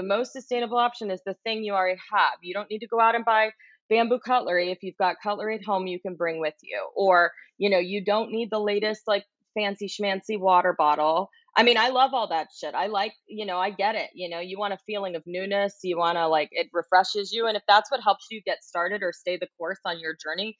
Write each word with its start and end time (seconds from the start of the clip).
The 0.00 0.06
most 0.06 0.32
sustainable 0.32 0.78
option 0.78 1.10
is 1.10 1.20
the 1.26 1.36
thing 1.44 1.62
you 1.62 1.74
already 1.74 2.00
have. 2.10 2.38
You 2.40 2.54
don't 2.54 2.70
need 2.70 2.78
to 2.78 2.86
go 2.86 2.98
out 2.98 3.14
and 3.14 3.22
buy 3.22 3.50
bamboo 3.90 4.18
cutlery. 4.18 4.70
If 4.70 4.78
you've 4.82 4.96
got 4.96 5.16
cutlery 5.22 5.56
at 5.56 5.62
home, 5.62 5.86
you 5.86 6.00
can 6.00 6.14
bring 6.14 6.40
with 6.40 6.54
you. 6.62 6.88
Or, 6.96 7.32
you 7.58 7.68
know, 7.68 7.78
you 7.78 8.02
don't 8.02 8.32
need 8.32 8.48
the 8.50 8.58
latest 8.58 9.02
like 9.06 9.26
fancy 9.52 9.88
schmancy 9.88 10.40
water 10.40 10.74
bottle. 10.76 11.28
I 11.54 11.64
mean, 11.64 11.76
I 11.76 11.90
love 11.90 12.14
all 12.14 12.28
that 12.28 12.46
shit. 12.50 12.74
I 12.74 12.86
like, 12.86 13.12
you 13.26 13.44
know, 13.44 13.58
I 13.58 13.72
get 13.72 13.94
it. 13.94 14.08
You 14.14 14.30
know, 14.30 14.40
you 14.40 14.58
want 14.58 14.72
a 14.72 14.78
feeling 14.86 15.16
of 15.16 15.22
newness. 15.26 15.76
You 15.82 15.98
want 15.98 16.16
to 16.16 16.28
like, 16.28 16.48
it 16.52 16.68
refreshes 16.72 17.30
you. 17.30 17.46
And 17.46 17.54
if 17.54 17.62
that's 17.68 17.90
what 17.90 18.00
helps 18.02 18.28
you 18.30 18.40
get 18.40 18.64
started 18.64 19.02
or 19.02 19.12
stay 19.12 19.36
the 19.36 19.48
course 19.58 19.80
on 19.84 20.00
your 20.00 20.16
journey, 20.16 20.56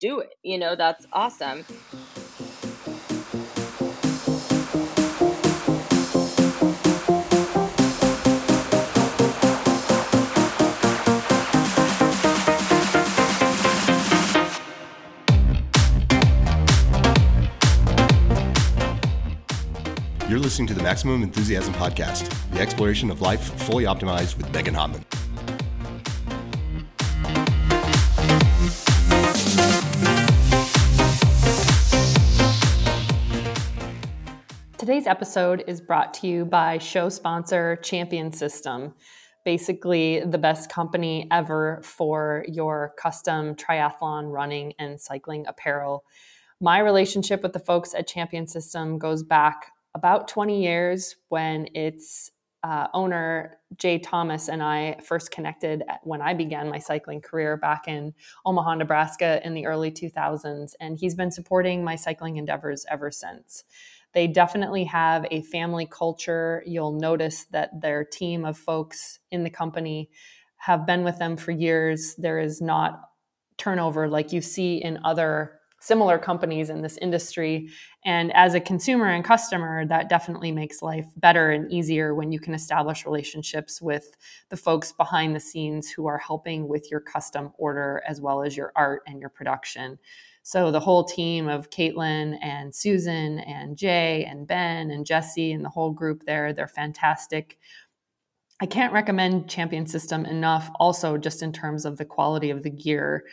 do 0.00 0.20
it. 0.20 0.34
You 0.44 0.58
know, 0.58 0.76
that's 0.76 1.08
awesome. 1.12 1.64
You're 20.36 20.42
listening 20.42 20.68
to 20.68 20.74
the 20.74 20.82
Maximum 20.82 21.22
Enthusiasm 21.22 21.72
Podcast, 21.72 22.28
the 22.52 22.60
exploration 22.60 23.10
of 23.10 23.22
life 23.22 23.40
fully 23.62 23.84
optimized 23.84 24.36
with 24.36 24.52
Megan 24.52 24.74
Hottman. 24.74 25.02
Today's 34.76 35.06
episode 35.06 35.64
is 35.66 35.80
brought 35.80 36.12
to 36.12 36.26
you 36.26 36.44
by 36.44 36.76
show 36.76 37.08
sponsor 37.08 37.76
Champion 37.76 38.30
System, 38.30 38.92
basically 39.42 40.20
the 40.20 40.36
best 40.36 40.70
company 40.70 41.28
ever 41.30 41.80
for 41.82 42.44
your 42.46 42.92
custom 42.98 43.54
triathlon 43.54 44.30
running 44.30 44.74
and 44.78 45.00
cycling 45.00 45.46
apparel. 45.46 46.04
My 46.60 46.80
relationship 46.80 47.42
with 47.42 47.54
the 47.54 47.58
folks 47.58 47.94
at 47.94 48.06
Champion 48.06 48.46
System 48.46 48.98
goes 48.98 49.22
back 49.22 49.72
about 49.96 50.28
20 50.28 50.62
years 50.62 51.16
when 51.30 51.66
its 51.74 52.30
uh, 52.62 52.86
owner, 52.92 53.56
Jay 53.78 53.98
Thomas, 53.98 54.48
and 54.48 54.62
I 54.62 54.98
first 55.02 55.30
connected 55.30 55.82
when 56.02 56.20
I 56.20 56.34
began 56.34 56.68
my 56.68 56.78
cycling 56.78 57.22
career 57.22 57.56
back 57.56 57.88
in 57.88 58.12
Omaha, 58.44 58.74
Nebraska 58.74 59.40
in 59.42 59.54
the 59.54 59.64
early 59.64 59.90
2000s. 59.90 60.72
And 60.80 60.98
he's 60.98 61.14
been 61.14 61.30
supporting 61.30 61.82
my 61.82 61.96
cycling 61.96 62.36
endeavors 62.36 62.84
ever 62.90 63.10
since. 63.10 63.64
They 64.12 64.26
definitely 64.26 64.84
have 64.84 65.26
a 65.30 65.42
family 65.42 65.88
culture. 65.90 66.62
You'll 66.66 66.92
notice 66.92 67.46
that 67.52 67.80
their 67.80 68.04
team 68.04 68.44
of 68.44 68.58
folks 68.58 69.20
in 69.30 69.44
the 69.44 69.50
company 69.50 70.10
have 70.56 70.86
been 70.86 71.04
with 71.04 71.18
them 71.18 71.38
for 71.38 71.52
years. 71.52 72.16
There 72.16 72.38
is 72.38 72.60
not 72.60 73.00
turnover 73.56 74.08
like 74.08 74.32
you 74.32 74.42
see 74.42 74.76
in 74.76 74.98
other 75.04 75.60
similar 75.86 76.18
companies 76.18 76.68
in 76.68 76.82
this 76.82 76.98
industry. 76.98 77.68
And 78.04 78.32
as 78.34 78.54
a 78.54 78.60
consumer 78.60 79.06
and 79.06 79.24
customer, 79.24 79.86
that 79.86 80.08
definitely 80.08 80.50
makes 80.50 80.82
life 80.82 81.06
better 81.16 81.50
and 81.52 81.70
easier 81.70 82.14
when 82.14 82.32
you 82.32 82.40
can 82.40 82.54
establish 82.54 83.06
relationships 83.06 83.80
with 83.80 84.16
the 84.48 84.56
folks 84.56 84.92
behind 84.92 85.34
the 85.34 85.40
scenes 85.40 85.90
who 85.90 86.06
are 86.06 86.18
helping 86.18 86.66
with 86.66 86.90
your 86.90 87.00
custom 87.00 87.52
order 87.56 88.02
as 88.08 88.20
well 88.20 88.42
as 88.42 88.56
your 88.56 88.72
art 88.74 89.02
and 89.06 89.20
your 89.20 89.30
production. 89.30 89.98
So 90.42 90.70
the 90.70 90.80
whole 90.80 91.04
team 91.04 91.48
of 91.48 91.70
Caitlin 91.70 92.38
and 92.40 92.74
Susan 92.74 93.40
and 93.40 93.76
Jay 93.76 94.24
and 94.28 94.46
Ben 94.46 94.90
and 94.90 95.04
Jesse 95.04 95.52
and 95.52 95.64
the 95.64 95.68
whole 95.68 95.90
group 95.90 96.24
there, 96.24 96.52
they're 96.52 96.68
fantastic. 96.68 97.58
I 98.60 98.66
can't 98.66 98.92
recommend 98.92 99.50
Champion 99.50 99.86
System 99.86 100.24
enough, 100.24 100.70
also, 100.80 101.18
just 101.18 101.42
in 101.42 101.52
terms 101.52 101.84
of 101.84 101.98
the 101.98 102.04
quality 102.04 102.50
of 102.50 102.62
the 102.62 102.70
gear. 102.70 103.24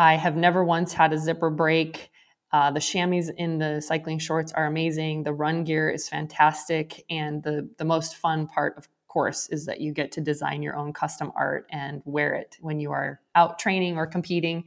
I 0.00 0.14
have 0.14 0.34
never 0.34 0.64
once 0.64 0.94
had 0.94 1.12
a 1.12 1.18
zipper 1.18 1.50
break. 1.50 2.10
Uh, 2.52 2.70
the 2.70 2.80
chamois 2.80 3.30
in 3.36 3.58
the 3.58 3.82
cycling 3.82 4.18
shorts 4.18 4.50
are 4.50 4.64
amazing. 4.64 5.24
The 5.24 5.34
run 5.34 5.62
gear 5.62 5.90
is 5.90 6.08
fantastic. 6.08 7.04
And 7.10 7.42
the, 7.42 7.68
the 7.76 7.84
most 7.84 8.16
fun 8.16 8.46
part, 8.46 8.78
of 8.78 8.88
course, 9.08 9.50
is 9.50 9.66
that 9.66 9.82
you 9.82 9.92
get 9.92 10.10
to 10.12 10.22
design 10.22 10.62
your 10.62 10.74
own 10.74 10.94
custom 10.94 11.32
art 11.36 11.66
and 11.70 12.00
wear 12.06 12.32
it 12.32 12.56
when 12.62 12.80
you 12.80 12.92
are 12.92 13.20
out 13.34 13.58
training 13.58 13.98
or 13.98 14.06
competing. 14.06 14.64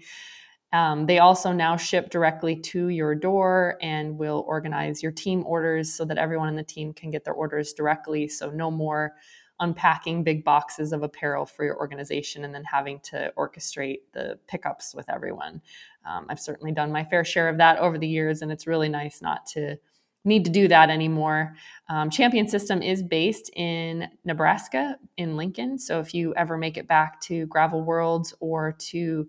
Um, 0.71 1.07
they 1.07 1.17
also 1.17 1.51
now 1.51 1.77
ship 1.77 2.11
directly 2.11 2.55
to 2.55 2.89
your 2.89 3.15
door 3.15 3.79
and 3.81 4.19
will 4.19 4.45
organize 4.47 5.01
your 5.01 5.11
team 5.11 5.43
orders 5.47 5.91
so 5.91 6.05
that 6.05 6.19
everyone 6.19 6.49
in 6.49 6.55
the 6.55 6.63
team 6.63 6.93
can 6.93 7.09
get 7.09 7.23
their 7.23 7.33
orders 7.33 7.73
directly. 7.73 8.27
So, 8.27 8.51
no 8.51 8.69
more 8.69 9.15
unpacking 9.59 10.23
big 10.23 10.43
boxes 10.43 10.91
of 10.93 11.03
apparel 11.03 11.45
for 11.45 11.63
your 11.63 11.77
organization 11.77 12.43
and 12.43 12.53
then 12.53 12.63
having 12.63 12.99
to 12.99 13.31
orchestrate 13.37 13.99
the 14.13 14.37
pickups 14.47 14.93
with 14.95 15.09
everyone. 15.09 15.61
Um, 16.05 16.25
I've 16.29 16.39
certainly 16.39 16.71
done 16.71 16.91
my 16.91 17.03
fair 17.03 17.23
share 17.23 17.49
of 17.49 17.57
that 17.57 17.77
over 17.79 17.97
the 17.97 18.07
years, 18.07 18.41
and 18.41 18.51
it's 18.51 18.67
really 18.67 18.89
nice 18.89 19.21
not 19.21 19.45
to 19.47 19.77
need 20.25 20.45
to 20.45 20.51
do 20.51 20.67
that 20.67 20.89
anymore. 20.89 21.55
Um, 21.89 22.09
Champion 22.09 22.47
System 22.47 22.81
is 22.81 23.03
based 23.03 23.49
in 23.55 24.07
Nebraska, 24.23 24.97
in 25.17 25.35
Lincoln. 25.35 25.77
So 25.77 25.99
if 25.99 26.13
you 26.13 26.33
ever 26.35 26.57
make 26.57 26.77
it 26.77 26.87
back 26.87 27.19
to 27.21 27.45
Gravel 27.47 27.81
Worlds 27.81 28.33
or 28.39 28.71
to 28.71 29.27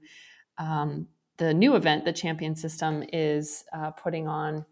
um, 0.59 1.09
the 1.37 1.53
new 1.53 1.75
event 1.75 2.05
that 2.05 2.15
Champion 2.15 2.55
System 2.55 3.05
is 3.13 3.65
uh, 3.73 3.91
putting 3.91 4.29
on 4.29 4.65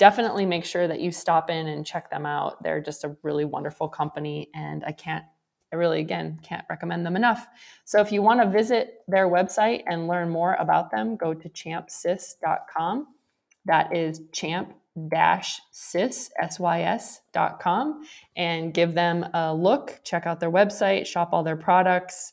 definitely 0.00 0.46
make 0.46 0.64
sure 0.64 0.88
that 0.88 1.00
you 1.00 1.12
stop 1.12 1.50
in 1.50 1.68
and 1.68 1.84
check 1.84 2.10
them 2.10 2.24
out. 2.24 2.62
They're 2.62 2.80
just 2.80 3.04
a 3.04 3.14
really 3.22 3.44
wonderful 3.44 3.86
company, 3.86 4.48
and 4.54 4.82
I 4.86 4.92
can't, 4.92 5.24
I 5.72 5.76
really, 5.76 6.00
again, 6.00 6.40
can't 6.42 6.64
recommend 6.70 7.04
them 7.04 7.16
enough. 7.16 7.46
So 7.84 8.00
if 8.00 8.10
you 8.10 8.22
want 8.22 8.40
to 8.40 8.48
visit 8.48 9.02
their 9.06 9.28
website 9.28 9.82
and 9.86 10.08
learn 10.08 10.30
more 10.30 10.54
about 10.58 10.90
them, 10.90 11.16
go 11.16 11.34
to 11.34 11.48
champsys.com. 11.50 13.08
That 13.66 13.94
is 13.94 14.22
champ 14.32 14.72
dash 15.08 15.60
sys 15.72 16.30
s-y-s.com 16.42 18.02
and 18.36 18.74
give 18.74 18.92
them 18.92 19.24
a 19.34 19.54
look 19.54 20.00
check 20.02 20.26
out 20.26 20.40
their 20.40 20.50
website 20.50 21.06
shop 21.06 21.28
all 21.32 21.44
their 21.44 21.56
products 21.56 22.32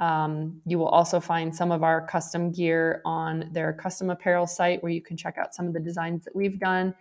um, 0.00 0.60
you 0.64 0.78
will 0.78 0.88
also 0.88 1.20
find 1.20 1.54
some 1.54 1.70
of 1.70 1.82
our 1.82 2.06
custom 2.06 2.50
gear 2.50 3.02
on 3.04 3.50
their 3.52 3.72
custom 3.74 4.10
apparel 4.10 4.46
site 4.46 4.82
where 4.82 4.90
you 4.90 5.02
can 5.02 5.16
check 5.16 5.36
out 5.38 5.54
some 5.54 5.66
of 5.66 5.74
the 5.74 5.80
designs 5.80 6.24
that 6.24 6.34
we've 6.34 6.58
done. 6.58 6.94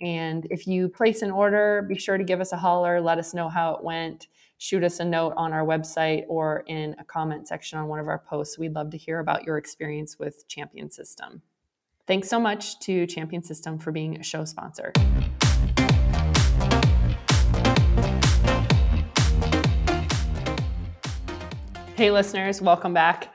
And 0.00 0.46
if 0.50 0.66
you 0.66 0.88
place 0.88 1.22
an 1.22 1.30
order, 1.30 1.86
be 1.88 1.98
sure 1.98 2.18
to 2.18 2.24
give 2.24 2.40
us 2.40 2.52
a 2.52 2.56
holler, 2.56 3.00
let 3.00 3.18
us 3.18 3.34
know 3.34 3.48
how 3.48 3.74
it 3.74 3.84
went, 3.84 4.28
shoot 4.58 4.82
us 4.82 5.00
a 5.00 5.04
note 5.04 5.34
on 5.36 5.52
our 5.52 5.64
website 5.64 6.24
or 6.28 6.64
in 6.66 6.96
a 6.98 7.04
comment 7.04 7.46
section 7.46 7.78
on 7.78 7.88
one 7.88 8.00
of 8.00 8.08
our 8.08 8.18
posts. 8.18 8.58
We'd 8.58 8.74
love 8.74 8.90
to 8.90 8.98
hear 8.98 9.20
about 9.20 9.44
your 9.44 9.58
experience 9.58 10.18
with 10.18 10.48
Champion 10.48 10.90
System. 10.90 11.42
Thanks 12.06 12.28
so 12.28 12.40
much 12.40 12.78
to 12.80 13.06
Champion 13.06 13.42
System 13.42 13.78
for 13.78 13.90
being 13.90 14.18
a 14.18 14.22
show 14.22 14.44
sponsor. 14.44 14.92
Hey, 21.96 22.10
listeners, 22.10 22.60
welcome 22.60 22.92
back. 22.92 23.34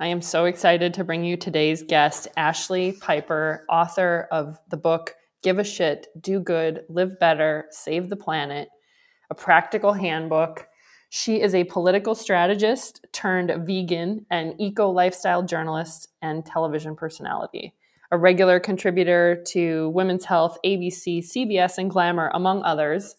I 0.00 0.08
am 0.08 0.20
so 0.22 0.46
excited 0.46 0.92
to 0.94 1.04
bring 1.04 1.22
you 1.22 1.36
today's 1.36 1.84
guest, 1.84 2.26
Ashlee 2.36 2.98
Piper, 2.98 3.64
author 3.68 4.26
of 4.32 4.58
the 4.70 4.76
book 4.76 5.14
Give 5.44 5.60
a 5.60 5.62
Shit, 5.62 6.08
Do 6.20 6.40
Good, 6.40 6.82
Live 6.88 7.20
Better, 7.20 7.66
Save 7.70 8.08
the 8.08 8.16
Planet, 8.16 8.70
a 9.30 9.36
practical 9.36 9.92
handbook. 9.92 10.66
She 11.10 11.40
is 11.40 11.54
a 11.54 11.62
political 11.62 12.16
strategist 12.16 13.06
turned 13.12 13.52
vegan 13.64 14.26
and 14.32 14.60
eco 14.60 14.90
lifestyle 14.90 15.44
journalist 15.44 16.08
and 16.22 16.44
television 16.44 16.96
personality, 16.96 17.72
a 18.10 18.18
regular 18.18 18.58
contributor 18.58 19.40
to 19.50 19.90
Women's 19.90 20.24
Health, 20.24 20.58
ABC, 20.66 21.20
CBS, 21.20 21.78
and 21.78 21.88
Glamour, 21.88 22.32
among 22.34 22.64
others. 22.64 23.14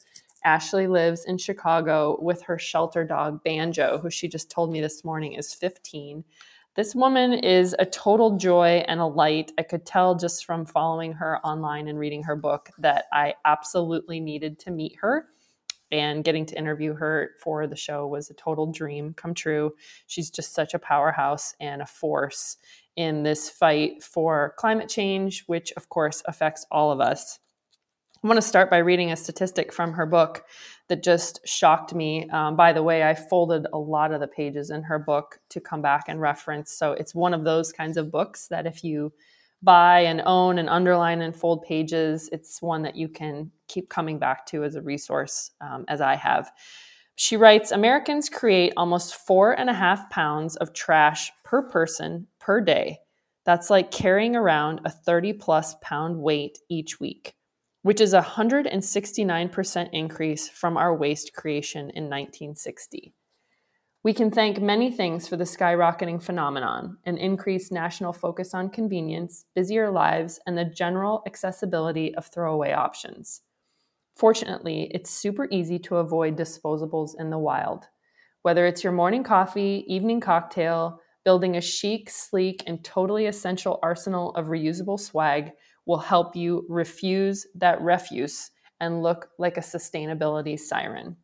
Ashlee 0.45 0.89
lives 0.89 1.25
in 1.25 1.37
Chicago 1.37 2.17
with 2.21 2.41
her 2.43 2.57
shelter 2.57 3.03
dog, 3.03 3.43
Banjo, 3.43 3.97
who 3.97 4.09
she 4.09 4.27
just 4.27 4.49
told 4.49 4.71
me 4.71 4.81
this 4.81 5.03
morning 5.03 5.33
is 5.33 5.53
15. 5.53 6.23
This 6.75 6.95
woman 6.95 7.33
is 7.33 7.75
a 7.77 7.85
total 7.85 8.35
joy 8.35 8.83
and 8.87 8.99
a 8.99 9.05
light. 9.05 9.51
I 9.59 9.63
could 9.63 9.85
tell 9.85 10.15
just 10.15 10.45
from 10.45 10.65
following 10.65 11.13
her 11.13 11.39
online 11.45 11.87
and 11.87 11.99
reading 11.99 12.23
her 12.23 12.35
book 12.35 12.71
that 12.79 13.05
I 13.13 13.35
absolutely 13.45 14.19
needed 14.19 14.57
to 14.59 14.71
meet 14.71 14.97
her. 14.99 15.27
And 15.91 16.23
getting 16.23 16.47
to 16.47 16.57
interview 16.57 16.95
her 16.95 17.31
for 17.39 17.67
the 17.67 17.75
show 17.75 18.07
was 18.07 18.31
a 18.31 18.33
total 18.33 18.71
dream 18.71 19.13
come 19.13 19.35
true. 19.35 19.73
She's 20.07 20.31
just 20.31 20.55
such 20.55 20.73
a 20.73 20.79
powerhouse 20.79 21.53
and 21.59 21.83
a 21.83 21.85
force 21.85 22.57
in 22.95 23.21
this 23.21 23.47
fight 23.47 24.01
for 24.01 24.55
climate 24.57 24.89
change, 24.89 25.43
which 25.45 25.71
of 25.73 25.89
course 25.89 26.23
affects 26.25 26.65
all 26.71 26.91
of 26.91 26.99
us. 26.99 27.37
I 28.23 28.27
want 28.27 28.37
to 28.37 28.47
start 28.47 28.69
by 28.69 28.77
reading 28.77 29.11
a 29.11 29.17
statistic 29.17 29.73
from 29.73 29.91
her 29.91 30.05
book 30.05 30.45
that 30.87 31.03
just 31.03 31.45
shocked 31.45 31.93
me. 31.93 32.29
Um, 32.29 32.55
by 32.55 32.71
the 32.71 32.81
way, 32.81 33.03
I 33.03 33.15
folded 33.15 33.67
a 33.73 33.77
lot 33.77 34.13
of 34.13 34.21
the 34.21 34.27
pages 34.27 34.69
in 34.69 34.81
her 34.83 34.97
book 34.97 35.39
to 35.49 35.59
come 35.59 35.81
back 35.81 36.05
and 36.07 36.21
reference. 36.21 36.71
So 36.71 36.93
it's 36.93 37.13
one 37.13 37.33
of 37.33 37.43
those 37.43 37.73
kinds 37.73 37.97
of 37.97 38.11
books 38.11 38.47
that 38.47 38.65
if 38.65 38.81
you 38.81 39.11
buy 39.61 39.99
and 40.01 40.21
own 40.25 40.57
and 40.57 40.69
underline 40.69 41.21
and 41.21 41.35
fold 41.35 41.63
pages, 41.63 42.29
it's 42.31 42.61
one 42.61 42.81
that 42.83 42.95
you 42.95 43.09
can 43.09 43.51
keep 43.67 43.89
coming 43.89 44.19
back 44.19 44.45
to 44.47 44.63
as 44.63 44.75
a 44.75 44.81
resource, 44.81 45.51
um, 45.59 45.83
as 45.89 45.99
I 45.99 46.15
have. 46.15 46.49
She 47.15 47.35
writes 47.35 47.71
Americans 47.71 48.29
create 48.29 48.71
almost 48.77 49.15
four 49.15 49.51
and 49.51 49.69
a 49.69 49.73
half 49.73 50.09
pounds 50.09 50.55
of 50.57 50.73
trash 50.73 51.29
per 51.43 51.61
person 51.61 52.27
per 52.39 52.61
day. 52.61 52.99
That's 53.45 53.69
like 53.69 53.91
carrying 53.91 54.37
around 54.37 54.79
a 54.85 54.89
30 54.89 55.33
plus 55.33 55.75
pound 55.81 56.17
weight 56.17 56.59
each 56.69 57.01
week, 57.01 57.35
which 57.83 58.01
is 58.01 58.13
a 58.13 58.21
169% 58.21 59.89
increase 59.91 60.49
from 60.49 60.77
our 60.77 60.95
waste 60.95 61.33
creation 61.33 61.91
in 61.91 62.05
1960. 62.05 63.13
We 64.03 64.13
can 64.13 64.31
thank 64.31 64.61
many 64.61 64.91
things 64.91 65.29
for 65.29 65.37
the 65.37 65.45
skyrocketing 65.45 66.21
phenomenon 66.21 66.97
an 67.05 67.17
increased 67.17 67.71
national 67.71 68.11
focus 68.11 68.53
on 68.53 68.69
convenience, 68.69 69.45
busier 69.55 69.89
lives, 69.91 70.39
and 70.45 70.57
the 70.57 70.65
general 70.65 71.23
accessibility 71.25 72.13
of 72.15 72.25
throwaway 72.25 72.73
options. 72.73 73.41
Fortunately, 74.17 74.89
it's 74.93 75.09
super 75.09 75.47
easy 75.51 75.79
to 75.79 75.97
avoid 75.97 76.37
disposables 76.37 77.19
in 77.19 77.29
the 77.29 77.39
wild. 77.39 77.85
Whether 78.41 78.65
it's 78.65 78.83
your 78.83 78.93
morning 78.93 79.23
coffee, 79.23 79.85
evening 79.87 80.19
cocktail, 80.19 80.99
building 81.23 81.55
a 81.55 81.61
chic, 81.61 82.09
sleek, 82.09 82.63
and 82.67 82.83
totally 82.83 83.25
essential 83.27 83.79
arsenal 83.81 84.35
of 84.35 84.47
reusable 84.47 84.99
swag 84.99 85.51
will 85.85 85.97
help 85.97 86.35
you 86.35 86.65
refuse 86.69 87.45
that 87.55 87.81
refuse 87.81 88.51
and 88.79 89.01
look 89.01 89.29
like 89.37 89.57
a 89.57 89.61
sustainability 89.61 90.59
siren. 90.59 91.15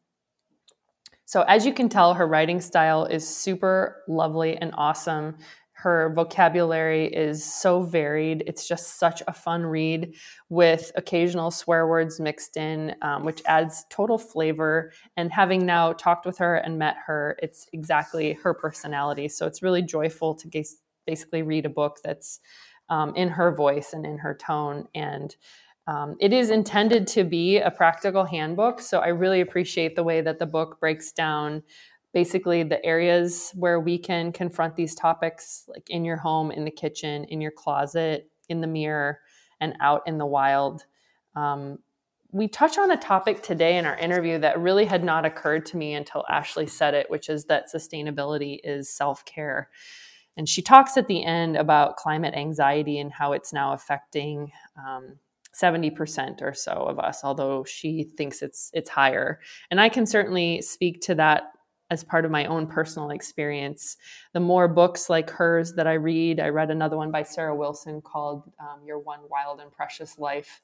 So, 1.26 1.44
as 1.44 1.66
you 1.66 1.74
can 1.74 1.90
tell, 1.90 2.16
her 2.16 2.28
writing 2.28 2.60
style 2.60 3.06
is 3.06 3.28
super 3.28 4.04
lovely 4.08 4.58
and 4.58 4.74
awesome. 4.76 5.38
Her 5.74 6.12
vocabulary 6.14 7.06
is 7.08 7.46
so 7.46 7.84
varied. 7.84 8.44
It's 8.48 8.68
just 8.68 9.00
such 9.00 9.22
a 9.28 9.34
fun 9.34 9.64
read 9.66 10.14
with 10.50 10.92
occasional 10.96 11.52
swear 11.52 11.88
words 11.88 12.20
mixed 12.20 12.58
in, 12.58 12.96
um, 13.02 13.24
which 13.24 13.42
adds 13.46 13.86
total 13.90 14.18
flavor. 14.18 14.92
And 15.16 15.32
having 15.32 15.66
now 15.66 15.94
talked 15.94 16.26
with 16.26 16.38
her 16.40 16.56
and 16.56 16.78
met 16.78 16.98
her, 17.06 17.38
it's 17.42 17.68
exactly 17.72 18.34
her 18.34 18.54
personality. 18.54 19.30
So 19.30 19.46
it's 19.46 19.62
really 19.62 19.82
joyful 19.82 20.36
to 20.36 20.66
basically 21.08 21.44
read 21.44 21.66
a 21.66 21.70
book 21.70 22.00
that's 22.04 22.42
um, 22.90 23.16
in 23.16 23.30
her 23.30 23.54
voice 23.54 23.94
and 23.94 24.06
in 24.06 24.18
her 24.18 24.36
tone. 24.36 24.88
And 24.96 25.36
um, 25.88 26.16
it 26.20 26.34
is 26.34 26.50
intended 26.50 27.08
to 27.08 27.24
be 27.24 27.58
a 27.58 27.72
practical 27.72 28.24
handbook, 28.24 28.80
so 28.80 29.00
I 29.00 29.08
really 29.08 29.42
appreciate 29.42 29.96
the 29.96 30.04
way 30.04 30.22
that 30.22 30.38
the 30.38 30.46
book 30.46 30.80
breaks 30.80 31.12
down 31.12 31.64
basically 32.14 32.64
the 32.64 32.84
areas 32.86 33.52
where 33.56 33.80
we 33.80 33.98
can 33.98 34.32
confront 34.32 34.76
these 34.76 34.96
topics, 34.96 35.66
like 35.68 35.90
in 35.90 36.04
your 36.04 36.18
home, 36.18 36.52
in 36.52 36.66
the 36.66 36.72
kitchen, 36.72 37.24
in 37.26 37.40
your 37.40 37.52
closet, 37.52 38.30
in 38.50 38.62
the 38.62 38.68
mirror, 38.68 39.20
and 39.62 39.76
out 39.80 40.02
in 40.08 40.18
the 40.18 40.26
wild. 40.26 40.86
Um, 41.36 41.80
we 42.32 42.48
touch 42.48 42.78
on 42.78 42.92
a 42.92 42.98
topic 42.98 43.42
today 43.42 43.78
in 43.78 43.86
our 43.86 43.98
interview 43.98 44.38
that 44.40 44.60
really 44.60 44.86
had 44.86 45.04
not 45.04 45.26
occurred 45.26 45.66
to 45.68 45.78
me 45.78 45.94
until 45.94 46.24
Ashlee 46.30 46.70
said 46.70 46.94
it, 46.94 47.10
which 47.10 47.30
is 47.30 47.46
that 47.46 47.72
sustainability 47.74 48.60
is 48.64 48.90
self 48.90 49.26
care. 49.26 49.70
And 50.38 50.48
she 50.48 50.62
talks 50.62 50.98
at 50.98 51.08
the 51.08 51.24
end 51.24 51.58
about 51.58 51.98
climate 51.98 52.34
anxiety 52.34 53.00
and 53.00 53.12
how 53.12 53.34
it's 53.34 53.52
now 53.52 53.74
affecting 53.74 54.52
um, 54.78 55.16
70% 55.60 56.42
or 56.42 56.54
so 56.54 56.72
of 56.72 57.00
us 57.00 57.22
although 57.24 57.64
she 57.64 58.04
thinks 58.04 58.42
it's 58.42 58.70
it's 58.74 58.90
higher. 58.90 59.40
And 59.72 59.82
i 59.82 59.90
can 59.90 60.06
certainly 60.06 60.62
speak 60.62 61.02
to 61.02 61.16
that 61.16 61.44
as 61.92 62.04
part 62.04 62.24
of 62.24 62.30
my 62.30 62.46
own 62.46 62.68
personal 62.68 63.10
experience. 63.10 63.98
The 64.34 64.40
more 64.40 64.68
books 64.68 65.10
like 65.10 65.30
hers 65.30 65.74
that 65.74 65.88
i 65.88 65.94
read 65.94 66.40
i 66.40 66.50
read 66.50 66.70
another 66.70 66.98
one 66.98 67.12
by 67.12 67.24
sarah 67.24 67.56
wilson 67.56 68.02
called 68.02 68.44
um, 68.60 68.86
your 68.86 69.00
one 69.00 69.22
wild 69.30 69.60
and 69.60 69.72
precious 69.72 70.20
life 70.20 70.62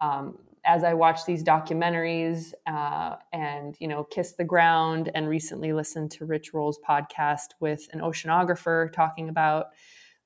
um, 0.00 0.38
as 0.64 0.84
i 0.84 0.92
watch 0.92 1.24
these 1.24 1.42
documentaries 1.42 2.52
uh, 2.66 3.16
and 3.32 3.76
you 3.80 3.88
know 3.88 4.04
kiss 4.04 4.32
the 4.32 4.44
ground 4.44 5.10
and 5.14 5.28
recently 5.28 5.72
listened 5.72 6.10
to 6.10 6.24
rich 6.24 6.52
roll's 6.52 6.78
podcast 6.86 7.48
with 7.60 7.88
an 7.92 8.00
oceanographer 8.00 8.92
talking 8.92 9.28
about 9.28 9.68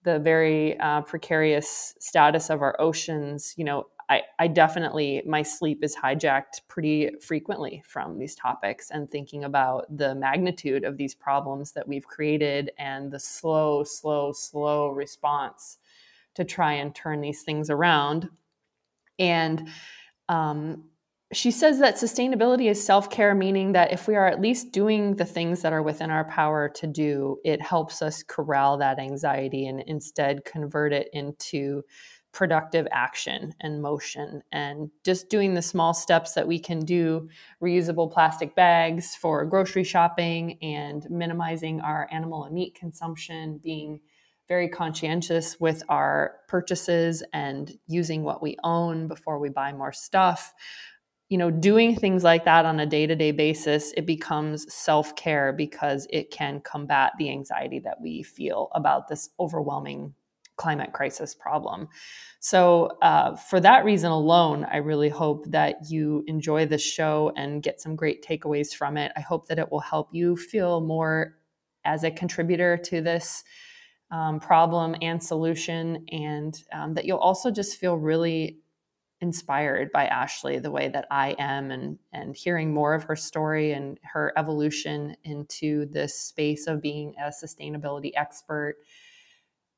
the 0.04 0.18
very 0.18 0.78
uh, 0.80 1.00
precarious 1.02 1.94
status 2.00 2.50
of 2.50 2.62
our 2.62 2.80
oceans, 2.80 3.54
you 3.56 3.64
know, 3.64 3.86
I, 4.08 4.22
I 4.38 4.48
definitely 4.48 5.22
my 5.24 5.42
sleep 5.42 5.82
is 5.82 5.96
hijacked 5.96 6.62
pretty 6.68 7.10
frequently 7.20 7.82
from 7.86 8.18
these 8.18 8.34
topics 8.34 8.90
and 8.90 9.10
thinking 9.10 9.44
about 9.44 9.86
the 9.96 10.14
magnitude 10.14 10.84
of 10.84 10.96
these 10.96 11.14
problems 11.14 11.72
that 11.72 11.86
we've 11.86 12.06
created 12.06 12.72
and 12.78 13.10
the 13.10 13.20
slow, 13.20 13.84
slow, 13.84 14.32
slow 14.32 14.88
response 14.88 15.78
to 16.34 16.44
try 16.44 16.74
and 16.74 16.94
turn 16.94 17.20
these 17.20 17.42
things 17.42 17.70
around. 17.70 18.28
And 19.18 19.68
um, 20.28 20.84
she 21.32 21.50
says 21.50 21.78
that 21.78 21.96
sustainability 21.96 22.70
is 22.70 22.84
self 22.84 23.10
care, 23.10 23.34
meaning 23.34 23.72
that 23.72 23.92
if 23.92 24.06
we 24.06 24.16
are 24.16 24.26
at 24.26 24.40
least 24.40 24.72
doing 24.72 25.16
the 25.16 25.24
things 25.24 25.62
that 25.62 25.72
are 25.72 25.82
within 25.82 26.10
our 26.10 26.24
power 26.24 26.68
to 26.68 26.86
do, 26.86 27.38
it 27.44 27.60
helps 27.60 28.02
us 28.02 28.22
corral 28.22 28.76
that 28.78 28.98
anxiety 28.98 29.66
and 29.66 29.80
instead 29.86 30.44
convert 30.44 30.92
it 30.92 31.08
into 31.12 31.82
productive 32.32 32.86
action 32.92 33.54
and 33.60 33.82
motion. 33.82 34.42
And 34.52 34.90
just 35.04 35.28
doing 35.28 35.54
the 35.54 35.62
small 35.62 35.92
steps 35.94 36.32
that 36.32 36.48
we 36.48 36.58
can 36.58 36.80
do 36.80 37.28
reusable 37.62 38.10
plastic 38.10 38.54
bags 38.54 39.14
for 39.14 39.44
grocery 39.44 39.84
shopping 39.84 40.58
and 40.62 41.06
minimizing 41.10 41.80
our 41.80 42.08
animal 42.10 42.44
and 42.44 42.54
meat 42.54 42.74
consumption 42.74 43.58
being 43.62 44.00
very 44.52 44.68
conscientious 44.68 45.58
with 45.58 45.82
our 45.88 46.36
purchases 46.46 47.22
and 47.32 47.72
using 47.86 48.22
what 48.22 48.42
we 48.42 48.54
own 48.64 49.08
before 49.08 49.38
we 49.38 49.48
buy 49.48 49.72
more 49.72 49.94
stuff 49.94 50.52
you 51.30 51.38
know 51.38 51.50
doing 51.50 51.96
things 51.96 52.22
like 52.22 52.44
that 52.44 52.66
on 52.66 52.78
a 52.78 52.84
day-to-day 52.84 53.32
basis 53.32 53.92
it 53.96 54.04
becomes 54.04 54.70
self-care 54.70 55.54
because 55.54 56.06
it 56.10 56.30
can 56.30 56.60
combat 56.60 57.12
the 57.18 57.30
anxiety 57.30 57.78
that 57.78 57.98
we 57.98 58.22
feel 58.22 58.68
about 58.74 59.08
this 59.08 59.30
overwhelming 59.40 60.12
climate 60.56 60.92
crisis 60.92 61.34
problem. 61.34 61.88
So, 62.40 62.98
uh, 63.00 63.36
for 63.36 63.58
that 63.60 63.86
reason 63.86 64.10
alone, 64.10 64.66
I 64.70 64.76
really 64.76 65.08
hope 65.08 65.46
that 65.46 65.76
you 65.88 66.22
enjoy 66.26 66.66
this 66.66 66.82
show 66.82 67.32
and 67.36 67.62
get 67.62 67.80
some 67.80 67.96
great 67.96 68.22
takeaways 68.22 68.74
from 68.74 68.98
it. 68.98 69.12
I 69.16 69.20
hope 69.20 69.48
that 69.48 69.58
it 69.58 69.72
will 69.72 69.80
help 69.80 70.10
you 70.12 70.36
feel 70.36 70.82
more 70.82 71.38
as 71.84 72.04
a 72.04 72.10
contributor 72.10 72.76
to 72.76 73.00
this 73.00 73.44
um, 74.12 74.38
problem 74.38 74.94
and 75.02 75.20
solution, 75.20 76.04
and 76.12 76.62
um, 76.72 76.94
that 76.94 77.06
you'll 77.06 77.18
also 77.18 77.50
just 77.50 77.78
feel 77.78 77.96
really 77.96 78.58
inspired 79.22 79.90
by 79.92 80.06
Ashlee 80.06 80.60
the 80.60 80.70
way 80.70 80.88
that 80.88 81.06
I 81.10 81.34
am 81.38 81.70
and 81.70 81.98
and 82.12 82.36
hearing 82.36 82.74
more 82.74 82.92
of 82.92 83.04
her 83.04 83.16
story 83.16 83.72
and 83.72 83.98
her 84.02 84.32
evolution 84.36 85.16
into 85.24 85.86
this 85.86 86.14
space 86.14 86.66
of 86.66 86.82
being 86.82 87.14
a 87.18 87.28
sustainability 87.28 88.10
expert 88.16 88.76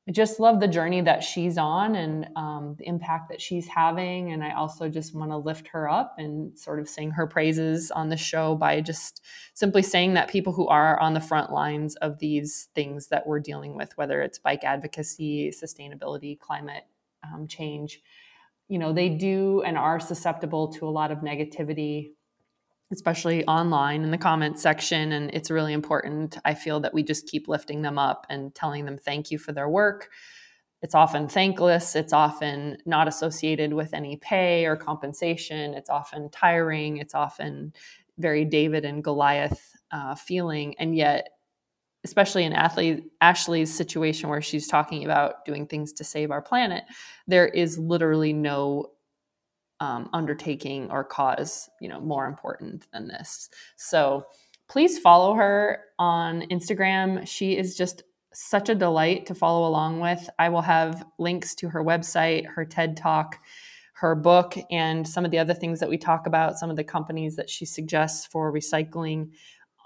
I 0.07 0.11
just 0.11 0.39
love 0.39 0.59
the 0.59 0.67
journey 0.67 1.01
that 1.01 1.23
she's 1.23 1.57
on 1.57 1.95
and 1.95 2.27
um, 2.35 2.75
the 2.77 2.87
impact 2.87 3.29
that 3.29 3.41
she's 3.41 3.67
having. 3.67 4.31
And 4.31 4.43
I 4.43 4.53
also 4.53 4.87
just 4.87 5.15
want 5.15 5.31
to 5.31 5.37
lift 5.37 5.67
her 5.69 5.89
up 5.89 6.15
and 6.19 6.57
sort 6.57 6.79
of 6.79 6.87
sing 6.87 7.09
her 7.11 7.25
praises 7.25 7.89
on 7.89 8.09
the 8.09 8.17
show 8.17 8.53
by 8.53 8.81
just 8.81 9.23
simply 9.55 9.81
saying 9.81 10.13
that 10.13 10.29
people 10.29 10.53
who 10.53 10.67
are 10.67 10.99
on 10.99 11.15
the 11.15 11.19
front 11.19 11.51
lines 11.51 11.95
of 11.97 12.19
these 12.19 12.69
things 12.75 13.07
that 13.07 13.25
we're 13.25 13.39
dealing 13.39 13.75
with, 13.75 13.97
whether 13.97 14.21
it's 14.21 14.37
bike 14.37 14.63
advocacy, 14.63 15.51
sustainability, 15.51 16.39
climate 16.39 16.83
um, 17.23 17.47
change, 17.47 18.01
you 18.67 18.77
know, 18.77 18.93
they 18.93 19.09
do 19.09 19.63
and 19.63 19.77
are 19.77 19.99
susceptible 19.99 20.71
to 20.73 20.87
a 20.87 20.89
lot 20.89 21.11
of 21.11 21.19
negativity 21.19 22.11
especially 22.95 23.45
online 23.45 24.03
in 24.03 24.11
the 24.11 24.17
comments 24.17 24.61
section. 24.61 25.11
And 25.11 25.29
it's 25.33 25.51
really 25.51 25.73
important, 25.73 26.37
I 26.45 26.53
feel, 26.53 26.79
that 26.79 26.93
we 26.93 27.03
just 27.03 27.27
keep 27.27 27.47
lifting 27.47 27.81
them 27.81 27.99
up 27.99 28.25
and 28.29 28.55
telling 28.55 28.85
them 28.85 28.97
thank 28.97 29.29
you 29.29 29.37
for 29.37 29.51
their 29.51 29.69
work. 29.69 30.09
It's 30.81 30.95
often 30.95 31.27
thankless, 31.27 31.95
it's 31.95 32.13
often 32.13 32.77
not 32.85 33.07
associated 33.07 33.73
with 33.73 33.93
any 33.93 34.17
pay 34.17 34.65
or 34.65 34.75
compensation, 34.75 35.73
it's 35.73 35.89
often 35.89 36.29
tiring, 36.29 36.97
it's 36.97 37.15
often 37.15 37.73
very 38.17 38.45
David 38.45 38.85
and 38.85 39.03
Goliath 39.03 39.73
uh, 39.91 40.15
feeling. 40.15 40.75
And 40.77 40.95
yet, 40.95 41.29
especially 42.03 42.43
in 42.43 42.53
athlete, 42.53 43.03
Ashlee's 43.19 43.73
situation 43.73 44.29
where 44.29 44.41
she's 44.41 44.67
talking 44.67 45.03
about 45.03 45.43
doing 45.43 45.65
things 45.65 45.91
to 45.93 46.03
save 46.03 46.29
our 46.29 46.41
planet, 46.41 46.83
there 47.25 47.47
is 47.47 47.79
literally 47.79 48.31
no 48.31 48.91
um, 49.79 50.09
undertaking 50.13 50.89
or 50.91 51.03
cause 51.03 51.69
you 51.81 51.89
know 51.89 51.99
more 51.99 52.27
important 52.27 52.87
than 52.91 53.07
this. 53.07 53.49
So 53.75 54.25
please 54.67 54.99
follow 54.99 55.33
her 55.35 55.81
on 55.99 56.41
instagram. 56.49 57.27
She 57.27 57.57
is 57.57 57.75
just 57.75 58.03
such 58.33 58.69
a 58.69 58.75
delight 58.75 59.25
to 59.27 59.35
follow 59.35 59.67
along 59.67 59.99
with. 59.99 60.29
I 60.39 60.49
will 60.49 60.61
have 60.61 61.05
links 61.19 61.55
to 61.55 61.69
her 61.69 61.83
website 61.83 62.45
her 62.45 62.65
ted 62.65 62.97
talk 62.97 63.37
her 63.95 64.13
book 64.13 64.57
and 64.71 65.07
some 65.07 65.23
of 65.23 65.31
the 65.31 65.39
other 65.39 65.53
things 65.53 65.79
that 65.79 65.89
we 65.89 65.97
talk 65.97 66.27
about 66.27 66.57
some 66.57 66.69
of 66.69 66.75
the 66.75 66.83
companies 66.83 67.37
that 67.37 67.49
she 67.49 67.65
suggests 67.65 68.25
for 68.25 68.51
recycling 68.51 69.29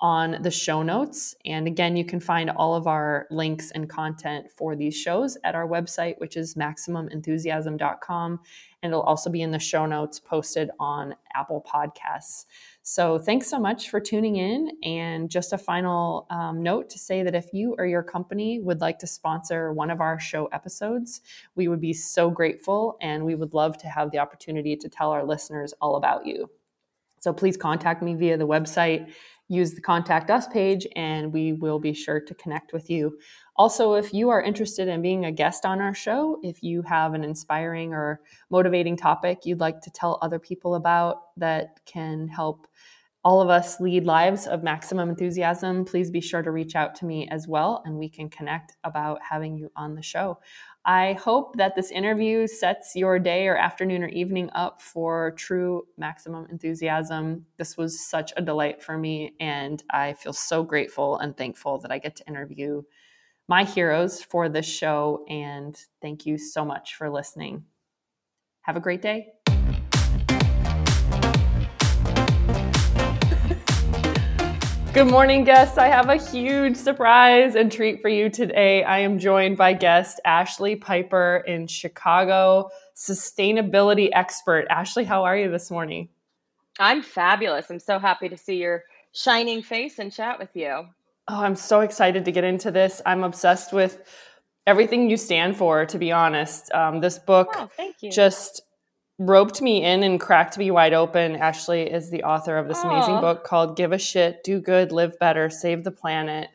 on 0.02 0.38
the 0.42 0.52
show 0.52 0.82
notes. 0.82 1.36
And 1.46 1.68
again, 1.68 1.98
you 1.98 2.06
can 2.06 2.20
find 2.20 2.50
all 2.50 2.74
of 2.74 2.88
our 2.88 3.28
links 3.30 3.72
and 3.72 3.90
content 3.90 4.48
for 4.56 4.76
these 4.76 4.96
shows 4.96 5.38
at 5.44 5.56
our 5.56 5.68
website, 5.68 6.18
which 6.20 6.38
is 6.38 6.56
maximumenthusiasm.com. 6.56 8.40
And 8.82 8.92
it'll 8.92 9.04
also 9.04 9.30
be 9.30 9.42
in 9.42 9.52
the 9.52 9.60
show 9.60 9.86
notes 9.86 10.18
posted 10.18 10.70
on 10.80 11.16
Apple 11.36 11.66
Podcasts. 11.68 12.46
So 12.82 13.20
thanks 13.20 13.50
so 13.50 13.60
much 13.60 13.90
for 13.90 14.00
tuning 14.00 14.38
in. 14.38 14.72
And 14.84 15.30
just 15.30 15.52
a 15.52 15.58
final 15.58 16.28
um, 16.30 16.64
note 16.64 16.90
to 16.92 17.00
say 17.00 17.22
that 17.24 17.36
if 17.36 17.54
you 17.54 17.76
or 17.78 17.86
your 17.86 18.04
company 18.04 18.62
would 18.62 18.80
like 18.80 19.00
to 19.00 19.08
sponsor 19.08 19.74
one 19.74 19.92
of 19.92 20.00
our 20.00 20.18
show 20.18 20.46
episodes, 20.48 21.22
we 21.56 21.68
would 21.68 21.82
be 21.82 21.94
so 21.94 22.30
grateful 22.30 22.98
and 23.02 23.26
we 23.26 23.36
would 23.36 23.54
love 23.54 23.78
to 23.80 23.88
have 23.88 24.12
the 24.12 24.20
opportunity 24.20 24.78
to 24.78 24.88
tell 24.88 25.12
our 25.12 25.26
listeners 25.26 25.74
all 25.82 25.98
about 25.98 26.26
you. 26.26 26.50
So 27.20 27.34
please 27.34 27.58
contact 27.58 28.02
me 28.02 28.14
via 28.16 28.38
the 28.38 28.48
website 28.48 29.12
use 29.50 29.74
the 29.74 29.82
contact 29.82 30.30
us 30.30 30.48
page 30.48 30.88
and 30.96 31.34
we 31.34 31.54
will 31.54 31.80
be 31.80 31.92
sure 31.92 32.22
to 32.22 32.34
connect 32.36 32.72
with 32.72 32.90
you. 32.90 33.18
Also, 33.58 33.96
if 33.96 34.14
you 34.14 34.30
are 34.30 34.42
interested 34.42 34.88
in 34.88 35.02
being 35.02 35.26
a 35.26 35.32
guest 35.32 35.66
on 35.66 35.82
our 35.82 35.94
show, 35.94 36.40
if 36.44 36.64
you 36.64 36.82
have 36.84 37.14
an 37.14 37.24
inspiring 37.24 37.94
or 37.94 38.22
motivating 38.50 38.96
topic 38.96 39.40
you'd 39.44 39.60
like 39.60 39.82
to 39.82 39.92
tell 39.92 40.20
other 40.22 40.40
people 40.40 40.76
about 40.76 41.36
that 41.36 41.80
can 41.86 42.28
help 42.28 42.68
all 43.26 43.42
of 43.42 43.50
us 43.50 43.82
lead 43.82 44.06
lives 44.06 44.48
of 44.48 44.64
maximum 44.64 45.10
enthusiasm, 45.10 45.84
please 45.84 46.10
be 46.10 46.22
sure 46.22 46.42
to 46.42 46.52
reach 46.52 46.76
out 46.76 46.96
to 46.96 47.06
me 47.06 47.28
as 47.30 47.48
well 47.48 47.82
and 47.86 47.98
we 47.98 48.08
can 48.08 48.30
connect 48.30 48.78
about 48.86 49.20
having 49.22 49.58
you 49.58 49.70
on 49.76 49.94
the 49.94 50.02
show. 50.02 50.40
I 50.86 51.14
hope 51.14 51.58
that 51.58 51.76
this 51.76 51.92
interview 51.92 52.48
sets 52.48 52.96
your 52.96 53.20
day 53.20 53.48
or 53.48 53.58
afternoon 53.58 54.04
or 54.04 54.08
evening 54.08 54.50
up 54.54 54.82
for 54.82 55.32
true 55.32 55.84
maximum 55.98 56.48
enthusiasm. 56.50 57.46
This 57.58 57.78
was 57.78 58.00
such 58.00 58.34
a 58.38 58.42
delight 58.42 58.82
for 58.82 58.98
me, 58.98 59.36
and 59.40 59.84
I 59.92 60.14
feel 60.14 60.34
so 60.34 60.64
grateful 60.64 61.20
and 61.20 61.36
thankful 61.38 61.80
that 61.80 61.92
I 61.92 62.00
get 62.00 62.16
to 62.18 62.28
interview 62.28 62.82
my 63.48 63.64
heroes 63.66 64.24
for 64.24 64.50
this 64.50 64.68
show. 64.68 65.26
And 65.30 65.78
thank 66.02 66.26
you 66.26 66.38
so 66.38 66.66
much 66.66 66.96
for 66.96 67.10
listening. 67.10 67.66
Have 68.62 68.78
a 68.78 68.82
great 68.82 69.02
day. 69.02 69.39
Good 74.92 75.06
morning, 75.06 75.44
guests. 75.44 75.78
I 75.78 75.86
have 75.86 76.10
a 76.10 76.16
huge 76.16 76.76
surprise 76.76 77.54
and 77.54 77.72
treat 77.72 78.02
for 78.02 78.10
you 78.10 78.28
today. 78.28 78.84
I 78.84 78.98
am 79.00 79.20
joined 79.20 79.56
by 79.56 79.74
guest 79.74 80.20
Ashlee 80.26 80.82
Piper 80.82 81.44
in 81.46 81.68
Chicago, 81.68 82.72
sustainability 82.96 84.10
expert. 84.12 84.68
Ashlee, 84.70 85.06
how 85.06 85.24
are 85.26 85.38
you 85.38 85.52
this 85.52 85.70
morning? 85.70 86.10
I'm 86.80 87.04
fabulous. 87.04 87.70
I'm 87.70 87.80
so 87.80 88.00
happy 88.00 88.30
to 88.30 88.38
see 88.38 88.56
your 88.56 88.84
shining 89.14 89.62
face 89.62 90.00
and 90.00 90.12
chat 90.12 90.40
with 90.40 90.56
you. 90.56 90.88
Oh, 91.28 91.40
I'm 91.44 91.56
so 91.56 91.82
excited 91.82 92.26
to 92.26 92.32
get 92.32 92.44
into 92.44 92.72
this. 92.72 93.00
I'm 93.06 93.24
obsessed 93.24 93.72
with 93.72 94.02
everything 94.66 95.08
you 95.08 95.18
stand 95.18 95.56
for, 95.56 95.86
to 95.86 96.00
be 96.00 96.12
honest. 96.12 96.72
Um, 96.74 97.00
this 97.00 97.20
book 97.20 97.50
oh, 97.56 97.70
just 98.12 98.64
roped 99.20 99.62
me 99.62 99.84
in 99.84 100.02
and 100.02 100.20
cracked 100.20 100.58
me 100.58 100.72
wide 100.72 100.94
open. 100.94 101.36
Ashley 101.36 101.82
is 101.82 102.10
the 102.10 102.24
author 102.24 102.58
of 102.58 102.68
this 102.68 102.84
amazing 102.84 103.20
book 103.20 103.44
called 103.44 103.76
Give 103.76 103.92
a 103.92 104.00
Shit, 104.00 104.44
Do 104.44 104.60
Good, 104.60 104.92
Live 104.92 105.20
Better, 105.20 105.50
Save 105.50 105.84
the 105.84 105.92
Planet. 105.92 106.50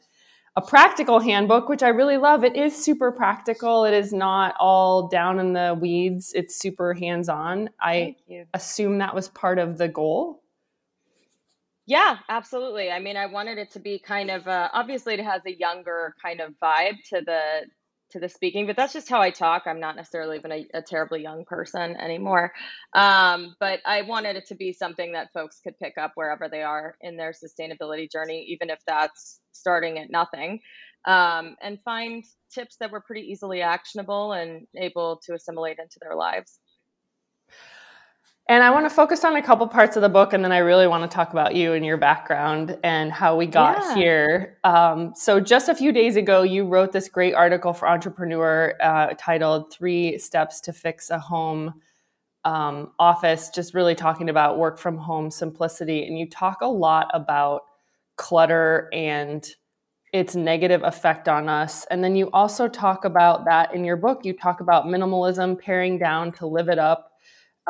A 0.57 0.63
practical 0.63 1.21
handbook, 1.21 1.69
which 1.69 1.83
I 1.83 1.89
really 1.89 2.17
love. 2.17 2.45
It 2.45 2.57
is 2.57 2.75
super 2.77 3.13
practical. 3.13 3.85
It 3.85 3.93
is 3.93 4.13
not 4.13 4.55
all 4.59 5.09
down 5.09 5.41
in 5.41 5.53
the 5.53 5.77
weeds. 5.79 6.33
It's 6.35 6.57
super 6.57 6.95
hands 6.95 7.29
on. 7.29 7.71
I 7.81 8.17
assume 8.55 8.99
that 8.99 9.15
was 9.15 9.29
part 9.29 9.59
of 9.59 9.79
the 9.79 9.89
goal. 9.89 10.43
Yeah, 11.87 12.19
absolutely. 12.29 12.91
I 12.91 12.99
mean, 12.99 13.17
I 13.17 13.27
wanted 13.27 13.59
it 13.59 13.73
to 13.73 13.81
be 13.81 13.99
kind 13.99 14.31
of 14.31 14.49
uh, 14.49 14.71
obviously 14.73 15.15
it 15.15 15.21
has 15.21 15.43
a 15.45 15.53
younger 15.53 16.15
kind 16.23 16.41
of 16.41 16.55
vibe 16.63 17.03
to 17.11 17.21
the 17.21 17.67
to 18.15 18.21
the 18.21 18.29
speaking, 18.29 18.67
but 18.67 18.77
that's 18.77 18.93
just 18.93 19.09
how 19.09 19.21
I 19.21 19.31
talk. 19.31 19.65
I'm 19.67 19.81
not 19.81 19.97
necessarily 19.97 20.39
even 20.39 20.53
a, 20.53 20.67
a 20.75 20.83
terribly 20.83 21.23
young 21.23 21.45
person 21.45 21.97
anymore. 21.97 22.53
Um, 22.95 23.55
but 23.61 23.81
I 23.85 24.03
wanted 24.03 24.37
it 24.37 24.47
to 24.47 24.55
be 24.55 24.73
something 24.73 25.13
that 25.13 25.33
folks 25.35 25.61
could 25.63 25.79
pick 25.79 25.99
up 25.99 26.13
wherever 26.15 26.49
they 26.49 26.63
are 26.63 26.97
in 27.01 27.17
their 27.17 27.33
sustainability 27.33 28.11
journey, 28.11 28.47
even 28.49 28.71
if 28.71 28.79
that's 28.87 29.41
starting 29.53 29.99
at 29.99 30.11
nothing, 30.11 30.61
um, 31.07 31.57
and 31.61 31.79
find 31.85 32.25
tips 32.53 32.77
that 32.81 32.93
were 32.93 33.01
pretty 33.01 33.23
easily 33.23 33.63
actionable 33.63 34.33
and 34.33 34.67
able 34.77 35.21
to 35.27 35.35
assimilate 35.35 35.79
into 35.79 35.99
their 36.01 36.15
lives. 36.15 36.61
And 38.47 38.63
I 38.63 38.71
want 38.71 38.85
to 38.85 38.91
focus 38.91 39.25
on 39.25 39.37
a 39.37 39.43
couple 39.43 39.67
parts 39.69 39.97
of 39.97 40.03
the 40.03 40.11
book, 40.11 40.35
and 40.35 40.45
then 40.45 40.53
I 40.53 40.59
really 40.59 40.87
want 40.87 41.11
to 41.11 41.15
talk 41.15 41.33
about 41.33 41.55
you 41.55 41.73
and 41.73 41.85
your 41.85 41.97
background 41.97 42.79
and 42.85 43.11
how 43.11 43.37
we 43.37 43.47
got 43.47 43.79
yeah. 43.79 43.95
here. 43.95 44.59
Um, 44.65 45.15
so, 45.17 45.41
just 45.41 45.71
a 45.71 45.75
few 45.75 45.93
days 45.93 46.17
ago, 46.17 46.43
you 46.43 46.67
wrote 46.67 46.93
this 46.93 47.09
great 47.09 47.33
article 47.33 47.73
for 47.73 47.89
Entrepreneur 47.89 48.75
uh, 48.83 49.15
titled 49.19 49.73
Three 49.73 50.19
Steps 50.19 50.61
to 50.63 50.75
Fix 50.75 51.09
a 51.09 51.19
Home 51.19 51.81
um, 52.45 52.93
Office, 52.99 53.49
just 53.49 53.73
really 53.73 53.95
talking 53.95 54.29
about 54.29 54.59
work 54.59 54.79
from 54.79 54.99
home 54.99 55.31
simplicity. 55.31 56.07
And 56.07 56.19
you 56.19 56.29
talk 56.29 56.59
a 56.61 56.67
lot 56.67 57.09
about 57.15 57.63
clutter 58.17 58.91
and 58.93 59.49
its 60.13 60.35
negative 60.35 60.83
effect 60.83 61.29
on 61.29 61.49
us. 61.49 61.87
And 61.87 62.05
then 62.05 62.15
you 62.15 62.29
also 62.33 62.69
talk 62.69 63.07
about 63.07 63.47
that 63.47 63.75
in 63.75 63.85
your 63.85 63.97
book. 63.97 64.27
You 64.27 64.35
talk 64.35 64.61
about 64.61 64.85
minimalism, 64.85 65.59
paring 65.59 65.97
down 65.99 66.31
to 66.33 66.47
live 66.47 66.69
it 66.69 66.79
up 66.79 67.14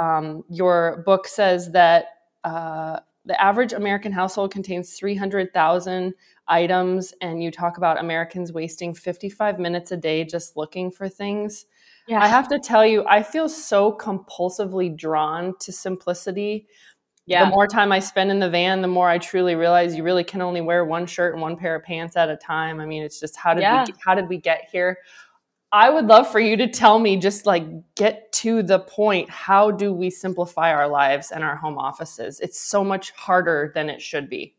um, 0.01 0.45
your 0.49 1.03
book 1.07 1.27
says 1.27 1.71
that 1.73 2.07
uh, 2.45 3.01
the 3.25 3.41
average 3.41 3.73
American 3.73 4.13
household 4.13 4.53
contains 4.53 4.95
300,000 4.95 6.15
items, 6.47 7.15
and 7.21 7.43
you 7.43 7.51
talk 7.51 7.79
about 7.79 7.99
Americans 7.99 8.53
wasting 8.53 8.95
55 8.95 9.59
minutes 9.59 9.93
a 9.93 9.97
day 9.97 10.25
just 10.25 10.57
looking 10.57 10.91
for 10.91 11.09
things. 11.09 11.67
Yeah. 12.07 12.21
I 12.21 12.27
have 12.27 12.49
to 12.49 12.59
tell 12.59 12.85
you, 12.85 13.05
I 13.09 13.23
feel 13.23 13.49
so 13.49 13.93
compulsively 13.93 14.95
drawn 14.95 15.55
to 15.61 15.73
simplicity. 15.73 16.67
Yeah. 17.27 17.47
The 17.47 17.51
more 17.51 17.67
time 17.67 17.91
I 17.91 18.01
spend 18.01 18.31
in 18.31 18.39
the 18.39 18.51
van, 18.51 18.83
the 18.83 18.89
more 18.89 19.09
I 19.09 19.17
truly 19.17 19.55
realize 19.55 19.97
you 19.97 20.03
really 20.03 20.25
can 20.25 20.43
only 20.43 20.61
wear 20.61 20.85
one 20.85 21.07
shirt 21.07 21.33
and 21.33 21.41
one 21.41 21.57
pair 21.57 21.75
of 21.75 21.83
pants 21.83 22.17
at 22.17 22.29
a 22.29 22.37
time. 22.37 22.81
I 22.81 22.85
mean, 22.85 23.03
it's 23.03 23.19
just 23.19 23.37
how 23.37 23.55
did 23.55 23.63
yeah. 23.63 23.85
we 23.87 23.95
how 24.05 24.15
did 24.15 24.29
we 24.29 24.37
get 24.37 24.69
here? 24.71 24.99
I 25.75 25.91
would 25.91 26.07
love 26.07 26.31
for 26.31 26.39
you 26.39 26.57
to 26.59 26.69
tell 26.69 27.01
me, 27.01 27.17
just 27.17 27.47
like 27.47 27.65
get 27.97 28.31
to 28.35 28.63
the 28.63 28.79
point. 28.79 29.29
How 29.29 29.73
do 29.73 29.93
we 29.93 30.09
simplify 30.09 30.73
our 30.73 30.87
lives 30.87 31.33
and 31.33 31.43
our 31.43 31.57
home 31.57 31.79
offices? 31.79 32.39
It's 32.39 32.61
so 32.61 32.85
much 32.85 33.11
harder 33.11 33.73
than 33.75 33.91
it 33.91 34.01
should 34.01 34.31
be. 34.31 34.55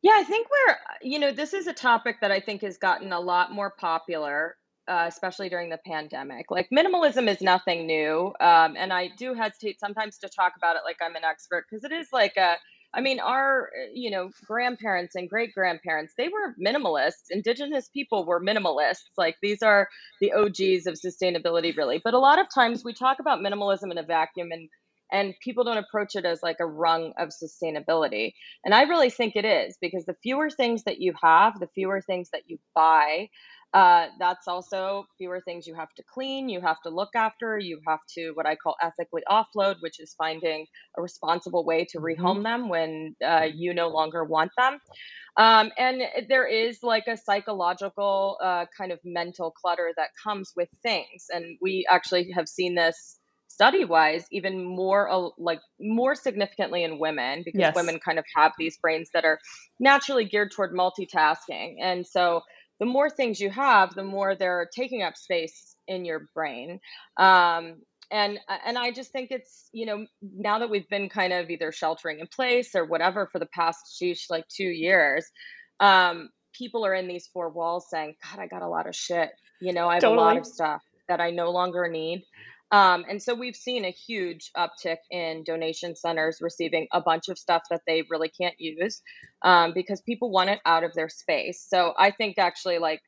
Yeah, 0.00 0.12
I 0.14 0.22
think 0.22 0.46
we're, 0.48 0.76
you 1.02 1.18
know, 1.18 1.32
this 1.32 1.52
is 1.52 1.66
a 1.66 1.72
topic 1.72 2.20
that 2.20 2.30
I 2.30 2.38
think 2.38 2.62
has 2.62 2.78
gotten 2.78 3.12
a 3.12 3.18
lot 3.18 3.50
more 3.50 3.70
popular, 3.70 4.56
uh, 4.86 5.06
especially 5.08 5.48
during 5.48 5.68
the 5.68 5.80
pandemic. 5.84 6.48
Like 6.48 6.68
minimalism 6.70 7.28
is 7.28 7.40
nothing 7.40 7.84
new. 7.84 8.32
Um, 8.40 8.76
and 8.78 8.92
I 8.92 9.10
do 9.18 9.34
hesitate 9.34 9.80
sometimes 9.80 10.16
to 10.18 10.28
talk 10.28 10.52
about 10.56 10.76
it 10.76 10.82
like 10.84 10.98
I'm 11.02 11.16
an 11.16 11.24
expert 11.24 11.64
because 11.68 11.82
it 11.82 11.90
is 11.90 12.06
like 12.12 12.36
a, 12.36 12.54
I 12.94 13.00
mean, 13.00 13.20
our, 13.20 13.64
uh, 13.66 13.90
you 13.92 14.10
know, 14.10 14.30
grandparents 14.46 15.14
and 15.14 15.28
great 15.28 15.52
grandparents, 15.54 16.14
they 16.16 16.28
were 16.28 16.54
minimalists. 16.62 17.30
Indigenous 17.30 17.88
people 17.88 18.24
were 18.24 18.40
minimalists. 18.40 19.10
Like 19.16 19.36
these 19.42 19.62
are 19.62 19.88
the 20.20 20.32
OGs 20.32 20.86
of 20.86 20.94
sustainability, 20.94 21.76
really. 21.76 22.00
But 22.02 22.14
a 22.14 22.18
lot 22.18 22.38
of 22.40 22.46
times 22.52 22.84
we 22.84 22.94
talk 22.94 23.18
about 23.20 23.40
minimalism 23.40 23.90
in 23.90 23.98
a 23.98 24.02
vacuum 24.02 24.48
and 24.52 24.68
and 25.10 25.34
people 25.42 25.64
don't 25.64 25.78
approach 25.78 26.16
it 26.16 26.26
as 26.26 26.42
like 26.42 26.58
a 26.60 26.66
rung 26.66 27.14
of 27.18 27.30
sustainability. 27.30 28.32
And 28.64 28.74
I 28.74 28.82
really 28.82 29.10
think 29.10 29.36
it 29.36 29.44
is 29.44 29.78
because 29.80 30.04
the 30.04 30.16
fewer 30.22 30.50
things 30.50 30.84
that 30.84 31.00
you 31.00 31.14
have, 31.22 31.58
the 31.60 31.68
fewer 31.74 32.02
things 32.02 32.28
that 32.32 32.42
you 32.46 32.58
buy, 32.74 33.28
uh, 33.74 34.06
that's 34.18 34.48
also 34.48 35.04
fewer 35.18 35.40
things 35.40 35.66
you 35.66 35.74
have 35.74 35.92
to 35.96 36.02
clean, 36.12 36.48
you 36.48 36.60
have 36.60 36.80
to 36.82 36.90
look 36.90 37.10
after, 37.14 37.58
you 37.58 37.80
have 37.86 38.00
to 38.14 38.30
what 38.32 38.46
I 38.46 38.56
call 38.56 38.76
ethically 38.82 39.22
offload, 39.28 39.76
which 39.80 40.00
is 40.00 40.14
finding 40.16 40.66
a 40.96 41.02
responsible 41.02 41.64
way 41.64 41.84
to 41.90 41.98
mm-hmm. 41.98 42.22
rehome 42.22 42.42
them 42.42 42.68
when 42.68 43.14
uh, 43.24 43.46
you 43.52 43.74
no 43.74 43.88
longer 43.88 44.24
want 44.24 44.52
them. 44.56 44.78
Um, 45.36 45.70
and 45.76 46.02
there 46.28 46.46
is 46.46 46.78
like 46.82 47.04
a 47.08 47.16
psychological 47.16 48.38
uh, 48.42 48.64
kind 48.76 48.90
of 48.90 48.98
mental 49.04 49.50
clutter 49.50 49.92
that 49.96 50.08
comes 50.24 50.52
with 50.56 50.68
things. 50.82 51.26
And 51.30 51.58
we 51.60 51.86
actually 51.88 52.30
have 52.34 52.48
seen 52.48 52.74
this 52.74 53.18
study 53.48 53.84
wise 53.84 54.24
even 54.30 54.64
more 54.64 55.10
uh, 55.10 55.28
like 55.36 55.60
more 55.80 56.14
significantly 56.14 56.84
in 56.84 56.98
women 56.98 57.42
because 57.44 57.58
yes. 57.58 57.74
women 57.74 57.98
kind 57.98 58.18
of 58.18 58.24
have 58.36 58.52
these 58.56 58.78
brains 58.78 59.10
that 59.12 59.24
are 59.24 59.40
naturally 59.80 60.24
geared 60.24 60.52
toward 60.52 60.72
multitasking 60.72 61.74
and 61.82 62.06
so 62.06 62.40
the 62.80 62.86
more 62.86 63.10
things 63.10 63.40
you 63.40 63.50
have, 63.50 63.94
the 63.94 64.04
more 64.04 64.34
they're 64.34 64.68
taking 64.74 65.02
up 65.02 65.16
space 65.16 65.76
in 65.86 66.04
your 66.04 66.28
brain. 66.34 66.80
Um, 67.16 67.76
and 68.10 68.38
and 68.64 68.78
I 68.78 68.90
just 68.90 69.12
think 69.12 69.30
it's 69.30 69.68
you 69.72 69.86
know 69.86 70.06
now 70.22 70.60
that 70.60 70.70
we've 70.70 70.88
been 70.88 71.08
kind 71.08 71.32
of 71.32 71.50
either 71.50 71.72
sheltering 71.72 72.20
in 72.20 72.26
place 72.26 72.74
or 72.74 72.84
whatever 72.86 73.28
for 73.30 73.38
the 73.38 73.48
past 73.54 73.98
sheesh 74.00 74.30
like 74.30 74.46
two 74.48 74.64
years, 74.64 75.26
um, 75.80 76.30
people 76.54 76.86
are 76.86 76.94
in 76.94 77.08
these 77.08 77.28
four 77.32 77.50
walls 77.50 77.86
saying, 77.90 78.14
"God, 78.22 78.40
I 78.40 78.46
got 78.46 78.62
a 78.62 78.68
lot 78.68 78.88
of 78.88 78.96
shit. 78.96 79.30
You 79.60 79.72
know, 79.72 79.88
I 79.88 79.94
have 79.94 80.02
totally. 80.02 80.18
a 80.18 80.24
lot 80.26 80.36
of 80.38 80.46
stuff 80.46 80.82
that 81.08 81.20
I 81.20 81.30
no 81.30 81.50
longer 81.50 81.88
need." 81.88 82.24
Um, 82.70 83.04
and 83.08 83.22
so 83.22 83.34
we've 83.34 83.56
seen 83.56 83.84
a 83.84 83.90
huge 83.90 84.50
uptick 84.56 84.98
in 85.10 85.42
donation 85.44 85.96
centers 85.96 86.38
receiving 86.40 86.86
a 86.92 87.00
bunch 87.00 87.28
of 87.28 87.38
stuff 87.38 87.62
that 87.70 87.80
they 87.86 88.02
really 88.10 88.28
can't 88.28 88.56
use 88.58 89.00
um, 89.42 89.72
because 89.74 90.02
people 90.02 90.30
want 90.30 90.50
it 90.50 90.60
out 90.66 90.84
of 90.84 90.92
their 90.94 91.08
space. 91.08 91.64
So 91.66 91.94
I 91.98 92.10
think 92.10 92.38
actually, 92.38 92.78
like, 92.78 93.00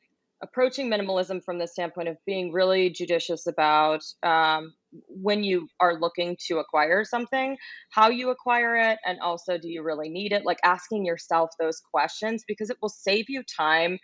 approaching 0.43 0.91
minimalism 0.91 1.45
from 1.45 1.59
the 1.59 1.67
standpoint 1.67 2.09
of 2.09 2.17
being 2.25 2.53
really 2.53 2.91
judicious 2.91 3.47
about 3.47 4.01
um, 4.23 4.73
when 5.09 5.45
you 5.45 5.69
are 5.81 6.01
looking 6.01 6.37
to 6.49 6.59
acquire 6.59 7.05
something, 7.05 7.57
how 7.91 8.09
you 8.09 8.31
acquire 8.31 8.77
it, 8.77 8.99
and 9.05 9.21
also 9.21 9.59
do 9.59 9.69
you 9.69 9.83
really 9.83 10.09
need 10.09 10.33
it? 10.33 10.45
Like 10.45 10.59
asking 10.65 11.05
yourself 11.05 11.51
those 11.61 11.81
questions 11.93 12.45
because 12.49 12.71
it 12.71 12.79
will 12.81 12.89
save 12.89 13.27
you 13.29 13.43
time 13.57 13.99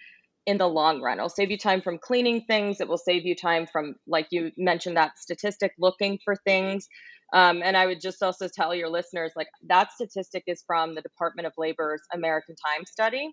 in 0.47 0.59
the 0.59 0.69
long 0.69 1.03
run. 1.03 1.19
It'll 1.19 1.29
save 1.29 1.51
you 1.51 1.59
time 1.59 1.81
from 1.83 1.99
cleaning 1.99 2.43
things. 2.43 2.81
It 2.81 2.89
will 2.89 2.99
save 2.99 3.27
you 3.27 3.35
time 3.35 3.67
from, 3.67 3.97
like 4.07 4.29
you 4.31 4.53
mentioned, 4.57 4.97
that 4.97 5.19
statistic 5.19 5.73
looking 5.79 6.19
for 6.25 6.37
things. 6.37 6.89
Um, 7.33 7.63
and 7.65 7.77
I 7.77 7.87
would 7.87 8.01
just 8.01 8.23
also 8.23 8.49
tell 8.49 8.75
your 8.75 8.89
listeners 8.89 9.33
like 9.35 9.49
that 9.67 9.93
statistic 9.93 10.45
is 10.47 10.63
from 10.67 10.95
the 10.95 11.03
Department 11.03 11.47
of 11.47 11.53
Labor's 11.59 12.03
American 12.15 12.55
Time 12.55 12.85
study 12.87 13.33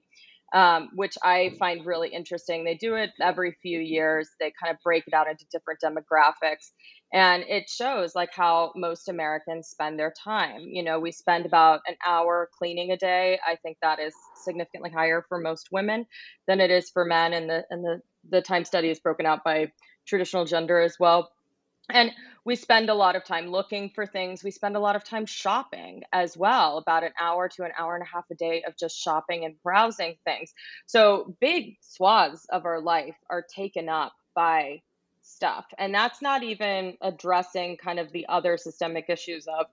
um, 0.54 0.90
which 0.94 1.16
I 1.24 1.56
find 1.58 1.86
really 1.86 2.10
interesting. 2.10 2.64
They 2.64 2.76
do 2.76 2.96
it 2.96 3.10
every 3.20 3.58
few 3.62 3.80
years. 3.80 4.30
They 4.40 4.54
kind 4.62 4.74
of 4.74 4.82
break 4.84 5.04
it 5.08 5.14
out 5.14 5.28
into 5.28 5.46
different 5.52 5.80
demographics, 5.84 6.72
and 7.14 7.44
it 7.48 7.70
shows 7.70 8.16
like 8.16 8.34
how 8.34 8.74
most 8.76 9.08
Americans 9.08 9.68
spend 9.68 10.00
their 10.00 10.12
time. 10.24 10.62
You 10.62 10.84
know, 10.84 11.00
we 11.00 11.12
spend 11.12 11.46
about 11.46 11.82
an 11.88 11.96
hour 12.06 12.50
cleaning 12.58 12.92
a 12.92 12.98
day. 12.98 13.40
I 13.48 13.56
think 13.58 13.78
that 13.82 14.00
is 14.00 14.14
significantly 14.44 14.90
higher 14.90 15.24
for 15.30 15.40
most 15.40 15.70
women 15.72 16.08
than 16.48 16.60
it 16.60 16.72
is 16.72 16.90
for 16.90 17.06
men, 17.06 17.34
and 17.34 17.50
the 17.50 17.64
and 17.70 17.84
the 17.84 18.02
the 18.30 18.42
time 18.42 18.66
study 18.66 18.90
is 18.90 19.00
broken 19.00 19.26
out 19.28 19.44
by 19.44 19.72
traditional 20.08 20.46
gender 20.46 20.80
as 20.80 20.98
well. 21.00 21.32
And 21.90 22.12
we 22.46 22.56
spend 22.56 22.90
a 22.90 22.96
lot 22.96 23.16
of 23.16 23.26
time 23.26 23.48
looking 23.48 23.92
for 23.94 24.06
things. 24.08 24.44
We 24.44 24.52
spend 24.52 24.76
a 24.76 24.80
lot 24.80 24.96
of 24.96 25.04
time 25.04 25.26
shopping 25.26 26.04
as 26.14 26.36
well, 26.36 26.78
about 26.78 27.04
an 27.04 27.12
hour 27.22 27.50
to 27.50 27.64
an 27.64 27.72
hour 27.78 27.96
and 27.96 28.04
a 28.04 28.10
half 28.12 28.26
a 28.32 28.36
day 28.36 28.64
of 28.66 28.78
just 28.78 28.98
shopping 28.98 29.46
and 29.46 29.56
browsing 29.62 30.16
things. 30.26 30.54
So 30.88 31.36
big 31.40 31.76
swaths 31.82 32.46
of 32.50 32.66
our 32.66 32.82
life 32.82 33.16
are 33.30 33.44
taken 33.56 33.90
up 33.90 34.14
by 34.34 34.82
stuff. 35.24 35.66
And 35.78 35.94
that's 35.94 36.22
not 36.22 36.44
even 36.44 36.98
addressing 37.02 37.78
kind 37.78 38.00
of 38.00 38.12
the 38.12 38.28
other 38.28 38.58
systemic 38.58 39.06
issues 39.10 39.48
of 39.48 39.68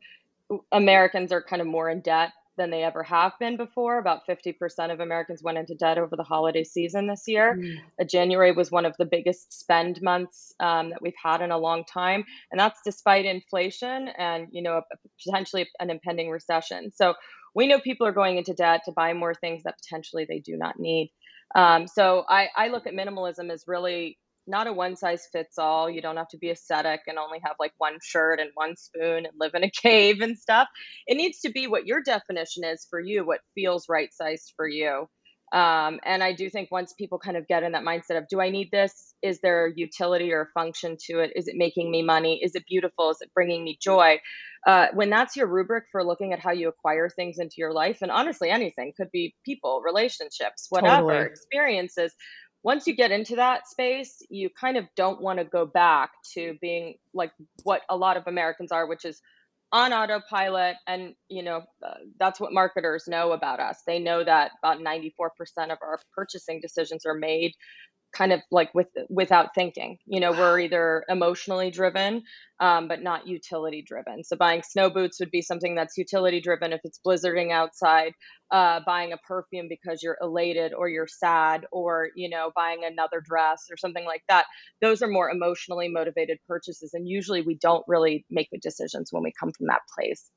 Americans 0.72 1.32
are 1.32 1.42
kind 1.42 1.60
of 1.60 1.68
more 1.68 1.90
in 1.90 2.00
debt 2.00 2.32
than 2.56 2.70
they 2.70 2.82
ever 2.82 3.02
have 3.02 3.32
been 3.40 3.56
before. 3.56 3.98
About 3.98 4.26
50% 4.28 4.92
of 4.92 5.00
Americans 5.00 5.42
went 5.42 5.58
into 5.58 5.74
debt 5.74 5.98
over 5.98 6.14
the 6.14 6.22
holiday 6.22 6.64
season 6.64 7.06
this 7.06 7.24
year. 7.26 7.56
Mm. 7.56 7.78
Uh, 8.00 8.04
January 8.04 8.52
was 8.52 8.70
one 8.70 8.84
of 8.84 8.94
the 8.98 9.06
biggest 9.06 9.58
spend 9.58 10.02
months 10.02 10.54
um, 10.60 10.90
that 10.90 11.00
we've 11.00 11.14
had 11.22 11.40
in 11.40 11.52
a 11.52 11.58
long 11.58 11.84
time. 11.84 12.24
And 12.50 12.60
that's 12.60 12.80
despite 12.84 13.24
inflation 13.24 14.08
and, 14.08 14.48
you 14.50 14.62
know, 14.62 14.82
potentially 15.24 15.68
an 15.78 15.90
impending 15.90 16.28
recession. 16.28 16.90
So 16.94 17.14
we 17.54 17.66
know 17.66 17.80
people 17.80 18.06
are 18.06 18.12
going 18.12 18.36
into 18.36 18.52
debt 18.52 18.82
to 18.84 18.92
buy 18.92 19.12
more 19.14 19.34
things 19.34 19.62
that 19.62 19.78
potentially 19.78 20.26
they 20.28 20.40
do 20.40 20.56
not 20.56 20.78
need. 20.78 21.12
Um, 21.54 21.86
so 21.88 22.24
I, 22.28 22.48
I 22.54 22.68
look 22.68 22.86
at 22.86 22.94
minimalism 22.94 23.50
as 23.50 23.64
really 23.66 24.18
not 24.50 24.66
a 24.66 24.72
one 24.72 24.96
size 24.96 25.26
fits 25.32 25.58
all. 25.58 25.88
You 25.88 26.02
don't 26.02 26.16
have 26.16 26.28
to 26.28 26.38
be 26.38 26.50
ascetic 26.50 27.00
and 27.06 27.18
only 27.18 27.40
have 27.44 27.56
like 27.58 27.72
one 27.78 27.98
shirt 28.02 28.40
and 28.40 28.50
one 28.54 28.76
spoon 28.76 29.26
and 29.26 29.34
live 29.38 29.52
in 29.54 29.64
a 29.64 29.70
cave 29.82 30.20
and 30.20 30.36
stuff. 30.36 30.68
It 31.06 31.16
needs 31.16 31.40
to 31.40 31.50
be 31.50 31.66
what 31.66 31.86
your 31.86 32.02
definition 32.02 32.64
is 32.64 32.86
for 32.90 33.00
you, 33.00 33.26
what 33.26 33.40
feels 33.54 33.86
right 33.88 34.12
sized 34.12 34.52
for 34.56 34.68
you. 34.68 35.06
Um, 35.52 35.98
and 36.04 36.22
I 36.22 36.32
do 36.32 36.48
think 36.48 36.70
once 36.70 36.92
people 36.92 37.18
kind 37.18 37.36
of 37.36 37.48
get 37.48 37.64
in 37.64 37.72
that 37.72 37.82
mindset 37.82 38.18
of, 38.18 38.28
do 38.28 38.40
I 38.40 38.50
need 38.50 38.70
this? 38.70 39.14
Is 39.20 39.40
there 39.40 39.72
utility 39.74 40.32
or 40.32 40.50
function 40.54 40.96
to 41.06 41.20
it? 41.20 41.32
Is 41.34 41.48
it 41.48 41.56
making 41.56 41.90
me 41.90 42.02
money? 42.02 42.40
Is 42.42 42.54
it 42.54 42.64
beautiful? 42.68 43.10
Is 43.10 43.18
it 43.20 43.30
bringing 43.34 43.64
me 43.64 43.76
joy? 43.82 44.20
Uh, 44.64 44.86
when 44.94 45.10
that's 45.10 45.36
your 45.36 45.48
rubric 45.48 45.84
for 45.90 46.04
looking 46.04 46.32
at 46.32 46.38
how 46.38 46.52
you 46.52 46.68
acquire 46.68 47.08
things 47.08 47.38
into 47.38 47.56
your 47.58 47.72
life, 47.72 47.98
and 48.00 48.12
honestly, 48.12 48.48
anything 48.48 48.92
could 48.96 49.10
be 49.10 49.34
people, 49.44 49.82
relationships, 49.84 50.66
whatever, 50.70 51.08
totally. 51.08 51.26
experiences 51.26 52.14
once 52.62 52.86
you 52.86 52.94
get 52.94 53.10
into 53.10 53.36
that 53.36 53.68
space, 53.68 54.22
you 54.28 54.50
kind 54.50 54.76
of 54.76 54.84
don't 54.96 55.20
want 55.20 55.38
to 55.38 55.44
go 55.44 55.64
back 55.64 56.10
to 56.34 56.56
being 56.60 56.94
like 57.14 57.32
what 57.62 57.82
a 57.88 57.96
lot 57.96 58.16
of 58.16 58.24
Americans 58.26 58.70
are, 58.70 58.86
which 58.86 59.04
is 59.04 59.20
on 59.72 59.92
autopilot. 59.92 60.76
And, 60.86 61.14
you 61.28 61.42
know, 61.42 61.62
uh, 61.84 61.94
that's 62.18 62.40
what 62.40 62.52
marketers 62.52 63.04
know 63.06 63.32
about 63.32 63.60
us. 63.60 63.78
They 63.86 63.98
know 63.98 64.22
that 64.24 64.52
about 64.62 64.80
94% 64.80 65.08
of 65.70 65.78
our 65.80 65.98
purchasing 66.14 66.60
decisions 66.60 67.06
are 67.06 67.14
made 67.14 67.52
kind 68.12 68.32
of 68.32 68.40
like 68.50 68.74
with 68.74 68.88
without 69.08 69.54
thinking. 69.54 69.98
You 70.06 70.20
know 70.20 70.32
we're 70.32 70.60
either 70.66 71.04
emotionally 71.08 71.70
driven 71.70 72.22
um, 72.60 72.88
but 72.88 73.02
not 73.02 73.26
utility 73.26 73.82
driven. 73.86 74.22
So 74.24 74.36
buying 74.36 74.62
snow 74.62 74.90
boots 74.90 75.18
would 75.20 75.30
be 75.30 75.42
something 75.42 75.74
that's 75.74 75.96
utility 75.96 76.40
driven 76.40 76.72
if 76.72 76.80
it's 76.84 77.00
blizzarding 77.04 77.52
outside 77.52 78.12
uh, 78.50 78.80
buying 78.84 79.12
a 79.12 79.16
perfume 79.16 79.66
because 79.68 80.02
you're 80.02 80.18
elated 80.20 80.72
or 80.74 80.88
you're 80.88 81.06
sad 81.06 81.66
or 81.72 82.08
you 82.16 82.28
know 82.28 82.50
buying 82.54 82.84
another 82.84 83.22
dress 83.24 83.66
or 83.70 83.76
something 83.76 84.04
like 84.04 84.22
that. 84.28 84.46
Those 84.80 85.02
are 85.02 85.08
more 85.08 85.30
emotionally 85.30 85.88
motivated 85.88 86.38
purchases 86.48 86.94
and 86.94 87.08
usually 87.08 87.42
we 87.42 87.56
don't 87.56 87.84
really 87.88 88.24
make 88.30 88.50
good 88.50 88.60
decisions 88.60 89.08
when 89.12 89.22
we 89.22 89.32
come 89.38 89.52
from 89.52 89.66
that 89.68 89.82
place 89.94 90.30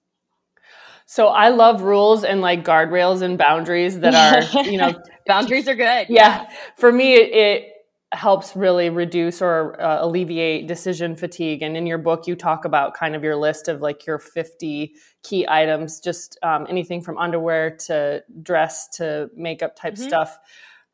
so 1.05 1.27
I 1.27 1.49
love 1.49 1.81
rules 1.81 2.23
and 2.23 2.41
like 2.41 2.63
guardrails 2.63 3.21
and 3.21 3.37
boundaries 3.37 3.99
that 3.99 4.15
are, 4.15 4.63
you 4.63 4.77
know, 4.77 4.93
boundaries 5.27 5.67
are 5.67 5.75
good. 5.75 6.07
Yeah. 6.09 6.49
For 6.77 6.91
me, 6.91 7.15
it, 7.15 7.31
it 7.33 7.73
helps 8.13 8.55
really 8.55 8.89
reduce 8.89 9.41
or 9.41 9.79
uh, 9.81 10.05
alleviate 10.05 10.67
decision 10.67 11.15
fatigue. 11.15 11.61
And 11.61 11.75
in 11.75 11.87
your 11.87 11.97
book, 11.97 12.27
you 12.27 12.35
talk 12.35 12.63
about 12.65 12.93
kind 12.93 13.15
of 13.15 13.23
your 13.23 13.35
list 13.35 13.67
of 13.67 13.81
like 13.81 14.05
your 14.05 14.19
50 14.19 14.93
key 15.23 15.45
items, 15.49 15.99
just 15.99 16.37
um, 16.43 16.67
anything 16.69 17.01
from 17.01 17.17
underwear 17.17 17.75
to 17.87 18.23
dress 18.41 18.87
to 18.97 19.29
makeup 19.35 19.75
type 19.75 19.95
mm-hmm. 19.95 20.03
stuff. 20.03 20.37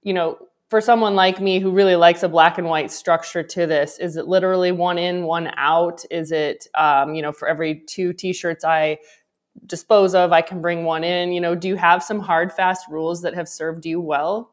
You 0.02 0.14
know, 0.14 0.38
for 0.70 0.80
someone 0.80 1.16
like 1.16 1.42
me 1.42 1.60
who 1.60 1.72
really 1.72 1.96
likes 1.96 2.24
a 2.24 2.30
black 2.30 2.58
and 2.58 2.68
white 2.68 2.92
structure 2.92 3.44
to 3.44 3.66
this, 3.66 4.00
is 4.00 4.16
it 4.16 4.28
literally 4.28 4.72
one 4.72 4.98
in, 4.98 5.24
one 5.24 5.52
out? 5.58 6.04
Is 6.12 6.32
it, 6.32 6.68
um, 6.76 7.16
you 7.16 7.22
know, 7.22 7.32
for 7.32 7.48
every 7.48 7.84
two 7.88 8.14
t-shirts 8.14 8.64
I 8.64 9.00
dispose 9.66 10.16
of, 10.16 10.32
I 10.32 10.42
can 10.42 10.62
bring 10.62 10.84
one 10.84 11.04
in? 11.04 11.32
You 11.32 11.42
know, 11.42 11.56
do 11.56 11.68
you 11.68 11.76
have 11.76 12.04
some 12.04 12.20
hard, 12.20 12.52
fast 12.52 12.88
rules 12.90 13.22
that 13.22 13.34
have 13.34 13.48
served 13.48 13.86
you 13.86 14.00
well? 14.00 14.52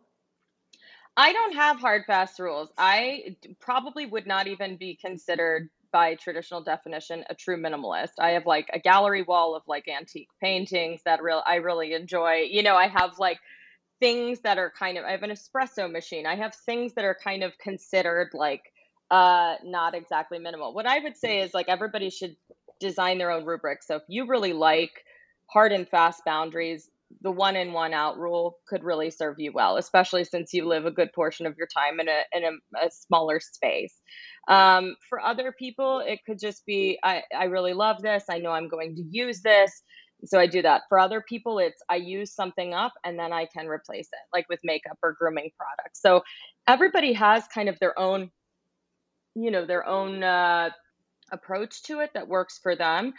I 1.16 1.32
don't 1.32 1.54
have 1.54 1.80
hard, 1.80 2.04
fast 2.06 2.38
rules. 2.38 2.70
I 2.76 3.36
probably 3.58 4.06
would 4.06 4.26
not 4.26 4.46
even 4.46 4.76
be 4.76 4.96
considered 4.96 5.70
by 5.90 6.14
traditional 6.14 6.62
definition 6.62 7.24
a 7.30 7.34
true 7.34 7.56
minimalist. 7.56 8.18
I 8.18 8.30
have 8.30 8.44
like 8.44 8.68
a 8.72 8.78
gallery 8.78 9.22
wall 9.22 9.54
of 9.54 9.62
like 9.66 9.88
antique 9.88 10.28
paintings 10.42 11.00
that 11.04 11.22
real 11.22 11.42
I 11.46 11.56
really 11.56 11.94
enjoy. 11.94 12.48
You 12.50 12.62
know, 12.62 12.76
I 12.76 12.88
have 12.88 13.18
like 13.18 13.38
things 13.98 14.40
that 14.40 14.58
are 14.58 14.70
kind 14.70 14.98
of 14.98 15.04
I 15.04 15.12
have 15.12 15.22
an 15.22 15.30
espresso 15.30 15.90
machine. 15.90 16.26
I 16.26 16.36
have 16.36 16.54
things 16.54 16.92
that 16.94 17.04
are 17.06 17.16
kind 17.22 17.42
of 17.42 17.56
considered 17.56 18.30
like 18.34 18.62
uh 19.10 19.54
not 19.64 19.94
exactly 19.94 20.38
minimal. 20.38 20.74
What 20.74 20.84
I 20.84 20.98
would 20.98 21.16
say 21.16 21.40
is 21.40 21.54
like 21.54 21.68
everybody 21.68 22.10
should 22.10 22.36
design 22.80 23.18
their 23.18 23.30
own 23.30 23.44
rubric. 23.44 23.82
So 23.82 23.96
if 23.96 24.02
you 24.08 24.26
really 24.26 24.52
like 24.52 24.92
hard 25.50 25.72
and 25.72 25.88
fast 25.88 26.24
boundaries, 26.24 26.90
the 27.22 27.30
one 27.30 27.56
in 27.56 27.72
one 27.72 27.94
out 27.94 28.18
rule 28.18 28.58
could 28.68 28.82
really 28.82 29.10
serve 29.10 29.36
you 29.38 29.52
well, 29.52 29.76
especially 29.76 30.24
since 30.24 30.52
you 30.52 30.66
live 30.66 30.86
a 30.86 30.90
good 30.90 31.12
portion 31.12 31.46
of 31.46 31.56
your 31.56 31.68
time 31.68 32.00
in 32.00 32.08
a 32.08 32.22
in 32.32 32.44
a, 32.44 32.86
a 32.86 32.90
smaller 32.90 33.40
space. 33.40 33.94
Um, 34.48 34.96
for 35.08 35.20
other 35.20 35.52
people, 35.52 36.00
it 36.00 36.20
could 36.26 36.38
just 36.38 36.66
be 36.66 36.98
I, 37.02 37.22
I 37.36 37.44
really 37.44 37.74
love 37.74 38.02
this. 38.02 38.24
I 38.28 38.38
know 38.38 38.50
I'm 38.50 38.68
going 38.68 38.96
to 38.96 39.02
use 39.10 39.40
this. 39.40 39.82
So 40.24 40.40
I 40.40 40.46
do 40.46 40.62
that. 40.62 40.82
For 40.88 40.98
other 40.98 41.22
people, 41.28 41.58
it's 41.58 41.82
I 41.88 41.96
use 41.96 42.32
something 42.32 42.74
up 42.74 42.92
and 43.04 43.18
then 43.18 43.32
I 43.32 43.46
can 43.46 43.66
replace 43.66 44.08
it, 44.12 44.18
like 44.32 44.48
with 44.48 44.60
makeup 44.64 44.98
or 45.02 45.12
grooming 45.12 45.50
products. 45.56 46.00
So 46.00 46.22
everybody 46.66 47.12
has 47.12 47.46
kind 47.48 47.68
of 47.68 47.78
their 47.78 47.98
own, 47.98 48.30
you 49.34 49.50
know, 49.50 49.66
their 49.66 49.86
own 49.86 50.22
uh, 50.22 50.70
approach 51.32 51.82
to 51.82 52.00
it 52.00 52.10
that 52.14 52.28
works 52.28 52.58
for 52.62 52.76
them 52.76 53.12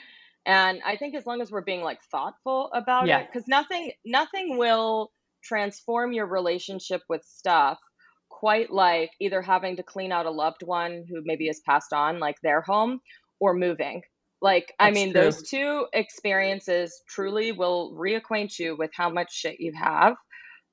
and 0.45 0.81
i 0.85 0.95
think 0.95 1.15
as 1.15 1.25
long 1.25 1.41
as 1.41 1.51
we're 1.51 1.61
being 1.61 1.81
like 1.81 2.01
thoughtful 2.11 2.69
about 2.73 3.07
yeah. 3.07 3.19
it 3.19 3.27
because 3.31 3.47
nothing 3.47 3.91
nothing 4.05 4.57
will 4.57 5.11
transform 5.43 6.11
your 6.13 6.25
relationship 6.25 7.01
with 7.09 7.23
stuff 7.23 7.79
quite 8.29 8.71
like 8.71 9.11
either 9.19 9.41
having 9.41 9.75
to 9.75 9.83
clean 9.83 10.11
out 10.11 10.25
a 10.25 10.31
loved 10.31 10.63
one 10.63 11.05
who 11.09 11.21
maybe 11.23 11.47
has 11.47 11.61
passed 11.65 11.93
on 11.93 12.19
like 12.19 12.39
their 12.41 12.61
home 12.61 12.99
or 13.39 13.53
moving 13.53 14.01
like 14.41 14.73
That's 14.79 14.89
i 14.89 14.91
mean 14.91 15.11
true. 15.11 15.21
those 15.21 15.41
two 15.43 15.85
experiences 15.93 17.01
truly 17.07 17.51
will 17.51 17.93
reacquaint 17.93 18.57
you 18.59 18.75
with 18.77 18.91
how 18.93 19.09
much 19.09 19.33
shit 19.33 19.59
you 19.59 19.73
have 19.73 20.15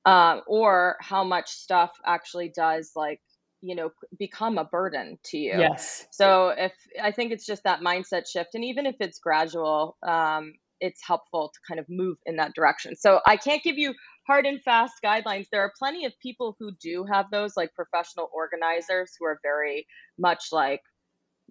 uh, 0.05 0.41
or 0.45 0.97
how 1.01 1.23
much 1.23 1.49
stuff 1.49 1.91
actually 2.05 2.51
does 2.55 2.91
like 2.95 3.19
you 3.65 3.75
know 3.75 3.89
become 4.17 4.57
a 4.57 4.65
burden 4.65 5.17
to 5.25 5.37
you. 5.37 5.57
Yes. 5.57 6.07
So 6.11 6.49
if 6.49 6.73
i 7.01 7.11
think 7.11 7.31
it's 7.31 7.45
just 7.45 7.63
that 7.63 7.81
mindset 7.81 8.27
shift 8.27 8.49
and 8.53 8.63
even 8.63 8.85
if 8.85 8.95
it's 8.99 9.19
gradual 9.19 9.97
um, 10.07 10.53
it's 10.81 11.01
helpful 11.05 11.51
to 11.53 11.59
kind 11.67 11.79
of 11.79 11.85
move 11.89 12.17
in 12.25 12.35
that 12.37 12.53
direction. 12.55 12.95
So 12.95 13.19
i 13.25 13.37
can't 13.37 13.63
give 13.63 13.77
you 13.77 13.93
hard 14.27 14.45
and 14.45 14.61
fast 14.61 14.93
guidelines. 15.03 15.47
There 15.51 15.61
are 15.61 15.71
plenty 15.77 16.05
of 16.05 16.13
people 16.19 16.55
who 16.59 16.71
do 16.81 17.05
have 17.11 17.25
those 17.31 17.53
like 17.55 17.73
professional 17.75 18.29
organizers 18.33 19.13
who 19.19 19.25
are 19.25 19.39
very 19.43 19.85
much 20.17 20.45
like 20.51 20.81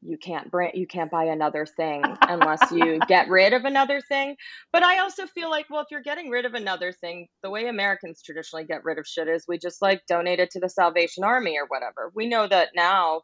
you 0.04 0.18
can't 0.18 0.50
bring 0.50 0.70
you 0.74 0.86
can't 0.86 1.10
buy 1.10 1.24
another 1.24 1.66
thing 1.66 2.02
unless 2.22 2.60
you 2.72 2.98
get 3.08 3.28
rid 3.28 3.52
of 3.52 3.64
another 3.64 4.00
thing. 4.00 4.36
But 4.72 4.82
i 4.82 4.98
also 4.98 5.26
feel 5.26 5.50
like 5.50 5.66
well 5.70 5.80
if 5.80 5.88
you're 5.90 6.02
getting 6.02 6.30
rid 6.30 6.44
of 6.44 6.54
another 6.54 6.92
thing 6.92 7.28
the 7.42 7.50
way 7.50 7.66
americans 7.68 8.22
traditionally 8.22 8.64
get 8.64 8.84
rid 8.84 8.98
of 8.98 9.06
shit 9.06 9.28
is 9.28 9.44
we 9.48 9.58
just 9.58 9.80
like 9.80 10.02
donate 10.06 10.40
it 10.40 10.50
to 10.52 10.60
the 10.60 10.68
salvation 10.68 11.24
army 11.24 11.58
or 11.58 11.66
whatever. 11.68 12.12
We 12.14 12.28
know 12.28 12.46
that 12.46 12.70
now 12.74 13.22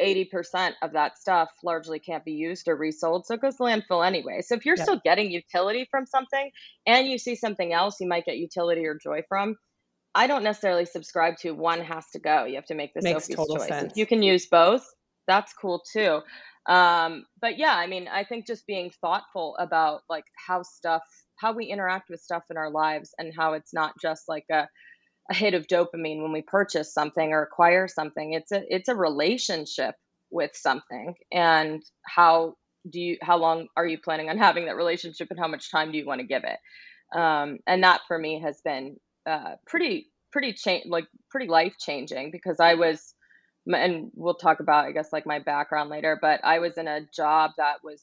80% 0.00 0.72
of 0.82 0.94
that 0.94 1.18
stuff 1.18 1.50
largely 1.62 1.98
can't 1.98 2.24
be 2.24 2.32
used 2.32 2.68
or 2.68 2.76
resold 2.76 3.26
so 3.26 3.34
it 3.34 3.42
goes 3.42 3.56
to 3.56 3.64
landfill 3.64 4.06
anyway. 4.06 4.40
So 4.40 4.54
if 4.54 4.64
you're 4.64 4.76
yeah. 4.76 4.84
still 4.84 5.00
getting 5.04 5.30
utility 5.30 5.86
from 5.90 6.06
something 6.06 6.50
and 6.86 7.06
you 7.06 7.18
see 7.18 7.36
something 7.36 7.72
else 7.72 7.96
you 8.00 8.08
might 8.08 8.24
get 8.24 8.36
utility 8.38 8.86
or 8.86 8.98
joy 9.02 9.22
from 9.28 9.56
i 10.14 10.26
don't 10.26 10.42
necessarily 10.42 10.86
subscribe 10.86 11.36
to 11.38 11.52
one 11.52 11.80
has 11.80 12.04
to 12.12 12.18
go. 12.18 12.44
You 12.44 12.56
have 12.56 12.66
to 12.66 12.74
make 12.74 12.94
the 12.94 13.02
Makes 13.02 13.26
Sophie's 13.26 13.46
choice. 13.46 13.68
Sense. 13.68 13.92
you 13.96 14.06
can 14.06 14.22
use 14.22 14.46
both 14.46 14.86
that's 15.26 15.52
cool 15.52 15.82
too. 15.92 16.20
Um, 16.68 17.24
but 17.40 17.58
yeah, 17.58 17.74
I 17.74 17.86
mean, 17.86 18.08
I 18.08 18.24
think 18.24 18.46
just 18.46 18.66
being 18.66 18.90
thoughtful 19.00 19.56
about 19.58 20.02
like 20.08 20.24
how 20.46 20.62
stuff, 20.62 21.02
how 21.36 21.52
we 21.52 21.66
interact 21.66 22.10
with 22.10 22.20
stuff 22.20 22.44
in 22.50 22.56
our 22.56 22.70
lives, 22.70 23.14
and 23.18 23.32
how 23.36 23.54
it's 23.54 23.72
not 23.72 23.94
just 24.00 24.28
like 24.28 24.44
a 24.50 24.68
a 25.30 25.34
hit 25.34 25.54
of 25.54 25.66
dopamine 25.68 26.22
when 26.22 26.32
we 26.32 26.42
purchase 26.42 26.92
something 26.92 27.32
or 27.32 27.42
acquire 27.42 27.88
something. 27.88 28.32
It's 28.32 28.52
a 28.52 28.62
it's 28.68 28.88
a 28.88 28.96
relationship 28.96 29.94
with 30.30 30.52
something, 30.54 31.14
and 31.32 31.82
how 32.04 32.54
do 32.90 33.00
you 33.00 33.16
how 33.22 33.38
long 33.38 33.68
are 33.76 33.86
you 33.86 33.98
planning 33.98 34.28
on 34.28 34.38
having 34.38 34.66
that 34.66 34.76
relationship, 34.76 35.28
and 35.30 35.38
how 35.38 35.48
much 35.48 35.70
time 35.70 35.92
do 35.92 35.98
you 35.98 36.06
want 36.06 36.20
to 36.20 36.26
give 36.26 36.44
it? 36.44 36.58
Um, 37.18 37.58
and 37.66 37.84
that 37.84 38.02
for 38.06 38.18
me 38.18 38.40
has 38.44 38.60
been 38.64 38.96
uh, 39.26 39.54
pretty 39.66 40.08
pretty 40.32 40.52
change 40.52 40.84
like 40.86 41.06
pretty 41.30 41.48
life 41.48 41.74
changing 41.80 42.30
because 42.30 42.60
I 42.60 42.74
was 42.74 43.14
and 43.74 44.10
we'll 44.14 44.34
talk 44.34 44.60
about 44.60 44.86
i 44.86 44.92
guess 44.92 45.12
like 45.12 45.26
my 45.26 45.38
background 45.38 45.90
later 45.90 46.18
but 46.20 46.40
i 46.44 46.58
was 46.58 46.76
in 46.76 46.88
a 46.88 47.00
job 47.14 47.52
that 47.56 47.76
was 47.84 48.02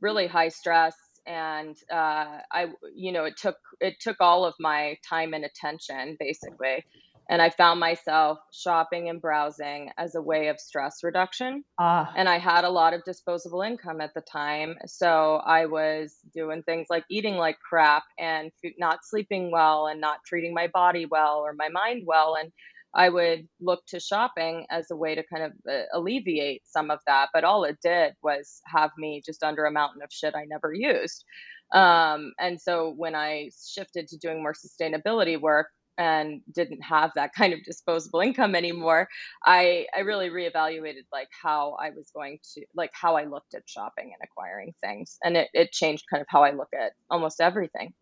really 0.00 0.26
high 0.26 0.48
stress 0.48 0.94
and 1.26 1.76
uh, 1.92 2.38
i 2.52 2.66
you 2.94 3.12
know 3.12 3.24
it 3.24 3.36
took 3.36 3.56
it 3.80 3.94
took 4.00 4.16
all 4.20 4.44
of 4.44 4.54
my 4.60 4.96
time 5.08 5.32
and 5.34 5.44
attention 5.44 6.16
basically 6.20 6.84
and 7.30 7.40
i 7.40 7.48
found 7.48 7.80
myself 7.80 8.38
shopping 8.52 9.08
and 9.08 9.22
browsing 9.22 9.90
as 9.96 10.14
a 10.14 10.20
way 10.20 10.48
of 10.48 10.60
stress 10.60 11.02
reduction 11.02 11.64
ah. 11.78 12.12
and 12.16 12.28
i 12.28 12.38
had 12.38 12.64
a 12.64 12.70
lot 12.70 12.92
of 12.92 13.02
disposable 13.04 13.62
income 13.62 14.00
at 14.00 14.12
the 14.14 14.20
time 14.20 14.76
so 14.86 15.40
i 15.46 15.64
was 15.64 16.16
doing 16.34 16.62
things 16.62 16.86
like 16.90 17.04
eating 17.08 17.36
like 17.36 17.58
crap 17.58 18.02
and 18.18 18.50
not 18.78 18.98
sleeping 19.02 19.50
well 19.50 19.86
and 19.86 20.00
not 20.00 20.18
treating 20.26 20.52
my 20.52 20.68
body 20.68 21.06
well 21.06 21.38
or 21.38 21.54
my 21.54 21.68
mind 21.68 22.02
well 22.06 22.36
and 22.38 22.52
I 22.94 23.08
would 23.08 23.48
look 23.60 23.84
to 23.88 24.00
shopping 24.00 24.66
as 24.70 24.90
a 24.90 24.96
way 24.96 25.14
to 25.14 25.24
kind 25.32 25.44
of 25.44 25.52
uh, 25.70 25.82
alleviate 25.92 26.62
some 26.66 26.90
of 26.90 27.00
that. 27.06 27.30
But 27.32 27.44
all 27.44 27.64
it 27.64 27.78
did 27.82 28.14
was 28.22 28.60
have 28.66 28.90
me 28.96 29.22
just 29.24 29.42
under 29.42 29.64
a 29.64 29.72
mountain 29.72 30.02
of 30.02 30.10
shit 30.12 30.34
I 30.34 30.44
never 30.44 30.72
used. 30.72 31.24
Um, 31.72 32.32
and 32.38 32.60
so 32.60 32.94
when 32.96 33.14
I 33.14 33.50
shifted 33.66 34.08
to 34.08 34.18
doing 34.18 34.42
more 34.42 34.54
sustainability 34.54 35.40
work 35.40 35.68
and 35.96 36.40
didn't 36.52 36.82
have 36.82 37.12
that 37.14 37.32
kind 37.36 37.52
of 37.52 37.64
disposable 37.64 38.20
income 38.20 38.54
anymore, 38.54 39.08
I, 39.44 39.86
I 39.96 40.00
really 40.00 40.28
reevaluated 40.28 41.04
like 41.12 41.28
how 41.42 41.76
I 41.80 41.90
was 41.90 42.10
going 42.14 42.38
to, 42.54 42.64
like 42.74 42.90
how 42.92 43.16
I 43.16 43.24
looked 43.24 43.54
at 43.54 43.62
shopping 43.66 44.12
and 44.12 44.22
acquiring 44.22 44.74
things. 44.80 45.18
And 45.24 45.36
it, 45.36 45.48
it 45.52 45.72
changed 45.72 46.04
kind 46.10 46.20
of 46.20 46.26
how 46.28 46.44
I 46.44 46.52
look 46.52 46.70
at 46.74 46.92
almost 47.10 47.40
everything. 47.40 47.94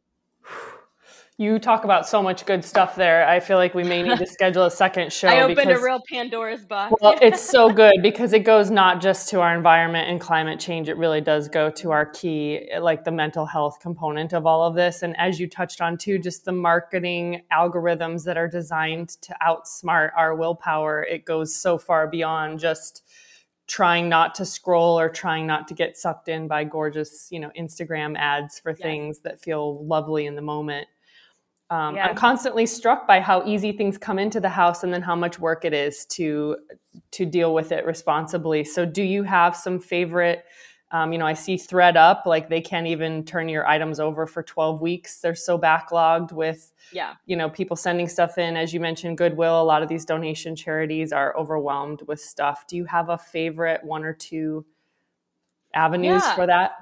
You 1.38 1.59
talk 1.59 1.85
about 1.85 2.07
so 2.07 2.22
much 2.22 2.46
good 2.46 2.64
stuff 2.64 2.94
there. 2.94 3.27
I 3.27 3.40
feel 3.40 3.57
like 3.57 3.75
we 3.75 3.83
may 3.83 4.03
need 4.03 4.18
to 4.18 4.27
schedule 4.38 4.64
a 4.64 4.70
second 4.70 5.12
show. 5.12 5.29
I 5.29 5.42
opened 5.42 5.57
because, 5.57 5.81
a 5.81 5.85
real 5.85 6.01
Pandora's 6.09 6.64
box. 6.64 6.94
well, 7.01 7.18
it's 7.20 7.40
so 7.40 7.70
good 7.72 8.03
because 8.03 8.33
it 8.33 8.40
goes 8.40 8.70
not 8.70 9.01
just 9.01 9.29
to 9.31 9.40
our 9.40 9.57
environment 9.57 10.09
and 10.09 10.20
climate 10.20 10.61
change. 10.61 10.88
It 10.88 10.96
really 10.96 11.20
does 11.20 11.48
go 11.48 11.70
to 11.70 11.90
our 11.90 12.07
key, 12.07 12.68
like 12.81 13.05
the 13.05 13.11
mental 13.11 13.46
health 13.46 13.81
component 13.81 14.33
of 14.33 14.46
all 14.46 14.66
of 14.66 14.75
this. 14.75 15.03
And 15.03 15.18
as 15.18 15.40
you 15.40 15.48
touched 15.48 15.81
on 15.81 15.96
too, 15.96 16.18
just 16.18 16.44
the 16.44 16.53
marketing 16.53 17.42
algorithms 17.53 18.25
that 18.25 18.37
are 18.37 18.48
designed 18.48 19.11
to 19.22 19.35
outsmart 19.42 20.11
our 20.16 20.35
willpower. 20.35 21.03
It 21.03 21.25
goes 21.25 21.55
so 21.55 21.79
far 21.79 22.07
beyond 22.07 22.61
just 22.61 23.03
trying 23.66 24.09
not 24.09 24.35
to 24.35 24.44
scroll 24.44 24.98
or 24.98 25.09
trying 25.09 25.46
not 25.46 25.68
to 25.68 25.75
get 25.75 25.96
sucked 25.96 26.29
in 26.29 26.46
by 26.46 26.62
gorgeous, 26.64 27.29
you 27.31 27.40
know, 27.40 27.51
Instagram 27.59 28.16
ads 28.18 28.59
for 28.59 28.75
things 28.75 29.20
that 29.20 29.40
feel 29.40 29.85
lovely 29.87 30.27
in 30.27 30.35
the 30.35 30.42
moment. 30.42 30.87
Um, 31.72 31.96
yeah. 31.96 32.08
I'm 32.08 32.14
constantly 32.14 32.66
struck 32.66 33.06
by 33.06 33.18
how 33.18 33.42
easy 33.46 33.72
things 33.72 33.96
come 33.96 34.18
into 34.18 34.40
the 34.40 34.48
house 34.50 34.85
and 34.85 34.92
then 34.92 35.00
how 35.00 35.16
much 35.16 35.38
work 35.38 35.64
it 35.64 35.72
is 35.72 36.04
to 36.06 36.58
to 37.12 37.24
deal 37.24 37.54
with 37.54 37.72
it 37.72 37.87
responsibly. 37.87 38.62
So, 38.62 38.85
do 38.85 39.02
you 39.02 39.22
have 39.22 39.56
some 39.56 39.80
favorite? 39.80 40.44
Um, 40.90 41.14
you 41.14 41.18
know, 41.18 41.26
I 41.26 41.32
see 41.32 41.56
ThredUp 41.56 42.26
like 42.26 42.50
they 42.50 42.61
can't 42.61 42.87
even 42.87 43.24
turn 43.24 43.48
your 43.48 43.66
items 43.66 43.98
over 43.98 44.26
for 44.26 44.42
12 44.42 44.82
weeks. 44.82 45.20
They're 45.22 45.35
so 45.35 45.58
backlogged 45.58 46.32
with, 46.32 46.70
yeah, 46.92 47.14
you 47.24 47.37
know, 47.37 47.48
people 47.48 47.74
sending 47.74 48.06
stuff 48.06 48.37
in. 48.37 48.54
As 48.58 48.74
you 48.74 48.80
mentioned, 48.80 49.16
Goodwill. 49.16 49.62
A 49.62 49.64
lot 49.64 49.82
of 49.82 49.88
these 49.88 50.04
donation 50.04 50.54
charities 50.54 51.11
are 51.11 51.35
overwhelmed 51.38 52.02
with 52.06 52.20
stuff. 52.20 52.66
Do 52.66 52.76
you 52.76 52.85
have 52.85 53.08
a 53.08 53.16
favorite 53.16 53.82
one 53.82 54.04
or 54.04 54.12
two 54.12 54.66
avenues 55.72 56.20
yeah. 56.22 56.35
for 56.35 56.46
that? 56.46 56.72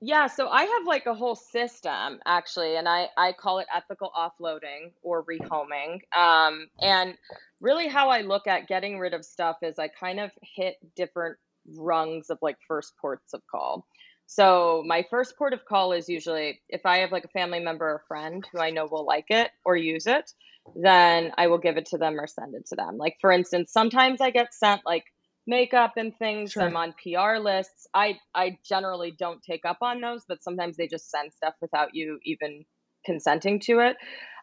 Yeah, 0.00 0.28
so 0.28 0.48
I 0.48 0.62
have 0.62 0.86
like 0.86 1.06
a 1.06 1.14
whole 1.14 1.34
system 1.34 2.20
actually, 2.24 2.76
and 2.76 2.88
I 2.88 3.08
I 3.16 3.32
call 3.32 3.58
it 3.58 3.66
ethical 3.74 4.12
offloading 4.16 4.92
or 5.02 5.24
rehoming. 5.24 6.00
Um, 6.16 6.68
and 6.80 7.14
really, 7.60 7.88
how 7.88 8.08
I 8.10 8.20
look 8.20 8.46
at 8.46 8.68
getting 8.68 9.00
rid 9.00 9.12
of 9.12 9.24
stuff 9.24 9.56
is 9.62 9.78
I 9.78 9.88
kind 9.88 10.20
of 10.20 10.30
hit 10.42 10.76
different 10.94 11.36
rungs 11.76 12.30
of 12.30 12.38
like 12.42 12.58
first 12.68 12.96
ports 13.00 13.34
of 13.34 13.42
call. 13.50 13.86
So 14.26 14.84
my 14.86 15.04
first 15.10 15.36
port 15.36 15.52
of 15.52 15.64
call 15.64 15.92
is 15.92 16.08
usually 16.08 16.60
if 16.68 16.86
I 16.86 16.98
have 16.98 17.10
like 17.10 17.24
a 17.24 17.28
family 17.28 17.60
member 17.60 17.86
or 17.86 18.02
friend 18.06 18.46
who 18.52 18.60
I 18.60 18.70
know 18.70 18.86
will 18.88 19.04
like 19.06 19.26
it 19.30 19.50
or 19.64 19.76
use 19.76 20.06
it, 20.06 20.30
then 20.76 21.32
I 21.36 21.48
will 21.48 21.58
give 21.58 21.76
it 21.76 21.86
to 21.86 21.98
them 21.98 22.20
or 22.20 22.26
send 22.28 22.54
it 22.54 22.66
to 22.66 22.76
them. 22.76 22.98
Like 22.98 23.16
for 23.20 23.32
instance, 23.32 23.72
sometimes 23.72 24.20
I 24.20 24.30
get 24.30 24.54
sent 24.54 24.82
like 24.86 25.06
makeup 25.48 25.94
and 25.96 26.16
things. 26.18 26.52
Sure. 26.52 26.62
I'm 26.62 26.76
on 26.76 26.94
PR 27.02 27.38
lists. 27.38 27.88
I 27.94 28.18
I 28.34 28.58
generally 28.64 29.10
don't 29.18 29.42
take 29.42 29.64
up 29.64 29.78
on 29.80 30.00
those, 30.00 30.24
but 30.28 30.42
sometimes 30.42 30.76
they 30.76 30.86
just 30.86 31.10
send 31.10 31.32
stuff 31.32 31.54
without 31.60 31.94
you 31.94 32.20
even 32.24 32.64
consenting 33.04 33.58
to 33.60 33.80
it. 33.80 33.96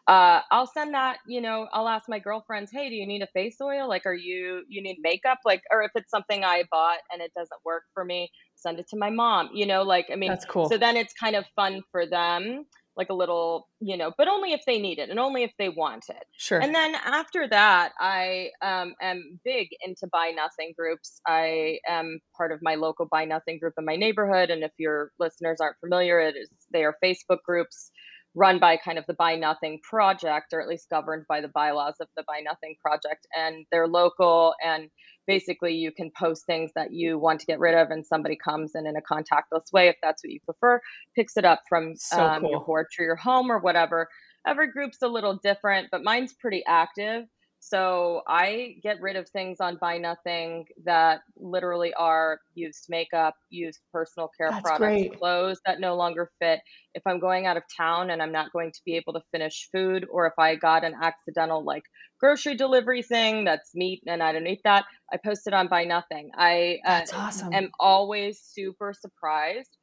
Uh, 0.08 0.40
I'll 0.52 0.68
send 0.68 0.94
that, 0.94 1.18
you 1.26 1.40
know, 1.40 1.66
I'll 1.72 1.88
ask 1.88 2.08
my 2.08 2.20
girlfriends, 2.20 2.70
hey, 2.72 2.88
do 2.88 2.94
you 2.94 3.06
need 3.08 3.22
a 3.22 3.26
face 3.28 3.56
oil? 3.60 3.88
Like, 3.88 4.06
are 4.06 4.14
you, 4.14 4.62
you 4.68 4.80
need 4.80 4.98
makeup? 5.00 5.38
Like, 5.44 5.62
or 5.72 5.82
if 5.82 5.90
it's 5.96 6.12
something 6.12 6.44
I 6.44 6.62
bought 6.70 6.98
and 7.12 7.20
it 7.20 7.32
doesn't 7.36 7.60
work 7.64 7.82
for 7.92 8.04
me, 8.04 8.30
send 8.54 8.78
it 8.78 8.86
to 8.90 8.96
my 8.96 9.10
mom, 9.10 9.50
you 9.52 9.66
know, 9.66 9.82
like, 9.82 10.06
I 10.12 10.14
mean, 10.14 10.30
that's 10.30 10.44
cool. 10.44 10.68
So 10.68 10.78
then 10.78 10.96
it's 10.96 11.12
kind 11.12 11.34
of 11.34 11.44
fun 11.56 11.82
for 11.90 12.06
them 12.06 12.66
like 12.96 13.08
a 13.10 13.14
little, 13.14 13.68
you 13.80 13.96
know, 13.96 14.12
but 14.16 14.28
only 14.28 14.52
if 14.52 14.62
they 14.66 14.78
need 14.78 14.98
it 14.98 15.10
and 15.10 15.18
only 15.18 15.42
if 15.42 15.52
they 15.58 15.68
want 15.68 16.04
it. 16.08 16.24
Sure. 16.36 16.58
And 16.60 16.74
then 16.74 16.94
after 16.94 17.46
that, 17.48 17.92
I 18.00 18.50
um, 18.62 18.94
am 19.00 19.38
big 19.44 19.68
into 19.84 20.06
buy 20.10 20.32
nothing 20.34 20.72
groups. 20.76 21.20
I 21.26 21.78
am 21.86 22.20
part 22.36 22.52
of 22.52 22.60
my 22.62 22.74
local 22.74 23.06
buy 23.06 23.24
nothing 23.24 23.58
group 23.58 23.74
in 23.78 23.84
my 23.84 23.96
neighborhood. 23.96 24.50
And 24.50 24.62
if 24.62 24.72
your 24.78 25.10
listeners 25.18 25.58
aren't 25.60 25.78
familiar, 25.80 26.20
it 26.20 26.36
is 26.36 26.48
they 26.72 26.84
are 26.84 26.94
Facebook 27.04 27.42
groups 27.44 27.90
run 28.36 28.58
by 28.60 28.76
kind 28.76 28.98
of 28.98 29.06
the 29.06 29.14
Buy 29.14 29.34
Nothing 29.34 29.80
Project, 29.82 30.52
or 30.52 30.60
at 30.60 30.68
least 30.68 30.90
governed 30.90 31.24
by 31.26 31.40
the 31.40 31.48
bylaws 31.48 31.94
of 32.00 32.08
the 32.16 32.24
Buy 32.28 32.40
Nothing 32.44 32.76
Project. 32.80 33.26
And 33.36 33.66
they're 33.72 33.88
local, 33.88 34.54
and 34.62 34.90
basically 35.26 35.74
you 35.74 35.90
can 35.90 36.12
post 36.16 36.44
things 36.46 36.70
that 36.76 36.92
you 36.92 37.18
want 37.18 37.40
to 37.40 37.46
get 37.46 37.58
rid 37.58 37.74
of, 37.74 37.90
and 37.90 38.06
somebody 38.06 38.36
comes 38.36 38.72
in 38.74 38.86
in 38.86 38.94
a 38.94 39.00
contactless 39.00 39.72
way, 39.72 39.88
if 39.88 39.96
that's 40.02 40.22
what 40.22 40.32
you 40.32 40.40
prefer, 40.44 40.80
picks 41.16 41.36
it 41.36 41.44
up 41.44 41.62
from 41.68 41.96
so 41.96 42.22
um, 42.22 42.42
cool. 42.42 42.50
your 42.50 42.64
porch 42.64 42.94
or 42.98 43.04
your 43.04 43.16
home 43.16 43.50
or 43.50 43.58
whatever. 43.58 44.08
Every 44.46 44.70
group's 44.70 45.02
a 45.02 45.08
little 45.08 45.40
different, 45.42 45.88
but 45.90 46.04
mine's 46.04 46.34
pretty 46.34 46.62
active. 46.68 47.24
So 47.68 48.22
I 48.28 48.76
get 48.80 49.00
rid 49.00 49.16
of 49.16 49.28
things 49.28 49.56
on 49.60 49.76
Buy 49.80 49.98
Nothing 49.98 50.66
that 50.84 51.22
literally 51.36 51.92
are 51.94 52.38
used 52.54 52.86
makeup, 52.88 53.34
used 53.50 53.80
personal 53.92 54.30
care 54.38 54.50
That's 54.50 54.62
products, 54.62 55.02
great. 55.02 55.18
clothes 55.18 55.60
that 55.66 55.80
no 55.80 55.96
longer 55.96 56.30
fit. 56.40 56.60
If 56.94 57.02
I'm 57.06 57.18
going 57.18 57.46
out 57.46 57.56
of 57.56 57.64
town 57.76 58.10
and 58.10 58.22
I'm 58.22 58.30
not 58.30 58.52
going 58.52 58.70
to 58.70 58.80
be 58.86 58.94
able 58.94 59.14
to 59.14 59.20
finish 59.32 59.68
food, 59.72 60.06
or 60.12 60.28
if 60.28 60.34
I 60.38 60.54
got 60.54 60.84
an 60.84 60.94
accidental 61.02 61.64
like 61.64 61.82
grocery 62.20 62.54
delivery 62.54 63.02
thing 63.02 63.44
that's 63.44 63.74
meat 63.74 64.00
and 64.06 64.22
I 64.22 64.30
don't 64.30 64.46
eat 64.46 64.60
that, 64.62 64.84
I 65.12 65.16
post 65.16 65.48
it 65.48 65.52
on 65.52 65.66
Buy 65.66 65.86
Nothing. 65.86 66.30
I 66.36 66.78
uh, 66.86 67.00
awesome. 67.16 67.52
am 67.52 67.72
always 67.80 68.40
super 68.40 68.94
surprised 68.96 69.76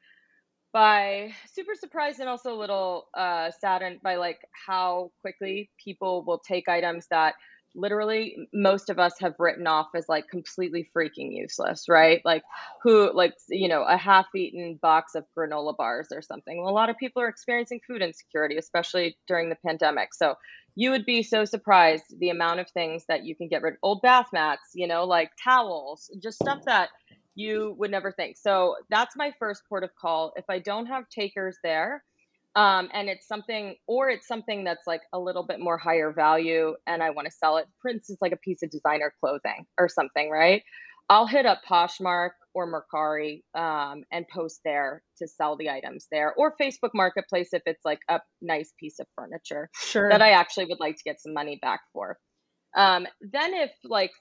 by 0.72 1.32
super 1.52 1.74
surprised 1.76 2.19
and 2.22 2.30
also 2.30 2.54
a 2.54 2.60
little 2.60 3.08
uh, 3.13 3.52
saddened 3.60 4.00
by 4.02 4.15
like 4.15 4.39
how 4.67 5.12
quickly 5.22 5.69
people 5.84 6.24
will 6.26 6.39
take 6.39 6.69
items 6.69 7.08
that 7.12 7.36
literally 7.75 8.36
most 8.53 8.89
of 8.89 8.99
us 8.99 9.13
have 9.19 9.33
written 9.39 9.67
off 9.67 9.88
as 9.95 10.07
like 10.07 10.27
completely 10.29 10.89
freaking 10.95 11.36
useless, 11.36 11.89
right? 11.89 12.21
Like 12.23 12.43
who 12.81 13.12
like 13.13 13.33
you 13.49 13.67
know, 13.67 13.83
a 13.83 13.97
half-eaten 13.97 14.79
box 14.81 15.15
of 15.15 15.25
granola 15.38 15.75
bars 15.75 16.07
or 16.12 16.21
something. 16.21 16.62
Well, 16.62 16.71
a 16.71 16.73
lot 16.73 16.89
of 16.89 16.97
people 16.97 17.21
are 17.21 17.27
experiencing 17.27 17.81
food 17.88 18.01
insecurity, 18.01 18.57
especially 18.57 19.17
during 19.27 19.49
the 19.49 19.57
pandemic. 19.65 20.13
So 20.13 20.36
you 20.75 20.91
would 20.91 21.05
be 21.05 21.23
so 21.23 21.45
surprised 21.45 22.05
the 22.19 22.29
amount 22.29 22.59
of 22.59 22.69
things 22.69 23.05
that 23.07 23.25
you 23.25 23.36
can 23.36 23.47
get 23.47 23.62
rid 23.62 23.73
of 23.73 23.79
old 23.83 24.01
bath 24.01 24.27
mats, 24.33 24.71
you 24.73 24.88
know, 24.88 25.03
like 25.05 25.31
towels, 25.43 26.09
just 26.21 26.39
stuff 26.39 26.63
that 26.65 26.89
you 27.36 27.75
would 27.77 27.91
never 27.91 28.12
think. 28.12 28.38
So 28.38 28.75
that's 28.89 29.15
my 29.15 29.33
first 29.39 29.63
port 29.67 29.83
of 29.83 29.95
call. 29.95 30.33
If 30.36 30.45
I 30.49 30.59
don't 30.59 30.86
have 30.88 31.09
takers 31.09 31.57
there, 31.63 32.03
um, 32.56 32.89
and 32.94 33.10
it's 33.10 33.28
something, 33.28 33.76
or 33.88 34.10
it's 34.10 34.28
something 34.28 34.63
that's 34.63 34.86
like 34.86 35.02
a 35.12 35.20
little 35.20 35.44
bit 35.44 35.60
more 35.60 35.78
higher 35.78 36.12
value, 36.12 36.76
and 36.86 37.02
I 37.02 37.10
want 37.10 37.28
to 37.28 37.32
sell 37.32 37.58
it. 37.58 37.68
For 37.82 37.89
instance, 37.89 38.20
like 38.22 38.32
a 38.32 38.38
piece 38.38 38.62
of 38.63 38.70
designer 38.70 39.13
clothing 39.20 39.66
or 39.78 39.89
something, 39.89 40.30
right? 40.30 40.63
I'll 41.10 41.28
hit 41.28 41.46
up 41.46 41.62
Poshmark 41.70 42.32
or 42.54 42.72
Mercari 42.72 43.44
um, 43.56 44.04
and 44.12 44.28
post 44.28 44.62
there 44.63 45.04
to 45.18 45.28
sell 45.28 45.58
the 45.58 45.70
items 45.70 46.08
there, 46.12 46.34
or 46.36 46.56
Facebook 46.62 46.92
Marketplace 46.94 47.50
if 47.54 47.63
it's 47.66 47.84
like 47.84 48.00
a 48.10 48.22
nice 48.42 48.72
piece 48.80 49.00
of 49.00 49.08
furniture 49.16 49.70
sure. 49.84 50.10
that 50.10 50.22
I 50.22 50.32
actually 50.32 50.66
would 50.66 50.80
like 50.80 50.98
to 50.98 51.04
get 51.04 51.22
some 51.22 51.34
money 51.34 51.60
back 51.62 51.82
for. 51.92 52.18
Um, 52.76 53.08
then 53.22 53.54
if 53.54 53.72
like 53.84 54.12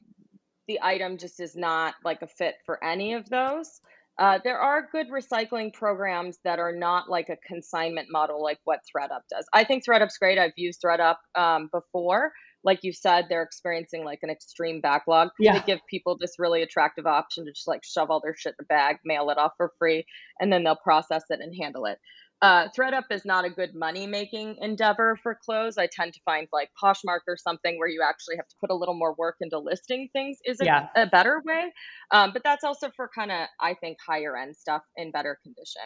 the 0.68 0.81
item 0.83 1.18
just 1.18 1.40
is 1.40 1.55
not 1.55 1.95
like 2.05 2.23
a 2.23 2.27
fit 2.27 2.57
for 2.66 2.83
any 2.83 3.14
of 3.14 3.29
those, 3.29 3.81
uh, 4.18 4.38
there 4.44 4.59
are 4.59 4.88
good 4.92 5.09
recycling 5.09 5.72
programs 5.72 6.38
that 6.44 6.59
are 6.59 6.75
not 6.75 7.09
like 7.09 7.29
a 7.29 7.37
consignment 7.46 8.09
model 8.11 8.42
like 8.42 8.59
what 8.64 8.81
ThredUp 8.81 9.22
does. 9.31 9.46
I 9.53 9.64
think 9.64 9.85
ThredUp's 9.85 10.18
great. 10.18 10.38
I've 10.38 10.53
used 10.57 10.83
ThredUp 10.83 11.16
um, 11.35 11.68
before. 11.72 12.33
Like 12.64 12.81
you 12.83 12.92
said, 12.92 13.27
they're 13.29 13.42
experiencing 13.42 14.05
like 14.05 14.20
an 14.22 14.31
extreme 14.31 14.81
backlog. 14.81 15.31
Yeah. 15.38 15.59
They 15.59 15.64
give 15.66 15.81
people 15.88 16.16
this 16.20 16.38
really 16.38 16.62
attractive 16.62 17.07
option 17.07 17.46
to 17.46 17.53
just 17.53 17.66
like 17.66 17.83
shove 17.85 18.11
all 18.11 18.20
their 18.22 18.37
shit 18.37 18.55
in 18.59 18.64
a 18.64 18.66
bag, 18.66 18.98
mail 19.05 19.31
it 19.31 19.38
off 19.38 19.53
for 19.57 19.72
free, 19.79 20.05
and 20.38 20.53
then 20.53 20.62
they'll 20.62 20.77
process 20.77 21.25
it 21.31 21.40
and 21.40 21.55
handle 21.61 21.87
it. 21.87 21.98
Uh, 22.42 22.68
ThredUp 22.78 23.05
is 23.11 23.24
not 23.24 23.44
a 23.46 23.50
good 23.50 23.74
money 23.74 24.07
making 24.07 24.57
endeavor 24.61 25.16
for 25.22 25.38
clothes. 25.44 25.78
I 25.78 25.88
tend 25.92 26.14
to 26.14 26.20
find 26.24 26.48
like 26.52 26.70
Poshmark 26.83 27.20
or 27.28 27.37
something 27.38 27.78
where 27.78 27.88
you 27.88 28.02
actually 28.09 28.37
have 28.37 28.48
to 28.48 28.57
put 28.61 28.70
a 28.70 28.76
little 28.76 28.94
more 28.96 29.14
work 29.18 29.37
into 29.40 29.59
listing 29.61 30.11
things 30.12 30.38
is 30.44 30.61
a, 30.61 30.66
Yeah. 30.66 30.88
a 30.96 31.07
better 31.07 31.42
way. 31.46 31.72
Um, 32.12 32.33
but 32.33 32.42
that's 32.44 32.64
also 32.64 32.90
for 32.96 33.11
kind 33.14 33.33
of, 33.33 33.48
I 33.61 33.74
think, 33.74 33.98
higher 34.07 34.37
end 34.37 34.57
stuff 34.57 34.83
in 34.96 35.12
better 35.12 35.38
condition. 35.44 35.83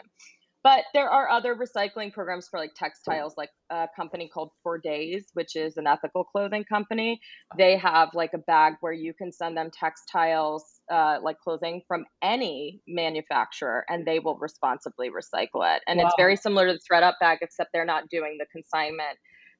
But 0.67 0.83
there 0.93 1.09
are 1.09 1.29
other 1.29 1.55
recycling 1.55 2.11
programs 2.11 2.49
for 2.49 2.59
like 2.59 2.73
textiles, 2.75 3.35
like 3.37 3.51
a 3.69 3.87
company 3.95 4.27
called 4.27 4.51
For 4.63 4.77
Days, 4.77 5.27
which 5.33 5.55
is 5.55 5.77
an 5.77 5.87
ethical 5.87 6.25
clothing 6.25 6.65
company. 6.65 7.21
They 7.57 7.77
have 7.77 8.09
like 8.13 8.33
a 8.33 8.37
bag 8.37 8.73
where 8.81 8.91
you 8.91 9.13
can 9.13 9.31
send 9.31 9.55
them 9.55 9.71
textiles, 9.71 10.81
uh, 10.91 11.19
like 11.23 11.39
clothing 11.39 11.83
from 11.87 12.05
any 12.21 12.81
manufacturer, 12.85 13.85
and 13.87 14.05
they 14.05 14.19
will 14.19 14.37
responsibly 14.39 15.09
recycle 15.09 15.63
it. 15.73 15.83
And 15.87 15.99
Wow. 15.99 16.07
it's 16.07 16.15
very 16.17 16.35
similar 16.35 16.67
to 16.67 16.73
the 16.73 16.79
ThredUp 16.79 17.13
bag, 17.21 17.37
except 17.41 17.71
they're 17.71 17.85
not 17.85 18.09
doing 18.09 18.35
the 18.37 18.45
consignment 18.47 19.17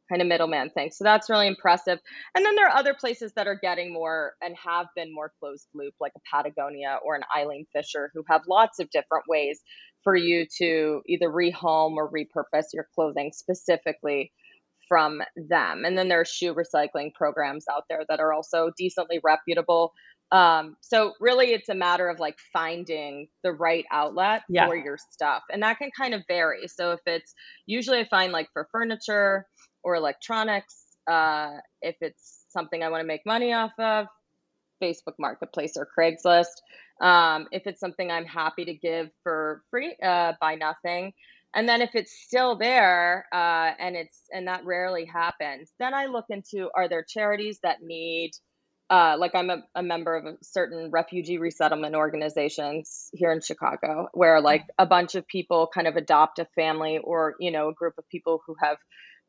kind 0.10 0.22
of 0.22 0.28
middleman 0.28 0.70
thing. 0.70 0.92
So 0.92 1.04
that's 1.04 1.30
really 1.30 1.48
impressive. 1.48 2.00
And 2.36 2.46
then 2.46 2.56
there 2.56 2.68
are 2.68 2.78
other 2.78 2.94
places 2.94 3.34
that 3.36 3.48
are 3.48 3.60
getting 3.62 3.94
more 3.94 4.34
and 4.42 4.56
have 4.64 4.88
been 4.96 5.14
more 5.14 5.32
closed 5.40 5.68
loop, 5.74 5.94
like 6.00 6.14
a 6.16 6.20
Patagonia 6.36 7.00
or 7.06 7.16
an 7.16 7.24
Eileen 7.36 7.66
Fisher, 7.74 8.12
who 8.14 8.24
have 8.30 8.42
lots 8.48 8.80
of 8.80 8.90
different 8.90 9.26
ways 9.28 9.60
for 10.04 10.16
you 10.16 10.46
to 10.60 11.02
either 11.08 11.30
rehome 11.30 11.96
or 11.96 12.10
repurpose 12.12 12.66
your 12.74 12.88
clothing 12.96 13.32
specifically 13.34 14.32
from 14.88 15.22
them. 15.36 15.84
And 15.86 15.98
then 15.98 16.08
there 16.08 16.22
are 16.22 16.26
shoe 16.26 16.56
recycling 16.56 17.14
programs 17.14 17.66
out 17.70 17.84
there 17.90 18.04
that 18.08 18.20
are 18.22 18.32
also 18.32 18.72
decently 18.78 19.20
reputable. 19.24 19.92
Um, 20.32 20.76
so 20.82 21.14
really 21.20 21.48
it's 21.48 21.70
a 21.70 21.76
matter 21.76 22.10
of 22.10 22.20
like 22.20 22.38
finding 22.54 23.28
the 23.44 23.52
right 23.52 23.86
outlet 23.92 24.44
Yeah. 24.50 24.68
for 24.68 24.76
your 24.76 24.98
stuff. 25.12 25.44
And 25.52 25.64
that 25.64 25.78
can 25.78 25.90
kind 25.98 26.14
of 26.14 26.22
vary. 26.28 26.68
So 26.68 26.92
if 26.92 27.00
it's 27.06 27.34
usually 27.66 28.00
I 28.00 28.08
find 28.10 28.32
like 28.34 28.48
for 28.54 28.68
furniture 28.72 29.46
or 29.88 29.96
electronics, 29.96 30.84
uh, 31.10 31.52
if 31.82 31.96
it's 32.02 32.44
something 32.50 32.84
I 32.84 32.90
want 32.90 33.00
to 33.00 33.08
make 33.08 33.26
money 33.26 33.54
off 33.54 33.72
of, 33.80 34.08
Facebook 34.84 35.16
Marketplace 35.18 35.78
or 35.78 35.88
Craigslist. 35.98 36.58
Um, 37.02 37.48
if 37.54 37.66
it's 37.68 37.80
something 37.80 38.12
I'm 38.12 38.26
happy 38.26 38.66
to 38.66 38.74
give 38.74 39.10
for 39.24 39.64
free, 39.72 39.96
uh, 40.04 40.34
Buy 40.42 40.56
Nothing. 40.56 41.14
And 41.56 41.70
then 41.70 41.82
if 41.82 41.92
it's 41.94 42.12
still 42.12 42.58
there, 42.58 43.28
uh, 43.34 43.72
and 43.80 43.96
it's 43.96 44.20
and 44.30 44.50
that 44.50 44.66
rarely 44.66 45.06
happens, 45.06 45.72
then 45.80 45.94
I 45.94 46.08
look 46.08 46.26
into 46.30 46.70
are 46.76 46.90
there 46.90 47.06
charities 47.08 47.60
that 47.64 47.78
need, 47.82 48.32
uh, 48.90 49.16
like 49.18 49.32
I'm 49.36 49.50
a, 49.50 49.64
a 49.74 49.82
member 49.82 50.18
of 50.18 50.26
a 50.26 50.34
certain 50.44 50.92
refugee 50.92 51.38
resettlement 51.38 51.96
organizations 51.96 53.10
here 53.14 53.32
in 53.32 53.40
Chicago, 53.40 54.10
where 54.14 54.42
like 54.42 54.66
a 54.78 54.86
bunch 54.86 55.16
of 55.16 55.26
people 55.26 55.70
kind 55.74 55.88
of 55.88 55.96
adopt 55.96 56.40
a 56.40 56.46
family 56.56 57.00
or 57.02 57.36
you 57.40 57.52
know 57.52 57.70
a 57.70 57.74
group 57.74 57.94
of 57.98 58.08
people 58.10 58.42
who 58.46 58.56
have 58.62 58.78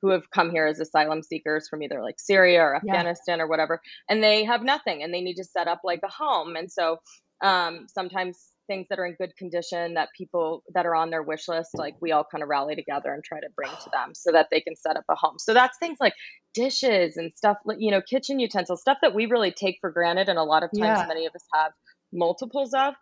who 0.02 0.11
have 0.11 0.30
come 0.30 0.50
here 0.50 0.66
as 0.66 0.80
asylum 0.80 1.22
seekers 1.22 1.68
from 1.68 1.82
either 1.82 2.02
like 2.02 2.16
Syria 2.18 2.61
or 2.62 2.76
Yeah. 2.82 2.94
Afghanistan 2.94 3.40
or 3.40 3.48
whatever, 3.48 3.80
and 4.08 4.22
they 4.22 4.44
have 4.44 4.62
nothing 4.62 5.02
and 5.02 5.12
they 5.12 5.20
need 5.20 5.37
to 5.37 5.44
set 5.44 5.68
up 5.68 5.80
like 5.84 6.00
a 6.04 6.08
home. 6.11 6.56
And 6.56 6.70
so 6.70 6.98
um, 7.42 7.87
sometimes 7.88 8.38
things 8.66 8.87
that 8.90 8.98
are 8.98 9.06
in 9.06 9.14
good 9.18 9.34
condition 9.37 9.94
that 9.94 10.11
people 10.16 10.62
that 10.74 10.84
are 10.87 10.94
on 10.94 11.11
their 11.11 11.22
wish 11.22 11.48
list, 11.48 11.70
like 11.78 11.94
we 12.02 12.12
all 12.12 12.26
kind 12.30 12.42
of 12.42 12.48
rally 12.48 12.76
together 12.76 13.12
and 13.14 13.24
try 13.24 13.40
to 13.40 13.48
bring 13.56 13.70
to 13.70 13.90
them 13.92 14.12
so 14.14 14.30
that 14.32 14.48
they 14.50 14.61
can 14.61 14.76
set 14.76 14.96
up 14.96 15.04
a 15.11 15.14
home. 15.14 15.37
So 15.38 15.54
that's 15.54 15.78
things 15.78 15.98
like 16.00 16.12
dishes 16.54 17.16
and 17.16 17.32
stuff, 17.34 17.56
like, 17.64 17.78
you 17.80 17.90
know, 17.90 18.02
kitchen 18.02 18.38
utensils, 18.40 18.80
stuff 18.82 18.98
that 19.02 19.14
we 19.14 19.26
really 19.26 19.52
take 19.52 19.78
for 19.80 19.90
granted. 19.90 20.28
And 20.28 20.38
a 20.38 20.42
lot 20.44 20.62
of 20.64 20.70
times 20.78 20.98
Yeah. 20.98 21.06
many 21.06 21.26
of 21.26 21.34
us 21.34 21.44
have 21.54 21.72
multiples 22.12 22.72
of. 22.74 22.94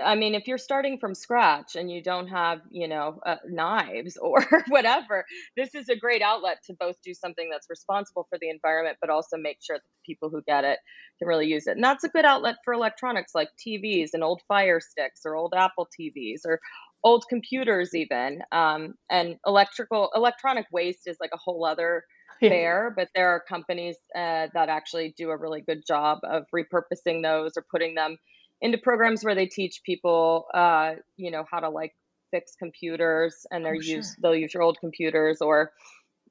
I 0.00 0.14
mean, 0.14 0.34
if 0.34 0.46
you're 0.46 0.58
starting 0.58 0.98
from 0.98 1.14
scratch 1.14 1.76
and 1.76 1.90
you 1.90 2.02
don't 2.02 2.28
have, 2.28 2.60
you 2.70 2.88
know, 2.88 3.20
uh, 3.26 3.36
knives 3.46 4.16
or 4.20 4.44
whatever, 4.68 5.24
this 5.56 5.74
is 5.74 5.88
a 5.88 5.96
great 5.96 6.22
outlet 6.22 6.58
to 6.66 6.74
both 6.78 6.96
do 7.04 7.14
something 7.14 7.48
that's 7.50 7.68
responsible 7.68 8.26
for 8.28 8.38
the 8.40 8.50
environment, 8.50 8.98
but 9.00 9.10
also 9.10 9.36
make 9.36 9.58
sure 9.60 9.76
that 9.76 9.82
the 9.82 10.12
people 10.12 10.30
who 10.30 10.42
get 10.42 10.64
it 10.64 10.78
can 11.18 11.28
really 11.28 11.46
use 11.46 11.66
it. 11.66 11.72
And 11.72 11.84
that's 11.84 12.04
a 12.04 12.08
good 12.08 12.24
outlet 12.24 12.56
for 12.64 12.74
electronics 12.74 13.32
like 13.34 13.48
TVs 13.66 14.10
and 14.12 14.22
old 14.22 14.40
Fire 14.48 14.80
Sticks 14.80 15.20
or 15.24 15.36
old 15.36 15.54
Apple 15.56 15.88
TVs 16.00 16.40
or 16.46 16.60
old 17.04 17.24
computers, 17.28 17.94
even. 17.94 18.42
Um, 18.52 18.94
and 19.10 19.36
electrical 19.46 20.10
electronic 20.14 20.66
waste 20.72 21.06
is 21.06 21.16
like 21.20 21.30
a 21.34 21.38
whole 21.38 21.64
other 21.64 22.04
fair, 22.40 22.92
but 22.96 23.08
there 23.14 23.28
are 23.28 23.42
companies 23.48 23.96
uh, 24.14 24.48
that 24.54 24.68
actually 24.68 25.14
do 25.16 25.30
a 25.30 25.36
really 25.36 25.60
good 25.60 25.82
job 25.86 26.18
of 26.24 26.44
repurposing 26.54 27.22
those 27.22 27.52
or 27.56 27.64
putting 27.70 27.94
them 27.94 28.16
into 28.62 28.78
programs 28.78 29.22
where 29.24 29.34
they 29.34 29.46
teach 29.46 29.82
people, 29.84 30.46
uh, 30.54 30.92
you 31.16 31.30
know, 31.30 31.44
how 31.50 31.60
to 31.60 31.68
like 31.68 31.92
fix 32.30 32.54
computers 32.58 33.44
and 33.50 33.64
they're 33.64 33.74
Oh, 33.76 33.80
sure. 33.80 33.96
use 33.96 34.16
they'll 34.22 34.34
use 34.34 34.54
your 34.54 34.62
old 34.62 34.78
computers 34.80 35.42
or, 35.42 35.72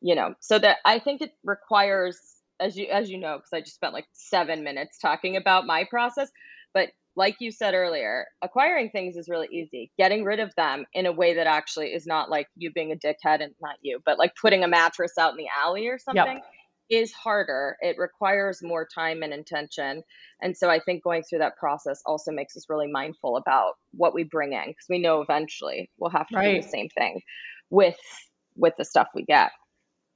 you 0.02 0.15
know, 0.15 0.34
so 0.39 0.58
that 0.58 0.78
I 0.86 0.98
think 0.98 1.22
it 1.22 1.34
requires, 1.44 2.17
as 2.60 2.76
you 2.76 2.88
as 2.88 3.12
you 3.12 3.20
know, 3.20 3.38
because 3.38 3.54
I 3.54 3.60
just 3.60 3.76
spent 3.76 3.94
like 3.94 4.08
seven 4.13 4.63
minutes 4.63 4.98
talking 4.98 5.36
about 5.38 5.67
my 5.67 5.86
process, 5.89 6.32
but 6.74 6.89
like 7.17 7.36
you 7.41 7.52
said 7.52 7.74
earlier, 7.74 8.26
acquiring 8.41 8.89
things 8.89 9.17
is 9.17 9.28
really 9.28 9.50
easy. 9.52 9.91
Getting 9.98 10.24
rid 10.24 10.39
of 10.39 10.56
them 10.56 10.86
in 10.94 11.06
a 11.06 11.12
way 11.12 11.34
that 11.34 11.46
actually 11.46 11.88
is 11.88 12.08
not 12.08 12.30
like 12.30 12.48
you 12.56 12.72
being 12.72 12.94
a 12.94 12.96
dickhead 12.96 13.44
and 13.44 13.54
not 13.62 13.76
you, 13.82 14.00
but 14.06 14.17
like 14.17 14.32
putting 14.41 14.63
a 14.63 14.67
mattress 14.70 15.12
out 15.20 15.32
in 15.32 15.38
the 15.38 15.50
alley 15.62 15.88
or 15.88 16.00
something 16.00 16.39
is 16.91 17.13
harder. 17.13 17.77
It 17.80 17.95
requires 17.97 18.60
more 18.62 18.86
time 18.93 19.23
and 19.23 19.34
intention. 19.34 20.04
And 20.41 20.56
so 20.56 20.69
I 20.69 20.80
think 20.80 21.04
going 21.04 21.23
through 21.23 21.39
that 21.39 21.58
process 21.58 22.01
also 22.06 22.32
makes 22.32 22.56
us 22.58 22.65
really 22.69 22.91
mindful 22.91 23.38
about 23.38 23.73
what 23.93 24.13
we 24.13 24.25
bring 24.25 24.54
in 24.54 24.67
because 24.67 24.86
we 24.89 24.99
know 24.99 25.21
eventually 25.21 25.89
we'll 25.97 26.12
have 26.12 26.27
to 26.27 26.41
do 26.41 26.62
the 26.62 26.67
same 26.67 26.89
thing 26.89 27.21
with 27.69 27.97
with 28.58 28.73
the 28.77 28.86
stuff 28.86 29.08
we 29.15 29.23
get. 29.23 29.51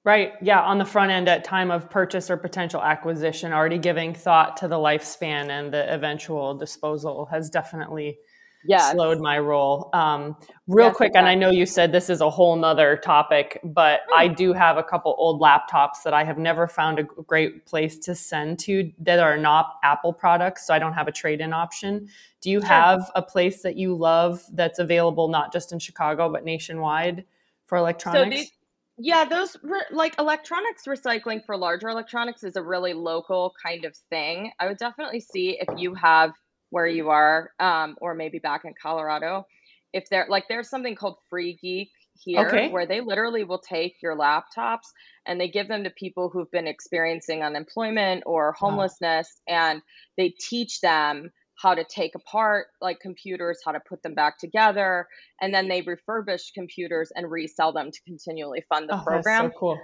Right. 0.03 0.33
Yeah. 0.41 0.61
On 0.61 0.77
the 0.77 0.85
front 0.85 1.11
end 1.11 1.27
at 1.27 1.43
time 1.43 1.71
of 1.71 1.89
purchase 1.89 2.29
or 2.29 2.37
potential 2.37 2.81
acquisition, 2.81 3.53
already 3.53 3.79
giving 3.79 4.13
thought 4.13 4.57
to 4.57 4.67
the 4.67 4.75
lifespan 4.75 5.49
and 5.49 5.73
the 5.73 5.91
eventual 5.91 6.53
disposal 6.53 7.25
has 7.31 7.49
definitely 7.49 8.19
Yeah. 8.67 8.91
slowed 8.91 9.19
my 9.19 9.39
roll. 9.39 9.89
Um, 9.93 10.35
real 10.67 10.87
Yes, 10.87 10.95
quick, 10.95 11.11
and 11.15 11.27
I 11.27 11.35
know 11.35 11.49
you 11.49 11.65
said 11.65 11.91
this 11.91 12.09
is 12.09 12.21
a 12.21 12.29
whole 12.29 12.55
nother 12.55 12.97
topic, 12.97 13.59
but 13.63 14.01
I 14.15 14.27
do 14.27 14.53
have 14.53 14.77
a 14.77 14.83
couple 14.83 15.15
old 15.17 15.41
laptops 15.41 16.03
that 16.03 16.13
I 16.13 16.23
have 16.23 16.37
never 16.37 16.67
found 16.67 16.99
a 16.99 17.03
great 17.03 17.65
place 17.65 17.97
to 17.99 18.15
send 18.15 18.59
to 18.59 18.91
that 18.99 19.19
are 19.19 19.37
not 19.37 19.75
Apple 19.83 20.13
products, 20.13 20.65
so 20.65 20.73
I 20.73 20.79
don't 20.79 20.93
have 20.93 21.07
a 21.07 21.11
trade 21.11 21.41
in 21.41 21.53
option. 21.53 22.07
Do 22.41 22.49
you 22.51 22.61
have 22.61 23.11
a 23.15 23.21
place 23.21 23.61
that 23.63 23.75
you 23.75 23.95
love 23.95 24.43
that's 24.53 24.79
available 24.79 25.27
not 25.27 25.51
just 25.53 25.71
in 25.71 25.79
Chicago 25.79 26.29
but 26.29 26.43
nationwide 26.43 27.25
for 27.67 27.77
electronics? 27.77 28.35
these- 28.35 28.51
Yeah, 28.97 29.25
those 29.25 29.57
re- 29.61 29.81
like 29.91 30.17
electronics 30.19 30.83
recycling 30.87 31.43
for 31.45 31.57
larger 31.57 31.89
electronics 31.89 32.43
is 32.45 32.55
a 32.55 32.63
really 32.63 32.93
local 32.93 33.53
kind 33.61 33.83
of 33.83 33.93
thing. 34.09 34.51
I 34.59 34.67
would 34.67 34.77
definitely 34.77 35.19
see 35.19 35.57
if 35.59 35.67
you 35.77 35.93
have 35.95 36.31
where 36.69 36.87
you 36.87 37.09
are, 37.09 37.51
um, 37.59 37.95
or 38.01 38.13
maybe 38.13 38.39
back 38.39 38.65
in 38.65 38.73
Colorado, 38.81 39.45
if 39.93 40.09
they're 40.09 40.27
like 40.29 40.47
there's 40.49 40.69
something 40.69 40.95
called 40.95 41.17
Free 41.29 41.57
Geek 41.61 41.89
here, 42.17 42.47
Okay. 42.47 42.69
where 42.69 42.85
they 42.85 43.01
literally 43.01 43.43
will 43.43 43.59
take 43.59 44.01
your 44.01 44.15
laptops 44.17 44.91
and 45.25 45.39
they 45.39 45.47
give 45.47 45.67
them 45.67 45.83
to 45.83 45.89
people 45.89 46.29
who've 46.29 46.51
been 46.51 46.67
experiencing 46.67 47.43
unemployment 47.43 48.23
or 48.25 48.53
homelessness, 48.53 49.41
and 49.47 49.81
they 50.17 50.29
teach 50.29 50.81
them 50.81 51.31
how 51.57 51.73
to 51.73 51.85
take 51.85 52.15
apart 52.15 52.67
like 52.81 52.99
computers, 52.99 53.59
how 53.65 53.71
to 53.71 53.79
put 53.79 54.03
them 54.03 54.13
back 54.13 54.37
together, 54.37 55.07
and 55.41 55.53
then 55.53 55.67
they 55.69 55.81
refurbish 55.83 56.53
computers 56.53 57.11
and 57.15 57.31
resell 57.31 57.71
them 57.71 57.91
to 57.91 58.01
continually 58.05 58.63
fund 58.67 58.89
the 58.89 58.95
oh, 58.95 59.03
program. 59.03 59.43
that's 59.43 59.55
so 59.55 59.59
cool. 59.59 59.79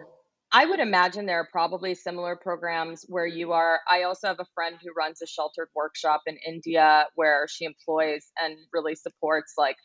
I 0.53 0.65
would 0.65 0.79
imagine 0.79 1.25
there 1.25 1.39
are 1.39 1.47
probably 1.51 1.95
similar 1.95 2.35
programs 2.35 3.05
where 3.07 3.25
you 3.25 3.53
are. 3.53 3.79
I 3.89 4.03
also 4.03 4.27
have 4.27 4.39
a 4.39 4.45
friend 4.53 4.77
who 4.81 4.91
runs 4.97 5.21
a 5.21 5.27
sheltered 5.27 5.69
workshop 5.73 6.23
in 6.27 6.37
India 6.45 7.07
where 7.15 7.47
she 7.49 7.65
employs 7.65 8.31
and 8.41 8.57
really 8.73 8.95
supports 8.95 9.53
like 9.57 9.77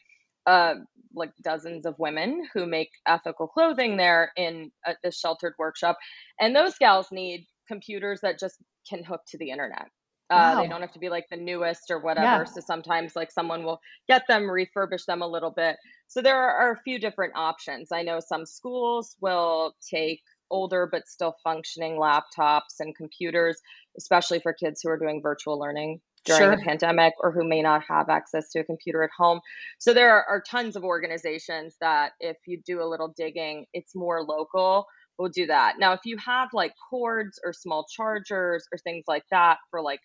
uh, 0.46 0.74
like 1.14 1.32
dozens 1.42 1.86
of 1.86 1.94
women 1.98 2.46
who 2.54 2.66
make 2.66 2.90
ethical 3.06 3.48
clothing 3.48 3.96
there 3.96 4.30
in 4.36 4.70
uh, 4.86 4.94
the 5.02 5.10
sheltered 5.10 5.54
workshop, 5.58 5.98
and 6.40 6.54
those 6.54 6.78
gals 6.78 7.08
need 7.10 7.46
computers 7.66 8.20
that 8.22 8.38
just 8.38 8.56
can 8.88 9.02
hook 9.02 9.22
to 9.28 9.38
the 9.38 9.50
internet. 9.50 9.86
Uh, 10.28 10.54
wow. 10.54 10.62
They 10.62 10.68
don't 10.68 10.80
have 10.80 10.92
to 10.92 10.98
be 10.98 11.08
like 11.08 11.26
the 11.30 11.36
newest 11.36 11.90
or 11.90 12.00
whatever. 12.00 12.26
Yeah. 12.26 12.44
So 12.44 12.60
sometimes 12.60 13.14
like 13.14 13.30
someone 13.30 13.64
will 13.64 13.80
get 14.08 14.22
them, 14.28 14.42
refurbish 14.42 15.04
them 15.06 15.22
a 15.22 15.26
little 15.26 15.52
bit. 15.52 15.76
So 16.08 16.20
there 16.20 16.36
are, 16.36 16.50
are 16.50 16.72
a 16.72 16.80
few 16.82 16.98
different 16.98 17.34
options. 17.36 17.90
I 17.92 18.02
know 18.02 18.20
some 18.20 18.44
schools 18.44 19.16
will 19.20 19.74
take 19.88 20.20
older 20.50 20.88
but 20.90 21.06
still 21.06 21.36
functioning 21.42 21.96
laptops 21.96 22.80
and 22.80 22.96
computers, 22.96 23.58
especially 23.98 24.38
for 24.38 24.52
kids 24.52 24.80
who 24.82 24.90
are 24.90 24.98
doing 24.98 25.20
virtual 25.22 25.58
learning 25.58 26.00
during 26.24 26.42
sure. 26.42 26.56
the 26.56 26.62
pandemic 26.62 27.14
or 27.20 27.30
who 27.30 27.46
may 27.46 27.62
not 27.62 27.82
have 27.88 28.08
access 28.08 28.50
to 28.50 28.60
a 28.60 28.64
computer 28.64 29.02
at 29.02 29.10
home. 29.16 29.40
So 29.78 29.94
there 29.94 30.12
are, 30.12 30.24
are, 30.28 30.42
tons 30.42 30.74
of 30.74 30.82
organizations 30.82 31.76
that 31.80 32.12
if 32.18 32.36
you 32.46 32.60
do 32.66 32.82
a 32.82 32.88
little 32.88 33.14
digging, 33.16 33.66
it's 33.72 33.94
more 33.94 34.22
local, 34.22 34.86
We'll 35.18 35.30
do 35.30 35.46
that. 35.46 35.76
Now, 35.78 35.92
if 35.94 36.00
you 36.04 36.16
have 36.18 36.50
like 36.52 36.74
cords 36.90 37.40
or 37.42 37.52
small 37.52 37.86
chargers 37.88 38.66
or 38.72 38.78
things 38.78 39.04
like 39.08 39.24
that 39.30 39.58
for 39.70 39.80
like 39.80 40.00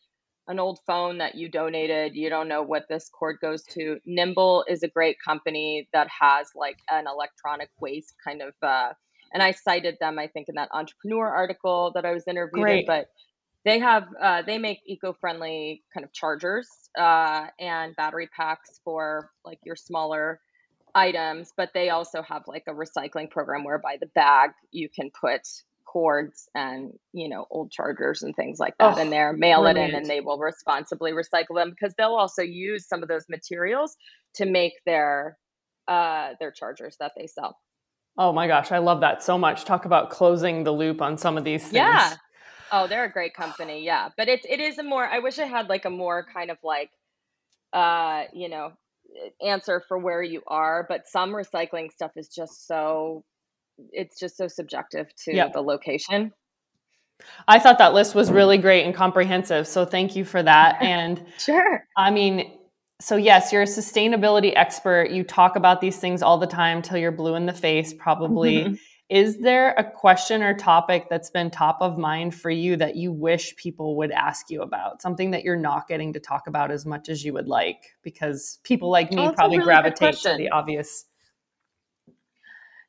an 0.48 0.60
old 0.60 0.80
phone 0.88 1.18
that 1.18 1.36
you 1.36 1.50
donated, 1.50 2.16
you 2.16 2.30
don't 2.30 2.48
know 2.48 2.64
what 2.64 2.86
this 2.90 3.10
cord 3.10 3.38
goes 3.42 3.64
to. 3.72 4.00
Nimble 4.06 4.64
is 4.70 4.84
a 4.84 4.88
great 4.88 5.18
company 5.24 5.90
that 5.92 6.08
has 6.22 6.48
like 6.56 6.78
an 6.90 7.06
electronic 7.08 7.70
waste 7.80 8.14
kind 8.26 8.42
of 8.42 8.54
uh, 8.62 8.90
and 9.34 9.42
I 9.42 9.52
cited 9.52 9.98
them, 10.00 10.20
I 10.20 10.28
think, 10.28 10.50
in 10.50 10.56
that 10.56 10.70
entrepreneur 10.72 11.28
article 11.28 11.92
that 11.96 12.06
I 12.06 12.12
was 12.12 12.28
interviewed 12.28 12.68
in. 12.68 12.86
But 12.86 13.08
they 13.64 13.80
have 13.80 14.08
uh, 14.20 14.42
they 14.42 14.58
make 14.58 14.80
eco-friendly 14.86 15.84
kind 15.94 16.04
of 16.04 16.12
chargers 16.14 16.68
uh, 16.98 17.48
and 17.60 17.96
battery 17.96 18.30
packs 18.36 18.80
for 18.84 19.32
like 19.46 19.60
your 19.64 19.76
smaller 19.76 20.40
items, 20.96 21.54
but 21.56 21.70
they 21.74 21.90
also 21.90 22.22
have 22.22 22.44
like 22.48 22.64
a 22.68 22.74
recycling 22.74 23.30
program 23.30 23.64
whereby 23.64 23.98
the 24.00 24.08
bag 24.08 24.52
you 24.72 24.90
can 24.90 25.12
put 25.12 25.48
cords 25.92 26.50
and 26.56 26.94
you 27.12 27.28
know 27.28 27.46
old 27.52 27.70
chargers 27.70 28.24
and 28.24 28.34
things 28.36 28.60
like 28.60 28.78
that 28.78 28.98
oh, 28.98 29.02
in 29.02 29.10
there 29.10 29.34
mail 29.34 29.64
brilliant. 29.64 29.78
it 29.78 29.90
in 29.90 29.96
and 29.96 30.06
they 30.06 30.22
will 30.22 30.38
responsibly 30.38 31.12
recycle 31.12 31.56
them 31.56 31.70
because 31.70 31.94
they'll 31.98 32.16
also 32.16 32.42
use 32.42 32.88
some 32.88 33.04
of 33.04 33.10
those 33.10 33.26
materials 33.28 33.98
to 34.34 34.46
make 34.46 34.74
their 34.86 35.38
uh 35.90 36.30
their 36.40 36.50
chargers 36.52 36.96
that 37.02 37.12
they 37.18 37.28
sell 37.28 37.58
Oh 38.18 38.34
my 38.34 38.48
gosh, 38.48 38.72
I 38.72 38.80
love 38.80 39.02
that 39.02 39.24
so 39.24 39.38
much. 39.38 39.66
Talk 39.66 39.86
about 39.86 40.10
closing 40.10 40.64
the 40.64 40.72
loop 40.72 41.02
on 41.02 41.18
some 41.18 41.38
of 41.38 41.44
these 41.44 41.64
things. 41.64 41.74
Yeah. 41.76 42.14
Oh, 42.72 42.88
they're 42.88 43.06
a 43.06 43.12
great 43.12 43.34
company. 43.34 43.84
Yeah. 43.84 44.10
But 44.18 44.30
it's 44.30 44.46
it 44.50 44.60
is 44.60 44.78
a 44.78 44.84
more 44.84 45.06
I 45.06 45.20
wish 45.20 45.40
I 45.40 45.46
had 45.46 45.70
like 45.70 45.86
a 45.86 45.90
more 45.90 46.26
kind 46.34 46.52
of 46.52 46.58
like 46.64 46.92
uh, 47.74 48.24
you 48.34 48.50
know, 48.50 48.74
answer 49.46 49.84
for 49.88 49.98
where 49.98 50.24
you 50.24 50.42
are, 50.48 50.86
but 50.88 51.08
some 51.08 51.32
recycling 51.32 51.92
stuff 51.92 52.12
is 52.16 52.28
just 52.28 52.68
so 52.68 53.24
it's 53.92 54.20
just 54.20 54.38
so 54.38 54.48
subjective 54.48 55.08
to 55.24 55.34
yep. 55.34 55.54
the 55.54 55.62
location. 55.62 56.32
I 57.48 57.60
thought 57.60 57.78
that 57.78 57.94
list 57.94 58.16
was 58.16 58.32
really 58.32 58.58
great 58.58 58.84
and 58.84 58.94
comprehensive. 58.94 59.68
So 59.68 59.86
thank 59.86 60.16
you 60.16 60.26
for 60.26 60.42
that. 60.44 60.82
And 60.82 61.24
sure. 61.38 61.86
I 61.98 62.12
mean, 62.12 62.58
so 63.02 63.16
yes, 63.16 63.52
you're 63.52 63.64
a 63.64 63.66
sustainability 63.66 64.54
expert. 64.56 65.10
You 65.10 65.24
talk 65.24 65.56
about 65.56 65.82
these 65.82 65.98
things 65.98 66.22
all 66.22 66.38
the 66.38 66.48
time 66.48 66.82
till 66.82 66.98
you're 66.98 67.12
blue 67.12 67.36
in 67.36 67.48
the 67.48 67.54
face, 67.54 67.94
probably. 67.94 68.58
Mm-hmm. 68.58 68.74
Is 69.10 69.40
there 69.40 69.72
a 69.72 69.84
question 69.84 70.42
or 70.42 70.54
topic 70.54 71.08
that's 71.10 71.30
been 71.30 71.52
top 71.52 71.80
of 71.82 71.98
mind 71.98 72.34
for 72.34 72.50
you 72.50 72.78
that 72.78 72.96
you 72.96 73.12
wish 73.12 73.54
people 73.58 73.98
would 73.98 74.12
ask 74.12 74.50
you 74.50 74.62
about? 74.62 75.02
Something 75.02 75.32
that 75.32 75.44
you're 75.44 75.58
not 75.58 75.90
getting 75.90 76.14
to 76.14 76.20
talk 76.22 76.48
about 76.48 76.72
as 76.72 76.86
much 76.86 77.10
as 77.10 77.26
you 77.26 77.34
would 77.34 77.48
like? 77.48 77.88
Because 78.04 78.60
people 78.64 78.90
like 78.90 79.12
me 79.12 79.22
oh, 79.22 79.34
probably 79.34 79.58
really 79.58 79.66
gravitate 79.66 80.16
to 80.20 80.36
the 80.38 80.50
obvious. 80.52 81.04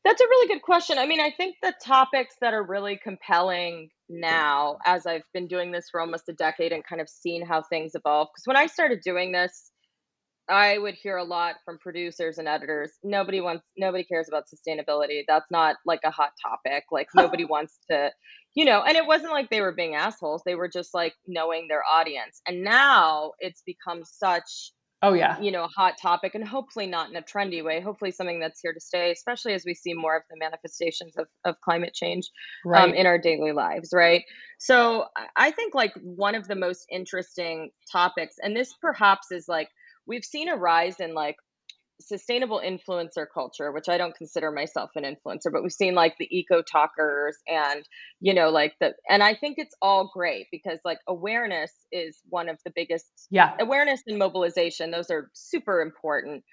That's 0.04 0.20
a 0.20 0.24
really 0.24 0.46
good 0.46 0.62
question. 0.62 0.96
I 0.96 1.06
mean, 1.06 1.20
I 1.20 1.32
think 1.32 1.56
the 1.60 1.74
topics 1.82 2.36
that 2.40 2.54
are 2.54 2.62
really 2.62 3.00
compelling 3.02 3.90
now, 4.08 4.78
as 4.86 5.06
I've 5.06 5.22
been 5.34 5.48
doing 5.48 5.72
this 5.72 5.90
for 5.90 6.00
almost 6.00 6.28
a 6.28 6.34
decade 6.34 6.72
and 6.72 6.84
kind 6.84 7.00
of 7.00 7.08
seen 7.08 7.44
how 7.44 7.62
things 7.62 7.96
evolve, 7.96 8.28
because 8.32 8.46
when 8.46 8.56
I 8.56 8.66
started 8.66 9.00
doing 9.04 9.32
this, 9.32 9.71
I 10.48 10.78
would 10.78 10.94
hear 10.94 11.16
a 11.16 11.24
lot 11.24 11.56
from 11.64 11.78
producers 11.78 12.38
and 12.38 12.48
editors. 12.48 12.92
Nobody 13.02 13.40
wants, 13.40 13.64
nobody 13.76 14.04
cares 14.04 14.28
about 14.28 14.44
sustainability. 14.44 15.22
That's 15.26 15.50
not 15.50 15.76
like 15.86 16.00
a 16.04 16.10
hot 16.10 16.32
topic. 16.42 16.84
Like 16.90 17.08
nobody 17.14 17.44
wants 17.44 17.78
to, 17.90 18.10
you 18.54 18.64
know. 18.64 18.82
And 18.82 18.96
it 18.96 19.06
wasn't 19.06 19.32
like 19.32 19.50
they 19.50 19.60
were 19.60 19.72
being 19.72 19.94
assholes. 19.94 20.42
They 20.44 20.54
were 20.54 20.68
just 20.68 20.94
like 20.94 21.14
knowing 21.26 21.68
their 21.68 21.82
audience. 21.90 22.40
And 22.46 22.62
now 22.62 23.32
it's 23.38 23.62
become 23.62 24.02
such, 24.04 24.72
oh 25.00 25.14
yeah, 25.14 25.40
you 25.40 25.52
know, 25.52 25.64
a 25.64 25.68
hot 25.68 25.94
topic, 26.00 26.34
and 26.34 26.46
hopefully 26.46 26.86
not 26.86 27.08
in 27.08 27.16
a 27.16 27.22
trendy 27.22 27.64
way. 27.64 27.80
Hopefully 27.80 28.10
something 28.10 28.40
that's 28.40 28.60
here 28.60 28.72
to 28.72 28.80
stay, 28.80 29.12
especially 29.12 29.54
as 29.54 29.64
we 29.64 29.74
see 29.74 29.94
more 29.94 30.16
of 30.16 30.22
the 30.28 30.36
manifestations 30.38 31.16
of 31.16 31.26
of 31.44 31.60
climate 31.60 31.94
change 31.94 32.30
um, 32.66 32.72
right. 32.72 32.88
um, 32.88 32.94
in 32.94 33.06
our 33.06 33.18
daily 33.18 33.52
lives. 33.52 33.90
Right. 33.92 34.24
So 34.58 35.06
I 35.36 35.52
think 35.52 35.74
like 35.74 35.92
one 36.02 36.34
of 36.34 36.48
the 36.48 36.56
most 36.56 36.84
interesting 36.90 37.70
topics, 37.90 38.36
and 38.42 38.56
this 38.56 38.74
perhaps 38.80 39.30
is 39.30 39.46
like 39.48 39.68
we've 40.06 40.24
seen 40.24 40.48
a 40.48 40.56
rise 40.56 41.00
in 41.00 41.14
like 41.14 41.36
sustainable 42.00 42.60
influencer 42.64 43.26
culture, 43.32 43.72
which 43.72 43.88
I 43.88 43.96
don't 43.96 44.14
consider 44.14 44.50
myself 44.50 44.90
an 44.96 45.04
influencer, 45.04 45.52
but 45.52 45.62
we've 45.62 45.72
seen 45.72 45.94
like 45.94 46.16
the 46.18 46.28
eco 46.36 46.62
talkers 46.62 47.36
and, 47.46 47.84
you 48.20 48.34
know, 48.34 48.50
like 48.50 48.74
the, 48.80 48.94
and 49.08 49.22
I 49.22 49.34
think 49.34 49.56
it's 49.58 49.74
all 49.80 50.10
great 50.12 50.46
because 50.50 50.78
like 50.84 50.98
awareness 51.08 51.72
is 51.90 52.18
one 52.28 52.48
of 52.48 52.58
the 52.64 52.72
biggest, 52.74 53.06
yeah, 53.30 53.52
awareness 53.60 54.02
and 54.06 54.18
mobilization. 54.18 54.90
Those 54.90 55.10
are 55.10 55.30
super 55.32 55.80
important. 55.80 56.44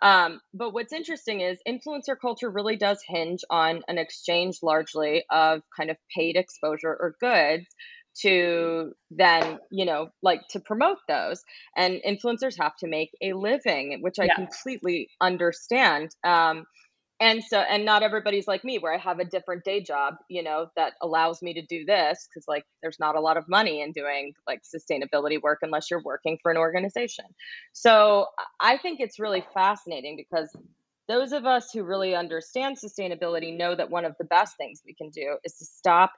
Um, 0.00 0.40
but 0.54 0.72
what's 0.72 0.92
interesting 0.92 1.40
is 1.40 1.58
influencer 1.66 2.16
culture 2.20 2.50
really 2.50 2.76
does 2.76 3.02
hinge 3.06 3.40
on 3.50 3.82
an 3.88 3.98
exchange 3.98 4.58
largely 4.62 5.24
of 5.30 5.62
kind 5.76 5.90
of 5.90 5.96
paid 6.16 6.36
exposure 6.36 6.96
or 7.00 7.16
goods 7.20 7.66
to 8.22 8.92
then 9.10 9.58
you 9.70 9.84
know 9.84 10.10
like 10.22 10.42
to 10.50 10.60
promote 10.60 10.98
those. 11.08 11.44
And 11.76 12.00
influencers 12.06 12.58
have 12.60 12.76
to 12.76 12.86
make 12.86 13.10
a 13.22 13.32
living 13.32 13.98
which 14.00 14.18
i 14.18 14.24
yeah. 14.24 14.34
completely 14.34 15.08
understand 15.20 16.14
um, 16.24 16.64
and 17.20 17.42
so 17.42 17.58
and 17.58 17.84
not 17.84 18.02
everybody's 18.02 18.46
like 18.46 18.64
me 18.64 18.78
where 18.78 18.94
i 18.94 18.98
have 18.98 19.18
a 19.18 19.24
different 19.24 19.64
day 19.64 19.82
job 19.82 20.14
you 20.28 20.42
know 20.42 20.70
that 20.76 20.92
allows 21.02 21.42
me 21.42 21.54
to 21.54 21.62
do 21.62 21.84
this 21.84 22.28
because 22.28 22.46
like 22.46 22.64
there's 22.82 22.98
not 23.00 23.16
a 23.16 23.20
lot 23.20 23.36
of 23.36 23.48
money 23.48 23.82
in 23.82 23.92
doing 23.92 24.32
like 24.46 24.62
sustainability 24.62 25.40
work 25.40 25.58
unless 25.62 25.90
you're 25.90 26.02
working 26.02 26.38
for 26.42 26.50
an 26.50 26.56
organization. 26.56 27.24
So 27.72 28.26
i 28.60 28.76
think 28.76 29.00
it's 29.00 29.18
really 29.18 29.44
fascinating 29.54 30.16
because 30.16 30.54
those 31.08 31.32
of 31.32 31.46
us 31.46 31.70
who 31.72 31.82
really 31.84 32.14
understand 32.14 32.76
sustainability 32.76 33.56
know 33.56 33.74
that 33.74 33.90
one 33.90 34.04
of 34.04 34.14
the 34.18 34.24
best 34.24 34.56
things 34.56 34.82
we 34.84 34.92
can 34.92 35.08
do 35.08 35.38
is 35.42 35.54
to 35.54 35.64
stop 35.64 36.12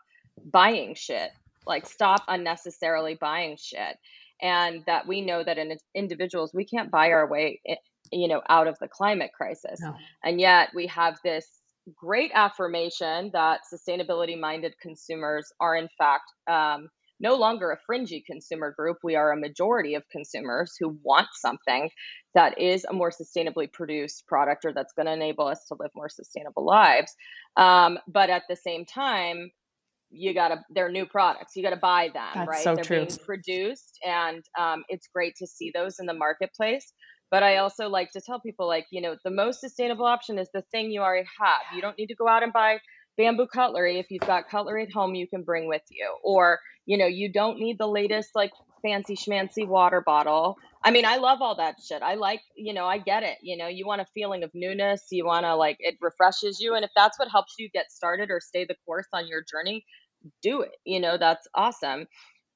buying 0.44 0.94
shit 0.94 1.30
like 1.66 1.86
stop 1.86 2.22
unnecessarily 2.28 3.16
buying 3.20 3.56
shit 3.58 3.96
and 4.42 4.82
that 4.86 5.06
we 5.06 5.20
know 5.20 5.44
that 5.44 5.58
in 5.58 5.76
individuals 5.94 6.52
we 6.54 6.64
can't 6.64 6.90
buy 6.90 7.10
our 7.10 7.28
way 7.28 7.60
eh, 7.66 7.76
you 8.12 8.28
know 8.28 8.42
out 8.48 8.66
of 8.66 8.78
the 8.80 8.88
climate 8.88 9.30
crisis. 9.36 9.80
No. 9.80 9.94
and 10.24 10.40
yet 10.40 10.70
we 10.74 10.86
have 10.86 11.18
this 11.24 11.46
great 11.96 12.30
affirmation 12.34 13.30
that 13.32 13.60
sustainability 13.72 14.38
minded 14.38 14.74
consumers 14.80 15.52
are 15.60 15.76
in 15.76 15.88
fact 15.98 16.24
um, 16.48 16.88
no 17.20 17.34
longer 17.34 17.70
a 17.70 17.78
fringy 17.86 18.24
consumer 18.26 18.72
group. 18.76 18.96
We 19.04 19.14
are 19.14 19.32
a 19.32 19.38
majority 19.38 19.94
of 19.94 20.02
consumers 20.10 20.74
who 20.80 20.98
want 21.02 21.28
something 21.34 21.90
that 22.34 22.58
is 22.58 22.84
a 22.86 22.94
more 22.94 23.10
sustainably 23.10 23.70
produced 23.70 24.26
product 24.26 24.64
or 24.64 24.72
that's 24.72 24.94
going 24.94 25.06
to 25.06 25.12
enable 25.12 25.46
us 25.46 25.66
to 25.68 25.76
live 25.78 25.90
more 25.94 26.08
sustainable 26.08 26.64
lives. 26.64 27.14
Um, 27.56 27.98
but 28.08 28.30
at 28.30 28.44
the 28.48 28.56
same 28.56 28.86
time 28.86 29.50
you 30.10 30.34
gotta 30.34 30.56
they're 30.74 30.90
new 30.90 31.06
products 31.06 31.52
you 31.56 31.62
gotta 31.62 31.76
buy 31.76 32.08
them 32.12 32.30
That's 32.34 32.48
right? 32.48 32.64
so 32.64 32.74
they're 32.74 32.84
true. 32.84 33.06
being 33.06 33.18
produced 33.24 33.98
and 34.04 34.42
um, 34.58 34.84
it's 34.88 35.08
great 35.14 35.34
to 35.36 35.46
see 35.46 35.70
those 35.74 35.98
in 35.98 36.06
the 36.06 36.14
marketplace 36.14 36.92
but 37.30 37.42
i 37.42 37.58
also 37.58 37.88
like 37.88 38.10
to 38.12 38.20
tell 38.20 38.40
people 38.40 38.66
like 38.66 38.86
you 38.90 39.00
know 39.00 39.16
the 39.24 39.30
most 39.30 39.60
sustainable 39.60 40.06
option 40.06 40.38
is 40.38 40.48
the 40.52 40.62
thing 40.72 40.90
you 40.90 41.00
already 41.00 41.28
have. 41.40 41.60
You 41.74 41.80
don't 41.82 41.96
need 41.98 42.08
to 42.08 42.14
go 42.14 42.28
out 42.28 42.42
and 42.42 42.52
buy 42.52 42.78
bamboo 43.16 43.46
cutlery 43.46 43.98
if 43.98 44.06
you've 44.10 44.22
got 44.22 44.48
cutlery 44.48 44.84
at 44.84 44.92
home 44.92 45.14
you 45.14 45.28
can 45.28 45.42
bring 45.42 45.68
with 45.68 45.82
you 45.90 46.16
or 46.24 46.58
you 46.86 46.96
know 46.96 47.06
you 47.06 47.32
don't 47.32 47.58
need 47.58 47.76
the 47.78 47.86
latest 47.86 48.30
like 48.34 48.50
fancy 48.82 49.14
schmancy 49.14 49.66
water 49.68 50.02
bottle. 50.04 50.56
I 50.82 50.90
mean 50.90 51.04
i 51.04 51.16
love 51.18 51.42
all 51.42 51.56
that 51.56 51.74
shit. 51.86 52.02
I 52.02 52.14
like 52.14 52.40
you 52.56 52.72
know 52.72 52.86
i 52.86 52.96
get 52.98 53.22
it 53.22 53.36
you 53.42 53.56
know 53.58 53.68
you 53.68 53.86
want 53.86 54.00
a 54.00 54.06
feeling 54.14 54.42
of 54.42 54.50
newness 54.54 55.02
you 55.10 55.26
want 55.26 55.44
to 55.44 55.54
like 55.54 55.76
it 55.80 55.96
refreshes 56.00 56.58
you 56.60 56.74
and 56.74 56.84
if 56.84 56.90
that's 56.96 57.18
what 57.18 57.28
helps 57.30 57.54
you 57.58 57.68
get 57.70 57.90
started 57.92 58.30
or 58.30 58.40
stay 58.40 58.64
the 58.64 58.76
course 58.86 59.06
on 59.12 59.28
your 59.28 59.42
journey 59.42 59.84
do 60.42 60.62
it 60.62 60.72
you 60.84 61.00
know 61.00 61.16
that's 61.18 61.46
awesome 61.54 62.06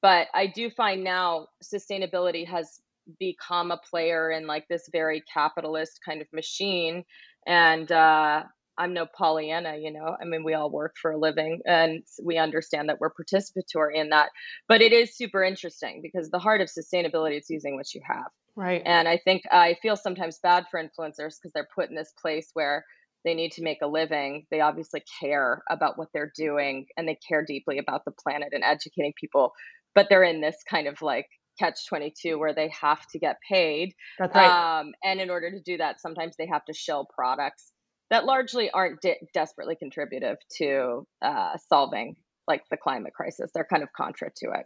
but 0.01 0.27
i 0.33 0.47
do 0.47 0.69
find 0.69 1.03
now 1.03 1.47
sustainability 1.63 2.47
has 2.47 2.79
become 3.19 3.71
a 3.71 3.79
player 3.89 4.31
in 4.31 4.47
like 4.47 4.67
this 4.67 4.89
very 4.91 5.23
capitalist 5.31 5.99
kind 6.03 6.21
of 6.21 6.27
machine 6.33 7.03
and 7.45 7.91
uh 7.91 8.43
I'm 8.77 8.93
no 8.93 9.05
Pollyanna, 9.05 9.77
you 9.77 9.91
know. 9.91 10.15
I 10.21 10.25
mean, 10.25 10.43
we 10.43 10.53
all 10.53 10.69
work 10.69 10.95
for 11.01 11.11
a 11.11 11.17
living 11.17 11.61
and 11.65 12.03
we 12.21 12.37
understand 12.37 12.89
that 12.89 12.99
we're 12.99 13.11
participatory 13.11 13.95
in 13.95 14.09
that. 14.09 14.29
But 14.67 14.81
it 14.81 14.91
is 14.91 15.15
super 15.15 15.43
interesting 15.43 16.01
because 16.01 16.29
the 16.29 16.39
heart 16.39 16.61
of 16.61 16.67
sustainability 16.67 17.37
is 17.37 17.49
using 17.49 17.75
what 17.75 17.93
you 17.93 18.01
have. 18.05 18.27
Right. 18.55 18.81
And 18.85 19.07
I 19.07 19.17
think 19.17 19.43
I 19.51 19.77
feel 19.81 19.95
sometimes 19.95 20.39
bad 20.39 20.65
for 20.69 20.81
influencers 20.81 21.35
because 21.37 21.51
they're 21.53 21.67
put 21.73 21.89
in 21.89 21.95
this 21.95 22.13
place 22.21 22.49
where 22.53 22.85
they 23.25 23.33
need 23.33 23.51
to 23.53 23.63
make 23.63 23.79
a 23.81 23.87
living. 23.87 24.45
They 24.51 24.61
obviously 24.61 25.03
care 25.19 25.63
about 25.69 25.97
what 25.97 26.09
they're 26.13 26.31
doing 26.35 26.85
and 26.95 27.07
they 27.07 27.17
care 27.27 27.43
deeply 27.43 27.79
about 27.79 28.05
the 28.05 28.11
planet 28.11 28.49
and 28.53 28.63
educating 28.63 29.13
people. 29.19 29.51
But 29.95 30.07
they're 30.09 30.23
in 30.23 30.41
this 30.41 30.57
kind 30.69 30.87
of 30.87 31.01
like 31.01 31.27
catch 31.59 31.87
22 31.87 32.37
where 32.37 32.53
they 32.53 32.71
have 32.81 33.01
to 33.11 33.19
get 33.19 33.37
paid. 33.49 33.93
That's 34.19 34.35
right. 34.35 34.79
Um, 34.79 34.93
and 35.03 35.19
in 35.19 35.29
order 35.29 35.51
to 35.51 35.59
do 35.59 35.77
that, 35.77 35.99
sometimes 36.01 36.35
they 36.37 36.47
have 36.47 36.65
to 36.65 36.73
shill 36.73 37.07
products 37.13 37.71
that 38.11 38.25
largely 38.25 38.69
aren't 38.69 39.01
de- 39.01 39.19
desperately 39.33 39.75
contributive 39.75 40.37
to 40.57 41.07
uh, 41.21 41.57
solving 41.69 42.15
like 42.47 42.61
the 42.69 42.77
climate 42.77 43.13
crisis. 43.13 43.49
They're 43.53 43.65
kind 43.65 43.83
of 43.83 43.89
contra 43.93 44.29
to 44.29 44.51
it. 44.51 44.65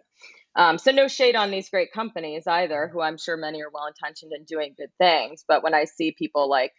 Um, 0.55 0.77
so 0.77 0.91
no 0.91 1.07
shade 1.07 1.35
on 1.35 1.51
these 1.51 1.69
great 1.69 1.93
companies 1.93 2.45
either, 2.47 2.89
who 2.91 3.01
I'm 3.01 3.17
sure 3.17 3.37
many 3.37 3.61
are 3.61 3.71
well 3.73 3.87
intentioned 3.87 4.33
and 4.33 4.45
doing 4.45 4.75
good 4.77 4.91
things. 4.97 5.45
But 5.47 5.63
when 5.63 5.73
I 5.73 5.85
see 5.85 6.13
people 6.17 6.49
like 6.49 6.73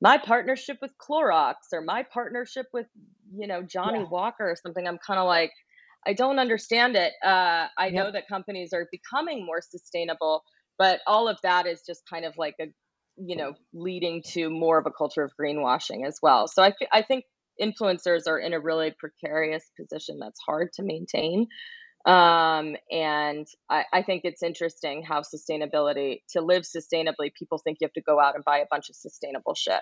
my 0.00 0.18
partnership 0.18 0.78
with 0.82 0.92
Clorox 0.98 1.54
or 1.72 1.80
my 1.80 2.04
partnership 2.12 2.66
with 2.72 2.86
you 3.34 3.46
know 3.46 3.62
Johnnie 3.62 4.00
yeah. 4.00 4.08
Walker 4.10 4.50
or 4.50 4.56
something, 4.62 4.86
I'm 4.86 4.98
kind 4.98 5.18
of 5.18 5.26
like, 5.26 5.52
I 6.06 6.12
don't 6.12 6.38
understand 6.38 6.96
it. 6.96 7.12
Uh, 7.24 7.66
I 7.78 7.86
yep. 7.86 7.92
know 7.92 8.12
that 8.12 8.28
companies 8.28 8.72
are 8.72 8.86
becoming 8.90 9.44
more 9.44 9.60
sustainable, 9.60 10.42
but 10.78 11.00
all 11.06 11.28
of 11.28 11.38
that 11.42 11.66
is 11.66 11.82
just 11.86 12.02
kind 12.08 12.24
of 12.24 12.34
like 12.36 12.54
a 12.60 12.66
you 13.16 13.36
know 13.36 13.54
leading 13.72 14.22
to 14.32 14.50
more 14.50 14.78
of 14.78 14.86
a 14.86 14.90
culture 14.90 15.22
of 15.22 15.32
greenwashing 15.40 16.06
as 16.06 16.18
well 16.22 16.46
so 16.46 16.62
I, 16.62 16.72
I 16.92 17.02
think 17.02 17.24
influencers 17.60 18.26
are 18.26 18.38
in 18.38 18.52
a 18.52 18.60
really 18.60 18.94
precarious 18.98 19.64
position 19.78 20.18
that's 20.20 20.38
hard 20.46 20.68
to 20.74 20.82
maintain 20.82 21.46
um, 22.06 22.76
and 22.90 23.46
I, 23.68 23.84
I 23.92 24.02
think 24.02 24.22
it's 24.24 24.42
interesting 24.42 25.02
how 25.02 25.22
sustainability 25.22 26.22
to 26.30 26.40
live 26.40 26.62
sustainably 26.62 27.34
people 27.34 27.58
think 27.58 27.78
you 27.80 27.86
have 27.86 27.92
to 27.94 28.00
go 28.00 28.20
out 28.20 28.34
and 28.36 28.44
buy 28.44 28.58
a 28.58 28.66
bunch 28.70 28.88
of 28.88 28.96
sustainable 28.96 29.54
shit 29.54 29.80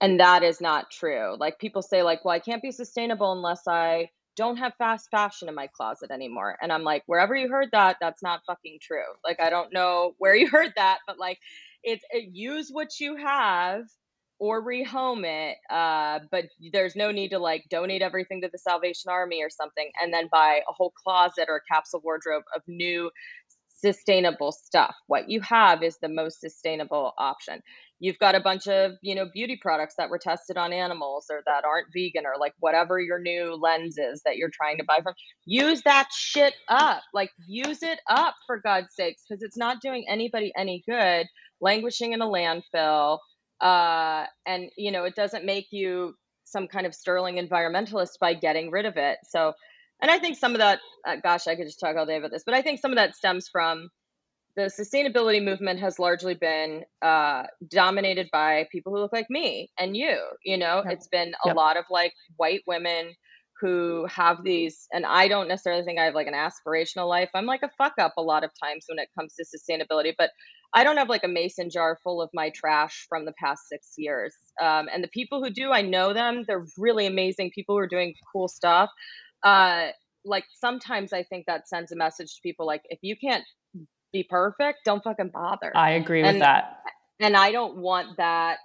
and 0.00 0.20
that 0.20 0.42
is 0.42 0.60
not 0.60 0.90
true 0.90 1.36
like 1.38 1.58
people 1.58 1.82
say 1.82 2.02
like 2.02 2.24
well 2.24 2.34
i 2.34 2.38
can't 2.38 2.62
be 2.62 2.72
sustainable 2.72 3.32
unless 3.32 3.62
i 3.68 4.08
don't 4.36 4.56
have 4.56 4.74
fast 4.78 5.10
fashion 5.10 5.48
in 5.48 5.54
my 5.54 5.68
closet 5.68 6.10
anymore. 6.10 6.56
And 6.60 6.72
I'm 6.72 6.82
like, 6.82 7.02
wherever 7.06 7.34
you 7.34 7.48
heard 7.48 7.68
that, 7.72 7.96
that's 8.00 8.22
not 8.22 8.42
fucking 8.46 8.78
true. 8.82 9.04
Like, 9.24 9.40
I 9.40 9.50
don't 9.50 9.72
know 9.72 10.14
where 10.18 10.34
you 10.34 10.48
heard 10.50 10.72
that, 10.76 10.98
but 11.06 11.18
like, 11.18 11.38
it's 11.82 12.04
it, 12.10 12.30
use 12.32 12.70
what 12.70 12.98
you 13.00 13.16
have 13.16 13.84
or 14.44 14.62
rehome 14.62 15.24
it 15.24 15.56
uh, 15.70 16.18
but 16.30 16.44
there's 16.70 16.94
no 16.94 17.10
need 17.10 17.30
to 17.30 17.38
like 17.38 17.64
donate 17.70 18.02
everything 18.02 18.42
to 18.42 18.48
the 18.52 18.58
salvation 18.58 19.10
army 19.10 19.42
or 19.42 19.48
something 19.48 19.90
and 20.02 20.12
then 20.12 20.28
buy 20.30 20.60
a 20.68 20.72
whole 20.72 20.92
closet 21.02 21.46
or 21.48 21.56
a 21.56 21.74
capsule 21.74 22.00
wardrobe 22.04 22.42
of 22.54 22.60
new 22.68 23.10
sustainable 23.80 24.52
stuff 24.52 24.94
what 25.06 25.30
you 25.30 25.40
have 25.40 25.82
is 25.82 25.96
the 26.02 26.08
most 26.08 26.40
sustainable 26.40 27.12
option 27.16 27.60
you've 28.00 28.18
got 28.18 28.34
a 28.34 28.40
bunch 28.40 28.66
of 28.66 28.92
you 29.02 29.14
know 29.14 29.26
beauty 29.32 29.58
products 29.60 29.94
that 29.96 30.10
were 30.10 30.18
tested 30.18 30.58
on 30.58 30.72
animals 30.74 31.26
or 31.30 31.42
that 31.46 31.64
aren't 31.64 31.88
vegan 31.94 32.26
or 32.26 32.34
like 32.38 32.52
whatever 32.60 33.00
your 33.00 33.18
new 33.18 33.54
lens 33.54 33.96
is 33.98 34.20
that 34.26 34.36
you're 34.36 34.50
trying 34.52 34.76
to 34.76 34.84
buy 34.84 34.98
from 35.02 35.14
use 35.46 35.80
that 35.82 36.08
shit 36.14 36.54
up 36.68 37.02
like 37.14 37.30
use 37.46 37.82
it 37.82 37.98
up 38.10 38.34
for 38.46 38.58
god's 38.60 38.94
sakes 38.94 39.22
because 39.26 39.42
it's 39.42 39.56
not 39.56 39.80
doing 39.82 40.04
anybody 40.06 40.52
any 40.56 40.82
good 40.86 41.26
languishing 41.60 42.12
in 42.12 42.22
a 42.22 42.26
landfill. 42.26 43.18
Uh, 43.60 44.24
and, 44.46 44.70
you 44.76 44.90
know, 44.92 45.04
it 45.04 45.14
doesn't 45.14 45.44
make 45.44 45.66
you 45.70 46.14
some 46.44 46.68
kind 46.68 46.86
of 46.86 46.94
sterling 46.94 47.36
environmentalist 47.36 48.18
by 48.20 48.34
getting 48.34 48.70
rid 48.70 48.86
of 48.86 48.96
it. 48.96 49.18
So, 49.28 49.52
and 50.02 50.10
I 50.10 50.18
think 50.18 50.36
some 50.36 50.52
of 50.52 50.58
that, 50.58 50.80
uh, 51.06 51.16
gosh, 51.22 51.46
I 51.46 51.56
could 51.56 51.66
just 51.66 51.80
talk 51.80 51.96
all 51.96 52.06
day 52.06 52.16
about 52.16 52.30
this, 52.30 52.42
but 52.44 52.54
I 52.54 52.62
think 52.62 52.80
some 52.80 52.90
of 52.90 52.96
that 52.96 53.16
stems 53.16 53.48
from 53.50 53.88
the 54.56 54.70
sustainability 54.70 55.42
movement 55.42 55.80
has 55.80 55.98
largely 55.98 56.34
been 56.34 56.84
uh, 57.02 57.44
dominated 57.68 58.28
by 58.32 58.66
people 58.70 58.92
who 58.92 59.00
look 59.00 59.12
like 59.12 59.26
me 59.30 59.70
and 59.78 59.96
you. 59.96 60.18
You 60.44 60.58
know, 60.58 60.82
yep. 60.84 60.94
it's 60.94 61.08
been 61.08 61.34
a 61.44 61.48
yep. 61.48 61.56
lot 61.56 61.76
of 61.76 61.84
like 61.90 62.12
white 62.36 62.62
women 62.66 63.14
who 63.60 64.06
have 64.10 64.42
these 64.42 64.86
and 64.92 65.06
i 65.06 65.28
don't 65.28 65.48
necessarily 65.48 65.84
think 65.84 65.98
i 65.98 66.04
have 66.04 66.14
like 66.14 66.26
an 66.26 66.34
aspirational 66.34 67.08
life 67.08 67.30
i'm 67.34 67.46
like 67.46 67.62
a 67.62 67.70
fuck 67.78 67.92
up 68.00 68.12
a 68.18 68.22
lot 68.22 68.44
of 68.44 68.50
times 68.62 68.84
when 68.88 68.98
it 68.98 69.08
comes 69.18 69.34
to 69.34 69.44
sustainability 69.44 70.12
but 70.18 70.30
i 70.74 70.84
don't 70.84 70.96
have 70.96 71.08
like 71.08 71.24
a 71.24 71.28
mason 71.28 71.70
jar 71.70 71.98
full 72.02 72.20
of 72.20 72.30
my 72.34 72.50
trash 72.50 73.06
from 73.08 73.24
the 73.24 73.32
past 73.32 73.68
six 73.68 73.94
years 73.96 74.34
um, 74.60 74.88
and 74.92 75.02
the 75.02 75.08
people 75.08 75.42
who 75.42 75.50
do 75.50 75.72
i 75.72 75.80
know 75.82 76.12
them 76.12 76.44
they're 76.46 76.66
really 76.78 77.06
amazing 77.06 77.50
people 77.54 77.74
who 77.74 77.78
are 77.78 77.86
doing 77.86 78.14
cool 78.32 78.48
stuff 78.48 78.90
uh, 79.44 79.88
like 80.24 80.44
sometimes 80.54 81.12
i 81.12 81.22
think 81.22 81.46
that 81.46 81.68
sends 81.68 81.92
a 81.92 81.96
message 81.96 82.34
to 82.34 82.40
people 82.42 82.66
like 82.66 82.82
if 82.88 82.98
you 83.02 83.16
can't 83.16 83.44
be 84.12 84.22
perfect 84.22 84.78
don't 84.84 85.02
fucking 85.02 85.30
bother. 85.34 85.72
I 85.76 85.92
agree 85.92 86.22
with 86.22 86.34
and, 86.34 86.42
that. 86.42 86.78
and 87.20 87.36
i 87.36 87.50
don't 87.50 87.76
want 87.76 88.16
that 88.16 88.58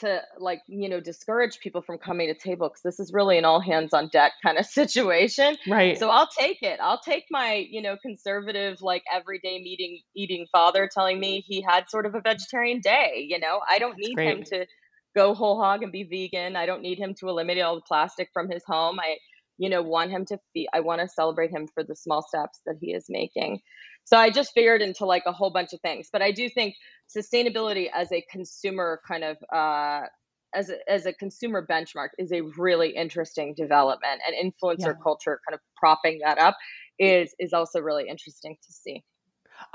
to 0.00 0.22
like 0.38 0.62
you 0.66 0.88
know 0.88 1.00
discourage 1.00 1.58
people 1.60 1.82
from 1.82 1.98
coming 1.98 2.28
to 2.28 2.34
table 2.34 2.68
because 2.68 2.82
this 2.82 3.00
is 3.00 3.12
really 3.12 3.38
an 3.38 3.44
all 3.44 3.60
hands 3.60 3.92
on 3.92 4.08
deck 4.08 4.32
kind 4.44 4.58
of 4.58 4.66
situation. 4.66 5.56
Right. 5.68 5.98
So 5.98 6.08
i'll 6.10 6.28
take 6.38 6.62
it. 6.62 6.78
I'll 6.82 7.00
take 7.00 7.24
my 7.30 7.66
you 7.68 7.82
know 7.82 7.96
conservative 8.00 8.82
like 8.82 9.02
everyday 9.12 9.60
meeting 9.60 10.00
eating 10.14 10.46
father 10.52 10.88
telling 10.92 11.20
me 11.20 11.44
he 11.46 11.60
had 11.60 11.88
sort 11.88 12.06
of 12.06 12.14
a 12.14 12.20
vegetarian 12.20 12.80
day 12.80 13.26
you 13.28 13.38
know? 13.38 13.60
I 13.68 13.78
don't 13.78 13.96
need 13.98 14.18
him 14.18 14.42
to 14.44 14.66
go 15.14 15.34
whole 15.34 15.60
hog 15.60 15.82
and 15.82 15.92
be 15.92 16.04
vegan. 16.04 16.56
I 16.56 16.66
don't 16.66 16.82
need 16.82 16.98
him 16.98 17.14
to 17.20 17.28
eliminate 17.28 17.62
all 17.62 17.76
the 17.76 17.82
plastic 17.82 18.28
from 18.32 18.50
his 18.50 18.62
home. 18.66 18.98
I 19.00 19.16
you 19.58 19.70
know 19.70 19.82
want 19.82 20.10
him 20.10 20.24
to 20.26 20.38
be 20.54 20.68
i 20.74 20.80
want 20.80 21.00
to 21.00 21.08
celebrate 21.08 21.50
him 21.50 21.66
for 21.66 21.82
the 21.82 21.96
small 21.96 22.22
steps 22.22 22.60
that 22.66 22.76
he 22.80 22.92
is 22.92 23.06
making 23.08 23.60
so 24.06 24.16
I 24.16 24.30
just 24.30 24.52
figured 24.54 24.82
into 24.82 25.04
like 25.04 25.24
a 25.26 25.32
whole 25.32 25.50
bunch 25.50 25.72
of 25.72 25.80
things. 25.80 26.08
But 26.12 26.22
I 26.22 26.30
do 26.30 26.48
think 26.48 26.74
sustainability 27.14 27.88
as 27.92 28.10
a 28.12 28.24
consumer 28.30 29.00
kind 29.06 29.24
of 29.24 29.36
uh, 29.52 30.06
as 30.54 30.70
a, 30.70 30.90
as 30.90 31.06
a 31.06 31.12
consumer 31.12 31.66
benchmark 31.68 32.10
is 32.16 32.32
a 32.32 32.40
really 32.56 32.90
interesting 32.90 33.54
development, 33.56 34.22
and 34.26 34.34
influencer 34.52 34.78
yeah. 34.86 35.02
culture 35.02 35.40
kind 35.46 35.54
of 35.54 35.60
propping 35.76 36.20
that 36.24 36.38
up 36.38 36.56
is 36.98 37.34
is 37.38 37.52
also 37.52 37.80
really 37.80 38.08
interesting 38.08 38.56
to 38.64 38.72
see. 38.72 39.02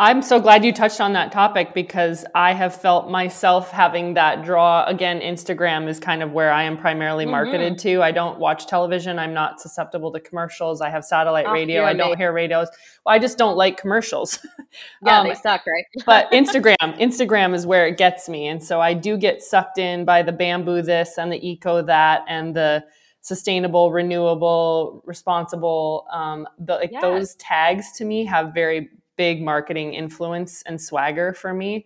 I'm 0.01 0.23
so 0.23 0.39
glad 0.39 0.65
you 0.65 0.73
touched 0.73 0.99
on 0.99 1.13
that 1.13 1.31
topic 1.31 1.75
because 1.75 2.25
I 2.33 2.53
have 2.53 2.75
felt 2.75 3.11
myself 3.11 3.69
having 3.69 4.15
that 4.15 4.43
draw. 4.43 4.83
Again, 4.85 5.19
Instagram 5.19 5.87
is 5.87 5.99
kind 5.99 6.23
of 6.23 6.31
where 6.31 6.51
I 6.51 6.63
am 6.63 6.75
primarily 6.75 7.25
mm-hmm. 7.25 7.31
marketed 7.31 7.77
to. 7.79 8.01
I 8.01 8.09
don't 8.09 8.39
watch 8.39 8.65
television. 8.65 9.19
I'm 9.19 9.35
not 9.35 9.61
susceptible 9.61 10.11
to 10.13 10.19
commercials. 10.19 10.81
I 10.81 10.89
have 10.89 11.05
satellite 11.05 11.45
oh, 11.47 11.53
radio. 11.53 11.83
I 11.83 11.93
don't 11.93 12.11
me. 12.11 12.17
hear 12.17 12.33
radios. 12.33 12.69
Well, 13.05 13.13
I 13.13 13.19
just 13.19 13.37
don't 13.37 13.55
like 13.57 13.77
commercials. 13.77 14.39
yeah, 15.05 15.19
um, 15.19 15.27
they 15.27 15.35
suck, 15.35 15.61
right? 15.67 15.85
but 16.07 16.31
Instagram, 16.31 16.97
Instagram 16.99 17.53
is 17.53 17.67
where 17.67 17.85
it 17.85 17.97
gets 17.97 18.27
me. 18.27 18.47
And 18.47 18.63
so 18.63 18.81
I 18.81 18.95
do 18.95 19.17
get 19.17 19.43
sucked 19.43 19.77
in 19.77 20.03
by 20.03 20.23
the 20.23 20.31
bamboo 20.31 20.81
this 20.81 21.19
and 21.19 21.31
the 21.31 21.47
eco 21.47 21.83
that 21.83 22.25
and 22.27 22.55
the 22.55 22.83
sustainable, 23.21 23.91
renewable, 23.91 25.03
responsible. 25.05 26.07
Um, 26.11 26.47
the, 26.57 26.75
like 26.77 26.91
yes. 26.91 27.03
those 27.03 27.35
tags 27.35 27.91
to 27.97 28.05
me 28.05 28.25
have 28.25 28.51
very 28.55 28.89
big 29.17 29.41
marketing 29.41 29.93
influence 29.93 30.61
and 30.63 30.79
swagger 30.81 31.33
for 31.33 31.53
me. 31.53 31.85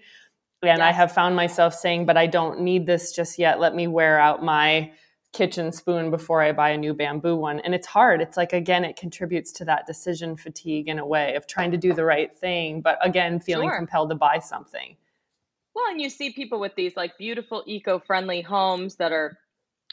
And. 0.61 0.81
I 0.81 0.91
have 0.91 1.11
found 1.11 1.35
myself 1.35 1.75
saying, 1.75 2.07
but 2.07 2.17
I 2.17 2.25
don't 2.25 2.61
need 2.61 2.87
this 2.87 3.11
just 3.11 3.37
yet. 3.37 3.59
Let 3.59 3.75
me 3.75 3.85
wear 3.87 4.19
out 4.19 4.43
my 4.43 4.91
kitchen 5.31 5.71
spoon 5.71 6.09
before 6.09 6.41
I 6.41 6.53
buy 6.53 6.69
a 6.69 6.77
new 6.77 6.93
bamboo 6.93 7.35
one. 7.35 7.59
And 7.59 7.75
it's 7.75 7.85
hard. 7.85 8.21
It's 8.21 8.37
like, 8.37 8.53
again, 8.53 8.85
it 8.85 8.95
contributes 8.95 9.51
to 9.53 9.65
that 9.65 9.85
decision 9.85 10.37
fatigue 10.37 10.87
in 10.87 10.97
a 10.97 11.05
way 11.05 11.35
of 11.35 11.45
trying 11.45 11.71
to 11.71 11.77
do 11.77 11.93
the 11.93 12.05
right 12.05 12.35
thing, 12.35 12.81
but 12.81 12.97
again, 13.05 13.39
feeling 13.39 13.69
sure. 13.69 13.77
compelled 13.77 14.09
to 14.09 14.15
buy 14.15 14.39
something. 14.39 14.95
Well, 15.75 15.85
and 15.89 16.01
you 16.01 16.09
see 16.09 16.31
people 16.31 16.59
with 16.59 16.73
these 16.75 16.95
like 16.95 17.17
beautiful 17.17 17.63
eco 17.67 17.99
friendly 17.99 18.41
homes 18.41 18.95
that 18.95 19.11
are 19.11 19.37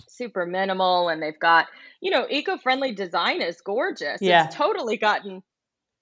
super 0.09 0.47
minimal 0.47 1.09
and 1.09 1.21
they've 1.21 1.39
got, 1.41 1.67
you 2.01 2.11
know, 2.13 2.27
eco 2.31 2.57
friendly 2.57 2.93
design 2.93 3.43
is 3.43 3.61
gorgeous. 3.61 4.23
Yeah. 4.23 4.47
It's 4.47 4.55
totally 4.55 4.97
gotten 4.97 5.43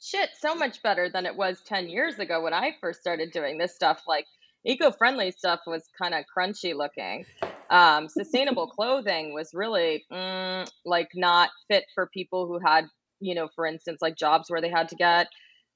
shit 0.01 0.31
so 0.39 0.55
much 0.55 0.83
better 0.83 1.09
than 1.09 1.27
it 1.27 1.37
was 1.37 1.61
10 1.67 1.89
years 1.89 2.19
ago 2.19 2.43
when 2.43 2.55
I 2.55 2.73
first 2.81 3.01
started 3.01 3.33
doing 3.33 3.59
this 3.59 3.75
stuff. 3.75 4.03
Like 4.09 4.27
eco 4.65 4.91
friendly 4.91 5.31
stuff 5.31 5.61
was 5.67 5.85
kind 6.01 6.15
of 6.15 6.25
crunchy 6.37 6.75
looking. 6.75 7.27
Um, 7.71 8.09
sustainable 8.09 8.67
clothing 8.77 9.35
was 9.35 9.51
really 9.55 10.05
mm, 10.11 10.69
like 10.85 11.09
not 11.15 11.51
fit 11.69 11.85
for 11.95 12.09
people 12.13 12.47
who 12.47 12.59
had, 12.65 12.87
you 13.21 13.35
know, 13.35 13.49
for 13.55 13.67
instance, 13.67 13.99
like 14.01 14.17
jobs 14.17 14.51
where 14.51 14.61
they 14.61 14.71
had 14.71 14.89
to 14.89 14.97
get 14.97 15.29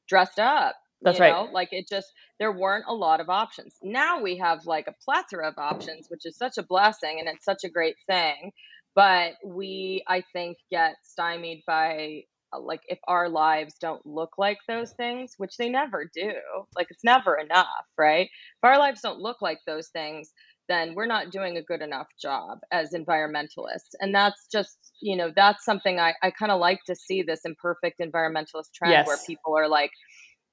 dressed 0.08 0.38
up. 0.38 0.74
That's 1.02 1.18
you 1.18 1.24
right. 1.24 1.32
Know? 1.32 1.52
Like 1.52 1.68
it 1.72 1.86
just, 1.88 2.08
there 2.38 2.52
weren't 2.52 2.86
a 2.88 2.94
lot 2.94 3.20
of 3.20 3.28
options. 3.28 3.74
Now 3.82 4.22
we 4.22 4.38
have 4.38 4.64
like 4.64 4.86
a 4.86 4.94
plethora 5.04 5.48
of 5.48 5.58
options, 5.58 6.06
which 6.08 6.24
is 6.24 6.36
such 6.36 6.56
a 6.56 6.62
blessing 6.62 7.16
and 7.20 7.28
it's 7.28 7.44
such 7.44 7.64
a 7.64 7.68
great 7.68 7.96
thing. 8.06 8.52
But 8.94 9.32
we, 9.44 10.04
I 10.08 10.22
think, 10.32 10.56
get 10.70 10.94
stymied 11.02 11.64
by 11.66 12.22
Uh, 12.54 12.60
like 12.60 12.82
if 12.88 12.98
our 13.08 13.28
lives 13.28 13.74
don't 13.80 14.04
look 14.06 14.30
like 14.38 14.58
those 14.68 14.92
things 14.92 15.32
which 15.38 15.56
they 15.56 15.68
never 15.68 16.10
do 16.14 16.32
like 16.76 16.86
it's 16.90 17.04
never 17.04 17.36
enough 17.36 17.86
right 17.98 18.26
if 18.26 18.64
our 18.64 18.78
lives 18.78 19.00
don't 19.00 19.18
look 19.18 19.40
like 19.40 19.58
those 19.66 19.88
things 19.88 20.32
then 20.68 20.94
we're 20.94 21.06
not 21.06 21.30
doing 21.30 21.56
a 21.56 21.62
good 21.62 21.82
enough 21.82 22.08
job 22.20 22.58
as 22.72 22.92
environmentalists. 22.92 23.94
And 24.00 24.14
that's 24.14 24.46
just, 24.50 24.76
you 25.00 25.16
know, 25.16 25.32
that's 25.34 25.64
something 25.64 25.98
I, 25.98 26.14
I 26.22 26.30
kind 26.30 26.52
of 26.52 26.60
like 26.60 26.80
to 26.86 26.94
see 26.94 27.22
this 27.22 27.40
imperfect 27.44 28.00
environmentalist 28.00 28.72
trend 28.74 28.92
yes. 28.92 29.06
where 29.06 29.18
people 29.26 29.56
are 29.56 29.68
like, 29.68 29.90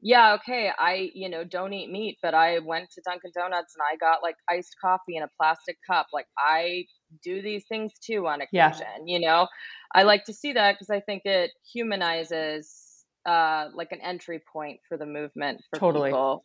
yeah, 0.02 0.34
okay, 0.34 0.72
I, 0.78 1.12
you 1.14 1.30
know, 1.30 1.44
don't 1.44 1.74
eat 1.74 1.92
meat, 1.92 2.18
but 2.22 2.34
I 2.34 2.60
went 2.60 2.90
to 2.92 3.02
Dunkin' 3.06 3.32
Donuts 3.36 3.76
and 3.76 3.84
I 3.84 3.98
got 3.98 4.24
like 4.24 4.36
iced 4.50 4.76
coffee 4.82 5.16
in 5.16 5.24
a 5.24 5.30
plastic 5.40 5.78
cup. 5.90 6.08
Like 6.12 6.26
I 6.38 6.86
do 7.24 7.42
these 7.42 7.66
things 7.68 7.94
too 8.00 8.28
on 8.28 8.42
occasion, 8.42 8.86
yeah. 9.06 9.06
you 9.06 9.20
know? 9.20 9.48
I 9.94 10.04
like 10.04 10.26
to 10.26 10.34
see 10.34 10.54
that 10.54 10.74
because 10.74 10.90
I 10.90 11.00
think 11.00 11.24
it 11.26 11.52
humanizes 11.72 12.88
uh 13.28 13.68
like 13.76 13.92
an 13.92 14.02
entry 14.02 14.42
point 14.52 14.80
for 14.90 14.98
the 14.98 15.06
movement 15.06 15.62
for 15.70 15.80
totally. 15.80 16.10
people 16.10 16.44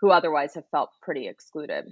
who 0.00 0.10
otherwise 0.10 0.54
have 0.54 0.64
felt 0.70 0.90
pretty 1.02 1.28
excluded. 1.28 1.84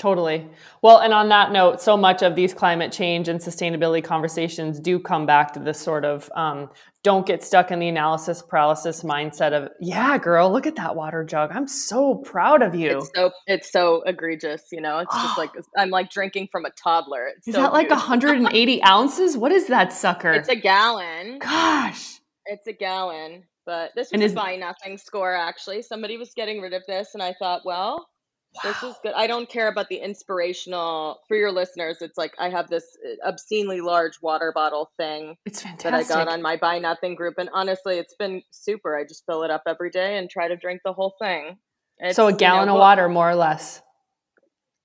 Totally. 0.00 0.48
Well, 0.80 1.00
and 1.00 1.12
on 1.12 1.28
that 1.28 1.52
note, 1.52 1.82
so 1.82 1.94
much 1.94 2.22
of 2.22 2.34
these 2.34 2.54
climate 2.54 2.90
change 2.90 3.28
and 3.28 3.38
sustainability 3.38 4.02
conversations 4.02 4.80
do 4.80 4.98
come 4.98 5.26
back 5.26 5.52
to 5.52 5.60
this 5.60 5.78
sort 5.78 6.06
of 6.06 6.30
um, 6.34 6.70
don't 7.02 7.26
get 7.26 7.44
stuck 7.44 7.70
in 7.70 7.80
the 7.80 7.88
analysis 7.88 8.40
paralysis 8.40 9.02
mindset 9.02 9.52
of, 9.52 9.68
yeah, 9.78 10.16
girl, 10.16 10.50
look 10.50 10.66
at 10.66 10.76
that 10.76 10.96
water 10.96 11.22
jug. 11.22 11.50
I'm 11.52 11.68
so 11.68 12.14
proud 12.14 12.62
of 12.62 12.74
you. 12.74 13.00
It's 13.00 13.10
so 13.14 13.30
it's 13.46 13.70
so 13.70 14.02
egregious, 14.06 14.62
you 14.72 14.80
know. 14.80 15.00
It's 15.00 15.14
just 15.14 15.36
like 15.36 15.50
I'm 15.76 15.90
like 15.90 16.10
drinking 16.10 16.48
from 16.50 16.64
a 16.64 16.70
toddler. 16.70 17.26
It's 17.26 17.46
is 17.46 17.54
so 17.54 17.60
that 17.60 17.74
like 17.74 17.90
180 17.90 18.82
ounces? 18.86 19.36
What 19.36 19.52
is 19.52 19.66
that 19.66 19.92
sucker? 19.92 20.32
It's 20.32 20.48
a 20.48 20.56
gallon. 20.56 21.40
Gosh. 21.40 22.20
It's 22.46 22.66
a 22.66 22.72
gallon. 22.72 23.44
But 23.66 23.90
this 23.94 24.10
was 24.10 24.32
a 24.32 24.34
buy 24.34 24.56
nothing 24.56 24.96
score 24.96 25.34
actually. 25.34 25.82
Somebody 25.82 26.16
was 26.16 26.32
getting 26.34 26.62
rid 26.62 26.72
of 26.72 26.84
this, 26.88 27.10
and 27.12 27.22
I 27.22 27.34
thought, 27.38 27.66
well, 27.66 28.08
Wow. 28.52 28.72
This 28.72 28.82
is 28.82 28.96
good. 29.02 29.12
I 29.14 29.28
don't 29.28 29.48
care 29.48 29.68
about 29.68 29.88
the 29.88 29.96
inspirational 29.96 31.20
for 31.28 31.36
your 31.36 31.52
listeners. 31.52 31.98
It's 32.00 32.18
like 32.18 32.34
I 32.38 32.50
have 32.50 32.68
this 32.68 32.84
uh, 33.06 33.28
obscenely 33.28 33.80
large 33.80 34.20
water 34.20 34.52
bottle 34.52 34.90
thing. 34.96 35.36
It's 35.46 35.62
fantastic. 35.62 35.90
That 35.90 35.94
I 35.94 36.02
got 36.24 36.28
on 36.28 36.42
my 36.42 36.56
buy 36.56 36.80
nothing 36.80 37.14
group, 37.14 37.34
and 37.38 37.48
honestly, 37.52 37.98
it's 37.98 38.14
been 38.14 38.42
super. 38.50 38.98
I 38.98 39.04
just 39.04 39.24
fill 39.24 39.44
it 39.44 39.50
up 39.50 39.62
every 39.68 39.90
day 39.90 40.18
and 40.18 40.28
try 40.28 40.48
to 40.48 40.56
drink 40.56 40.80
the 40.84 40.92
whole 40.92 41.14
thing. 41.20 41.58
It's, 41.98 42.16
so 42.16 42.26
a 42.26 42.32
gallon 42.32 42.62
you 42.62 42.66
know, 42.66 42.76
of 42.76 42.80
water, 42.80 43.08
more 43.08 43.30
or 43.30 43.36
less. 43.36 43.82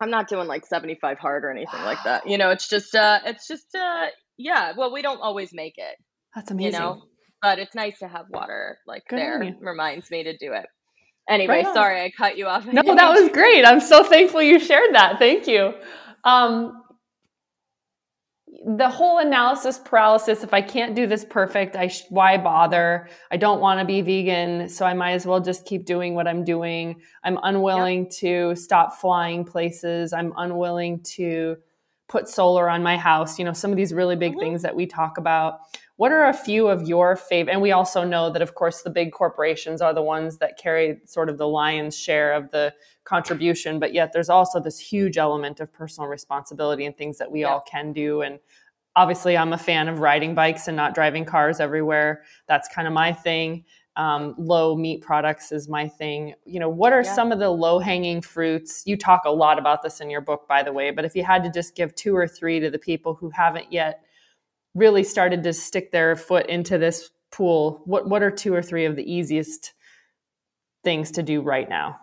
I'm 0.02 0.10
not 0.10 0.28
doing 0.28 0.48
like 0.48 0.66
75 0.66 1.18
hard 1.18 1.46
or 1.46 1.50
anything 1.50 1.80
wow. 1.80 1.86
like 1.86 2.04
that. 2.04 2.30
You 2.30 2.38
know, 2.38 2.52
it's 2.52 2.68
just, 2.68 2.94
uh, 2.94 3.20
it's 3.26 3.48
just, 3.48 3.74
uh, 3.74 4.08
yeah. 4.38 4.74
Well, 4.78 4.92
we 4.92 5.02
don't 5.02 5.22
always 5.22 5.54
make 5.54 5.76
it. 5.78 5.96
That's 6.36 6.52
amazing. 6.52 6.74
You 6.74 6.80
know, 6.80 7.04
but 7.42 7.60
it's 7.60 7.74
nice 7.74 8.00
to 8.00 8.08
have 8.08 8.26
water 8.30 8.78
like 8.86 9.04
Good 9.08 9.20
there. 9.20 9.56
Reminds 9.62 10.12
me 10.12 10.24
to 10.24 10.38
do 10.38 10.52
it. 10.52 10.66
Anyway, 11.28 11.64
right 11.64 11.74
sorry 11.74 12.02
I 12.02 12.12
cut 12.12 12.38
you 12.38 12.46
off. 12.46 12.66
No, 12.66 12.82
that 12.84 13.10
was 13.20 13.30
great. 13.32 13.66
I'm 13.66 13.80
so 13.80 14.04
thankful 14.04 14.42
you 14.42 14.60
shared 14.60 14.94
that. 14.94 15.18
Thank 15.18 15.48
you. 15.48 15.74
Um, 16.24 16.84
the 18.66 18.90
whole 18.90 19.20
analysis 19.20 19.78
paralysis 19.78 20.44
if 20.44 20.52
i 20.52 20.62
can't 20.62 20.96
do 20.96 21.06
this 21.06 21.24
perfect 21.24 21.76
i 21.76 21.88
sh- 21.88 22.06
why 22.10 22.36
bother 22.36 23.08
i 23.30 23.38
don't 23.38 23.62
want 23.62 23.80
to 23.80 23.86
be 23.86 24.02
vegan 24.02 24.68
so 24.68 24.86
i 24.86 24.94
might 24.94 25.12
as 25.12 25.26
well 25.26 25.40
just 25.40 25.66
keep 25.66 25.86
doing 25.86 26.16
what 26.16 26.28
i'm 26.28 26.44
doing 26.44 27.00
i'm 27.24 27.38
unwilling 27.44 28.04
yep. 28.04 28.12
to 28.12 28.56
stop 28.56 28.96
flying 28.96 29.46
places 29.46 30.14
i'm 30.14 30.34
unwilling 30.38 31.00
to 31.02 31.56
put 32.08 32.28
solar 32.28 32.68
on 32.68 32.82
my 32.82 32.98
house 32.98 33.38
you 33.38 33.46
know 33.46 33.54
some 33.54 33.70
of 33.70 33.78
these 33.78 33.94
really 33.94 34.16
big 34.16 34.32
mm-hmm. 34.32 34.42
things 34.42 34.62
that 34.64 34.76
we 34.76 34.88
talk 34.88 35.20
about 35.20 35.60
what 35.98 36.12
are 36.12 36.28
a 36.28 36.34
few 36.34 36.68
of 36.68 36.88
your 36.88 37.16
favorite? 37.16 37.54
And 37.54 37.62
we 37.62 37.72
also 37.72 38.04
know 38.04 38.30
that, 38.30 38.42
of 38.42 38.54
course, 38.54 38.82
the 38.82 38.90
big 38.90 39.14
corporations 39.14 39.82
are 39.82 39.94
the 39.94 40.02
ones 40.02 40.38
that 40.40 40.58
carry 40.58 41.00
sort 41.06 41.30
of 41.30 41.38
the 41.38 41.48
lion's 41.48 41.98
share 41.98 42.34
of 42.34 42.52
the 42.52 42.74
contribution, 43.06 43.80
but 43.80 43.94
yet 43.94 44.12
there's 44.12 44.30
also 44.30 44.60
this 44.60 44.78
huge 44.78 45.18
element 45.18 45.60
of 45.62 45.72
personal 45.72 46.10
responsibility 46.10 46.86
and 46.86 46.98
things 46.98 47.18
that 47.18 47.32
we 47.32 47.42
yeah. 47.42 47.48
all 47.48 47.62
can 47.62 47.94
do. 47.94 48.22
And 48.22 48.40
obviously, 48.98 49.38
I'm 49.38 49.54
a 49.54 49.58
fan 49.58 49.88
of 49.88 50.00
riding 50.00 50.36
bikes 50.36 50.68
and 50.68 50.76
not 50.76 50.96
driving 50.96 51.24
cars 51.24 51.62
everywhere. 51.62 52.24
That's 52.48 52.68
kind 52.68 52.88
of 52.88 52.94
my 52.94 53.14
thing. 53.14 53.64
Um, 53.96 54.36
low 54.38 54.76
meat 54.76 55.02
products 55.02 55.54
is 55.54 55.70
my 55.70 55.88
thing. 55.88 56.34
You 56.44 56.60
know, 56.60 56.68
what 56.68 56.92
are 56.92 57.04
yeah. 57.04 57.16
some 57.16 57.32
of 57.32 57.40
the 57.40 57.50
low 57.50 57.80
hanging 57.80 58.20
fruits? 58.20 58.84
You 58.86 58.98
talk 58.98 59.22
a 59.24 59.32
lot 59.32 59.58
about 59.58 59.82
this 59.82 60.02
in 60.02 60.10
your 60.10 60.20
book, 60.20 60.46
by 60.50 60.62
the 60.62 60.74
way, 60.74 60.92
but 60.92 61.06
if 61.06 61.16
you 61.16 61.24
had 61.24 61.42
to 61.46 61.50
just 61.50 61.76
give 61.76 61.96
two 61.96 62.14
or 62.14 62.28
three 62.28 62.60
to 62.60 62.70
the 62.70 62.80
people 62.80 63.14
who 63.14 63.30
haven't 63.30 63.72
yet 63.72 64.05
really 64.76 65.04
started 65.04 65.44
to 65.44 65.54
stick 65.54 65.92
their 65.92 66.16
foot 66.16 66.48
into 66.48 66.78
this 66.78 67.10
pool, 67.32 67.82
what 67.86 68.08
what 68.08 68.22
are 68.22 68.32
two 68.32 68.54
or 68.54 68.62
three 68.62 68.86
of 68.86 68.96
the 68.96 69.12
easiest 69.12 69.74
things 70.84 71.12
to 71.12 71.24
do 71.24 71.42
right 71.42 71.68
now? 71.68 71.98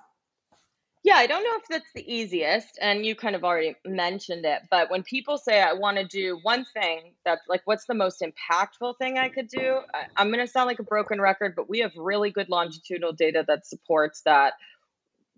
Yeah, 1.05 1.17
I 1.17 1.27
don't 1.27 1.43
know 1.43 1.57
if 1.57 1.67
that's 1.69 1.93
the 1.97 2.13
easiest, 2.13 2.79
and 2.81 3.05
you 3.05 3.17
kind 3.17 3.35
of 3.35 3.43
already 3.43 3.75
mentioned 3.85 4.45
it, 4.45 4.63
but 4.71 4.89
when 4.89 5.03
people 5.03 5.37
say 5.37 5.61
I 5.61 5.73
want 5.73 5.97
to 5.97 6.05
do 6.05 6.39
one 6.43 6.65
thing, 6.75 7.15
that's 7.25 7.43
like, 7.49 7.63
what's 7.65 7.87
the 7.87 7.95
most 7.95 8.23
impactful 8.23 8.99
thing 8.99 9.19
I 9.19 9.29
could 9.29 9.49
do? 9.49 9.81
I, 9.93 10.23
am 10.23 10.29
going 10.29 10.45
to 10.45 10.47
sound 10.47 10.69
like 10.69 10.79
a 10.79 10.85
broken 10.85 11.21
record, 11.21 11.55
but 11.57 11.69
we 11.69 11.81
have 11.81 11.91
really 11.97 12.31
good 12.31 12.49
longitudinal 12.49 13.13
data 13.13 13.45
that 13.49 13.67
supports 13.67 14.23
that 14.27 14.53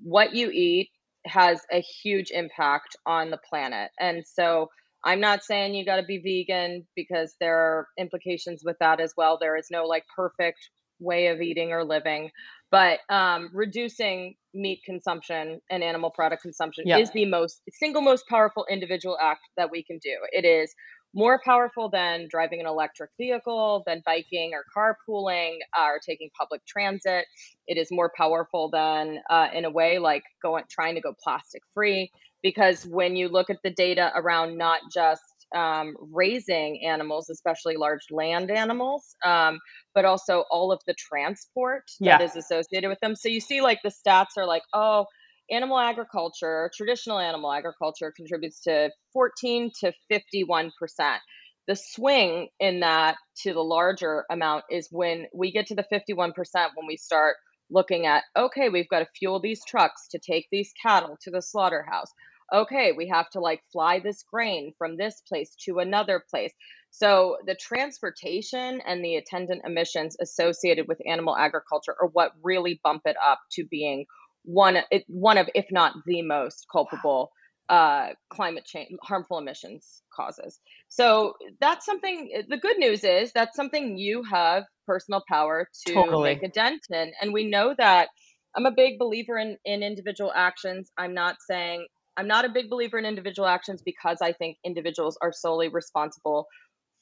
what 0.03 0.35
you 0.35 0.51
eat 0.51 0.91
has 1.25 1.63
a 1.73 1.81
huge 1.81 2.31
impact 2.31 2.97
on 3.07 3.31
the 3.31 3.39
planet. 3.39 3.91
And 3.99 4.27
so 4.27 4.69
I'm 5.05 5.21
not 5.21 5.45
saying 5.45 5.75
you 5.75 5.85
got 5.85 5.97
to 5.97 6.03
be 6.03 6.19
vegan 6.19 6.87
because 6.97 7.35
there 7.41 7.59
are 7.59 7.87
implications 7.99 8.63
with 8.65 8.77
that 8.81 9.01
as 9.01 9.13
well. 9.17 9.39
There 9.41 9.57
is 9.57 9.69
no 9.71 9.85
like 9.85 10.05
perfect 10.15 10.59
way 11.01 11.27
of 11.27 11.41
eating 11.41 11.73
or 11.73 11.85
living, 11.85 12.31
but 12.71 13.01
um, 13.11 13.51
reducing 13.53 14.35
meat 14.55 14.81
consumption 14.85 15.61
and 15.71 15.83
animal 15.83 16.11
product 16.11 16.43
consumption 16.43 16.85
yeah. 16.87 16.99
is 16.99 17.11
the 17.11 17.27
most 17.27 17.61
single 17.69 18.03
most 18.03 18.25
powerful 18.29 18.65
individual 18.71 19.19
act 19.21 19.41
that 19.57 19.71
we 19.71 19.83
can 19.83 19.99
do. 20.03 20.17
It 20.33 20.45
is 20.45 20.75
more 21.15 21.41
powerful 21.45 21.89
than 21.91 22.27
driving 22.29 22.61
an 22.61 22.67
electric 22.67 23.11
vehicle, 23.21 23.85
than 23.87 24.03
biking 24.05 24.53
or 24.53 24.65
carpooling 24.77 25.59
uh, 25.79 25.85
or 25.85 26.01
taking 26.05 26.29
public 26.39 26.61
transit. 26.67 27.27
It 27.69 27.79
is 27.79 27.89
more 27.91 28.11
powerful 28.17 28.71
than, 28.71 29.19
uh, 29.31 29.49
in 29.55 29.65
a 29.65 29.71
way, 29.71 29.99
like 29.99 30.25
going 30.43 30.65
trying 30.69 30.97
to 30.97 31.01
go 31.01 31.15
plastic 31.23 31.63
free 31.73 32.11
because 32.45 32.85
when 32.85 33.17
you 33.17 33.29
look 33.29 33.49
at 33.49 33.57
the 33.65 33.71
data 33.71 34.13
around 34.15 34.57
not 34.59 34.81
just 34.93 35.23
um, 35.57 35.95
raising 36.13 36.85
animals, 36.87 37.31
especially 37.31 37.77
large 37.77 38.03
land 38.11 38.51
animals, 38.51 39.17
um, 39.25 39.59
but 39.95 40.05
also 40.05 40.45
all 40.51 40.71
of 40.71 40.81
the 40.87 40.95
transport 40.95 41.85
yeah. 41.99 42.19
that 42.19 42.25
is 42.25 42.37
associated 42.37 42.89
with 42.89 43.01
them. 43.01 43.17
So 43.17 43.29
you 43.29 43.41
see, 43.41 43.63
like 43.63 43.79
the 43.83 43.91
stats 43.91 44.37
are 44.37 44.47
like, 44.47 44.63
oh, 44.75 45.07
animal 45.51 45.79
agriculture, 45.79 46.71
traditional 46.77 47.19
animal 47.19 47.51
agriculture, 47.51 48.13
contributes 48.15 48.61
to 48.63 48.91
14 49.15 49.71
to 49.81 49.93
51 50.11 50.71
percent. 50.79 51.21
The 51.67 51.77
swing 51.77 52.49
in 52.61 52.81
that 52.81 53.17
to 53.43 53.55
the 53.55 53.63
larger 53.63 54.27
amount 54.31 54.65
is 54.71 54.89
when 54.91 55.27
we 55.35 55.51
get 55.51 55.67
to 55.69 55.75
the 55.75 55.87
51 55.89 56.33
percent 56.33 56.73
when 56.75 56.87
we 56.87 56.99
start 56.99 57.37
looking 57.71 58.05
at 58.05 58.25
okay, 58.37 58.69
we've 58.69 58.89
got 58.89 58.99
to 58.99 59.09
fuel 59.19 59.41
these 59.41 59.65
trucks 59.65 60.09
to 60.11 60.19
take 60.19 60.47
these 60.53 60.73
cattle 60.83 61.17
to 61.23 61.31
the 61.31 61.41
slaughterhouse 61.41 62.13
okay, 62.53 62.93
we 62.93 63.09
have 63.09 63.29
to 63.31 63.41
like 63.41 63.63
fly 63.73 64.01
this 64.01 64.23
grain 64.23 64.73
from 64.79 64.97
this 64.97 65.23
place 65.29 65.55
to 65.65 65.79
another 65.79 66.23
place. 66.31 66.53
So 66.91 67.39
the 67.47 67.57
transportation 67.57 68.81
and 68.87 69.05
the 69.05 69.17
attendant 69.17 69.63
emissions 69.65 70.17
associated 70.21 70.87
with 70.87 71.01
animal 71.07 71.37
agriculture 71.37 71.95
are 72.01 72.09
what 72.09 72.33
really 72.43 72.81
bump 72.85 73.03
it 73.07 73.17
up 73.25 73.41
to 73.53 73.65
being 73.65 74.07
one 74.45 74.79
one 75.09 75.39
of 75.39 75.49
if 75.55 75.67
not 75.71 75.95
the 76.07 76.23
most 76.23 76.67
culpable 76.71 77.33
uh, 77.69 78.09
climate 78.29 78.65
change 78.67 78.91
harmful 79.03 79.39
emissions 79.39 80.03
causes. 80.15 80.61
So 80.89 81.35
that's 81.61 81.87
something 81.87 82.31
the 82.49 82.59
good 82.59 82.79
news 82.79 83.05
is 83.05 83.33
that's 83.33 83.57
something 83.57 83.97
you 83.97 84.23
have 84.23 84.65
personal 84.87 85.23
power 85.27 85.67
to 85.87 85.95
totally. 85.95 86.35
make 86.35 86.43
a 86.43 86.49
dent 86.49 86.83
in 86.91 87.13
and 87.21 87.33
we 87.33 87.49
know 87.49 87.75
that 87.79 88.09
I'm 88.55 88.67
a 88.67 88.71
big 88.71 88.99
believer 88.99 89.39
in 89.39 89.57
in 89.65 89.83
individual 89.83 90.33
actions. 90.35 90.93
I'm 90.97 91.15
not 91.15 91.37
saying 91.41 91.87
I'm 92.17 92.29
not 92.29 92.45
a 92.45 92.49
big 92.49 92.71
believer 92.71 92.99
in 92.99 93.05
individual 93.05 93.49
actions 93.49 93.83
because 93.83 94.19
I 94.23 94.33
think 94.33 94.59
individuals 94.65 95.19
are 95.21 95.33
solely 95.33 95.69
responsible 95.69 96.47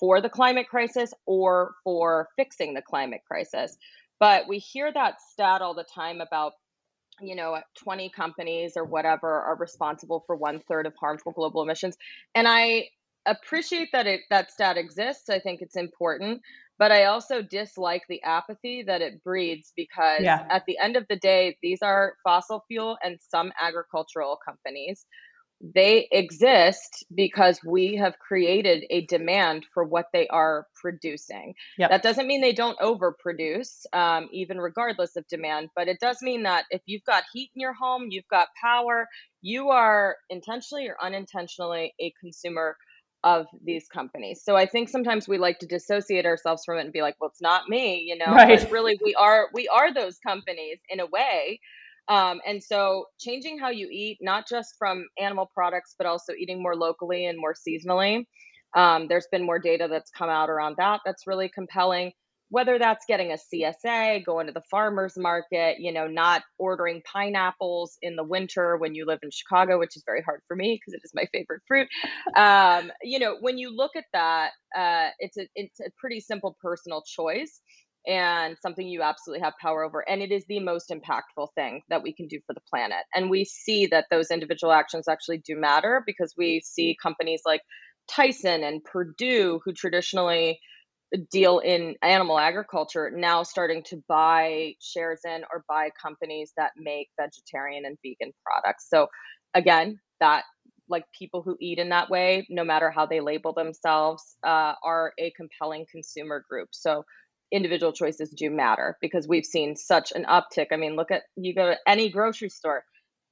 for 0.00 0.20
the 0.20 0.28
climate 0.28 0.68
crisis 0.68 1.12
or 1.26 1.74
for 1.84 2.28
fixing 2.36 2.74
the 2.74 2.82
climate 2.82 3.20
crisis. 3.26 3.76
But 4.18 4.48
we 4.48 4.58
hear 4.58 4.92
that 4.92 5.20
stat 5.32 5.62
all 5.62 5.74
the 5.74 5.84
time 5.84 6.20
about, 6.20 6.52
you 7.20 7.36
know, 7.36 7.58
20 7.82 8.10
companies 8.10 8.72
or 8.76 8.84
whatever 8.84 9.28
are 9.28 9.56
responsible 9.56 10.24
for 10.26 10.36
one 10.36 10.60
third 10.68 10.86
of 10.86 10.94
harmful 10.98 11.32
global 11.32 11.62
emissions. 11.62 11.96
And 12.34 12.48
I 12.48 12.88
appreciate 13.26 13.90
that 13.92 14.06
it 14.06 14.20
that 14.30 14.50
stat 14.50 14.76
exists. 14.76 15.28
I 15.28 15.38
think 15.38 15.60
it's 15.60 15.76
important 15.76 16.40
but 16.82 16.90
I 16.90 17.04
also 17.04 17.42
dislike 17.42 18.02
the 18.08 18.20
apathy 18.24 18.82
that 18.88 19.02
it 19.02 19.22
breeds 19.22 19.72
because 19.76 20.20
yeah. 20.20 20.44
at 20.50 20.64
the 20.66 20.76
end 20.78 20.96
of 20.96 21.06
the 21.08 21.14
day, 21.14 21.56
these 21.62 21.80
are 21.80 22.14
fossil 22.24 22.64
fuel 22.66 22.98
and 23.04 23.20
some 23.30 23.52
agricultural 23.60 24.36
companies 24.44 25.06
they 25.76 26.08
exist 26.10 27.04
because 27.14 27.60
we 27.64 27.94
have 27.94 28.18
created 28.18 28.84
a 28.90 29.06
demand 29.06 29.64
for 29.72 29.84
what 29.84 30.06
they 30.12 30.26
are 30.26 30.66
producing. 30.74 31.54
Yep. 31.78 31.90
That 31.90 32.02
doesn't 32.02 32.26
mean 32.26 32.40
they 32.40 32.52
don't 32.52 32.76
overproduce, 32.80 33.86
um, 33.92 34.28
even 34.32 34.58
regardless 34.58 35.14
of 35.14 35.24
demand, 35.28 35.68
but 35.76 35.86
it 35.86 35.98
does 36.00 36.18
mean 36.20 36.42
that 36.42 36.64
if 36.70 36.82
you've 36.86 37.04
got 37.04 37.22
heat 37.32 37.52
in 37.54 37.60
your 37.60 37.74
home, 37.74 38.08
you've 38.10 38.26
got 38.28 38.48
power, 38.60 39.06
you 39.40 39.68
are 39.68 40.16
intentionally 40.30 40.88
or 40.88 40.96
unintentionally 41.00 41.94
a 42.00 42.12
consumer 42.20 42.76
of 43.24 43.46
these 43.64 43.86
companies. 43.88 44.42
So 44.44 44.56
I 44.56 44.66
think 44.66 44.88
sometimes 44.88 45.28
we 45.28 45.38
like 45.38 45.58
to 45.60 45.66
dissociate 45.66 46.26
ourselves 46.26 46.64
from 46.64 46.78
it 46.78 46.82
and 46.82 46.92
be 46.92 47.02
like, 47.02 47.16
well, 47.20 47.30
it's 47.30 47.40
not 47.40 47.68
me, 47.68 48.00
you 48.06 48.16
know, 48.16 48.32
right. 48.32 48.60
but 48.60 48.70
really 48.70 48.98
we 49.04 49.14
are 49.14 49.48
we 49.52 49.68
are 49.68 49.92
those 49.94 50.18
companies 50.18 50.78
in 50.88 51.00
a 51.00 51.06
way. 51.06 51.60
Um, 52.08 52.40
and 52.46 52.62
so 52.62 53.06
changing 53.20 53.58
how 53.58 53.70
you 53.70 53.88
eat, 53.90 54.18
not 54.20 54.48
just 54.48 54.74
from 54.76 55.06
animal 55.18 55.50
products, 55.54 55.94
but 55.96 56.06
also 56.06 56.32
eating 56.32 56.60
more 56.60 56.74
locally 56.74 57.26
and 57.26 57.38
more 57.38 57.54
seasonally. 57.54 58.26
Um, 58.74 59.06
there's 59.06 59.28
been 59.30 59.44
more 59.44 59.58
data 59.58 59.86
that's 59.88 60.10
come 60.10 60.30
out 60.30 60.50
around 60.50 60.76
that 60.78 61.00
that's 61.04 61.26
really 61.26 61.48
compelling. 61.48 62.12
Whether 62.52 62.78
that's 62.78 63.06
getting 63.06 63.32
a 63.32 63.38
CSA, 63.38 64.26
going 64.26 64.46
to 64.46 64.52
the 64.52 64.60
farmer's 64.70 65.16
market, 65.16 65.76
you 65.78 65.90
know, 65.90 66.06
not 66.06 66.42
ordering 66.58 67.00
pineapples 67.10 67.96
in 68.02 68.14
the 68.14 68.24
winter 68.24 68.76
when 68.76 68.94
you 68.94 69.06
live 69.06 69.20
in 69.22 69.30
Chicago, 69.32 69.78
which 69.78 69.96
is 69.96 70.02
very 70.04 70.20
hard 70.20 70.42
for 70.46 70.54
me 70.54 70.78
because 70.78 70.92
it 70.92 71.00
is 71.02 71.12
my 71.14 71.24
favorite 71.32 71.62
fruit. 71.66 71.88
Um, 72.36 72.92
you 73.02 73.18
know, 73.18 73.36
when 73.40 73.56
you 73.56 73.74
look 73.74 73.92
at 73.96 74.04
that, 74.12 74.50
uh, 74.76 75.08
it's 75.18 75.38
a 75.38 75.48
it's 75.54 75.80
a 75.80 75.90
pretty 75.98 76.20
simple 76.20 76.54
personal 76.60 77.02
choice 77.06 77.62
and 78.06 78.58
something 78.60 78.86
you 78.86 79.00
absolutely 79.00 79.42
have 79.42 79.54
power 79.62 79.82
over. 79.82 80.06
And 80.06 80.20
it 80.20 80.30
is 80.30 80.44
the 80.46 80.60
most 80.60 80.90
impactful 80.90 81.48
thing 81.54 81.80
that 81.88 82.02
we 82.02 82.12
can 82.12 82.26
do 82.26 82.38
for 82.46 82.52
the 82.52 82.60
planet. 82.68 83.04
And 83.14 83.30
we 83.30 83.46
see 83.46 83.86
that 83.86 84.08
those 84.10 84.30
individual 84.30 84.74
actions 84.74 85.08
actually 85.08 85.38
do 85.38 85.56
matter 85.56 86.02
because 86.06 86.34
we 86.36 86.60
see 86.64 86.98
companies 87.00 87.42
like 87.46 87.62
Tyson 88.10 88.62
and 88.64 88.84
Perdue 88.84 89.60
who 89.64 89.72
traditionally 89.72 90.58
deal 91.30 91.58
in 91.58 91.94
animal 92.02 92.38
agriculture, 92.38 93.10
now 93.14 93.42
starting 93.42 93.82
to 93.84 94.02
buy 94.08 94.74
shares 94.80 95.20
in 95.24 95.42
or 95.52 95.64
buy 95.68 95.90
companies 96.00 96.52
that 96.56 96.72
make 96.76 97.08
vegetarian 97.20 97.84
and 97.84 97.98
vegan 98.04 98.32
products. 98.44 98.86
So, 98.88 99.08
again, 99.54 99.98
that 100.20 100.44
like 100.88 101.04
people 101.18 101.42
who 101.42 101.56
eat 101.60 101.78
in 101.78 101.88
that 101.90 102.10
way, 102.10 102.46
no 102.50 102.64
matter 102.64 102.90
how 102.90 103.06
they 103.06 103.20
label 103.20 103.52
themselves, 103.52 104.36
uh, 104.44 104.74
are 104.84 105.12
a 105.18 105.32
compelling 105.36 105.86
consumer 105.90 106.44
group. 106.48 106.68
So 106.72 107.04
individual 107.50 107.92
choices 107.92 108.30
do 108.30 108.50
matter 108.50 108.96
because 109.00 109.28
we've 109.28 109.44
seen 109.44 109.76
such 109.76 110.12
an 110.12 110.24
uptick. 110.24 110.66
I 110.72 110.76
mean, 110.76 110.96
look 110.96 111.10
at 111.10 111.22
you 111.36 111.54
go 111.54 111.66
to 111.66 111.78
any 111.86 112.08
grocery 112.08 112.48
store, 112.48 112.84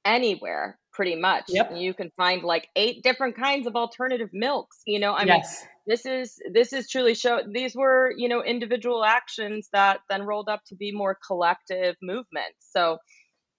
anywhere 0.05 0.77
pretty 0.93 1.15
much. 1.15 1.45
Yep. 1.47 1.71
You 1.75 1.93
can 1.93 2.11
find 2.17 2.43
like 2.43 2.67
eight 2.75 3.03
different 3.03 3.35
kinds 3.35 3.67
of 3.67 3.75
alternative 3.75 4.29
milks. 4.33 4.81
You 4.85 4.99
know, 4.99 5.13
I 5.13 5.23
yes. 5.23 5.61
mean 5.61 5.69
this 5.87 6.05
is 6.05 6.35
this 6.53 6.73
is 6.73 6.89
truly 6.89 7.15
show 7.15 7.41
these 7.51 7.75
were, 7.75 8.13
you 8.17 8.29
know, 8.29 8.43
individual 8.43 9.03
actions 9.03 9.69
that 9.73 10.01
then 10.09 10.23
rolled 10.23 10.49
up 10.49 10.61
to 10.67 10.75
be 10.75 10.91
more 10.91 11.17
collective 11.25 11.95
movements. 12.01 12.57
So 12.71 12.97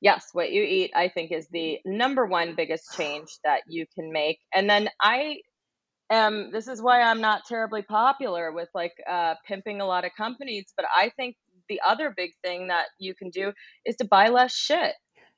yes, 0.00 0.26
what 0.32 0.52
you 0.52 0.62
eat, 0.62 0.92
I 0.94 1.08
think, 1.08 1.32
is 1.32 1.48
the 1.50 1.78
number 1.84 2.26
one 2.26 2.54
biggest 2.54 2.94
change 2.96 3.28
that 3.44 3.62
you 3.66 3.86
can 3.94 4.12
make. 4.12 4.38
And 4.54 4.68
then 4.68 4.88
I 5.00 5.36
um, 6.10 6.50
this 6.52 6.68
is 6.68 6.82
why 6.82 7.00
I'm 7.00 7.22
not 7.22 7.46
terribly 7.48 7.82
popular 7.82 8.52
with 8.52 8.68
like 8.74 8.92
uh, 9.10 9.34
pimping 9.46 9.80
a 9.80 9.86
lot 9.86 10.04
of 10.04 10.10
companies. 10.16 10.72
But 10.76 10.86
I 10.94 11.10
think 11.16 11.36
the 11.68 11.80
other 11.86 12.12
big 12.14 12.32
thing 12.44 12.68
that 12.68 12.86
you 12.98 13.14
can 13.14 13.30
do 13.30 13.52
is 13.86 13.96
to 13.96 14.04
buy 14.04 14.28
less 14.28 14.54
shit 14.54 14.92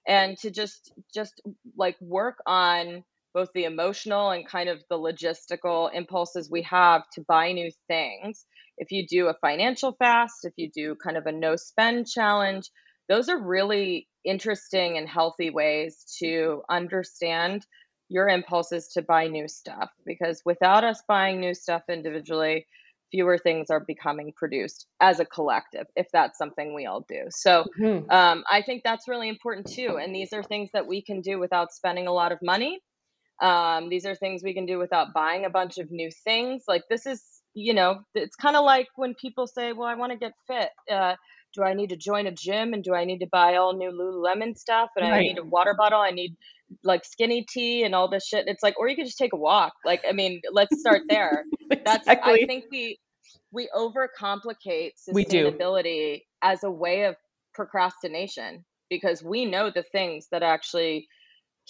and 0.07 0.36
to 0.38 0.50
just 0.50 0.92
just 1.14 1.40
like 1.76 1.96
work 2.00 2.38
on 2.46 3.05
both 3.34 3.48
the 3.55 3.64
emotional 3.64 4.30
and 4.30 4.46
kind 4.46 4.68
of 4.68 4.82
the 4.88 4.98
logistical 4.98 5.90
impulses 5.92 6.50
we 6.50 6.62
have 6.62 7.02
to 7.12 7.20
buy 7.22 7.52
new 7.52 7.70
things. 7.88 8.46
If 8.78 8.92
you 8.92 9.07
do 9.07 9.26
a 9.26 9.34
financial 9.40 9.92
fast, 9.98 10.44
if 10.44 10.52
you 10.57 10.70
do 10.72 10.94
kind 11.02 11.16
of 11.16 11.26
a 11.26 11.32
no 11.32 11.57
spend 11.57 12.07
challenge, 12.09 12.70
those 13.09 13.28
are 13.28 13.38
really 13.38 14.09
interesting 14.24 14.96
and 14.98 15.09
healthy 15.09 15.50
ways 15.50 16.05
to 16.20 16.62
understand 16.70 17.66
your 18.09 18.28
impulses 18.28 18.88
to 18.88 19.02
buy 19.02 19.26
new 19.26 19.48
stuff 19.48 19.90
because 20.07 20.42
without 20.44 20.84
us 20.84 21.02
buying 21.09 21.40
new 21.40 21.55
stuff 21.55 21.82
individually, 21.88 22.66
fewer 23.14 23.38
things 23.38 23.70
are 23.70 23.78
becoming 23.78 24.32
produced 24.34 24.88
as 25.00 25.20
a 25.20 25.24
collective 25.24 25.86
if 25.94 26.08
that's 26.12 26.36
something 26.36 26.74
we 26.74 26.84
all 26.84 27.06
do 27.08 27.22
so 27.30 27.64
mm-hmm. 27.78 28.10
um, 28.10 28.42
i 28.50 28.60
think 28.60 28.82
that's 28.82 29.06
really 29.06 29.28
important 29.28 29.70
too 29.70 29.98
and 30.02 30.12
these 30.12 30.32
are 30.32 30.42
things 30.42 30.68
that 30.72 30.88
we 30.88 31.00
can 31.00 31.20
do 31.20 31.38
without 31.38 31.72
spending 31.72 32.08
a 32.08 32.12
lot 32.12 32.32
of 32.32 32.38
money 32.42 32.80
um, 33.40 33.88
these 33.88 34.04
are 34.04 34.16
things 34.16 34.42
we 34.42 34.52
can 34.52 34.66
do 34.66 34.78
without 34.78 35.14
buying 35.14 35.44
a 35.44 35.50
bunch 35.50 35.78
of 35.78 35.92
new 35.92 36.10
things 36.24 36.64
like 36.66 36.82
this 36.90 37.06
is 37.06 37.22
you 37.52 37.72
know 37.72 38.00
it's 38.16 38.34
kind 38.34 38.56
of 38.56 38.64
like 38.64 38.88
when 38.96 39.14
people 39.14 39.46
say 39.46 39.72
well 39.72 39.86
i 39.86 39.94
want 39.94 40.10
to 40.10 40.18
get 40.18 40.32
fit 40.48 40.70
uh, 40.90 41.14
do 41.54 41.62
I 41.62 41.74
need 41.74 41.90
to 41.90 41.96
join 41.96 42.26
a 42.26 42.32
gym 42.32 42.72
and 42.72 42.82
do 42.82 42.94
I 42.94 43.04
need 43.04 43.18
to 43.18 43.28
buy 43.30 43.56
all 43.56 43.74
new 43.74 43.90
Lululemon 43.90 44.58
stuff 44.58 44.90
and 44.96 45.08
right. 45.08 45.18
I 45.18 45.20
need 45.20 45.38
a 45.38 45.44
water 45.44 45.74
bottle? 45.78 46.00
I 46.00 46.10
need 46.10 46.36
like 46.82 47.04
skinny 47.04 47.46
tea 47.48 47.82
and 47.84 47.94
all 47.94 48.08
this 48.08 48.26
shit. 48.26 48.44
It's 48.46 48.62
like, 48.62 48.78
or 48.78 48.88
you 48.88 48.96
could 48.96 49.06
just 49.06 49.18
take 49.18 49.32
a 49.32 49.38
walk. 49.38 49.72
Like, 49.84 50.02
I 50.08 50.12
mean, 50.12 50.40
let's 50.52 50.78
start 50.80 51.02
there. 51.08 51.44
exactly. 51.70 51.82
That's 51.84 52.08
I 52.08 52.44
think 52.46 52.64
we 52.70 52.98
we 53.52 53.68
overcomplicate 53.74 54.92
sustainability 55.08 56.22
as 56.42 56.64
a 56.64 56.70
way 56.70 57.04
of 57.04 57.16
procrastination 57.54 58.64
because 58.90 59.22
we 59.22 59.44
know 59.44 59.70
the 59.70 59.84
things 59.92 60.26
that 60.32 60.42
actually 60.42 61.06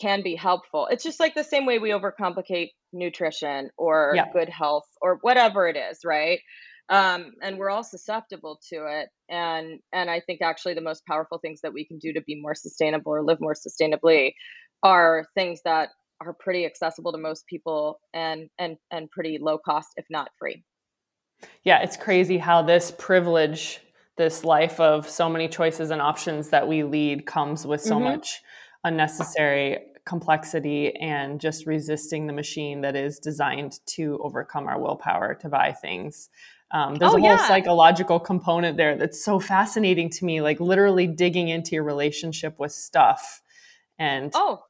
can 0.00 0.22
be 0.22 0.34
helpful. 0.34 0.88
It's 0.90 1.04
just 1.04 1.20
like 1.20 1.34
the 1.34 1.44
same 1.44 1.66
way 1.66 1.78
we 1.78 1.90
overcomplicate 1.90 2.70
nutrition 2.92 3.70
or 3.76 4.12
yeah. 4.16 4.26
good 4.32 4.48
health 4.48 4.86
or 5.00 5.18
whatever 5.22 5.68
it 5.68 5.76
is, 5.76 5.98
right? 6.04 6.40
um, 6.88 7.32
and 7.42 7.58
we're 7.58 7.70
all 7.70 7.84
susceptible 7.84 8.60
to 8.70 8.86
it 8.86 9.08
and 9.30 9.80
and 9.92 10.10
i 10.10 10.20
think 10.20 10.42
actually 10.42 10.74
the 10.74 10.82
most 10.82 11.04
powerful 11.06 11.38
things 11.38 11.60
that 11.62 11.72
we 11.72 11.86
can 11.86 11.98
do 11.98 12.12
to 12.12 12.20
be 12.22 12.40
more 12.40 12.54
sustainable 12.54 13.12
or 13.12 13.22
live 13.22 13.40
more 13.40 13.54
sustainably 13.54 14.32
are 14.84 15.26
things 15.34 15.60
that 15.64 15.88
are 16.20 16.32
pretty 16.32 16.64
accessible 16.64 17.10
to 17.10 17.18
most 17.18 17.46
people 17.46 17.98
and 18.12 18.48
and 18.58 18.76
and 18.90 19.10
pretty 19.10 19.38
low 19.40 19.58
cost 19.58 19.88
if 19.96 20.04
not 20.10 20.28
free 20.38 20.62
yeah 21.64 21.82
it's 21.82 21.96
crazy 21.96 22.38
how 22.38 22.62
this 22.62 22.92
privilege 22.98 23.80
this 24.16 24.44
life 24.44 24.78
of 24.78 25.08
so 25.08 25.28
many 25.28 25.48
choices 25.48 25.90
and 25.90 26.00
options 26.00 26.50
that 26.50 26.68
we 26.68 26.84
lead 26.84 27.26
comes 27.26 27.66
with 27.66 27.80
so 27.80 27.96
mm-hmm. 27.96 28.04
much 28.04 28.40
unnecessary 28.84 29.78
complexity 30.06 30.94
and 30.96 31.40
just 31.40 31.66
resisting 31.66 32.26
the 32.26 32.32
machine 32.32 32.82
that 32.82 32.94
is 32.94 33.18
designed 33.18 33.80
to 33.86 34.20
overcome 34.22 34.68
our 34.68 34.78
willpower 34.78 35.34
to 35.34 35.48
buy 35.48 35.72
things 35.72 36.28
um, 36.74 36.96
there's 36.96 37.12
oh, 37.12 37.18
a 37.18 37.20
whole 37.20 37.30
yeah. 37.30 37.48
psychological 37.48 38.18
component 38.18 38.76
there 38.76 38.96
that's 38.96 39.24
so 39.24 39.38
fascinating 39.38 40.10
to 40.10 40.24
me, 40.24 40.40
like 40.40 40.58
literally 40.58 41.06
digging 41.06 41.48
into 41.48 41.76
your 41.76 41.84
relationship 41.84 42.58
with 42.58 42.72
stuff. 42.72 43.42
And 43.96 44.32
oh, 44.34 44.64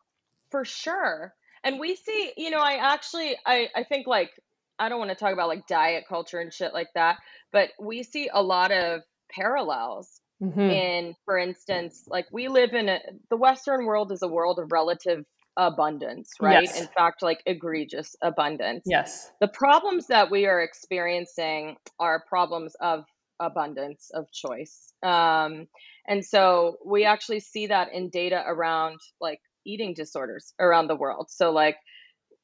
for 0.54 0.64
sure. 0.64 1.34
And 1.64 1.80
we 1.80 1.96
see, 1.96 2.32
you 2.36 2.50
know, 2.50 2.60
I 2.60 2.74
actually, 2.74 3.36
I, 3.44 3.66
I 3.74 3.82
think 3.82 4.06
like, 4.06 4.30
I 4.78 4.88
don't 4.88 5.00
want 5.00 5.10
to 5.10 5.16
talk 5.16 5.32
about 5.32 5.48
like 5.48 5.66
diet 5.66 6.04
culture 6.08 6.38
and 6.38 6.52
shit 6.52 6.72
like 6.72 6.90
that, 6.94 7.16
but 7.52 7.70
we 7.80 8.04
see 8.04 8.30
a 8.32 8.40
lot 8.40 8.70
of 8.70 9.00
parallels 9.32 10.20
mm-hmm. 10.40 10.60
in, 10.60 11.14
for 11.24 11.36
instance, 11.38 12.04
like 12.06 12.26
we 12.30 12.46
live 12.46 12.72
in 12.72 12.88
a, 12.88 13.00
the 13.30 13.36
Western 13.36 13.84
world 13.84 14.12
is 14.12 14.22
a 14.22 14.28
world 14.28 14.60
of 14.60 14.70
relative 14.70 15.24
abundance, 15.56 16.30
right? 16.40 16.62
Yes. 16.62 16.80
In 16.80 16.86
fact, 16.96 17.20
like 17.20 17.42
egregious 17.46 18.14
abundance. 18.22 18.84
Yes. 18.86 19.32
The 19.40 19.48
problems 19.48 20.06
that 20.06 20.30
we 20.30 20.46
are 20.46 20.60
experiencing 20.60 21.78
are 21.98 22.22
problems 22.28 22.76
of 22.80 23.02
abundance 23.40 24.08
of 24.14 24.30
choice. 24.30 24.92
Um, 25.02 25.66
and 26.06 26.24
so 26.24 26.76
we 26.86 27.04
actually 27.06 27.40
see 27.40 27.66
that 27.66 27.92
in 27.92 28.08
data 28.10 28.40
around 28.46 29.00
like 29.20 29.40
eating 29.64 29.94
disorders 29.94 30.52
around 30.60 30.88
the 30.88 30.96
world. 30.96 31.26
So 31.30 31.50
like 31.50 31.76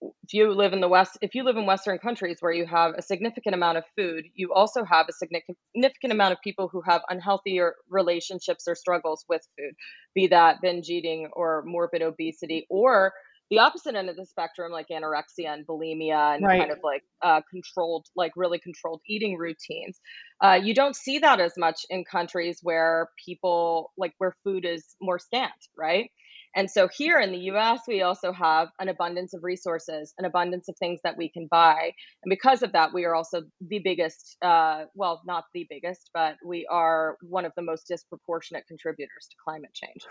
if 0.01 0.33
you 0.33 0.53
live 0.53 0.73
in 0.73 0.81
the 0.81 0.89
west 0.89 1.19
if 1.21 1.35
you 1.35 1.45
live 1.45 1.57
in 1.57 1.67
western 1.67 1.99
countries 1.99 2.39
where 2.41 2.53
you 2.53 2.67
have 2.67 2.95
a 2.97 3.03
significant 3.03 3.55
amount 3.55 3.77
of 3.77 3.85
food 3.97 4.25
you 4.35 4.53
also 4.53 4.85
have 4.85 5.07
a 5.09 5.13
significant 5.13 6.13
amount 6.13 6.33
of 6.33 6.41
people 6.43 6.69
who 6.69 6.81
have 6.81 7.03
unhealthier 7.11 7.73
relationships 7.89 8.65
or 8.67 8.75
struggles 8.75 9.25
with 9.29 9.43
food 9.59 9.75
be 10.15 10.27
that 10.27 10.57
binge 10.63 10.89
eating 10.89 11.29
or 11.35 11.63
morbid 11.67 12.03
obesity 12.03 12.67
or 12.71 13.13
the 13.51 13.59
opposite 13.59 13.97
end 13.97 14.09
of 14.09 14.17
the 14.17 14.25
spectrum 14.25 14.73
like 14.73 14.87
anorexia 14.91 15.53
and 15.53 15.67
bulimia 15.67 16.35
and 16.35 16.45
right. 16.45 16.61
kind 16.61 16.71
of 16.71 16.79
like 16.83 17.03
uh, 17.23 17.41
controlled 17.51 18.07
like 18.17 18.33
really 18.37 18.59
controlled 18.59 19.01
eating 19.07 19.37
routines 19.37 20.01
uh, 20.43 20.59
you 20.63 20.75
don't 20.75 20.97
see 20.97 21.19
that 21.19 21.41
as 21.41 21.53
much 21.59 21.85
in 21.91 22.05
countries 22.05 22.61
where 22.63 23.11
people 23.23 23.93
like 23.99 24.15
where 24.19 24.35
food 24.45 24.65
is 24.65 24.97
more 25.03 25.19
scant 25.19 25.53
right 25.77 26.11
And 26.57 26.71
so 26.71 26.89
here 26.89 27.21
in 27.21 27.31
the 27.31 27.51
US, 27.53 27.81
we 27.87 28.03
also 28.03 28.33
have 28.33 28.69
an 28.81 28.89
abundance 28.89 29.35
of 29.35 29.45
resources, 29.45 30.13
an 30.19 30.25
abundance 30.25 30.69
of 30.69 30.77
things 30.79 31.01
that 31.05 31.17
we 31.17 31.29
can 31.29 31.47
buy. 31.47 31.93
And 32.23 32.31
because 32.31 32.63
of 32.63 32.73
that, 32.73 32.93
we 32.93 33.05
are 33.05 33.15
also 33.15 33.43
the 33.61 33.79
biggest, 33.79 34.37
uh, 34.43 34.85
well, 34.95 35.23
not 35.25 35.45
the 35.55 35.67
biggest, 35.71 36.11
but 36.13 36.37
we 36.45 36.67
are 36.71 37.17
one 37.23 37.45
of 37.45 37.53
the 37.57 37.63
most 37.63 37.87
disproportionate 37.87 38.67
contributors 38.67 39.29
to 39.31 39.37
climate 39.45 39.73
change 39.75 40.03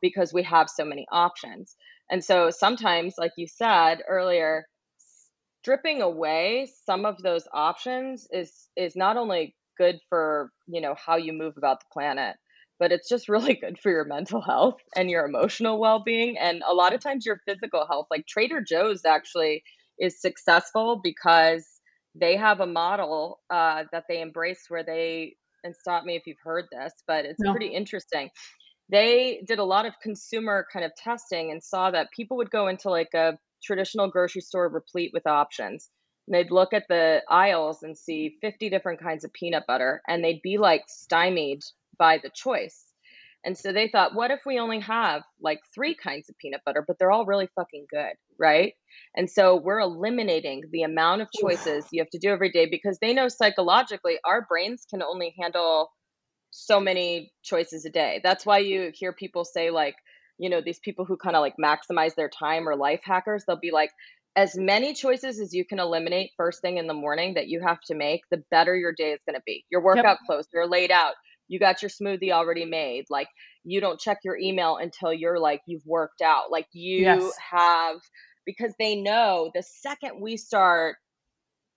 because 0.00 0.32
we 0.32 0.44
have 0.44 0.70
so 0.70 0.84
many 0.84 1.06
options. 1.10 1.74
And 2.10 2.24
so 2.24 2.50
sometimes, 2.50 3.14
like 3.18 3.32
you 3.36 3.46
said 3.48 4.02
earlier, 4.08 4.66
stripping 5.62 6.02
away 6.02 6.68
some 6.86 7.04
of 7.04 7.20
those 7.22 7.46
options 7.52 8.26
is 8.32 8.68
is 8.76 8.94
not 8.96 9.16
only 9.16 9.54
good 9.76 9.98
for 10.08 10.50
you 10.66 10.80
know 10.80 10.94
how 10.94 11.16
you 11.16 11.32
move 11.32 11.54
about 11.56 11.80
the 11.80 11.86
planet 11.92 12.36
but 12.78 12.92
it's 12.92 13.08
just 13.08 13.28
really 13.28 13.54
good 13.60 13.78
for 13.78 13.90
your 13.90 14.04
mental 14.04 14.40
health 14.40 14.80
and 14.96 15.10
your 15.10 15.24
emotional 15.24 15.78
well-being 15.78 16.36
and 16.38 16.62
a 16.68 16.74
lot 16.74 16.94
of 16.94 17.00
times 17.00 17.26
your 17.26 17.40
physical 17.46 17.86
health 17.86 18.06
like 18.10 18.26
trader 18.26 18.60
joe's 18.60 19.04
actually 19.04 19.62
is 19.98 20.20
successful 20.20 21.00
because 21.02 21.66
they 22.14 22.36
have 22.36 22.60
a 22.60 22.66
model 22.66 23.40
uh, 23.50 23.84
that 23.92 24.04
they 24.08 24.20
embrace 24.20 24.64
where 24.68 24.82
they 24.82 25.34
and 25.64 25.74
stop 25.74 26.04
me 26.04 26.16
if 26.16 26.26
you've 26.26 26.36
heard 26.42 26.66
this 26.72 26.92
but 27.06 27.24
it's 27.24 27.40
no. 27.40 27.50
pretty 27.50 27.68
interesting 27.68 28.30
they 28.90 29.42
did 29.46 29.58
a 29.58 29.64
lot 29.64 29.86
of 29.86 29.92
consumer 30.02 30.66
kind 30.72 30.84
of 30.84 30.92
testing 30.96 31.50
and 31.50 31.62
saw 31.62 31.90
that 31.90 32.10
people 32.16 32.36
would 32.36 32.50
go 32.50 32.68
into 32.68 32.88
like 32.88 33.12
a 33.14 33.38
traditional 33.62 34.08
grocery 34.08 34.40
store 34.40 34.68
replete 34.68 35.10
with 35.12 35.26
options 35.26 35.90
and 36.26 36.34
they'd 36.34 36.50
look 36.50 36.72
at 36.72 36.84
the 36.88 37.22
aisles 37.28 37.82
and 37.82 37.96
see 37.96 38.36
50 38.40 38.70
different 38.70 39.00
kinds 39.00 39.24
of 39.24 39.32
peanut 39.32 39.64
butter 39.66 40.02
and 40.06 40.22
they'd 40.22 40.42
be 40.42 40.58
like 40.58 40.84
stymied 40.86 41.60
by 41.98 42.18
the 42.18 42.30
choice. 42.34 42.84
And 43.44 43.56
so 43.56 43.72
they 43.72 43.88
thought, 43.88 44.14
what 44.14 44.30
if 44.30 44.40
we 44.44 44.58
only 44.58 44.80
have 44.80 45.22
like 45.40 45.60
three 45.74 45.94
kinds 45.94 46.28
of 46.28 46.36
peanut 46.38 46.60
butter, 46.66 46.84
but 46.86 46.98
they're 46.98 47.12
all 47.12 47.24
really 47.24 47.48
fucking 47.54 47.86
good, 47.90 48.14
right? 48.38 48.72
And 49.14 49.30
so 49.30 49.56
we're 49.56 49.78
eliminating 49.78 50.64
the 50.72 50.82
amount 50.82 51.22
of 51.22 51.28
choices 51.40 51.86
you 51.92 52.02
have 52.02 52.10
to 52.10 52.18
do 52.18 52.30
every 52.30 52.50
day 52.50 52.66
because 52.68 52.98
they 53.00 53.14
know 53.14 53.28
psychologically 53.28 54.18
our 54.24 54.44
brains 54.48 54.86
can 54.90 55.02
only 55.02 55.34
handle 55.40 55.90
so 56.50 56.80
many 56.80 57.32
choices 57.42 57.84
a 57.84 57.90
day. 57.90 58.20
That's 58.24 58.44
why 58.44 58.58
you 58.58 58.90
hear 58.92 59.12
people 59.12 59.44
say, 59.44 59.70
like, 59.70 59.94
you 60.38 60.50
know, 60.50 60.60
these 60.60 60.80
people 60.80 61.04
who 61.04 61.16
kind 61.16 61.36
of 61.36 61.40
like 61.40 61.54
maximize 61.62 62.14
their 62.16 62.30
time 62.30 62.68
or 62.68 62.76
life 62.76 63.00
hackers, 63.04 63.44
they'll 63.46 63.58
be 63.58 63.70
like, 63.70 63.90
as 64.36 64.56
many 64.56 64.94
choices 64.94 65.40
as 65.40 65.52
you 65.52 65.64
can 65.64 65.80
eliminate 65.80 66.30
first 66.36 66.60
thing 66.62 66.78
in 66.78 66.86
the 66.86 66.94
morning 66.94 67.34
that 67.34 67.48
you 67.48 67.60
have 67.60 67.80
to 67.86 67.94
make, 67.94 68.22
the 68.30 68.42
better 68.50 68.76
your 68.76 68.92
day 68.92 69.10
is 69.10 69.20
going 69.26 69.34
to 69.34 69.42
be. 69.44 69.64
Your 69.70 69.82
workout 69.82 70.04
yep. 70.04 70.18
clothes, 70.26 70.46
you're 70.52 70.68
laid 70.68 70.92
out, 70.92 71.14
you 71.48 71.58
got 71.58 71.82
your 71.82 71.90
smoothie 71.90 72.30
already 72.30 72.64
made. 72.64 73.06
Like 73.10 73.28
you 73.64 73.80
don't 73.80 73.98
check 73.98 74.18
your 74.24 74.36
email 74.38 74.76
until 74.76 75.12
you're 75.12 75.38
like 75.38 75.60
you've 75.66 75.86
worked 75.86 76.22
out. 76.22 76.50
Like 76.50 76.66
you 76.72 77.00
yes. 77.00 77.32
have 77.50 77.96
because 78.46 78.72
they 78.78 78.96
know 78.96 79.50
the 79.54 79.62
second 79.62 80.20
we 80.20 80.36
start 80.36 80.96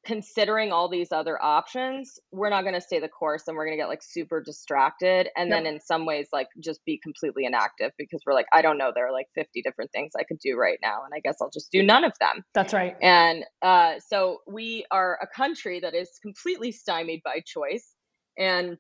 considering 0.06 0.72
all 0.72 0.90
these 0.90 1.12
other 1.12 1.42
options, 1.42 2.20
we're 2.32 2.50
not 2.50 2.64
going 2.64 2.74
to 2.74 2.82
stay 2.82 3.00
the 3.00 3.08
course 3.08 3.44
and 3.48 3.56
we're 3.56 3.66
going 3.66 3.78
to 3.78 3.82
get 3.82 3.88
like 3.88 4.02
super 4.02 4.42
distracted. 4.42 5.30
And 5.38 5.50
yep. 5.50 5.64
then 5.64 5.74
in 5.74 5.80
some 5.80 6.06
ways, 6.06 6.28
like 6.34 6.48
just 6.60 6.84
be 6.86 7.00
completely 7.04 7.46
inactive 7.46 7.92
because 7.98 8.22
we're 8.26 8.34
like, 8.34 8.48
I 8.52 8.62
don't 8.62 8.78
know, 8.78 8.92
there 8.94 9.08
are 9.08 9.12
like 9.12 9.28
50 9.36 9.62
different 9.62 9.92
things 9.92 10.14
I 10.18 10.24
could 10.24 10.40
do 10.40 10.58
right 10.58 10.80
now. 10.82 11.04
And 11.04 11.14
I 11.16 11.20
guess 11.20 11.38
I'll 11.42 11.52
just 11.52 11.72
do 11.72 11.84
none 11.84 12.04
of 12.04 12.14
them. 12.20 12.44
That's 12.54 12.74
right. 12.74 12.96
And 13.02 13.44
uh, 13.62 13.96
so 14.08 14.40
we 14.48 14.86
are 14.92 15.20
a 15.22 15.28
country 15.28 15.80
that 15.82 15.94
is 15.94 16.10
completely 16.22 16.72
stymied 16.72 17.22
by 17.24 17.42
choice. 17.46 17.94
And 18.38 18.78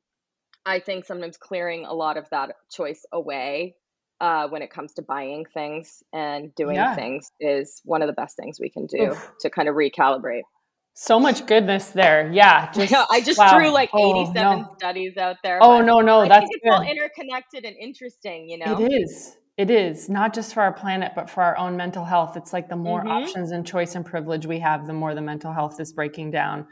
I 0.65 0.79
think 0.79 1.05
sometimes 1.05 1.37
clearing 1.37 1.85
a 1.85 1.93
lot 1.93 2.17
of 2.17 2.29
that 2.29 2.55
choice 2.71 3.05
away 3.11 3.75
uh, 4.19 4.47
when 4.47 4.61
it 4.61 4.69
comes 4.69 4.93
to 4.93 5.01
buying 5.01 5.45
things 5.53 6.03
and 6.13 6.53
doing 6.55 6.75
yeah. 6.75 6.95
things 6.95 7.31
is 7.39 7.81
one 7.83 8.01
of 8.03 8.07
the 8.07 8.13
best 8.13 8.37
things 8.37 8.59
we 8.59 8.69
can 8.69 8.85
do 8.85 9.11
Oof. 9.11 9.31
to 9.39 9.49
kind 9.49 9.67
of 9.67 9.75
recalibrate. 9.75 10.43
So 10.93 11.19
much 11.19 11.47
goodness 11.47 11.89
there. 11.89 12.29
Yeah. 12.31 12.71
Just, 12.73 12.91
yeah 12.91 13.05
I 13.09 13.21
just 13.21 13.39
wow. 13.39 13.55
threw 13.55 13.69
like 13.69 13.89
87 13.95 14.37
oh, 14.37 14.55
no. 14.61 14.75
studies 14.77 15.17
out 15.17 15.37
there. 15.41 15.57
Oh, 15.61 15.81
no, 15.81 16.01
no. 16.01 16.27
that's 16.27 16.47
it's 16.51 16.63
good. 16.63 16.71
all 16.71 16.83
interconnected 16.83 17.65
and 17.65 17.75
interesting, 17.77 18.49
you 18.49 18.57
know? 18.57 18.79
It 18.79 18.91
is. 18.91 19.37
It 19.57 19.69
is 19.69 20.09
not 20.09 20.33
just 20.33 20.53
for 20.53 20.61
our 20.61 20.73
planet, 20.73 21.11
but 21.15 21.29
for 21.29 21.43
our 21.43 21.57
own 21.57 21.77
mental 21.77 22.05
health. 22.05 22.37
It's 22.37 22.53
like 22.53 22.69
the 22.69 22.75
more 22.75 22.99
mm-hmm. 22.99 23.09
options 23.09 23.51
and 23.51 23.65
choice 23.65 23.95
and 23.95 24.05
privilege 24.05 24.45
we 24.45 24.59
have, 24.59 24.87
the 24.87 24.93
more 24.93 25.13
the 25.13 25.21
mental 25.21 25.53
health 25.53 25.79
is 25.79 25.93
breaking 25.93 26.31
down, 26.31 26.67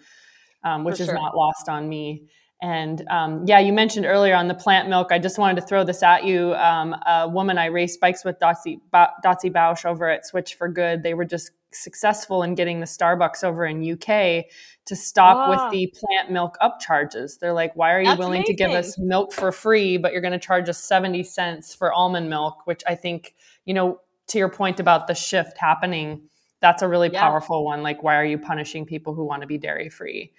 um, 0.64 0.84
which 0.84 0.98
for 0.98 1.04
is 1.04 1.08
sure. 1.08 1.16
not 1.16 1.36
lost 1.36 1.70
on 1.70 1.88
me. 1.88 2.30
And 2.62 3.08
um, 3.10 3.46
yeah, 3.48 3.60
you 3.60 3.72
mentioned 3.72 4.06
earlier 4.06 4.36
on 4.36 4.48
the 4.48 4.54
plant 4.54 4.90
milk. 4.90 5.12
I 5.12 5.20
just 5.20 5.38
wanted 5.38 5.62
to 5.62 5.68
throw 5.68 5.84
this 5.86 6.04
at 6.04 6.26
you. 6.26 6.54
Um, 6.56 6.94
a 7.06 7.28
woman 7.28 7.58
I 7.58 7.68
race 7.68 7.96
bikes 7.96 8.26
with, 8.26 8.38
Dotsie, 8.40 8.82
Dotsie 8.94 9.52
Bausch 9.52 9.86
over 9.86 10.10
at 10.10 10.24
Switch4Good, 10.26 11.04
they 11.04 11.14
were 11.14 11.26
just 11.26 11.52
successful 11.72 12.44
in 12.44 12.56
getting 12.56 12.80
the 12.80 12.86
Starbucks 12.86 13.44
over 13.44 13.66
in 13.66 13.92
UK 13.92 14.46
to 14.86 14.96
stop 14.96 15.50
with 15.50 15.72
the 15.72 15.94
plant 16.00 16.32
milk 16.32 16.58
upcharges. 16.62 17.40
They're 17.40 17.54
like, 17.54 17.76
why 17.76 17.94
are 17.94 18.02
you 18.02 18.08
That's 18.08 18.20
willing 18.20 18.40
amazing. 18.40 18.58
to 18.58 18.64
give 18.64 18.72
us 18.72 18.98
milk 18.98 19.32
for 19.32 19.52
free, 19.52 19.98
but 19.98 20.12
you're 20.12 20.22
going 20.22 20.34
to 20.34 20.40
charge 20.40 20.68
us 20.68 20.84
70 20.84 21.24
cents 21.24 21.74
for 21.76 21.94
almond 21.94 22.30
milk, 22.30 22.66
which 22.66 22.82
I 22.88 22.96
think, 22.96 23.36
you 23.66 23.74
know, 23.74 24.02
to 24.28 24.38
your 24.38 24.50
point 24.50 24.80
about 24.80 25.08
the 25.08 25.14
shift 25.14 25.58
happening, 25.58 26.24
that's 26.62 26.82
a 26.82 26.88
really 26.88 27.10
yeah. 27.12 27.22
powerful 27.22 27.64
one. 27.64 27.84
Like, 27.84 28.04
why 28.04 28.16
are 28.16 28.26
you 28.26 28.38
punishing 28.38 28.86
people 28.86 29.14
who 29.14 29.26
want 29.26 29.42
to 29.42 29.48
be 29.48 29.58
dairy 29.58 29.90
free? 29.90 30.34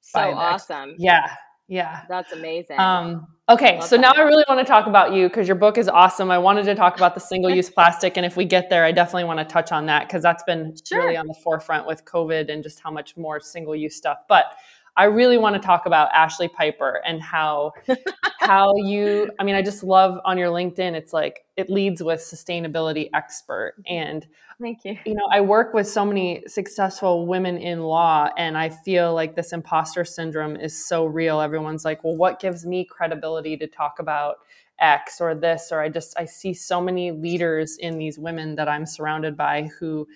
So 0.00 0.20
awesome. 0.20 0.94
Yeah. 0.98 1.34
Yeah. 1.66 2.02
That's 2.08 2.32
amazing. 2.32 2.78
Um, 2.78 3.26
okay. 3.48 3.80
So 3.80 3.96
that. 3.96 4.02
now 4.02 4.12
I 4.14 4.22
really 4.26 4.44
want 4.48 4.60
to 4.60 4.66
talk 4.66 4.86
about 4.86 5.14
you 5.14 5.28
because 5.28 5.48
your 5.48 5.56
book 5.56 5.78
is 5.78 5.88
awesome. 5.88 6.30
I 6.30 6.38
wanted 6.38 6.64
to 6.64 6.74
talk 6.74 6.96
about 6.96 7.14
the 7.14 7.20
single 7.20 7.50
use 7.50 7.70
plastic. 7.74 8.16
And 8.16 8.26
if 8.26 8.36
we 8.36 8.44
get 8.44 8.68
there, 8.68 8.84
I 8.84 8.92
definitely 8.92 9.24
want 9.24 9.38
to 9.38 9.44
touch 9.46 9.72
on 9.72 9.86
that 9.86 10.06
because 10.06 10.22
that's 10.22 10.42
been 10.44 10.74
sure. 10.84 10.98
really 11.00 11.16
on 11.16 11.26
the 11.26 11.34
forefront 11.42 11.86
with 11.86 12.04
COVID 12.04 12.50
and 12.52 12.62
just 12.62 12.80
how 12.80 12.90
much 12.90 13.16
more 13.16 13.40
single 13.40 13.74
use 13.74 13.96
stuff. 13.96 14.18
But 14.28 14.56
I 14.96 15.04
really 15.04 15.36
want 15.36 15.60
to 15.60 15.64
talk 15.64 15.86
about 15.86 16.10
Ashlee 16.12 16.52
Piper 16.52 17.00
and 17.06 17.20
how 17.20 17.72
how 18.40 18.74
you 18.76 19.30
I 19.38 19.44
mean 19.44 19.54
I 19.54 19.62
just 19.62 19.82
love 19.82 20.20
on 20.24 20.38
your 20.38 20.48
LinkedIn 20.48 20.94
it's 20.94 21.12
like 21.12 21.44
it 21.56 21.70
leads 21.70 22.02
with 22.02 22.20
sustainability 22.20 23.08
expert 23.14 23.74
and 23.86 24.26
thank 24.60 24.84
you. 24.84 24.96
You 25.04 25.14
know, 25.14 25.28
I 25.32 25.40
work 25.40 25.74
with 25.74 25.88
so 25.88 26.04
many 26.04 26.44
successful 26.46 27.26
women 27.26 27.58
in 27.58 27.82
law 27.82 28.30
and 28.36 28.56
I 28.56 28.68
feel 28.68 29.14
like 29.14 29.34
this 29.34 29.52
imposter 29.52 30.04
syndrome 30.04 30.56
is 30.56 30.86
so 30.86 31.06
real. 31.06 31.40
Everyone's 31.40 31.84
like, 31.84 32.04
"Well, 32.04 32.16
what 32.16 32.40
gives 32.40 32.64
me 32.64 32.84
credibility 32.84 33.56
to 33.56 33.66
talk 33.66 33.98
about 33.98 34.38
X 34.80 35.20
or 35.20 35.34
this 35.34 35.70
or 35.70 35.80
I 35.80 35.88
just 35.88 36.18
I 36.18 36.24
see 36.24 36.52
so 36.52 36.80
many 36.80 37.12
leaders 37.12 37.76
in 37.76 37.98
these 37.98 38.18
women 38.18 38.56
that 38.56 38.68
I'm 38.68 38.86
surrounded 38.86 39.36
by 39.36 39.70
who 39.78 40.06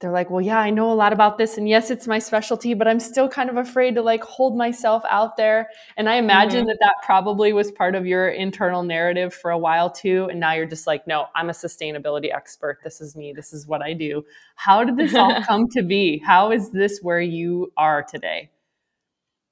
they're 0.00 0.12
like, 0.12 0.30
well, 0.30 0.40
yeah, 0.40 0.58
I 0.58 0.70
know 0.70 0.92
a 0.92 0.94
lot 0.94 1.12
about 1.12 1.38
this. 1.38 1.58
And 1.58 1.68
yes, 1.68 1.90
it's 1.90 2.06
my 2.06 2.20
specialty, 2.20 2.72
but 2.72 2.86
I'm 2.86 3.00
still 3.00 3.28
kind 3.28 3.50
of 3.50 3.56
afraid 3.56 3.96
to 3.96 4.02
like 4.02 4.22
hold 4.22 4.56
myself 4.56 5.02
out 5.10 5.36
there. 5.36 5.70
And 5.96 6.08
I 6.08 6.16
imagine 6.16 6.60
mm-hmm. 6.60 6.68
that 6.68 6.78
that 6.80 6.94
probably 7.02 7.52
was 7.52 7.72
part 7.72 7.96
of 7.96 8.06
your 8.06 8.28
internal 8.28 8.84
narrative 8.84 9.34
for 9.34 9.50
a 9.50 9.58
while 9.58 9.90
too. 9.90 10.28
And 10.30 10.38
now 10.38 10.52
you're 10.52 10.66
just 10.66 10.86
like, 10.86 11.06
no, 11.08 11.26
I'm 11.34 11.50
a 11.50 11.52
sustainability 11.52 12.32
expert. 12.32 12.78
This 12.84 13.00
is 13.00 13.16
me. 13.16 13.32
This 13.32 13.52
is 13.52 13.66
what 13.66 13.82
I 13.82 13.92
do. 13.92 14.24
How 14.54 14.84
did 14.84 14.96
this 14.96 15.14
all 15.14 15.42
come 15.46 15.68
to 15.70 15.82
be? 15.82 16.18
How 16.24 16.52
is 16.52 16.70
this 16.70 17.00
where 17.02 17.20
you 17.20 17.72
are 17.76 18.04
today? 18.04 18.50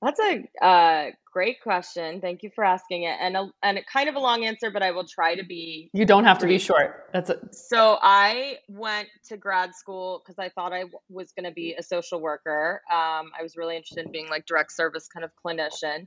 That's 0.03 0.21
a 0.21 0.65
uh, 0.65 1.11
great 1.33 1.63
question. 1.63 2.21
Thank 2.21 2.43
you 2.43 2.51
for 2.55 2.65
asking 2.65 3.05
it, 3.05 3.17
and 3.21 3.37
a, 3.37 3.51
and 3.63 3.79
a 3.79 3.83
kind 3.85 4.09
of 4.09 4.15
a 4.15 4.19
long 4.19 4.45
answer, 4.45 4.71
but 4.71 4.83
I 4.83 4.91
will 4.91 5.07
try 5.07 5.35
to 5.35 5.45
be. 5.45 5.91
You 5.95 6.05
don't 6.05 6.25
have 6.25 6.39
brief. 6.39 6.49
to 6.49 6.55
be 6.55 6.59
short. 6.59 7.09
That's 7.13 7.31
it. 7.31 7.55
So 7.55 7.99
I 8.03 8.59
went 8.69 9.09
to 9.29 9.37
grad 9.37 9.75
school 9.75 10.23
because 10.23 10.39
I 10.39 10.51
thought 10.51 10.73
I 10.73 10.81
w- 10.81 10.99
was 11.09 11.33
going 11.33 11.45
to 11.45 11.51
be 11.51 11.75
a 11.75 11.83
social 11.83 12.21
worker. 12.21 12.83
Um, 12.91 13.33
I 13.39 13.43
was 13.43 13.57
really 13.57 13.77
interested 13.77 14.05
in 14.05 14.13
being 14.13 14.29
like 14.29 14.45
direct 14.45 14.73
service 14.73 15.09
kind 15.09 15.25
of 15.25 15.31
clinician, 15.43 16.07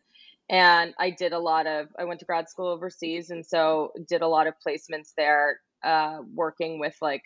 and 0.50 0.94
I 1.00 1.10
did 1.10 1.34
a 1.34 1.40
lot 1.40 1.66
of. 1.66 1.88
I 1.98 2.04
went 2.04 2.20
to 2.20 2.26
grad 2.26 2.48
school 2.48 2.68
overseas, 2.68 3.32
and 3.32 3.44
so 3.44 3.92
did 4.08 4.22
a 4.22 4.28
lot 4.28 4.46
of 4.46 4.54
placements 4.66 5.14
there, 5.18 5.62
uh, 5.84 6.20
working 6.36 6.80
with 6.80 6.96
like 7.02 7.24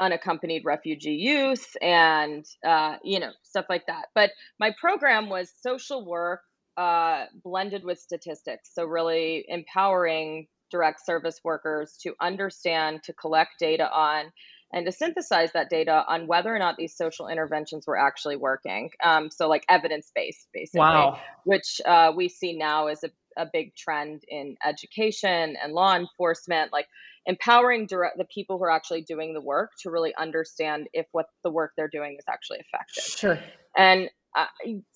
unaccompanied 0.00 0.64
refugee 0.64 1.12
youth 1.12 1.76
and 1.80 2.44
uh, 2.66 2.96
you 3.04 3.20
know 3.20 3.30
stuff 3.42 3.66
like 3.68 3.86
that. 3.86 4.06
But 4.14 4.30
my 4.58 4.72
program 4.80 5.28
was 5.28 5.52
social 5.62 6.04
work 6.04 6.40
uh, 6.76 7.26
blended 7.44 7.84
with 7.84 7.98
statistics. 7.98 8.70
So 8.74 8.84
really 8.84 9.44
empowering 9.48 10.46
direct 10.70 11.04
service 11.04 11.40
workers 11.44 11.98
to 12.02 12.14
understand 12.20 13.02
to 13.04 13.12
collect 13.12 13.50
data 13.58 13.90
on 13.90 14.32
and 14.72 14.86
to 14.86 14.92
synthesize 14.92 15.52
that 15.52 15.68
data 15.68 16.04
on 16.06 16.26
whether 16.28 16.54
or 16.54 16.58
not 16.58 16.76
these 16.76 16.96
social 16.96 17.26
interventions 17.28 17.86
were 17.86 17.98
actually 17.98 18.36
working. 18.36 18.90
Um, 19.02 19.30
so 19.30 19.48
like 19.48 19.64
evidence-based 19.68 20.48
basically 20.54 20.80
wow. 20.80 21.18
which 21.44 21.80
uh, 21.84 22.12
we 22.16 22.28
see 22.28 22.56
now 22.56 22.86
as 22.86 23.02
a, 23.02 23.10
a 23.36 23.46
big 23.52 23.74
trend 23.74 24.22
in 24.28 24.56
education 24.64 25.56
and 25.62 25.72
law 25.72 25.96
enforcement. 25.96 26.72
Like 26.72 26.86
empowering 27.30 27.86
direct, 27.86 28.18
the 28.18 28.26
people 28.34 28.58
who 28.58 28.64
are 28.64 28.70
actually 28.70 29.02
doing 29.02 29.32
the 29.32 29.40
work 29.40 29.70
to 29.82 29.90
really 29.90 30.12
understand 30.18 30.88
if 30.92 31.06
what 31.12 31.26
the 31.44 31.50
work 31.50 31.70
they're 31.76 31.88
doing 31.88 32.16
is 32.18 32.24
actually 32.28 32.58
effective. 32.58 33.04
Sure. 33.18 33.38
And 33.76 34.10
uh, 34.36 34.46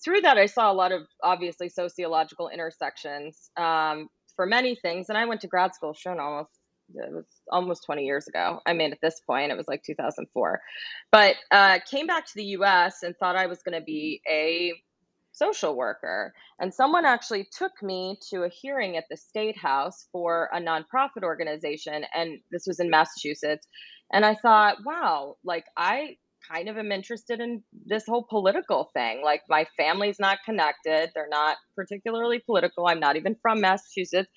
through 0.03 0.21
that, 0.21 0.37
I 0.37 0.45
saw 0.45 0.69
a 0.69 0.73
lot 0.73 0.91
of 0.91 1.03
obviously 1.23 1.69
sociological 1.69 2.49
intersections 2.49 3.49
um, 3.57 4.09
for 4.35 4.45
many 4.45 4.75
things. 4.75 5.07
And 5.07 5.17
I 5.17 5.25
went 5.25 5.41
to 5.41 5.47
grad 5.47 5.73
school, 5.73 5.93
shown 5.93 6.19
almost 6.19 6.49
it 6.93 7.11
was 7.11 7.25
almost 7.51 7.83
20 7.85 8.03
years 8.03 8.27
ago. 8.27 8.59
I 8.65 8.73
mean, 8.73 8.91
at 8.91 8.99
this 9.01 9.19
point, 9.25 9.51
it 9.51 9.57
was 9.57 9.67
like 9.67 9.81
2004. 9.83 10.61
But 11.11 11.35
uh, 11.51 11.79
came 11.89 12.05
back 12.05 12.25
to 12.25 12.31
the 12.35 12.43
US 12.59 13.01
and 13.01 13.15
thought 13.17 13.35
I 13.35 13.47
was 13.47 13.63
going 13.63 13.79
to 13.79 13.83
be 13.83 14.21
a 14.29 14.73
social 15.35 15.75
worker. 15.75 16.33
And 16.59 16.73
someone 16.73 17.05
actually 17.05 17.47
took 17.57 17.71
me 17.81 18.17
to 18.29 18.43
a 18.43 18.49
hearing 18.49 18.97
at 18.97 19.05
the 19.09 19.17
State 19.17 19.57
House 19.57 20.07
for 20.11 20.49
a 20.53 20.59
nonprofit 20.59 21.23
organization. 21.23 22.05
And 22.13 22.39
this 22.51 22.65
was 22.65 22.79
in 22.79 22.89
Massachusetts. 22.89 23.67
And 24.11 24.25
I 24.25 24.35
thought, 24.35 24.77
wow, 24.85 25.35
like 25.43 25.65
I 25.77 26.17
kind 26.51 26.69
of 26.69 26.77
am 26.77 26.91
interested 26.91 27.39
in 27.39 27.63
this 27.85 28.05
whole 28.07 28.23
political 28.23 28.89
thing. 28.93 29.21
Like 29.23 29.41
my 29.49 29.65
family's 29.77 30.19
not 30.19 30.39
connected, 30.45 31.11
they're 31.13 31.27
not 31.29 31.57
particularly 31.75 32.39
political. 32.39 32.87
I'm 32.87 32.99
not 32.99 33.15
even 33.15 33.35
from 33.41 33.61
Massachusetts. 33.61 34.29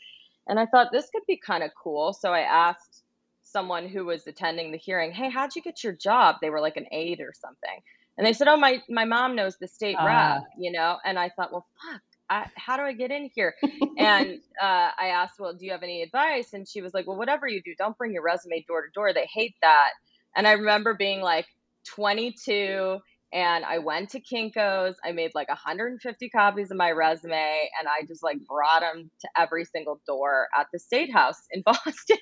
And 0.46 0.58
I 0.58 0.66
thought 0.66 0.88
this 0.92 1.10
could 1.10 1.24
be 1.26 1.38
kind 1.44 1.62
of 1.62 1.70
cool. 1.80 2.14
So 2.14 2.32
I 2.32 2.40
asked 2.40 3.02
someone 3.42 3.88
who 3.88 4.06
was 4.06 4.26
attending 4.26 4.72
the 4.72 4.78
hearing, 4.78 5.12
"Hey, 5.12 5.30
how'd 5.30 5.54
you 5.54 5.62
get 5.62 5.84
your 5.84 5.92
job?" 5.92 6.36
They 6.40 6.50
were 6.50 6.60
like 6.60 6.76
an 6.76 6.86
aide 6.90 7.20
or 7.20 7.32
something. 7.34 7.82
And 8.18 8.26
they 8.26 8.32
said, 8.32 8.48
"Oh, 8.48 8.56
my 8.56 8.82
my 8.90 9.04
mom 9.04 9.36
knows 9.36 9.56
the 9.58 9.68
state 9.68 9.96
uh. 9.98 10.04
rep, 10.04 10.42
you 10.58 10.72
know." 10.72 10.98
And 11.04 11.18
I 11.18 11.30
thought, 11.30 11.52
"Well, 11.52 11.66
fuck, 11.80 12.02
I, 12.28 12.46
how 12.56 12.76
do 12.76 12.82
I 12.82 12.92
get 12.92 13.10
in 13.12 13.30
here?" 13.34 13.54
and 13.98 14.40
uh, 14.60 14.90
I 14.98 15.08
asked, 15.08 15.38
"Well, 15.38 15.54
do 15.54 15.64
you 15.64 15.70
have 15.72 15.84
any 15.84 16.02
advice?" 16.02 16.52
And 16.52 16.68
she 16.68 16.82
was 16.82 16.92
like, 16.92 17.06
"Well, 17.06 17.16
whatever 17.16 17.46
you 17.46 17.62
do, 17.62 17.74
don't 17.78 17.96
bring 17.96 18.12
your 18.12 18.22
resume 18.22 18.64
door 18.66 18.82
to 18.82 18.88
door. 18.92 19.14
They 19.14 19.28
hate 19.32 19.54
that." 19.62 19.90
And 20.36 20.46
I 20.46 20.52
remember 20.52 20.94
being 20.94 21.20
like 21.20 21.46
22 21.86 22.98
and 23.32 23.64
I 23.64 23.78
went 23.78 24.10
to 24.10 24.20
Kinko's. 24.20 24.96
I 25.04 25.12
made 25.12 25.32
like 25.34 25.48
150 25.48 26.30
copies 26.30 26.70
of 26.70 26.76
my 26.76 26.90
resume 26.90 27.68
and 27.78 27.88
I 27.88 28.06
just 28.06 28.22
like 28.22 28.38
brought 28.46 28.80
them 28.80 29.10
to 29.20 29.28
every 29.36 29.64
single 29.64 30.00
door 30.06 30.48
at 30.58 30.66
the 30.72 30.78
State 30.78 31.12
House 31.12 31.40
in 31.50 31.62
Boston. 31.66 32.16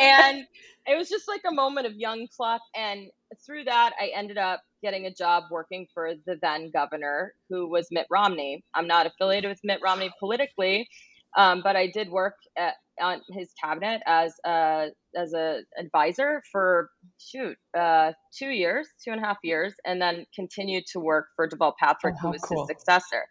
and 0.00 0.44
it 0.86 0.96
was 0.96 1.08
just 1.08 1.28
like 1.28 1.42
a 1.48 1.54
moment 1.54 1.86
of 1.86 1.94
young 1.94 2.28
pluck. 2.36 2.60
And 2.76 3.08
through 3.44 3.64
that, 3.64 3.92
I 4.00 4.10
ended 4.14 4.38
up 4.38 4.62
getting 4.82 5.06
a 5.06 5.14
job 5.14 5.44
working 5.50 5.86
for 5.92 6.12
the 6.26 6.36
then 6.40 6.70
governor, 6.72 7.34
who 7.50 7.68
was 7.68 7.88
Mitt 7.90 8.06
Romney. 8.10 8.64
I'm 8.74 8.86
not 8.86 9.06
affiliated 9.06 9.50
with 9.50 9.60
Mitt 9.64 9.80
Romney 9.82 10.12
politically, 10.20 10.88
um, 11.36 11.62
but 11.62 11.76
I 11.76 11.88
did 11.88 12.10
work 12.10 12.34
at, 12.56 12.74
on 13.00 13.20
his 13.30 13.50
cabinet 13.62 14.02
as 14.06 14.34
a 14.44 14.88
as 15.16 15.32
a 15.34 15.60
advisor 15.78 16.42
for 16.50 16.90
shoot 17.18 17.56
uh, 17.78 18.12
two 18.36 18.50
years, 18.50 18.88
two 19.04 19.10
and 19.10 19.22
a 19.22 19.24
half 19.24 19.38
years, 19.42 19.74
and 19.84 20.00
then 20.00 20.26
continued 20.34 20.84
to 20.92 21.00
work 21.00 21.26
for 21.36 21.48
Deval 21.48 21.72
Patrick, 21.78 22.14
oh, 22.18 22.22
who 22.22 22.30
was 22.30 22.42
cool. 22.42 22.66
his 22.66 22.68
successor, 22.68 23.26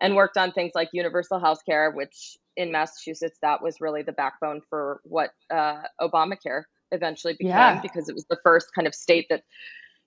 and 0.00 0.16
worked 0.16 0.36
on 0.36 0.52
things 0.52 0.72
like 0.74 0.88
universal 0.92 1.38
health 1.38 1.60
care, 1.66 1.90
which 1.90 2.36
in 2.56 2.70
Massachusetts 2.72 3.38
that 3.42 3.62
was 3.62 3.76
really 3.80 4.02
the 4.02 4.12
backbone 4.12 4.60
for 4.68 5.00
what 5.04 5.30
uh, 5.52 5.82
Obamacare 6.00 6.62
eventually 6.92 7.34
became 7.34 7.50
yeah. 7.50 7.80
because 7.80 8.08
it 8.08 8.14
was 8.14 8.26
the 8.28 8.38
first 8.42 8.68
kind 8.74 8.86
of 8.86 8.94
state 8.94 9.26
that 9.30 9.42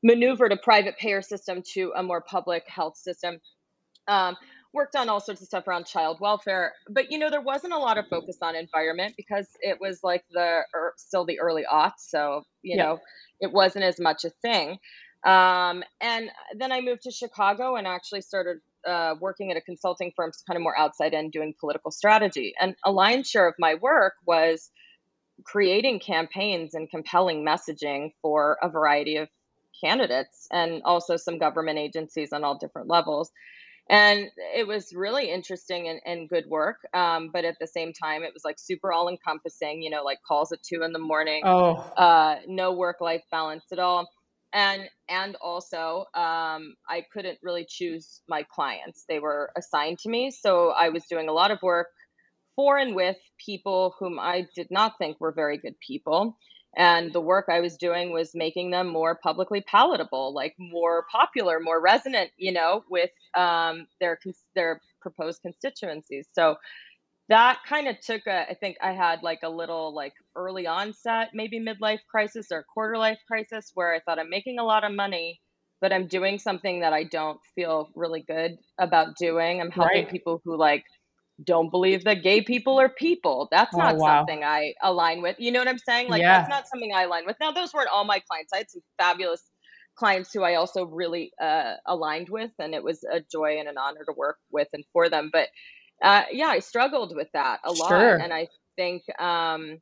maneuvered 0.03 0.51
a 0.51 0.57
private 0.57 0.97
payer 0.97 1.21
system 1.21 1.61
to 1.73 1.93
a 1.95 2.03
more 2.03 2.21
public 2.21 2.63
health 2.67 2.97
system. 2.97 3.39
Um, 4.07 4.35
worked 4.74 4.95
on 4.95 5.09
all 5.09 5.19
sorts 5.19 5.41
of 5.41 5.47
stuff 5.47 5.67
around 5.67 5.86
child 5.86 6.17
welfare 6.19 6.74
but 6.89 7.11
you 7.11 7.17
know 7.17 7.30
there 7.30 7.41
wasn't 7.41 7.71
a 7.71 7.78
lot 7.78 7.97
of 7.97 8.07
focus 8.07 8.38
on 8.41 8.55
environment 8.55 9.13
because 9.15 9.47
it 9.61 9.78
was 9.80 9.99
like 10.03 10.24
the 10.32 10.61
er, 10.76 10.93
still 10.97 11.26
the 11.26 11.39
early 11.39 11.63
aughts 11.71 11.99
so 11.99 12.43
you 12.61 12.76
yeah. 12.76 12.84
know 12.84 12.99
it 13.39 13.51
wasn't 13.51 13.84
as 13.84 13.99
much 13.99 14.24
a 14.24 14.30
thing. 14.41 14.78
Um, 15.26 15.84
and 16.01 16.30
then 16.57 16.71
i 16.74 16.82
moved 16.82 17.03
to 17.03 17.11
chicago 17.11 17.76
and 17.76 17.88
actually 17.88 18.21
started 18.21 18.57
uh, 18.88 19.15
working 19.19 19.51
at 19.51 19.57
a 19.57 19.61
consulting 19.61 20.11
firm 20.15 20.32
kind 20.47 20.57
of 20.57 20.63
more 20.63 20.78
outside 20.78 21.13
in 21.13 21.30
doing 21.30 21.53
political 21.59 21.91
strategy. 21.91 22.53
And 22.59 22.76
a 22.86 22.91
lion's 22.91 23.30
share 23.30 23.47
of 23.47 23.55
my 23.59 23.76
work 23.76 24.13
was 24.26 24.71
creating 25.45 25.99
campaigns 25.99 26.74
and 26.74 26.89
compelling 26.89 27.45
messaging 27.45 28.11
for 28.21 28.57
a 28.61 28.69
variety 28.69 29.17
of 29.17 29.30
candidates 29.84 30.47
and 30.51 30.82
also 30.86 31.17
some 31.17 31.39
government 31.39 31.80
agencies 31.80 32.32
on 32.32 32.43
all 32.43 32.57
different 32.57 32.88
levels 32.88 33.32
and 33.89 34.29
it 34.55 34.65
was 34.65 34.93
really 34.93 35.29
interesting 35.29 35.88
and, 35.88 35.99
and 36.05 36.29
good 36.29 36.45
work 36.47 36.77
um, 36.93 37.29
but 37.34 37.45
at 37.45 37.57
the 37.59 37.67
same 37.67 37.91
time 37.93 38.23
it 38.23 38.34
was 38.34 38.43
like 38.45 38.57
super 38.57 38.91
all 38.93 39.09
encompassing 39.09 39.81
you 39.81 39.89
know 39.89 40.03
like 40.03 40.19
calls 40.27 40.51
at 40.51 40.61
two 40.63 40.84
in 40.84 40.93
the 40.93 40.99
morning 40.99 41.41
oh. 41.45 41.73
uh, 41.97 42.38
no 42.47 42.73
work 42.73 43.01
life 43.01 43.23
balance 43.31 43.65
at 43.71 43.79
all. 43.79 44.09
And 44.53 44.88
and 45.09 45.36
also 45.41 46.05
um, 46.13 46.75
i 46.88 47.03
couldn't 47.11 47.39
really 47.41 47.65
choose 47.67 48.21
my 48.27 48.43
clients. 48.43 49.05
They 49.09 49.19
were 49.19 49.51
assigned 49.57 49.99
to 49.99 50.09
me 50.09 50.31
so 50.31 50.69
i 50.69 50.89
was 50.89 51.05
doing 51.05 51.27
a 51.27 51.34
lot 51.34 51.51
of 51.51 51.59
work 51.61 51.88
for 52.55 52.77
and 52.77 52.95
with 52.95 53.17
people 53.43 53.95
whom 53.99 54.19
i 54.19 54.47
did 54.55 54.67
not 54.69 54.97
think 54.97 55.19
were 55.19 55.31
very 55.31 55.57
good 55.57 55.75
people 55.79 56.38
and 56.78 57.13
the 57.13 57.21
work 57.21 57.45
i 57.49 57.59
was 57.59 57.78
doing 57.78 58.11
was 58.11 58.32
making 58.34 58.71
them 58.71 58.88
more 58.88 59.15
publicly 59.21 59.61
palatable 59.61 60.34
like 60.34 60.55
more 60.59 61.05
popular 61.11 61.59
more 61.59 61.82
resonant 61.82 62.30
you 62.38 62.51
know 62.51 62.84
with 62.89 63.11
um, 63.36 63.88
their 63.99 64.17
their 64.55 64.82
proposed 65.01 65.41
constituencies 65.41 66.28
so 66.32 66.55
that 67.30 67.59
kind 67.67 67.88
of 67.88 67.99
took 67.99 68.26
a 68.28 68.49
i 68.49 68.53
think 68.53 68.78
i 68.82 68.91
had 68.91 69.21
like 69.24 69.39
a 69.43 69.49
little 69.49 69.93
like 69.93 70.13
early 70.36 70.67
onset 70.67 71.30
maybe 71.34 71.59
midlife 71.59 71.99
crisis 72.09 72.47
or 72.51 72.65
quarter 72.74 72.97
life 72.97 73.19
crisis 73.28 73.71
where 73.74 73.93
i 73.93 73.99
thought 73.99 74.19
i'm 74.19 74.30
making 74.30 74.59
a 74.59 74.63
lot 74.63 74.84
of 74.84 74.91
money 74.91 75.39
but 75.82 75.93
i'm 75.93 76.07
doing 76.07 76.39
something 76.39 76.82
that 76.82 76.93
i 76.93 77.03
don't 77.03 77.39
feel 77.55 77.89
really 77.95 78.24
good 78.28 78.57
about 78.80 79.15
doing 79.17 79.61
i'm 79.61 79.71
helping 79.71 80.03
right. 80.03 80.11
people 80.11 80.41
who 80.43 80.57
like 80.57 80.84
don't 81.45 81.69
believe 81.69 82.03
that 82.03 82.23
gay 82.23 82.41
people 82.41 82.79
are 82.79 82.89
people. 82.89 83.47
That's 83.51 83.73
oh, 83.73 83.77
not 83.77 83.97
wow. 83.97 84.19
something 84.19 84.43
I 84.43 84.73
align 84.81 85.21
with. 85.21 85.35
You 85.39 85.51
know 85.51 85.59
what 85.59 85.67
I'm 85.67 85.77
saying? 85.77 86.09
Like 86.09 86.21
yeah. 86.21 86.39
that's 86.39 86.49
not 86.49 86.67
something 86.67 86.93
I 86.93 87.03
align 87.03 87.25
with. 87.25 87.37
Now 87.39 87.51
those 87.51 87.73
weren't 87.73 87.89
all 87.93 88.05
my 88.05 88.19
clients. 88.19 88.53
I 88.53 88.57
had 88.57 88.69
some 88.69 88.81
fabulous 88.97 89.41
clients 89.95 90.33
who 90.33 90.43
I 90.43 90.55
also 90.55 90.85
really 90.85 91.31
uh, 91.41 91.75
aligned 91.85 92.29
with, 92.29 92.51
and 92.59 92.73
it 92.73 92.83
was 92.83 93.03
a 93.03 93.21
joy 93.21 93.59
and 93.59 93.67
an 93.67 93.77
honor 93.77 94.03
to 94.05 94.13
work 94.15 94.37
with 94.51 94.67
and 94.73 94.83
for 94.93 95.09
them. 95.09 95.29
But 95.31 95.49
uh, 96.01 96.23
yeah, 96.31 96.47
I 96.47 96.59
struggled 96.59 97.15
with 97.15 97.29
that 97.33 97.59
a 97.63 97.71
lot, 97.71 97.89
sure. 97.89 98.17
and 98.17 98.33
I 98.33 98.47
think 98.75 99.03
um, 99.19 99.79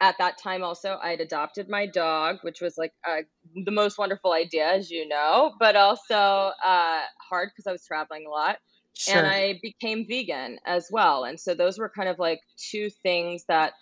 at 0.00 0.16
that 0.18 0.38
time 0.38 0.62
also 0.62 0.98
I 1.02 1.10
had 1.10 1.20
adopted 1.20 1.68
my 1.68 1.86
dog, 1.86 2.38
which 2.42 2.60
was 2.60 2.78
like 2.78 2.92
uh, 3.06 3.22
the 3.64 3.70
most 3.70 3.98
wonderful 3.98 4.32
idea, 4.32 4.66
as 4.66 4.90
you 4.90 5.06
know, 5.06 5.52
but 5.58 5.76
also 5.76 6.14
uh, 6.14 7.00
hard 7.28 7.50
because 7.50 7.66
I 7.66 7.72
was 7.72 7.84
traveling 7.84 8.24
a 8.26 8.30
lot. 8.30 8.56
Sure. 9.00 9.16
And 9.16 9.26
I 9.26 9.58
became 9.62 10.06
vegan 10.06 10.58
as 10.66 10.90
well. 10.90 11.24
And 11.24 11.40
so 11.40 11.54
those 11.54 11.78
were 11.78 11.88
kind 11.88 12.10
of 12.10 12.18
like 12.18 12.42
two 12.58 12.90
things 13.02 13.44
that 13.48 13.72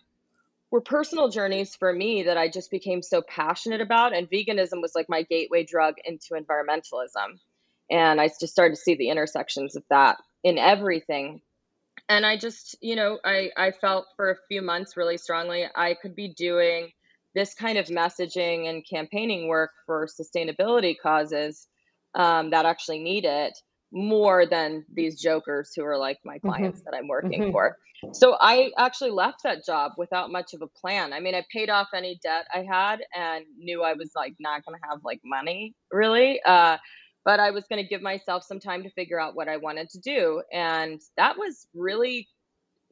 were 0.70 0.80
personal 0.80 1.28
journeys 1.28 1.74
for 1.74 1.92
me 1.92 2.22
that 2.22 2.38
I 2.38 2.48
just 2.48 2.70
became 2.70 3.02
so 3.02 3.20
passionate 3.22 3.80
about. 3.80 4.14
And 4.14 4.30
veganism 4.30 4.80
was 4.80 4.92
like 4.94 5.08
my 5.08 5.22
gateway 5.22 5.64
drug 5.64 5.96
into 6.04 6.34
environmentalism. 6.34 7.40
And 7.90 8.20
I 8.20 8.28
just 8.28 8.52
started 8.52 8.76
to 8.76 8.80
see 8.80 8.94
the 8.94 9.08
intersections 9.08 9.74
of 9.74 9.82
that 9.90 10.18
in 10.44 10.56
everything. 10.56 11.40
And 12.08 12.24
I 12.24 12.36
just, 12.36 12.76
you 12.80 12.94
know, 12.94 13.18
I, 13.24 13.50
I 13.56 13.72
felt 13.72 14.06
for 14.14 14.30
a 14.30 14.36
few 14.46 14.62
months 14.62 14.96
really 14.96 15.18
strongly 15.18 15.66
I 15.74 15.94
could 16.00 16.14
be 16.14 16.32
doing 16.32 16.92
this 17.34 17.54
kind 17.54 17.76
of 17.76 17.86
messaging 17.86 18.70
and 18.70 18.86
campaigning 18.88 19.48
work 19.48 19.72
for 19.84 20.06
sustainability 20.06 20.94
causes 20.96 21.66
um, 22.14 22.50
that 22.50 22.66
actually 22.66 23.00
need 23.00 23.24
it 23.24 23.58
more 23.92 24.46
than 24.46 24.84
these 24.92 25.20
jokers 25.20 25.72
who 25.74 25.84
are 25.84 25.96
like 25.96 26.18
my 26.24 26.36
mm-hmm. 26.36 26.48
clients 26.48 26.80
mm-hmm. 26.80 26.90
that 26.90 26.96
I'm 26.96 27.08
working 27.08 27.42
mm-hmm. 27.42 27.52
for. 27.52 27.76
So 28.12 28.36
I 28.40 28.70
actually 28.78 29.10
left 29.10 29.42
that 29.42 29.64
job 29.64 29.92
without 29.96 30.30
much 30.30 30.54
of 30.54 30.62
a 30.62 30.68
plan. 30.68 31.12
I 31.12 31.18
mean, 31.18 31.34
I 31.34 31.44
paid 31.52 31.68
off 31.68 31.88
any 31.92 32.20
debt 32.22 32.46
I 32.54 32.62
had 32.62 33.00
and 33.14 33.44
knew 33.58 33.82
I 33.82 33.94
was 33.94 34.12
like 34.14 34.34
not 34.38 34.64
going 34.64 34.78
to 34.78 34.88
have 34.88 35.00
like 35.04 35.20
money 35.24 35.74
really. 35.90 36.40
Uh, 36.42 36.76
but 37.24 37.40
I 37.40 37.50
was 37.50 37.64
going 37.68 37.82
to 37.82 37.88
give 37.88 38.00
myself 38.00 38.44
some 38.44 38.60
time 38.60 38.84
to 38.84 38.90
figure 38.90 39.20
out 39.20 39.34
what 39.34 39.48
I 39.48 39.56
wanted 39.56 39.90
to 39.90 39.98
do. 39.98 40.42
And 40.52 41.00
that 41.16 41.36
was 41.36 41.66
really 41.74 42.28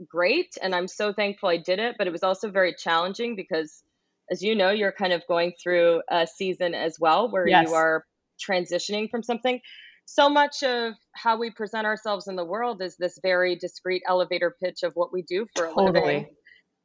great. 0.08 0.58
And 0.60 0.74
I'm 0.74 0.88
so 0.88 1.12
thankful 1.12 1.48
I 1.48 1.56
did 1.56 1.78
it. 1.78 1.94
But 1.96 2.06
it 2.06 2.12
was 2.12 2.22
also 2.22 2.50
very 2.50 2.74
challenging 2.74 3.36
because, 3.36 3.82
as 4.30 4.42
you 4.42 4.54
know, 4.54 4.70
you're 4.70 4.92
kind 4.92 5.12
of 5.12 5.22
going 5.28 5.52
through 5.62 6.02
a 6.10 6.26
season 6.26 6.74
as 6.74 6.98
well 6.98 7.30
where 7.30 7.48
yes. 7.48 7.68
you 7.68 7.74
are 7.74 8.04
transitioning 8.38 9.08
from 9.08 9.22
something 9.22 9.60
so 10.06 10.28
much 10.28 10.62
of 10.62 10.94
how 11.12 11.36
we 11.36 11.50
present 11.50 11.84
ourselves 11.84 12.28
in 12.28 12.36
the 12.36 12.44
world 12.44 12.80
is 12.80 12.96
this 12.96 13.18
very 13.22 13.56
discreet 13.56 14.02
elevator 14.08 14.56
pitch 14.62 14.82
of 14.82 14.92
what 14.94 15.12
we 15.12 15.22
do 15.22 15.46
for 15.54 15.66
totally. 15.66 15.88
a 15.88 15.92
living. 15.92 16.26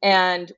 And 0.02 0.52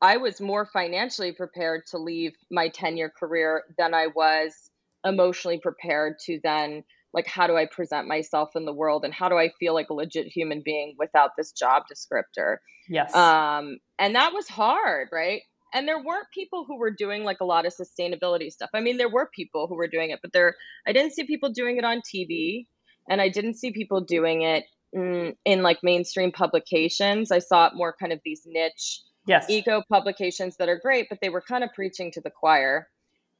I 0.00 0.16
was 0.16 0.40
more 0.40 0.66
financially 0.66 1.32
prepared 1.32 1.82
to 1.90 1.98
leave 1.98 2.32
my 2.50 2.68
10 2.68 2.96
year 2.96 3.12
career 3.16 3.64
than 3.78 3.94
I 3.94 4.08
was 4.08 4.70
emotionally 5.04 5.58
prepared 5.58 6.18
to 6.24 6.40
then 6.42 6.82
like 7.12 7.26
how 7.26 7.46
do 7.46 7.56
I 7.56 7.66
present 7.66 8.08
myself 8.08 8.50
in 8.56 8.64
the 8.64 8.74
world 8.74 9.04
and 9.04 9.14
how 9.14 9.28
do 9.28 9.36
I 9.36 9.50
feel 9.58 9.72
like 9.72 9.88
a 9.88 9.94
legit 9.94 10.26
human 10.26 10.62
being 10.64 10.94
without 10.98 11.30
this 11.36 11.52
job 11.52 11.84
descriptor? 11.90 12.56
Yes. 12.88 13.14
Um, 13.14 13.78
and 13.98 14.14
that 14.16 14.34
was 14.34 14.48
hard, 14.48 15.08
right? 15.12 15.42
And 15.76 15.86
there 15.86 16.02
weren't 16.02 16.26
people 16.32 16.64
who 16.66 16.78
were 16.78 16.90
doing 16.90 17.22
like 17.22 17.40
a 17.40 17.44
lot 17.44 17.66
of 17.66 17.74
sustainability 17.74 18.50
stuff. 18.50 18.70
I 18.72 18.80
mean, 18.80 18.96
there 18.96 19.10
were 19.10 19.28
people 19.34 19.66
who 19.66 19.76
were 19.76 19.88
doing 19.88 20.10
it, 20.10 20.20
but 20.22 20.32
there 20.32 20.56
I 20.88 20.92
didn't 20.92 21.12
see 21.12 21.24
people 21.24 21.50
doing 21.50 21.76
it 21.76 21.84
on 21.84 22.00
TV, 22.00 22.66
and 23.10 23.20
I 23.20 23.28
didn't 23.28 23.54
see 23.54 23.72
people 23.72 24.00
doing 24.00 24.40
it 24.40 24.64
in, 24.94 25.34
in 25.44 25.62
like 25.62 25.80
mainstream 25.82 26.32
publications. 26.32 27.30
I 27.30 27.40
saw 27.40 27.66
it 27.66 27.74
more 27.74 27.94
kind 28.00 28.12
of 28.12 28.20
these 28.24 28.40
niche 28.46 29.02
yes. 29.26 29.50
eco 29.50 29.82
publications 29.90 30.56
that 30.56 30.70
are 30.70 30.80
great, 30.82 31.08
but 31.10 31.18
they 31.20 31.28
were 31.28 31.42
kind 31.46 31.62
of 31.62 31.70
preaching 31.74 32.10
to 32.12 32.22
the 32.22 32.30
choir. 32.30 32.88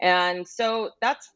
And 0.03 0.47
so 0.47 0.91
that's 1.01 1.31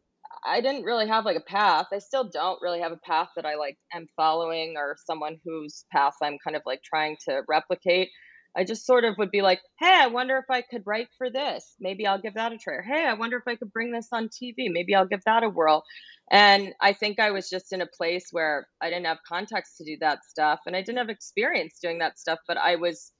I 0.44 0.60
didn't 0.60 0.84
really 0.84 1.08
have 1.08 1.24
like 1.24 1.38
a 1.38 1.40
path. 1.40 1.86
I 1.92 1.98
still 1.98 2.28
don't 2.28 2.60
really 2.60 2.80
have 2.80 2.92
a 2.92 2.98
path 2.98 3.28
that 3.36 3.46
I 3.46 3.54
like 3.54 3.78
am 3.94 4.06
following 4.16 4.74
or 4.76 4.96
someone 5.06 5.38
whose 5.46 5.86
path 5.90 6.14
I'm 6.22 6.36
kind 6.44 6.56
of 6.56 6.62
like 6.66 6.82
trying 6.82 7.16
to 7.26 7.40
replicate. 7.48 8.10
I 8.56 8.64
just 8.64 8.86
sort 8.86 9.04
of 9.04 9.16
would 9.18 9.30
be 9.30 9.42
like, 9.42 9.60
hey, 9.78 9.92
I 9.92 10.08
wonder 10.08 10.36
if 10.38 10.46
I 10.50 10.62
could 10.62 10.82
write 10.86 11.08
for 11.18 11.30
this. 11.30 11.74
Maybe 11.80 12.06
I'll 12.06 12.20
give 12.20 12.34
that 12.34 12.52
a 12.52 12.58
try. 12.58 12.74
Or, 12.74 12.82
hey, 12.82 13.06
I 13.06 13.14
wonder 13.14 13.36
if 13.36 13.44
I 13.46 13.56
could 13.56 13.72
bring 13.72 13.92
this 13.92 14.08
on 14.12 14.28
TV. 14.28 14.68
Maybe 14.70 14.94
I'll 14.94 15.06
give 15.06 15.22
that 15.24 15.44
a 15.44 15.48
whirl. 15.48 15.84
And 16.30 16.74
I 16.80 16.92
think 16.92 17.20
I 17.20 17.30
was 17.30 17.48
just 17.48 17.72
in 17.72 17.80
a 17.80 17.86
place 17.86 18.26
where 18.32 18.66
I 18.80 18.90
didn't 18.90 19.06
have 19.06 19.18
context 19.26 19.76
to 19.78 19.84
do 19.84 19.96
that 20.00 20.24
stuff 20.24 20.60
and 20.66 20.76
I 20.76 20.80
didn't 20.82 20.98
have 20.98 21.10
experience 21.10 21.78
doing 21.80 21.98
that 21.98 22.18
stuff, 22.18 22.38
but 22.48 22.56
I 22.56 22.76
was 22.76 23.12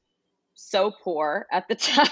so 0.55 0.93
poor 1.03 1.47
at 1.53 1.67
the 1.69 1.75
time 1.77 2.11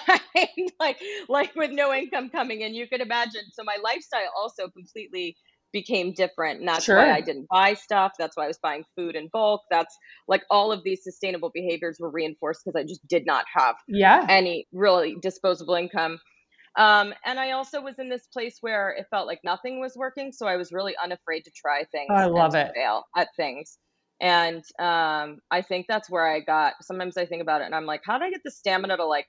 like 0.81 0.99
like 1.29 1.55
with 1.55 1.71
no 1.71 1.93
income 1.93 2.31
coming 2.31 2.62
in 2.62 2.75
you 2.75 2.87
could 2.89 3.01
imagine 3.01 3.43
so 3.53 3.62
my 3.64 3.77
lifestyle 3.83 4.31
also 4.37 4.69
completely 4.69 5.37
became 5.73 6.12
different 6.12 6.61
and 6.61 6.69
that's 6.69 6.85
Sure. 6.85 6.97
why 6.97 7.12
i 7.12 7.21
didn't 7.21 7.47
buy 7.51 7.75
stuff 7.75 8.12
that's 8.19 8.37
why 8.37 8.45
i 8.45 8.49
was 8.49 8.59
buying 8.62 8.85
food 8.97 9.16
in 9.16 9.29
bulk 9.33 9.62
that's 9.71 9.97
like 10.29 10.45
all 10.51 10.73
of 10.73 10.83
these 10.85 11.03
sustainable 11.03 11.51
behaviors 11.55 11.99
were 12.01 12.11
reinforced 12.11 12.62
because 12.64 12.79
i 12.79 12.85
just 12.85 13.07
did 13.09 13.27
not 13.27 13.45
have 13.53 13.77
Yeah. 13.89 14.29
any 14.29 14.66
really 14.73 15.16
disposable 15.23 15.75
income 15.75 16.19
um, 16.79 17.14
and 17.27 17.41
i 17.41 17.53
also 17.53 17.81
was 17.83 17.99
in 17.99 18.09
this 18.09 18.27
place 18.33 18.59
where 18.61 18.91
it 18.91 19.07
felt 19.11 19.27
like 19.27 19.41
nothing 19.45 19.81
was 19.81 19.95
working 19.97 20.33
so 20.33 20.47
i 20.47 20.57
was 20.57 20.73
really 20.73 20.95
unafraid 21.03 21.45
to 21.45 21.51
try 21.57 21.85
things 21.93 22.11
Oh, 22.11 22.14
I 22.14 22.27
and 22.35 22.35
love 22.35 22.55
to 22.55 22.59
it. 22.59 22.73
fail 22.75 23.05
at 23.16 23.29
things 23.37 23.79
and 24.21 24.64
um, 24.81 25.39
I 25.51 25.62
think 25.62 25.87
that's 25.89 26.11
where 26.11 26.27
I 26.27 26.41
got. 26.41 26.75
Sometimes 26.83 27.16
I 27.16 27.27
think 27.27 27.43
about 27.43 27.61
it 27.61 27.66
and 27.66 27.75
I'm 27.75 27.87
like, 27.87 28.01
how 28.05 28.19
did 28.19 28.25
I 28.27 28.31
get 28.31 28.41
the 28.45 28.51
stamina 28.51 28.97
to 28.97 29.05
like 29.07 29.27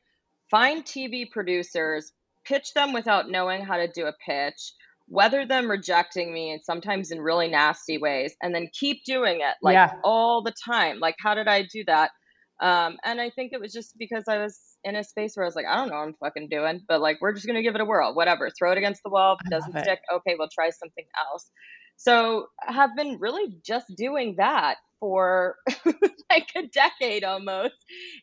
find 0.50 0.84
TV 0.84 1.30
producers, 1.32 2.12
pitch 2.46 2.74
them 2.74 2.94
without 2.94 3.30
knowing 3.30 3.64
how 3.64 3.78
to 3.78 3.88
do 3.88 4.08
a 4.08 4.14
pitch, 4.26 4.74
weather 5.10 5.46
them 5.46 5.70
rejecting 5.70 6.34
me, 6.34 6.52
and 6.52 6.62
sometimes 6.64 7.12
in 7.12 7.20
really 7.22 7.48
nasty 7.50 7.98
ways, 7.98 8.36
and 8.42 8.54
then 8.54 8.70
keep 8.80 9.04
doing 9.06 9.42
it 9.42 9.56
like 9.62 9.74
Yeah. 9.76 9.92
all 10.04 10.44
the 10.44 10.54
time. 10.66 11.00
Like, 11.00 11.16
how 11.20 11.34
did 11.34 11.48
I 11.48 11.64
do 11.64 11.84
that? 11.88 12.12
Um, 12.62 12.98
and 13.04 13.20
I 13.22 13.30
think 13.30 13.52
it 13.54 13.60
was 13.62 13.74
just 13.74 13.98
because 13.98 14.26
I 14.28 14.38
was 14.38 14.60
in 14.84 14.96
a 14.96 15.04
space 15.04 15.36
where 15.36 15.46
I 15.46 15.48
was 15.48 15.56
like, 15.56 15.66
I 15.66 15.76
don't 15.76 15.90
know 15.90 15.96
what 15.96 16.08
I'm 16.08 16.14
fucking 16.20 16.50
doing, 16.50 16.82
but 16.88 17.02
like, 17.02 17.18
we're 17.22 17.34
just 17.34 17.48
gonna 17.48 17.62
give 17.64 17.76
it 17.76 17.82
a 17.82 17.86
whirl, 17.86 18.14
whatever. 18.14 18.50
Throw 18.50 18.72
it 18.72 18.78
against 18.78 19.02
the 19.04 19.10
wall. 19.10 19.36
If 19.40 19.48
it 19.48 19.50
doesn't 19.50 19.76
it. 19.78 19.84
stick, 19.84 20.00
okay, 20.14 20.36
we'll 20.38 20.50
try 20.54 20.70
something 20.70 21.06
else. 21.32 21.50
So 21.98 22.48
I 22.68 22.74
have 22.74 22.92
been 22.96 23.18
really 23.20 23.58
just 23.66 23.86
doing 23.98 24.36
that 24.38 24.78
for 25.00 25.56
like 26.32 26.48
a 26.56 26.64
decade 26.68 27.24
almost, 27.24 27.76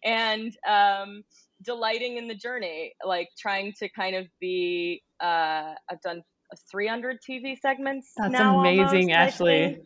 and 0.05 0.55
um, 0.69 1.23
delighting 1.63 2.17
in 2.19 2.29
the 2.29 2.35
journey. 2.35 2.95
Like 3.05 3.29
trying 3.39 3.73
to 3.81 3.89
kind 3.91 4.17
of 4.17 4.27
be. 4.41 5.03
Uh, 5.21 5.75
I've 5.91 6.01
done 6.03 6.23
300 6.71 7.19
TV 7.29 7.59
segments. 7.61 8.13
That's 8.17 8.33
now 8.33 8.61
amazing, 8.61 9.13
almost, 9.13 9.41
Ashlee. 9.41 9.79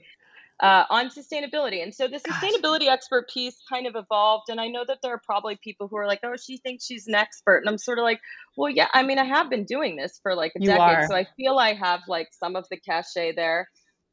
Uh, 0.63 0.85
on 0.91 1.09
sustainability. 1.09 1.83
And 1.83 1.95
so 1.95 2.07
the 2.07 2.21
Gosh. 2.21 2.43
sustainability 2.43 2.87
expert 2.89 3.31
piece 3.33 3.57
kind 3.67 3.87
of 3.87 3.97
evolved. 3.97 4.51
And 4.51 4.61
I 4.61 4.67
know 4.69 4.85
that 4.87 4.99
there 5.03 5.15
are 5.15 5.21
probably 5.25 5.59
people 5.65 5.89
who 5.89 5.97
are 5.97 6.07
like, 6.07 6.21
oh, 6.23 6.35
she 6.37 6.59
thinks 6.59 6.85
she's 6.85 7.07
an 7.07 7.15
expert. 7.15 7.59
And 7.59 7.69
I'm 7.69 7.79
sort 7.79 7.99
of 7.99 8.03
like, 8.03 8.21
well, 8.59 8.69
yeah, 8.71 8.89
I 8.93 9.03
mean, 9.03 9.19
I 9.19 9.25
have 9.25 9.49
been 9.49 9.65
doing 9.65 9.97
this 9.97 10.21
for 10.23 10.35
like 10.35 10.53
a 10.57 10.61
You 10.61 10.67
decade. 10.69 10.81
are. 10.81 11.07
So 11.09 11.15
I 11.15 11.27
feel 11.37 11.57
I 11.59 11.73
have 11.73 12.01
like 12.09 12.29
some 12.33 12.57
of 12.57 12.67
the 12.71 12.77
cachet 12.77 13.33
there. 13.37 13.69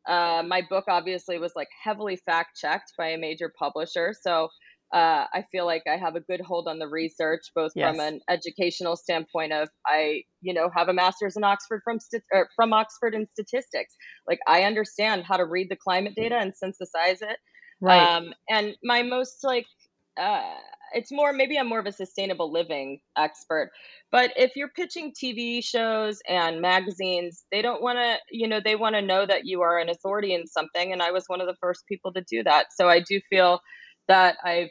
Uh, 0.07 0.41
my 0.47 0.61
book 0.69 0.85
obviously 0.87 1.37
was 1.37 1.51
like 1.53 1.67
heavily 1.83 2.15
fact 2.15 2.57
checked 2.57 2.93
by 2.97 3.09
a 3.09 3.17
major 3.17 3.51
publisher. 3.59 4.13
So 4.21 4.47
uh, 4.93 5.25
I 5.33 5.43
feel 5.51 5.65
like 5.65 5.83
I 5.85 5.97
have 5.97 6.15
a 6.15 6.21
good 6.21 6.39
hold 6.39 6.67
on 6.67 6.79
the 6.79 6.87
research, 6.87 7.41
both 7.53 7.73
from 7.73 7.99
an 7.99 8.21
educational 8.29 8.95
standpoint 8.95 9.51
of 9.51 9.67
I, 9.85 10.23
you 10.41 10.53
know, 10.53 10.69
have 10.75 10.87
a 10.87 10.93
master's 10.93 11.35
in 11.35 11.43
Oxford 11.43 11.81
from 11.83 11.99
st- 11.99 12.23
from 12.55 12.71
Oxford 12.71 13.13
in 13.13 13.27
statistics. 13.33 13.95
Like 14.27 14.39
I 14.47 14.63
understand 14.63 15.25
how 15.25 15.35
to 15.35 15.45
read 15.45 15.69
the 15.69 15.75
climate 15.75 16.13
data 16.15 16.37
and 16.37 16.55
synthesize 16.55 17.21
it. 17.21 17.37
Right. 17.81 18.01
Um, 18.01 18.33
and 18.49 18.75
my 18.81 19.03
most 19.03 19.43
like, 19.43 19.65
uh, 20.17 20.55
it's 20.93 21.11
more 21.11 21.33
maybe 21.33 21.57
I'm 21.57 21.67
more 21.67 21.79
of 21.79 21.85
a 21.85 21.91
sustainable 21.91 22.51
living 22.51 23.01
expert. 23.17 23.71
But 24.09 24.31
if 24.37 24.55
you're 24.55 24.69
pitching 24.69 25.11
TV 25.11 25.61
shows 25.61 26.19
and 26.29 26.61
magazines, 26.61 27.43
they 27.51 27.61
don't 27.61 27.81
want 27.81 27.99
to, 27.99 28.17
you 28.31 28.47
know, 28.47 28.61
they 28.63 28.77
want 28.77 28.95
to 28.95 29.01
know 29.01 29.25
that 29.25 29.45
you 29.45 29.61
are 29.61 29.79
an 29.79 29.89
authority 29.89 30.33
in 30.33 30.47
something. 30.47 30.93
And 30.93 31.01
I 31.01 31.11
was 31.11 31.25
one 31.27 31.41
of 31.41 31.47
the 31.47 31.57
first 31.61 31.83
people 31.89 32.13
to 32.13 32.23
do 32.29 32.41
that. 32.43 32.67
So 32.73 32.87
I 32.87 33.01
do 33.01 33.19
feel 33.29 33.59
that 34.07 34.37
I've, 34.43 34.69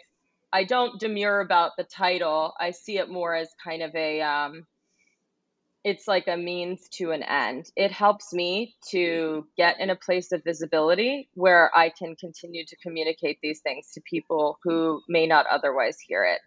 I 0.53 0.64
don't 0.64 1.01
demur 1.01 1.41
about 1.41 1.72
the 1.76 1.84
title. 1.84 2.55
I 2.59 2.70
see 2.70 2.99
it 2.99 3.09
more 3.11 3.34
as 3.34 3.49
kind 3.64 3.82
of 3.82 3.95
a, 3.95 4.20
um, 4.22 4.66
it's 5.84 6.09
like 6.09 6.26
a 6.26 6.37
means 6.37 6.89
to 6.95 7.12
an 7.12 7.22
end. 7.22 7.70
It 7.76 7.93
helps 7.93 8.32
me 8.32 8.74
to 8.91 9.47
get 9.57 9.78
in 9.78 9.89
a 9.89 9.95
place 9.95 10.32
of 10.32 10.43
visibility 10.43 11.28
where 11.34 11.70
I 11.76 11.91
can 11.91 12.16
continue 12.16 12.64
to 12.66 12.76
communicate 12.78 13.39
these 13.41 13.61
things 13.61 13.93
to 13.95 14.01
people 14.01 14.59
who 14.64 15.01
may 15.09 15.28
not 15.28 15.47
otherwise 15.47 15.99
hear 16.05 16.24
it. 16.24 16.41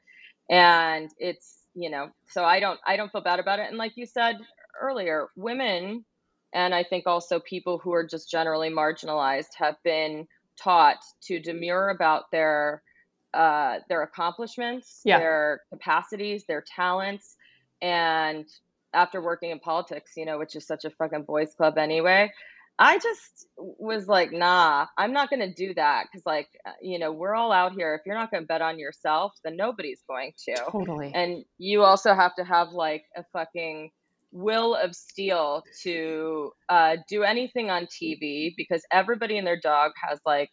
And 0.53 1.09
it's, 1.19 1.59
you 1.73 1.89
know, 1.89 2.09
so 2.27 2.43
I 2.43 2.59
don't 2.59 2.81
I 2.85 2.97
don't 2.97 3.13
feel 3.13 3.21
bad 3.21 3.39
about 3.39 3.59
it. 3.59 3.67
And 3.69 3.77
like 3.77 3.93
you 3.95 4.05
said 4.05 4.35
earlier, 4.81 5.29
women 5.37 6.03
and 6.51 6.75
I 6.75 6.83
think 6.83 7.07
also 7.07 7.39
people 7.39 7.79
who 7.81 7.93
are 7.93 8.05
just 8.05 8.29
generally 8.29 8.69
marginalized 8.69 9.55
have 9.57 9.75
been 9.85 10.27
taught 10.61 10.97
to 11.23 11.39
demur 11.39 11.89
about 11.89 12.31
their 12.31 12.81
uh, 13.33 13.79
their 13.89 14.01
accomplishments, 14.01 15.01
Yeah. 15.05 15.19
their 15.19 15.61
capacities, 15.71 16.45
their 16.45 16.63
talents, 16.75 17.35
and 17.81 18.45
after 18.93 19.21
working 19.21 19.51
in 19.51 19.59
politics, 19.59 20.13
you 20.17 20.25
know, 20.25 20.39
which 20.39 20.55
is 20.55 20.65
such 20.65 20.83
a 20.83 20.89
fucking 20.89 21.23
boys 21.23 21.53
club 21.53 21.77
anyway, 21.77 22.31
I 22.79 22.97
just 22.97 23.45
was 23.57 24.07
like, 24.07 24.31
nah, 24.31 24.87
I'm 24.97 25.13
not 25.13 25.29
going 25.29 25.41
to 25.41 25.53
do 25.53 25.73
that 25.75 26.05
because, 26.11 26.25
like, 26.25 26.47
uh, 26.65 26.71
you 26.81 26.97
know, 26.97 27.11
we're 27.11 27.35
all 27.35 27.51
out 27.51 27.73
here. 27.73 27.93
If 27.93 28.01
you're 28.05 28.15
not 28.15 28.31
going 28.31 28.41
to 28.43 28.47
bet 28.47 28.61
on 28.61 28.79
yourself, 28.79 29.33
then 29.43 29.57
nobody's 29.57 30.01
going 30.07 30.31
to. 30.45 30.55
totally. 30.71 31.11
And 31.13 31.43
you 31.57 31.83
also 31.83 32.15
have 32.15 32.35
to 32.37 32.43
have 32.43 32.69
like 32.69 33.03
a 33.15 33.23
fucking 33.33 33.91
will 34.31 34.75
of 34.75 34.95
steel 34.95 35.63
to 35.83 36.51
uh, 36.69 36.97
do 37.09 37.23
anything 37.23 37.69
on 37.69 37.87
TV 37.87 38.53
because 38.57 38.83
everybody 38.91 39.37
and 39.37 39.47
their 39.47 39.59
dog 39.59 39.91
has 40.07 40.19
like 40.25 40.49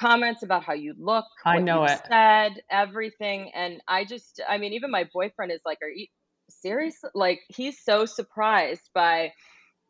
comments 0.00 0.42
about 0.42 0.64
how 0.64 0.74
you 0.74 0.94
look. 0.98 1.24
I 1.44 1.58
know 1.58 1.84
it. 1.84 2.00
Said 2.10 2.60
everything, 2.70 3.50
and 3.54 3.80
I 3.88 4.04
just, 4.04 4.40
I 4.48 4.58
mean, 4.58 4.72
even 4.74 4.90
my 4.90 5.08
boyfriend 5.12 5.52
is 5.52 5.60
like, 5.64 5.78
"Are 5.82 5.88
you 5.88 6.06
serious?" 6.50 6.96
Like, 7.14 7.40
he's 7.48 7.82
so 7.84 8.06
surprised 8.06 8.90
by 8.94 9.32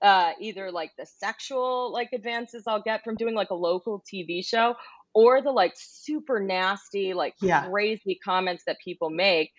uh, 0.03 0.33
either 0.41 0.71
like 0.71 0.93
the 0.99 1.07
sexual 1.07 1.93
like 1.93 2.11
advances 2.13 2.65
I'll 2.67 2.83
get 2.83 3.03
from 3.05 3.17
doing 3.17 3.35
like 3.35 3.51
a 3.51 3.55
local 3.55 4.03
TV 4.13 4.43
show 4.43 4.75
or 5.15 5.43
the 5.43 5.51
like 5.51 5.73
super 5.77 6.41
nasty 6.41 7.15
like 7.15 7.35
Yeah. 7.41 7.69
crazy 7.71 8.19
comments 8.23 8.65
that 8.67 8.77
people 8.85 9.09
make 9.11 9.51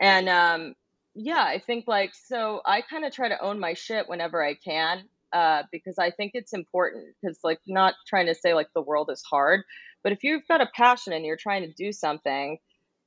and 0.00 0.28
um 0.28 0.74
yeah 1.14 1.42
I 1.42 1.62
think 1.64 1.86
like 1.86 2.12
so 2.14 2.60
I 2.64 2.82
kind 2.82 3.04
of 3.04 3.12
try 3.12 3.28
to 3.28 3.42
own 3.42 3.58
my 3.58 3.74
shit 3.74 4.08
whenever 4.08 4.44
I 4.44 4.54
can 4.54 5.04
uh 5.32 5.62
because 5.70 5.98
I 5.98 6.10
think 6.10 6.32
it's 6.34 6.52
important 6.52 7.04
because 7.20 7.38
like 7.44 7.60
not 7.66 7.94
trying 8.06 8.26
to 8.26 8.34
say 8.34 8.54
like 8.54 8.68
the 8.74 8.82
world 8.82 9.10
is 9.12 9.22
hard 9.22 9.62
but 10.02 10.12
if 10.12 10.22
you've 10.22 10.46
got 10.48 10.60
a 10.60 10.68
passion 10.74 11.12
and 11.12 11.24
you're 11.24 11.36
trying 11.36 11.62
to 11.62 11.72
do 11.72 11.92
something 11.92 12.58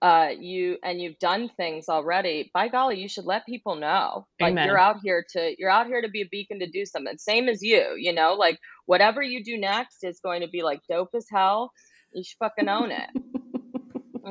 uh 0.02 0.30
you 0.38 0.78
and 0.84 1.02
you've 1.02 1.18
done 1.20 1.50
things 1.56 1.88
already 1.88 2.52
by 2.54 2.68
golly 2.68 3.00
you 3.00 3.08
should 3.08 3.26
let 3.26 3.46
people 3.46 3.76
know 3.76 4.28
like 4.42 4.52
Amen. 4.52 4.68
you're 4.68 4.78
out 4.78 4.98
here 5.04 5.26
to 5.32 5.56
you're 5.58 5.70
out 5.70 5.88
here 5.88 6.02
to 6.02 6.10
be 6.10 6.22
a 6.22 6.28
beacon 6.30 6.60
to 6.60 6.68
do 6.70 6.86
something. 6.86 7.18
Same 7.18 7.48
as 7.48 7.62
you 7.64 7.96
you 7.98 8.14
know 8.14 8.34
like 8.34 8.60
whatever 8.86 9.22
you 9.22 9.44
do 9.44 9.58
next 9.58 10.04
is 10.04 10.20
going 10.20 10.42
to 10.42 10.50
be 10.50 10.64
like 10.64 10.82
dope 10.90 11.10
as 11.16 11.28
hell. 11.32 11.72
You 12.14 12.24
should 12.24 12.38
fucking 12.38 12.70
own 12.70 12.92
it 12.92 13.10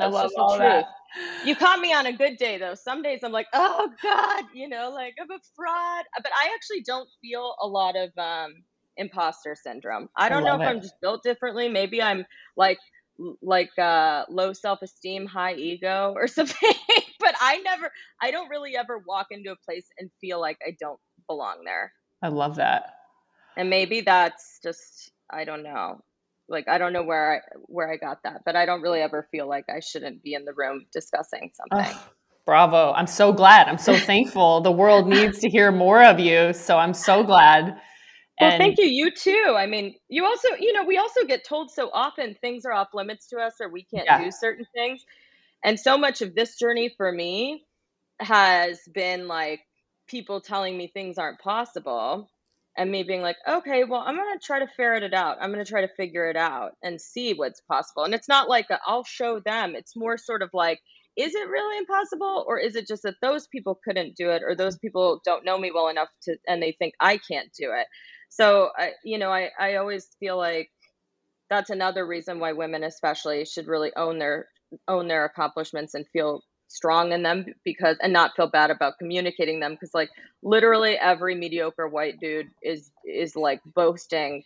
I 0.00 0.08
that's 0.08 0.12
love 0.12 0.24
just 0.24 0.36
the 0.36 0.42
all 0.42 0.56
truth. 0.56 0.58
That. 0.58 0.86
you 1.44 1.56
caught 1.56 1.80
me 1.80 1.92
on 1.92 2.06
a 2.06 2.12
good 2.12 2.36
day 2.36 2.58
though. 2.58 2.74
Some 2.74 3.02
days 3.02 3.20
i'm 3.22 3.32
like 3.32 3.46
oh 3.54 3.90
god 4.02 4.44
you 4.54 4.68
know 4.68 4.90
like 4.90 5.14
i'm 5.20 5.30
a 5.30 5.38
fraud. 5.56 6.04
But 6.22 6.32
i 6.36 6.50
actually 6.54 6.82
don't 6.82 7.08
feel 7.22 7.54
a 7.60 7.66
lot 7.66 7.96
of 7.96 8.10
um 8.18 8.54
imposter 8.96 9.56
syndrome. 9.60 10.08
I 10.16 10.28
I 10.28 10.28
don't 10.28 10.44
know 10.44 10.52
love 10.52 10.60
if 10.60 10.66
i'm 10.66 10.80
just 10.80 11.00
built 11.00 11.22
differently. 11.22 11.68
Maybe 11.68 12.02
i'm 12.02 12.24
like 12.56 12.78
like 13.42 13.70
uh 13.78 14.24
low 14.28 14.52
self-esteem 14.52 15.26
high 15.26 15.54
ego 15.54 16.12
or 16.16 16.26
something. 16.28 16.74
But 17.20 17.34
i 17.40 17.58
never 17.58 17.90
i 18.20 18.30
don't 18.30 18.48
really 18.48 18.76
ever 18.76 18.98
walk 19.06 19.28
into 19.30 19.52
a 19.52 19.56
place 19.64 19.86
and 19.98 20.10
feel 20.20 20.40
like 20.40 20.58
i 20.66 20.76
don't 20.80 21.00
belong 21.28 21.64
there. 21.64 21.92
I 22.22 22.28
love 22.28 22.56
that. 22.56 22.94
and 23.56 23.70
maybe 23.70 24.00
that's 24.00 24.58
just 24.62 25.10
i 25.30 25.44
don't 25.44 25.62
know 25.62 26.00
like 26.48 26.68
i 26.68 26.78
don't 26.78 26.92
know 26.92 27.02
where 27.02 27.36
i 27.36 27.40
where 27.66 27.92
i 27.92 27.96
got 27.96 28.22
that 28.24 28.42
but 28.44 28.56
i 28.56 28.66
don't 28.66 28.82
really 28.82 29.00
ever 29.00 29.28
feel 29.30 29.48
like 29.48 29.64
i 29.68 29.80
shouldn't 29.80 30.22
be 30.22 30.34
in 30.34 30.44
the 30.44 30.52
room 30.54 30.86
discussing 30.92 31.50
something 31.54 31.96
Oh, 31.96 32.04
bravo. 32.46 32.92
I'm 32.92 33.06
so 33.06 33.32
glad. 33.32 33.68
I'm 33.68 33.78
so 33.78 33.96
thankful. 33.98 34.60
The 34.60 34.72
world 34.72 35.08
needs 35.08 35.40
to 35.40 35.50
hear 35.50 35.72
more 35.72 36.02
of 36.02 36.20
you. 36.20 36.52
So 36.52 36.78
I'm 36.78 36.94
so 36.94 37.22
glad. 37.24 37.76
Well, 38.40 38.50
And 38.50 38.58
thank 38.58 38.78
you. 38.78 38.86
You 38.86 39.10
too. 39.12 39.54
I 39.56 39.66
mean, 39.66 39.94
you 40.08 40.24
also, 40.24 40.48
you 40.58 40.72
know, 40.72 40.84
we 40.84 40.98
also 40.98 41.24
get 41.24 41.44
told 41.44 41.70
so 41.70 41.90
often 41.92 42.36
things 42.40 42.64
are 42.64 42.72
off 42.72 42.88
limits 42.92 43.28
to 43.28 43.38
us 43.38 43.54
or 43.60 43.68
we 43.68 43.84
can't 43.84 44.06
Yeah. 44.06 44.18
do 44.18 44.30
certain 44.30 44.66
things. 44.74 45.04
And 45.64 45.78
so 45.78 45.96
much 45.96 46.20
of 46.20 46.34
this 46.34 46.58
journey 46.58 46.92
for 46.96 47.10
me 47.10 47.64
has 48.20 48.80
been 48.92 49.28
like 49.28 49.60
people 50.08 50.40
telling 50.40 50.76
me 50.76 50.88
things 50.88 51.16
aren't 51.18 51.40
possible 51.40 52.28
and 52.76 52.90
me 52.90 53.02
being 53.02 53.22
like, 53.22 53.36
okay, 53.48 53.84
well, 53.84 54.02
I'm 54.04 54.16
going 54.16 54.38
to 54.38 54.44
try 54.44 54.58
to 54.58 54.66
ferret 54.76 55.02
it 55.02 55.14
out. 55.14 55.36
I'm 55.40 55.52
going 55.52 55.64
to 55.64 55.70
try 55.70 55.82
to 55.82 55.94
figure 55.96 56.28
it 56.28 56.36
out 56.36 56.72
and 56.82 57.00
see 57.00 57.32
what's 57.34 57.60
possible. 57.60 58.04
And 58.04 58.14
it's 58.14 58.28
not 58.28 58.48
like 58.48 58.66
i 58.70 58.78
will 58.92 59.04
show 59.04 59.40
them. 59.40 59.74
It's 59.74 59.96
more 59.96 60.18
sort 60.18 60.42
of 60.42 60.50
like, 60.52 60.80
is 61.16 61.34
it 61.34 61.48
really 61.48 61.78
impossible 61.78 62.44
or 62.48 62.58
is 62.58 62.74
it 62.74 62.88
just 62.88 63.04
that 63.04 63.14
those 63.22 63.46
people 63.46 63.78
couldn't 63.84 64.16
do 64.16 64.30
it 64.30 64.42
or 64.42 64.56
those 64.56 64.76
people 64.78 65.20
don't 65.24 65.44
know 65.44 65.56
me 65.56 65.70
well 65.72 65.88
enough 65.88 66.08
to 66.22 66.36
and 66.48 66.60
they 66.60 66.72
think 66.72 66.94
I 67.00 67.18
can't 67.18 67.52
do 67.58 67.70
it. 67.72 67.86
So 68.30 68.70
I 68.76 68.92
you 69.04 69.18
know, 69.18 69.30
I 69.30 69.50
I 69.58 69.76
always 69.76 70.08
feel 70.18 70.36
like 70.36 70.70
that's 71.50 71.70
another 71.70 72.04
reason 72.04 72.40
why 72.40 72.52
women 72.52 72.82
especially 72.82 73.44
should 73.44 73.68
really 73.68 73.92
own 73.96 74.18
their 74.18 74.48
own 74.88 75.06
their 75.06 75.24
accomplishments 75.24 75.94
and 75.94 76.04
feel 76.12 76.42
strong 76.74 77.12
in 77.12 77.22
them 77.22 77.46
because 77.64 77.96
and 78.02 78.12
not 78.12 78.34
feel 78.34 78.48
bad 78.48 78.70
about 78.70 78.98
communicating 78.98 79.60
them 79.60 79.72
because 79.72 79.94
like 79.94 80.10
literally 80.42 80.98
every 80.98 81.34
mediocre 81.34 81.88
white 81.88 82.18
dude 82.20 82.48
is 82.62 82.90
is 83.04 83.36
like 83.36 83.60
boasting 83.64 84.42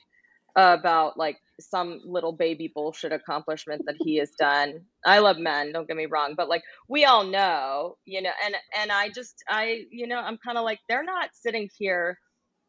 about 0.57 1.17
like 1.17 1.39
some 1.61 2.01
little 2.05 2.33
baby 2.33 2.71
bullshit 2.75 3.13
accomplishment 3.13 3.83
that 3.87 3.97
he 3.99 4.17
has 4.17 4.31
done. 4.39 4.81
I 5.07 5.21
love 5.21 5.39
men, 5.39 5.73
don't 5.73 5.89
get 5.89 5.97
me 5.97 6.07
wrong, 6.07 6.35
but 6.37 6.49
like 6.49 6.63
we 6.89 7.05
all 7.05 7.25
know, 7.25 7.97
you 8.05 8.21
know, 8.21 8.33
and 8.45 8.55
and 8.79 8.93
I 8.93 9.09
just 9.09 9.43
I 9.49 9.85
you 9.91 10.07
know, 10.07 10.19
I'm 10.19 10.39
kind 10.39 10.59
of 10.59 10.65
like 10.65 10.81
they're 10.89 11.05
not 11.05 11.31
sitting 11.33 11.71
here, 11.79 12.19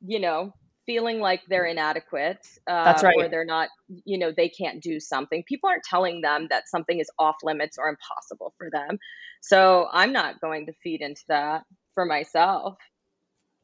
you 0.05 0.19
know, 0.19 0.53
feeling 0.89 1.19
like 1.19 1.41
they're 1.47 1.65
inadequate 1.65 2.47
uh, 2.67 2.83
That's 2.83 3.03
right. 3.03 3.15
or 3.15 3.29
they're 3.29 3.45
not 3.45 3.69
you 4.05 4.17
know 4.17 4.31
they 4.35 4.49
can't 4.49 4.81
do 4.81 4.99
something 4.99 5.43
people 5.43 5.69
aren't 5.69 5.83
telling 5.83 6.21
them 6.21 6.47
that 6.49 6.67
something 6.67 6.99
is 6.99 7.11
off 7.19 7.35
limits 7.43 7.77
or 7.77 7.89
impossible 7.89 8.55
for 8.57 8.71
them 8.71 8.97
so 9.41 9.87
i'm 9.91 10.11
not 10.13 10.39
going 10.41 10.65
to 10.65 10.73
feed 10.83 11.01
into 11.01 11.23
that 11.27 11.63
for 11.93 12.05
myself 12.05 12.77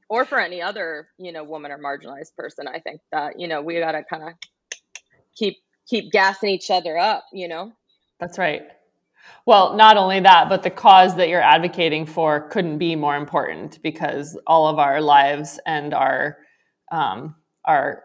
or 0.09 0.25
for 0.25 0.39
any 0.39 0.61
other 0.61 1.07
you 1.17 1.31
know 1.31 1.43
woman 1.43 1.71
or 1.71 1.77
marginalized 1.77 2.35
person 2.37 2.67
i 2.67 2.79
think 2.79 3.01
that 3.11 3.39
you 3.39 3.47
know 3.47 3.61
we 3.61 3.79
got 3.79 3.93
to 3.93 4.03
kind 4.03 4.23
of 4.23 4.33
keep 5.35 5.57
keep 5.87 6.11
gassing 6.11 6.49
each 6.49 6.69
other 6.69 6.97
up 6.97 7.25
you 7.33 7.47
know 7.47 7.71
that's 8.19 8.37
right 8.37 8.63
well, 9.45 9.75
not 9.75 9.97
only 9.97 10.19
that, 10.21 10.49
but 10.49 10.63
the 10.63 10.69
cause 10.69 11.15
that 11.17 11.29
you're 11.29 11.41
advocating 11.41 12.05
for 12.05 12.47
couldn't 12.49 12.77
be 12.77 12.95
more 12.95 13.15
important 13.15 13.81
because 13.83 14.37
all 14.47 14.67
of 14.67 14.79
our 14.79 15.01
lives 15.01 15.59
and 15.65 15.93
our 15.93 16.37
um, 16.91 17.35
our 17.63 18.03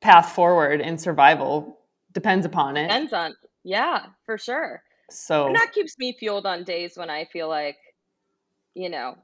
path 0.00 0.32
forward 0.32 0.80
in 0.80 0.98
survival 0.98 1.78
depends 2.12 2.46
upon 2.46 2.76
it. 2.76 2.84
Depends 2.88 3.12
on, 3.12 3.34
yeah, 3.64 4.06
for 4.26 4.38
sure. 4.38 4.82
So 5.10 5.46
and 5.46 5.56
that 5.56 5.72
keeps 5.72 5.98
me 5.98 6.16
fueled 6.18 6.46
on 6.46 6.64
days 6.64 6.92
when 6.96 7.10
I 7.10 7.26
feel 7.26 7.48
like, 7.48 7.76
you 8.74 8.88
know, 8.88 9.16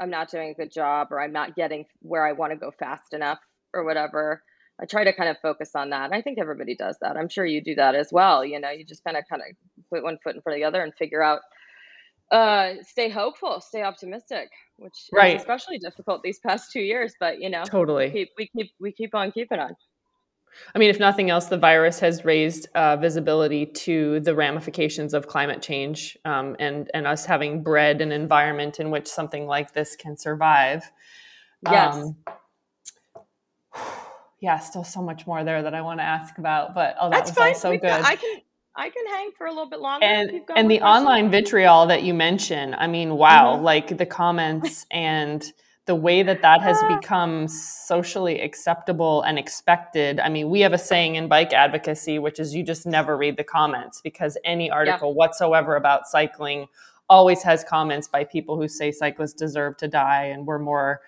I'm 0.00 0.10
not 0.10 0.30
doing 0.30 0.50
a 0.50 0.54
good 0.54 0.72
job 0.72 1.08
or 1.10 1.20
I'm 1.20 1.32
not 1.32 1.54
getting 1.54 1.86
where 2.00 2.26
I 2.26 2.32
want 2.32 2.52
to 2.52 2.58
go 2.58 2.70
fast 2.78 3.12
enough 3.12 3.38
or 3.72 3.84
whatever. 3.84 4.42
I 4.80 4.84
try 4.84 5.04
to 5.04 5.12
kind 5.12 5.30
of 5.30 5.36
focus 5.40 5.70
on 5.74 5.90
that. 5.90 6.12
I 6.12 6.20
think 6.20 6.38
everybody 6.38 6.74
does 6.74 6.96
that. 7.00 7.16
I'm 7.16 7.28
sure 7.28 7.46
you 7.46 7.62
do 7.62 7.74
that 7.76 7.94
as 7.94 8.10
well. 8.12 8.44
You 8.44 8.60
know, 8.60 8.70
you 8.70 8.84
just 8.84 9.04
kind 9.04 9.16
of 9.16 9.24
kind 9.28 9.42
of 9.42 9.56
put 9.90 10.02
one 10.02 10.18
foot 10.22 10.34
in 10.34 10.42
front 10.42 10.56
of 10.56 10.60
the 10.60 10.66
other 10.66 10.82
and 10.82 10.94
figure 10.94 11.22
out 11.22 11.40
uh 12.32 12.74
stay 12.82 13.08
hopeful, 13.08 13.60
stay 13.60 13.82
optimistic 13.82 14.50
which 14.78 15.08
right. 15.12 15.36
is 15.36 15.42
especially 15.42 15.78
difficult 15.78 16.22
these 16.22 16.38
past 16.38 16.72
two 16.72 16.80
years. 16.80 17.14
But 17.18 17.40
you 17.40 17.50
know, 17.50 17.64
totally, 17.64 18.06
we 18.06 18.12
keep 18.12 18.28
we 18.36 18.46
keep, 18.48 18.72
we 18.80 18.92
keep 18.92 19.14
on 19.14 19.32
keeping 19.32 19.58
on. 19.58 19.76
I 20.74 20.78
mean, 20.78 20.90
if 20.90 20.98
nothing 20.98 21.30
else, 21.30 21.46
the 21.46 21.58
virus 21.58 22.00
has 22.00 22.24
raised 22.24 22.68
uh, 22.74 22.96
visibility 22.96 23.66
to 23.66 24.20
the 24.20 24.34
ramifications 24.34 25.14
of 25.14 25.26
climate 25.26 25.62
change 25.62 26.18
um, 26.24 26.56
and 26.58 26.90
and 26.94 27.06
us 27.06 27.24
having 27.24 27.62
bred 27.62 28.00
an 28.00 28.12
environment 28.12 28.80
in 28.80 28.90
which 28.90 29.06
something 29.06 29.46
like 29.46 29.72
this 29.72 29.96
can 29.96 30.16
survive. 30.16 30.90
Yes. 31.70 31.96
Um, 31.96 32.16
yeah, 34.40 34.58
still 34.58 34.84
so 34.84 35.02
much 35.02 35.26
more 35.26 35.44
there 35.44 35.62
that 35.62 35.74
I 35.74 35.82
want 35.82 36.00
to 36.00 36.04
ask 36.04 36.38
about, 36.38 36.74
but 36.74 36.96
oh, 37.00 37.10
that 37.10 37.18
That's 37.18 37.30
was 37.30 37.38
fine. 37.38 37.54
all 37.54 37.58
so 37.58 37.70
we 37.70 37.78
good. 37.78 37.90
I 37.90 38.16
can 38.16 38.40
I 38.76 38.90
can 38.90 39.06
hang 39.06 39.30
for 39.36 39.46
a 39.46 39.50
little 39.50 39.70
bit 39.70 39.80
longer. 39.80 40.04
And 40.04 40.42
and 40.54 40.70
the 40.70 40.82
online 40.82 41.30
vitriol 41.30 41.86
that 41.86 42.02
you 42.02 42.12
mentioned, 42.12 42.74
I 42.74 42.86
mean, 42.86 43.16
wow, 43.16 43.54
mm-hmm. 43.54 43.64
like 43.64 43.96
the 43.96 44.06
comments 44.06 44.86
and 44.90 45.42
the 45.86 45.94
way 45.94 46.22
that 46.22 46.42
that 46.42 46.60
has 46.60 46.82
become 46.88 47.46
socially 47.46 48.40
acceptable 48.40 49.22
and 49.22 49.38
expected. 49.38 50.18
I 50.18 50.28
mean, 50.28 50.50
we 50.50 50.60
have 50.60 50.72
a 50.72 50.78
saying 50.78 51.14
in 51.14 51.28
bike 51.28 51.52
advocacy, 51.52 52.18
which 52.18 52.40
is 52.40 52.54
you 52.54 52.64
just 52.64 52.86
never 52.86 53.16
read 53.16 53.36
the 53.36 53.44
comments 53.44 54.00
because 54.00 54.36
any 54.44 54.68
article 54.68 55.10
yeah. 55.10 55.14
whatsoever 55.14 55.76
about 55.76 56.08
cycling 56.08 56.66
always 57.08 57.42
has 57.44 57.62
comments 57.62 58.08
by 58.08 58.24
people 58.24 58.56
who 58.56 58.66
say 58.66 58.90
cyclists 58.90 59.34
deserve 59.34 59.76
to 59.76 59.86
die 59.86 60.24
and 60.24 60.44
we're 60.44 60.58
more 60.58 61.00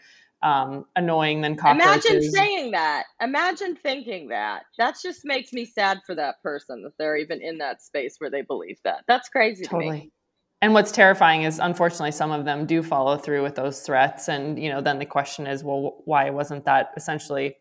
um, 0.43 0.87
annoying 0.95 1.41
than 1.41 1.57
cockroaches. 1.57 2.05
Imagine 2.05 2.31
saying 2.31 2.71
that. 2.71 3.07
Imagine 3.21 3.75
thinking 3.75 4.29
that. 4.29 4.63
That 4.79 4.97
just 5.03 5.25
makes 5.25 5.53
me 5.53 5.65
sad 5.65 5.99
for 6.07 6.15
that 6.15 6.41
person 6.41 6.85
that 6.85 6.93
they're 6.99 7.17
even 7.17 7.43
in 7.43 7.59
that 7.59 7.83
space 7.83 8.17
where 8.19 8.31
they 8.31 8.43
believe 8.43 8.79
that. 8.85 9.03
That's 9.09 9.29
crazy 9.29 9.65
totally. 9.65 9.87
to 9.87 9.93
me. 10.05 10.13
And 10.61 10.75
what's 10.75 10.91
terrifying 10.91 11.43
is, 11.43 11.61
unfortunately, 11.61 12.11
some 12.11 12.33
of 12.33 12.45
them 12.45 12.67
do 12.67 12.83
follow 12.83 13.17
through 13.17 13.43
with 13.43 13.55
those 13.55 13.81
threats. 13.81 14.29
And 14.29 14.61
you 14.61 14.69
know, 14.69 14.81
then 14.81 14.99
the 14.99 15.07
question 15.07 15.47
is, 15.47 15.63
well, 15.63 16.03
why 16.05 16.31
wasn't 16.31 16.65
that 16.65 16.91
essentially 16.97 17.57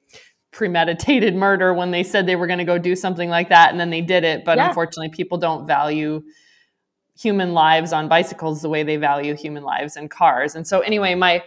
premeditated 0.52 1.36
murder 1.48 1.74
when 1.74 1.92
they 1.92 2.04
said 2.04 2.26
they 2.26 2.36
were 2.36 2.48
going 2.48 2.60
to 2.60 2.66
go 2.66 2.78
do 2.78 2.96
something 2.96 3.30
like 3.30 3.50
that, 3.50 3.72
and 3.72 3.80
then 3.80 3.92
they 3.92 4.02
did 4.02 4.24
it? 4.24 4.44
But 4.44 4.58
yeah. 4.58 4.70
unfortunately, 4.70 5.10
people 5.10 5.38
don't 5.38 5.68
value 5.68 6.24
human 7.20 7.54
lives 7.54 7.94
on 7.94 8.08
bicycles 8.08 8.62
the 8.62 8.70
way 8.70 8.84
they 8.84 8.98
value 8.98 9.36
human 9.36 9.64
lives 9.64 9.96
in 9.96 10.10
cars. 10.10 10.56
And 10.56 10.68
so, 10.68 10.80
anyway, 10.80 11.14
my 11.14 11.44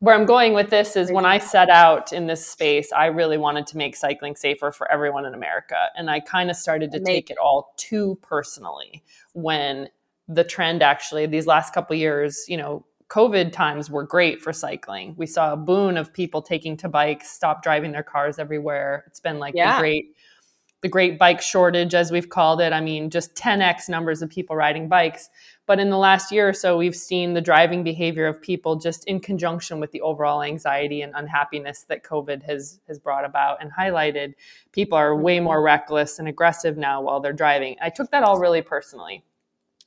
where 0.00 0.14
I'm 0.14 0.26
going 0.26 0.54
with 0.54 0.70
this 0.70 0.94
is 0.96 1.10
when 1.10 1.26
I 1.26 1.38
set 1.38 1.68
out 1.70 2.12
in 2.12 2.28
this 2.28 2.46
space, 2.46 2.92
I 2.92 3.06
really 3.06 3.36
wanted 3.36 3.66
to 3.68 3.76
make 3.76 3.96
cycling 3.96 4.36
safer 4.36 4.70
for 4.70 4.90
everyone 4.90 5.26
in 5.26 5.34
America. 5.34 5.76
And 5.96 6.08
I 6.08 6.20
kind 6.20 6.50
of 6.50 6.56
started 6.56 6.92
to 6.92 7.00
take 7.00 7.30
it 7.30 7.38
all 7.38 7.74
too 7.76 8.16
personally 8.22 9.02
when 9.32 9.88
the 10.28 10.44
trend 10.44 10.82
actually, 10.82 11.26
these 11.26 11.46
last 11.46 11.72
couple 11.72 11.96
years, 11.96 12.44
you 12.48 12.56
know, 12.56 12.84
COVID 13.08 13.52
times 13.52 13.90
were 13.90 14.04
great 14.04 14.42
for 14.42 14.52
cycling. 14.52 15.14
We 15.16 15.26
saw 15.26 15.54
a 15.54 15.56
boon 15.56 15.96
of 15.96 16.12
people 16.12 16.42
taking 16.42 16.76
to 16.78 16.88
bikes, 16.88 17.30
stop 17.30 17.62
driving 17.62 17.92
their 17.92 18.02
cars 18.02 18.38
everywhere. 18.38 19.04
It's 19.06 19.20
been 19.20 19.38
like 19.38 19.54
yeah. 19.56 19.76
the 19.76 19.80
great 19.80 20.14
the 20.80 20.88
great 20.88 21.18
bike 21.18 21.42
shortage, 21.42 21.92
as 21.92 22.12
we've 22.12 22.28
called 22.28 22.60
it. 22.60 22.72
I 22.72 22.80
mean, 22.80 23.10
just 23.10 23.34
10x 23.34 23.88
numbers 23.88 24.22
of 24.22 24.30
people 24.30 24.54
riding 24.54 24.88
bikes. 24.88 25.28
But 25.66 25.80
in 25.80 25.90
the 25.90 25.98
last 25.98 26.30
year 26.30 26.48
or 26.48 26.52
so, 26.52 26.78
we've 26.78 26.94
seen 26.94 27.34
the 27.34 27.40
driving 27.40 27.82
behavior 27.82 28.26
of 28.26 28.40
people 28.40 28.76
just 28.76 29.04
in 29.06 29.18
conjunction 29.18 29.80
with 29.80 29.90
the 29.90 30.00
overall 30.02 30.40
anxiety 30.40 31.02
and 31.02 31.12
unhappiness 31.16 31.82
that 31.88 32.04
COVID 32.04 32.44
has 32.44 32.78
has 32.86 32.98
brought 33.00 33.24
about 33.24 33.60
and 33.60 33.72
highlighted. 33.72 34.34
People 34.70 34.96
are 34.96 35.16
way 35.16 35.40
more 35.40 35.62
reckless 35.62 36.20
and 36.20 36.28
aggressive 36.28 36.76
now 36.76 37.02
while 37.02 37.18
they're 37.18 37.32
driving. 37.32 37.76
I 37.82 37.90
took 37.90 38.12
that 38.12 38.22
all 38.22 38.38
really 38.38 38.62
personally. 38.62 39.24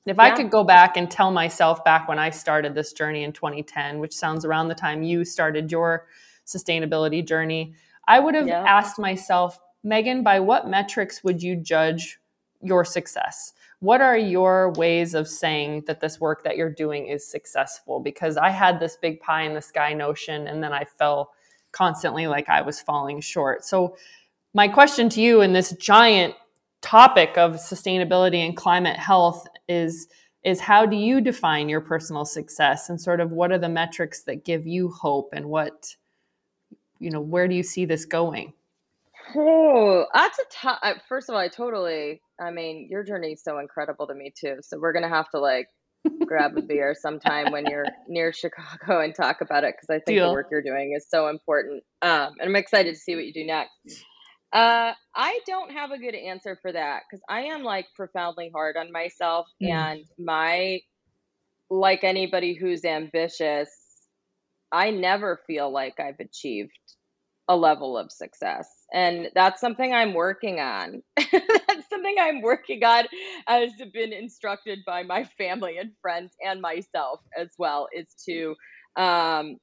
If 0.05 0.17
yeah. 0.17 0.23
I 0.23 0.31
could 0.31 0.49
go 0.49 0.63
back 0.63 0.97
and 0.97 1.09
tell 1.09 1.31
myself 1.31 1.83
back 1.83 2.07
when 2.07 2.19
I 2.19 2.29
started 2.29 2.73
this 2.73 2.93
journey 2.93 3.23
in 3.23 3.33
2010, 3.33 3.99
which 3.99 4.13
sounds 4.13 4.45
around 4.45 4.67
the 4.67 4.75
time 4.75 5.03
you 5.03 5.23
started 5.23 5.71
your 5.71 6.07
sustainability 6.45 7.25
journey, 7.25 7.75
I 8.07 8.19
would 8.19 8.35
have 8.35 8.47
yeah. 8.47 8.63
asked 8.63 8.97
myself, 8.97 9.59
Megan, 9.83 10.23
by 10.23 10.39
what 10.39 10.67
metrics 10.67 11.23
would 11.23 11.41
you 11.41 11.55
judge 11.55 12.19
your 12.61 12.83
success? 12.83 13.53
what 13.81 13.99
are 13.99 14.17
your 14.17 14.71
ways 14.73 15.15
of 15.15 15.27
saying 15.27 15.83
that 15.87 15.99
this 15.99 16.19
work 16.19 16.43
that 16.43 16.55
you're 16.55 16.69
doing 16.69 17.07
is 17.07 17.27
successful 17.27 17.99
because 17.99 18.37
i 18.37 18.49
had 18.49 18.79
this 18.79 18.95
big 18.95 19.19
pie 19.19 19.41
in 19.41 19.53
the 19.53 19.61
sky 19.61 19.93
notion 19.93 20.47
and 20.47 20.63
then 20.63 20.71
i 20.71 20.83
fell 20.83 21.31
constantly 21.71 22.27
like 22.27 22.47
i 22.47 22.61
was 22.61 22.79
falling 22.79 23.19
short 23.19 23.65
so 23.65 23.95
my 24.53 24.67
question 24.67 25.09
to 25.09 25.21
you 25.21 25.41
in 25.41 25.51
this 25.53 25.71
giant 25.73 26.33
topic 26.81 27.37
of 27.37 27.53
sustainability 27.53 28.45
and 28.45 28.57
climate 28.57 28.97
health 28.97 29.47
is 29.67 30.07
is 30.43 30.59
how 30.59 30.87
do 30.87 30.95
you 30.95 31.21
define 31.21 31.69
your 31.69 31.81
personal 31.81 32.25
success 32.25 32.89
and 32.89 32.99
sort 32.99 33.19
of 33.19 33.29
what 33.31 33.51
are 33.51 33.59
the 33.59 33.69
metrics 33.69 34.23
that 34.23 34.43
give 34.43 34.65
you 34.65 34.89
hope 34.89 35.29
and 35.33 35.45
what 35.45 35.95
you 36.99 37.11
know 37.11 37.21
where 37.21 37.47
do 37.47 37.55
you 37.55 37.63
see 37.63 37.85
this 37.85 38.05
going 38.05 38.53
Oh, 39.35 40.05
that's 40.13 40.39
a 40.39 40.43
tough. 40.51 40.79
First 41.07 41.29
of 41.29 41.35
all, 41.35 41.41
I 41.41 41.47
totally. 41.47 42.21
I 42.39 42.51
mean, 42.51 42.87
your 42.89 43.03
journey 43.03 43.33
is 43.33 43.43
so 43.43 43.59
incredible 43.59 44.07
to 44.07 44.13
me 44.13 44.33
too. 44.35 44.57
So 44.61 44.79
we're 44.79 44.93
gonna 44.93 45.09
have 45.09 45.29
to 45.29 45.39
like 45.39 45.67
grab 46.25 46.57
a 46.57 46.61
beer 46.61 46.95
sometime 46.99 47.51
when 47.51 47.65
you're 47.65 47.85
near 48.07 48.33
Chicago 48.33 49.01
and 49.01 49.13
talk 49.13 49.41
about 49.41 49.63
it 49.63 49.75
because 49.75 49.89
I 49.89 49.99
think 49.99 50.17
Deal. 50.17 50.27
the 50.27 50.33
work 50.33 50.47
you're 50.51 50.63
doing 50.63 50.93
is 50.95 51.05
so 51.07 51.27
important. 51.27 51.83
Um, 52.01 52.33
and 52.39 52.49
I'm 52.49 52.55
excited 52.55 52.93
to 52.93 52.99
see 52.99 53.15
what 53.15 53.25
you 53.25 53.33
do 53.33 53.45
next. 53.45 54.03
Uh, 54.53 54.93
I 55.15 55.39
don't 55.47 55.71
have 55.71 55.91
a 55.91 55.97
good 55.97 56.15
answer 56.15 56.57
for 56.61 56.71
that 56.71 57.03
because 57.09 57.23
I 57.29 57.43
am 57.43 57.63
like 57.63 57.87
profoundly 57.95 58.51
hard 58.53 58.75
on 58.77 58.91
myself, 58.91 59.47
mm. 59.61 59.69
and 59.69 60.05
my 60.19 60.81
like 61.69 62.03
anybody 62.03 62.53
who's 62.53 62.83
ambitious, 62.83 63.69
I 64.71 64.91
never 64.91 65.39
feel 65.47 65.71
like 65.71 65.99
I've 65.99 66.19
achieved 66.19 66.77
a 67.47 67.55
level 67.55 67.97
of 67.97 68.11
success. 68.11 68.67
And 68.93 69.29
that's 69.35 69.61
something 69.61 69.93
I'm 69.93 70.13
working 70.13 70.59
on. 70.59 71.01
that's 71.17 71.89
something 71.89 72.15
I'm 72.19 72.41
working 72.41 72.83
on 72.83 73.05
as 73.47 73.71
been 73.93 74.13
instructed 74.13 74.79
by 74.85 75.03
my 75.03 75.23
family 75.37 75.77
and 75.77 75.91
friends 76.01 76.33
and 76.45 76.61
myself 76.61 77.21
as 77.37 77.49
well 77.57 77.87
is 77.93 78.07
to 78.25 78.55
um, 78.95 79.57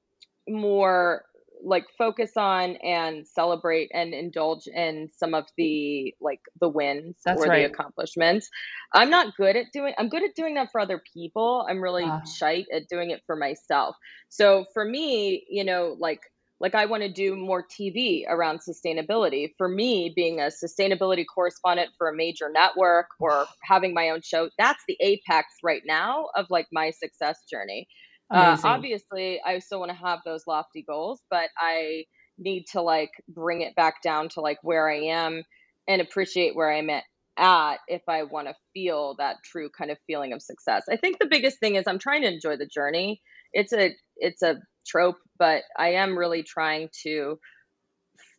more 0.49 1.25
like 1.65 1.85
focus 1.97 2.33
on 2.37 2.77
and 2.77 3.27
celebrate 3.27 3.91
and 3.93 4.15
indulge 4.15 4.67
in 4.67 5.09
some 5.17 5.35
of 5.35 5.45
the 5.57 6.15
like 6.21 6.41
the 6.61 6.69
wins 6.69 7.17
That's 7.25 7.43
or 7.43 7.49
right. 7.49 7.59
the 7.61 7.65
accomplishments. 7.73 8.49
I'm 8.95 9.11
not 9.11 9.37
good 9.37 9.57
at 9.57 9.67
doing 9.73 9.95
I'm 9.99 10.09
good 10.09 10.23
at 10.23 10.35
doing 10.37 10.55
that 10.55 10.69
for 10.73 10.81
other 10.81 11.03
people. 11.15 11.67
I'm 11.69 11.83
really 11.83 12.05
Ah. 12.05 12.23
shite 12.25 12.67
at 12.73 12.89
doing 12.89 13.11
it 13.11 13.23
for 13.27 13.37
myself. 13.37 13.97
So 14.29 14.67
for 14.73 14.85
me, 14.85 15.45
you 15.49 15.65
know, 15.65 15.97
like 15.99 16.21
like 16.61 16.75
I 16.75 16.87
want 16.87 17.03
to 17.05 17.13
do 17.13 17.37
more 17.37 17.65
TV 17.65 18.25
around 18.29 18.61
sustainability. 18.69 19.51
For 19.57 19.69
me, 19.69 20.13
being 20.15 20.41
a 20.41 20.51
sustainability 20.51 21.25
correspondent 21.33 21.91
for 21.97 22.09
a 22.09 22.17
major 22.17 22.51
network 22.53 23.07
or 23.21 23.47
having 23.65 23.95
my 23.95 24.11
own 24.11 24.23
show, 24.23 24.51
that's 24.59 24.83
the 24.89 24.97
apex 25.01 25.47
right 25.63 25.83
now 25.87 26.27
of 26.35 26.47
like 26.51 26.67
my 26.73 26.91
success 26.91 27.39
journey. 27.51 27.87
Uh, 28.31 28.57
obviously, 28.63 29.41
I 29.45 29.59
still 29.61 29.81
want 29.81 29.91
to 29.91 29.97
have 29.97 30.21
those 30.25 30.47
lofty 30.47 30.83
goals, 30.83 31.23
but 31.31 31.51
I 31.57 32.05
need 32.39 32.65
to 32.73 32.83
like 32.83 33.11
bring 33.29 33.63
it 33.63 33.75
back 33.75 34.03
down 34.03 34.29
to 34.31 34.41
like 34.41 34.59
where 34.63 34.89
I 34.89 34.97
am 35.01 35.43
and 35.89 36.01
appreciate 36.03 36.55
where 36.55 36.71
I'm 36.71 36.91
at, 36.91 37.05
at 37.37 37.79
if 37.89 38.03
I 38.09 38.25
want 38.25 38.49
to 38.49 38.55
feel 38.75 39.15
that 39.19 39.39
true 39.45 39.71
kind 39.77 39.91
of 39.91 39.99
feeling 40.07 40.33
of 40.33 40.43
success. 40.43 40.85
I 40.91 40.97
think 40.97 41.19
the 41.19 41.27
biggest 41.27 41.59
thing 41.59 41.77
is 41.77 41.85
I'm 41.87 41.99
trying 41.99 42.23
to 42.23 42.33
enjoy 42.33 42.57
the 42.57 42.67
journey. 42.67 43.23
It's 43.53 43.73
a 43.73 43.93
it's 44.17 44.43
a 44.43 44.57
trope, 44.87 45.17
but 45.39 45.63
I 45.79 45.93
am 45.95 46.19
really 46.19 46.43
trying 46.43 46.91
to 47.05 47.39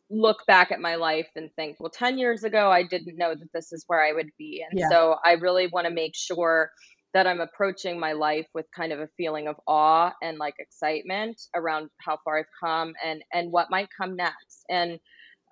look 0.10 0.46
back 0.48 0.72
at 0.72 0.80
my 0.80 0.96
life 0.96 1.30
and 1.36 1.52
think, 1.56 1.78
well, 1.80 1.92
10 1.92 2.18
years 2.18 2.44
ago, 2.44 2.72
I 2.72 2.84
didn't 2.84 3.18
know 3.18 3.36
that 3.36 3.50
this 3.54 3.72
is 3.72 3.84
where 3.88 4.04
I 4.04 4.12
would 4.12 4.30
be. 4.38 4.66
And 4.68 4.80
Yeah. 4.80 4.88
so 4.92 5.18
I 5.24 5.34
really 5.34 5.68
want 5.68 5.86
to 5.88 5.94
make 5.94 6.14
sure 6.16 6.72
that 7.14 7.28
I'm 7.28 7.42
approaching 7.42 8.00
my 8.00 8.14
life 8.14 8.48
with 8.54 8.66
kind 8.76 8.92
of 8.94 9.00
a 9.00 9.10
feeling 9.18 9.48
of 9.48 9.56
awe 9.68 10.14
and 10.22 10.38
like 10.38 10.56
excitement 10.60 11.42
around 11.56 11.90
how 12.02 12.18
far 12.24 12.40
I've 12.40 12.46
come 12.64 12.94
and 13.04 13.24
and 13.34 13.52
what 13.52 13.72
might 13.72 13.90
come 14.00 14.16
next 14.16 14.64
and 14.70 14.94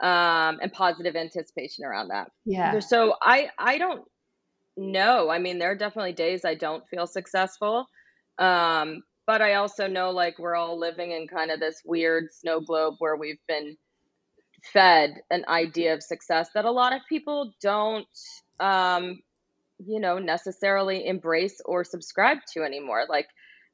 um 0.02 0.60
and 0.62 0.72
positive 0.72 1.16
anticipation 1.16 1.86
around 1.86 2.10
that. 2.10 2.30
Yeah. 2.46 2.80
So 2.80 3.16
I 3.22 3.50
I 3.58 3.78
don't 3.78 4.04
know. 4.78 5.30
I 5.30 5.40
mean, 5.40 5.60
there 5.60 5.72
are 5.72 5.76
definitely 5.78 6.14
days 6.14 6.46
I 6.46 6.56
don't 6.56 6.88
feel 6.90 7.08
successful. 7.08 7.88
Um 8.40 9.02
but 9.26 9.42
I 9.42 9.56
also 9.56 9.88
know 9.88 10.12
like 10.12 10.40
we're 10.40 10.56
all 10.56 10.80
living 10.80 11.12
in 11.12 11.28
kind 11.28 11.52
of 11.52 11.60
this 11.60 11.82
weird 11.86 12.26
snow 12.32 12.62
globe 12.62 12.96
where 13.00 13.16
we've 13.18 13.42
been 13.48 13.76
fed 14.74 15.16
an 15.30 15.46
idea 15.48 15.94
of 15.94 16.04
success 16.04 16.50
that 16.54 16.66
a 16.66 16.72
lot 16.72 16.94
of 16.94 17.02
people 17.10 17.54
don't 17.62 18.08
um 18.60 19.20
you 19.86 20.00
know 20.00 20.20
necessarily 20.20 21.06
embrace 21.08 21.62
or 21.66 21.84
subscribe 21.84 22.40
to 22.54 22.64
anymore. 22.64 23.06
Like 23.10 23.28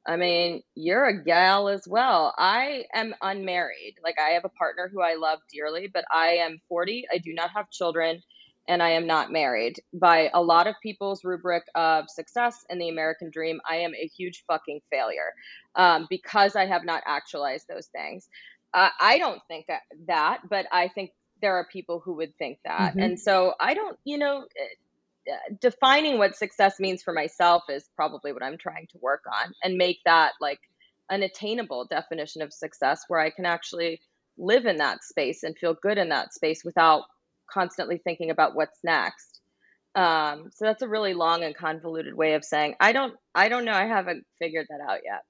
i 0.06 0.16
mean 0.16 0.62
you're 0.74 1.06
a 1.06 1.24
gal 1.24 1.68
as 1.68 1.86
well. 1.88 2.34
I 2.38 2.84
am 2.94 3.14
unmarried. 3.22 3.94
Like 4.02 4.16
i 4.20 4.30
have 4.30 4.44
a 4.44 4.50
partner 4.50 4.90
who 4.92 5.00
i 5.02 5.14
love 5.16 5.38
dearly 5.52 5.88
but 5.92 6.04
i 6.12 6.28
am 6.46 6.58
40 6.68 7.06
i 7.12 7.18
do 7.18 7.32
not 7.34 7.50
have 7.56 7.70
children 7.70 8.22
and 8.68 8.82
i 8.82 8.90
am 8.90 9.06
not 9.06 9.32
married. 9.32 9.76
By 9.94 10.30
a 10.34 10.42
lot 10.42 10.66
of 10.66 10.74
people's 10.82 11.24
rubric 11.24 11.64
of 11.74 12.04
success 12.08 12.64
and 12.70 12.80
the 12.80 12.88
american 12.90 13.30
dream 13.32 13.60
i 13.70 13.76
am 13.76 13.94
a 13.94 14.06
huge 14.16 14.44
fucking 14.46 14.80
failure 14.90 15.32
um, 15.76 16.06
because 16.10 16.56
i 16.56 16.66
have 16.66 16.84
not 16.84 17.02
actualized 17.06 17.66
those 17.68 17.86
things. 17.88 18.28
Uh, 18.74 18.90
i 19.00 19.18
don't 19.18 19.40
think 19.48 19.66
that, 19.68 19.82
that 20.06 20.40
but 20.50 20.66
i 20.72 20.88
think 20.88 21.10
there 21.42 21.56
are 21.56 21.66
people 21.72 22.00
who 22.04 22.14
would 22.14 22.36
think 22.38 22.58
that. 22.64 22.94
Mhm. 22.94 23.04
and 23.04 23.20
so 23.20 23.54
i 23.60 23.74
don't 23.74 23.98
you 24.04 24.18
know 24.18 24.44
defining 25.60 26.18
what 26.18 26.36
success 26.36 26.78
means 26.80 27.02
for 27.02 27.12
myself 27.12 27.64
is 27.68 27.88
probably 27.96 28.32
what 28.32 28.42
I'm 28.42 28.58
trying 28.58 28.86
to 28.92 28.98
work 29.00 29.22
on 29.26 29.52
and 29.62 29.76
make 29.76 29.98
that 30.04 30.32
like 30.40 30.60
an 31.10 31.22
attainable 31.22 31.86
definition 31.86 32.42
of 32.42 32.52
success 32.52 33.04
where 33.08 33.20
I 33.20 33.30
can 33.30 33.46
actually 33.46 34.00
live 34.38 34.66
in 34.66 34.76
that 34.76 35.04
space 35.04 35.42
and 35.42 35.56
feel 35.56 35.76
good 35.80 35.98
in 35.98 36.08
that 36.08 36.34
space 36.34 36.62
without 36.64 37.04
constantly 37.50 37.98
thinking 37.98 38.30
about 38.30 38.54
what's 38.54 38.78
next. 38.82 39.40
Um, 39.94 40.50
so 40.52 40.64
that's 40.64 40.82
a 40.82 40.88
really 40.88 41.14
long 41.14 41.44
and 41.44 41.54
convoluted 41.54 42.14
way 42.14 42.34
of 42.34 42.44
saying 42.44 42.74
I 42.80 42.92
don't 42.92 43.14
I 43.34 43.48
don't 43.48 43.64
know 43.64 43.72
I 43.72 43.86
haven't 43.86 44.24
figured 44.40 44.66
that 44.68 44.90
out 44.90 45.00
yet. 45.04 45.22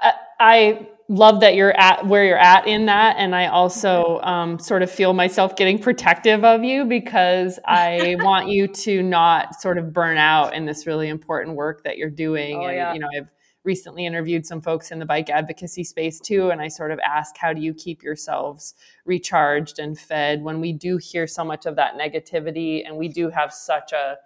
I- 0.00 0.14
I 0.40 0.88
love 1.08 1.40
that 1.40 1.54
you're 1.54 1.76
at 1.76 2.06
where 2.06 2.24
you're 2.24 2.38
at 2.38 2.66
in 2.66 2.86
that, 2.86 3.16
and 3.18 3.34
I 3.34 3.48
also 3.48 4.20
um, 4.22 4.58
sort 4.58 4.82
of 4.82 4.90
feel 4.90 5.12
myself 5.12 5.54
getting 5.54 5.78
protective 5.78 6.44
of 6.44 6.64
you 6.64 6.86
because 6.86 7.58
I 7.66 8.16
want 8.20 8.48
you 8.48 8.66
to 8.68 9.02
not 9.02 9.60
sort 9.60 9.76
of 9.76 9.92
burn 9.92 10.16
out 10.16 10.54
in 10.54 10.64
this 10.64 10.86
really 10.86 11.08
important 11.08 11.56
work 11.56 11.84
that 11.84 11.98
you're 11.98 12.10
doing. 12.10 12.56
Oh, 12.56 12.66
and 12.66 12.76
yeah. 12.76 12.94
you 12.94 13.00
know, 13.00 13.08
I've 13.14 13.28
recently 13.64 14.06
interviewed 14.06 14.46
some 14.46 14.62
folks 14.62 14.90
in 14.90 14.98
the 14.98 15.04
bike 15.04 15.28
advocacy 15.28 15.84
space 15.84 16.20
too, 16.20 16.50
and 16.50 16.62
I 16.62 16.68
sort 16.68 16.90
of 16.90 16.98
ask, 17.00 17.36
how 17.36 17.52
do 17.52 17.60
you 17.60 17.74
keep 17.74 18.02
yourselves 18.02 18.74
recharged 19.04 19.78
and 19.78 19.98
fed 19.98 20.42
when 20.42 20.60
we 20.60 20.72
do 20.72 20.96
hear 20.96 21.26
so 21.26 21.44
much 21.44 21.66
of 21.66 21.76
that 21.76 21.98
negativity, 21.98 22.86
and 22.86 22.96
we 22.96 23.08
do 23.08 23.28
have 23.28 23.52
such 23.52 23.92
a 23.92 24.16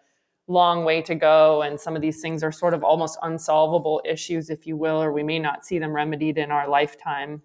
long 0.46 0.84
way 0.84 1.00
to 1.00 1.14
go 1.14 1.62
and 1.62 1.80
some 1.80 1.96
of 1.96 2.02
these 2.02 2.20
things 2.20 2.42
are 2.42 2.52
sort 2.52 2.74
of 2.74 2.84
almost 2.84 3.18
unsolvable 3.22 4.02
issues 4.04 4.50
if 4.50 4.66
you 4.66 4.76
will 4.76 5.02
or 5.02 5.10
we 5.12 5.22
may 5.22 5.38
not 5.38 5.64
see 5.64 5.78
them 5.78 5.92
remedied 5.92 6.36
in 6.36 6.50
our 6.50 6.68
lifetime 6.68 7.40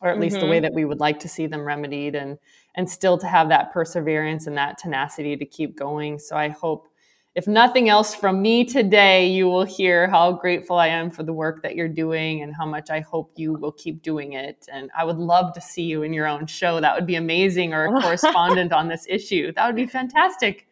or 0.00 0.08
at 0.10 0.20
least 0.20 0.38
the 0.38 0.46
Mhm. 0.46 0.50
way 0.50 0.60
that 0.60 0.72
we 0.72 0.84
would 0.84 1.00
like 1.00 1.18
to 1.18 1.28
see 1.28 1.46
them 1.48 1.64
remedied 1.66 2.14
and 2.14 2.38
and 2.76 2.88
still 2.88 3.18
to 3.18 3.26
have 3.26 3.48
that 3.48 3.72
perseverance 3.72 4.46
and 4.46 4.56
that 4.56 4.78
tenacity 4.78 5.36
to 5.36 5.44
keep 5.44 5.76
going. 5.76 6.16
So 6.20 6.36
i 6.36 6.48
hope 6.48 6.86
if 7.34 7.48
nothing 7.48 7.88
else 7.88 8.14
from 8.14 8.40
me 8.40 8.64
today 8.64 9.26
you 9.26 9.48
will 9.48 9.64
hear 9.64 10.06
how 10.06 10.30
grateful 10.32 10.76
i 10.76 10.86
am 10.86 11.10
for 11.10 11.24
the 11.24 11.32
work 11.32 11.60
that 11.62 11.74
you're 11.74 11.88
doing 11.88 12.42
and 12.42 12.54
how 12.54 12.66
much 12.66 12.88
i 12.90 13.00
hope 13.00 13.32
you 13.34 13.54
will 13.54 13.72
keep 13.72 14.00
doing 14.02 14.34
it. 14.34 14.68
And 14.70 14.92
i 14.96 15.02
would 15.04 15.18
love 15.18 15.52
to 15.54 15.60
see 15.60 15.82
you 15.82 16.04
in 16.04 16.12
your 16.12 16.28
own 16.28 16.46
show. 16.46 16.80
That 16.80 16.94
would 16.94 17.06
be 17.06 17.16
amazing 17.16 17.74
or 17.74 17.86
a 17.86 17.88
correspondent 18.00 18.72
on 18.72 18.86
this 18.86 19.06
issue. 19.08 19.52
That 19.54 19.66
would 19.66 19.74
be 19.76 19.86
fantastic 19.86 20.67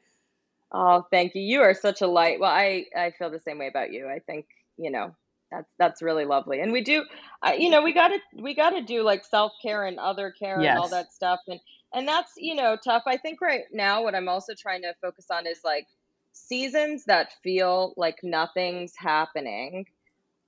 Oh, 0.73 1.05
thank 1.11 1.35
you. 1.35 1.43
You 1.43 1.61
are 1.63 1.75
such 1.75 2.03
a 2.03 2.07
light. 2.07 2.41
Well, 2.41 2.51
I 2.51 2.87
I 2.97 3.13
feel 3.19 3.31
the 3.31 3.41
same 3.41 3.59
way 3.59 3.69
about 3.69 3.93
you. 3.93 4.09
I 4.09 4.19
think, 4.21 4.47
you 4.77 4.91
know, 4.91 5.15
that's 5.51 5.71
that's 5.79 6.03
really 6.03 6.25
lovely. 6.25 6.61
And 6.61 6.73
we 6.73 6.83
do 6.83 7.05
uh, 7.47 7.53
you 7.57 7.71
know, 7.71 7.83
we 7.83 7.93
got 7.93 8.09
to 8.09 8.19
we 8.35 8.55
got 8.55 8.71
to 8.71 8.83
do 8.83 9.03
like 9.03 9.25
self-care 9.25 9.85
and 9.85 9.99
other 9.99 10.33
care 10.33 10.65
and 10.65 10.77
all 10.77 10.89
that 10.89 11.13
stuff 11.13 11.41
and 11.47 11.61
and 11.95 12.07
that's, 12.07 12.33
you 12.37 12.55
know, 12.55 12.77
tough. 12.83 13.05
I 13.07 13.17
think 13.17 13.41
right 13.41 13.63
now 13.73 14.03
what 14.03 14.15
I'm 14.15 14.29
also 14.29 14.55
trying 14.59 14.83
to 14.83 14.95
focus 15.01 15.27
on 15.31 15.47
is 15.47 15.61
like 15.65 15.87
seasons 16.33 17.05
that 17.07 17.33
feel 17.43 17.95
like 17.97 18.19
nothing's 18.23 18.93
happening 18.97 19.87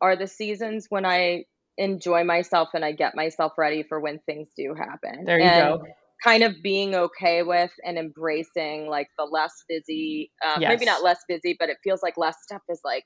are 0.00 0.16
the 0.16 0.26
seasons 0.26 0.86
when 0.90 1.06
I 1.06 1.44
enjoy 1.78 2.24
myself 2.24 2.70
and 2.74 2.84
I 2.84 2.92
get 2.92 3.14
myself 3.14 3.52
ready 3.56 3.82
for 3.84 4.00
when 4.00 4.18
things 4.20 4.48
do 4.56 4.74
happen. 4.74 5.26
there 5.26 5.38
you 5.38 5.44
And 5.44 5.78
go 5.78 5.86
kind 6.22 6.42
of 6.42 6.54
being 6.62 6.94
okay 6.94 7.42
with 7.42 7.70
and 7.84 7.98
embracing 7.98 8.88
like 8.88 9.08
the 9.18 9.24
less 9.24 9.52
busy 9.68 10.32
uh, 10.44 10.60
maybe 10.66 10.84
not 10.84 11.02
less 11.02 11.20
busy 11.28 11.56
but 11.58 11.68
it 11.68 11.78
feels 11.84 12.02
like 12.02 12.16
less 12.16 12.36
stuff 12.42 12.62
is 12.68 12.80
like 12.84 13.04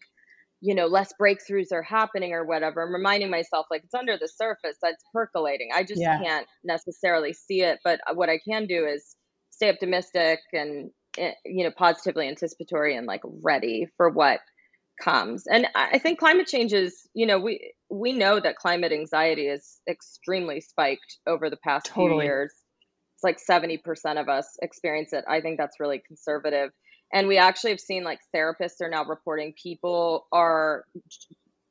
you 0.60 0.74
know 0.74 0.86
less 0.86 1.12
breakthroughs 1.20 1.72
are 1.72 1.82
happening 1.82 2.32
or 2.32 2.44
whatever. 2.44 2.82
I'm 2.82 2.92
reminding 2.94 3.30
myself 3.30 3.66
like 3.70 3.82
it's 3.84 3.94
under 3.94 4.16
the 4.18 4.28
surface 4.28 4.76
that's 4.82 5.04
percolating. 5.12 5.70
I 5.74 5.82
just 5.84 6.00
Yeah. 6.00 6.18
can't 6.22 6.46
necessarily 6.64 7.32
see 7.32 7.62
it 7.62 7.80
but 7.84 8.00
uh, 8.08 8.14
what 8.14 8.28
i 8.30 8.38
can 8.48 8.66
do 8.66 8.86
is 8.86 9.16
stay 9.50 9.70
optimistic 9.70 10.40
and 10.52 10.90
eh, 11.18 11.32
you 11.44 11.64
know 11.64 11.72
positively 11.76 12.28
anticipatory 12.28 12.96
and 12.96 13.06
like 13.06 13.22
ready 13.42 13.86
for 13.96 14.10
what 14.10 14.40
comes. 15.02 15.46
And 15.46 15.66
i 15.74 15.98
think 15.98 16.18
climate 16.20 16.46
change 16.46 16.72
is 16.72 17.08
you 17.14 17.26
know 17.26 17.38
we 17.38 17.74
we 17.90 18.12
know 18.12 18.40
that 18.40 18.56
climate 18.56 18.92
anxiety 18.92 19.46
is 19.48 19.80
extremely 19.88 20.60
spiked 20.60 21.18
over 21.26 21.50
the 21.50 21.56
past 21.58 21.90
few 21.96 22.10
years 22.10 22.54
it's 23.22 23.48
like 23.48 23.60
70% 23.60 24.20
of 24.20 24.28
us 24.28 24.56
experience 24.62 25.12
it. 25.12 25.24
I 25.28 25.40
think 25.40 25.58
that's 25.58 25.80
really 25.80 26.02
conservative. 26.06 26.70
And 27.12 27.28
we 27.28 27.36
actually 27.36 27.70
have 27.70 27.80
seen 27.80 28.04
like 28.04 28.20
therapists 28.34 28.80
are 28.80 28.88
now 28.88 29.04
reporting 29.04 29.54
people 29.60 30.26
are 30.32 30.84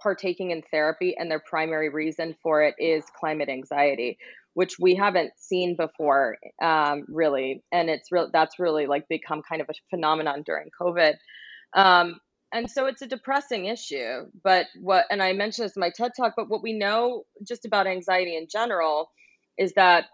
partaking 0.01 0.51
in 0.51 0.61
therapy 0.71 1.15
and 1.17 1.29
their 1.29 1.41
primary 1.47 1.89
reason 1.89 2.35
for 2.41 2.63
it 2.63 2.75
is 2.79 3.03
climate 3.19 3.49
anxiety, 3.49 4.17
which 4.53 4.77
we 4.79 4.95
haven't 4.95 5.31
seen 5.37 5.75
before, 5.75 6.37
um, 6.61 7.05
really. 7.07 7.63
And 7.71 7.89
it's 7.89 8.11
real 8.11 8.29
that's 8.31 8.59
really 8.59 8.87
like 8.87 9.07
become 9.09 9.41
kind 9.47 9.61
of 9.61 9.69
a 9.69 9.73
phenomenon 9.89 10.43
during 10.45 10.69
COVID. 10.79 11.13
Um, 11.73 12.19
and 12.53 12.69
so 12.69 12.85
it's 12.85 13.01
a 13.01 13.07
depressing 13.07 13.65
issue. 13.65 14.25
But 14.43 14.67
what, 14.79 15.05
and 15.09 15.23
I 15.23 15.33
mentioned 15.33 15.65
this 15.65 15.75
in 15.75 15.79
my 15.79 15.91
TED 15.95 16.11
talk, 16.17 16.33
but 16.35 16.49
what 16.49 16.61
we 16.61 16.73
know 16.73 17.23
just 17.47 17.65
about 17.65 17.87
anxiety 17.87 18.35
in 18.35 18.47
general 18.51 19.09
is 19.57 19.73
that 19.73 20.05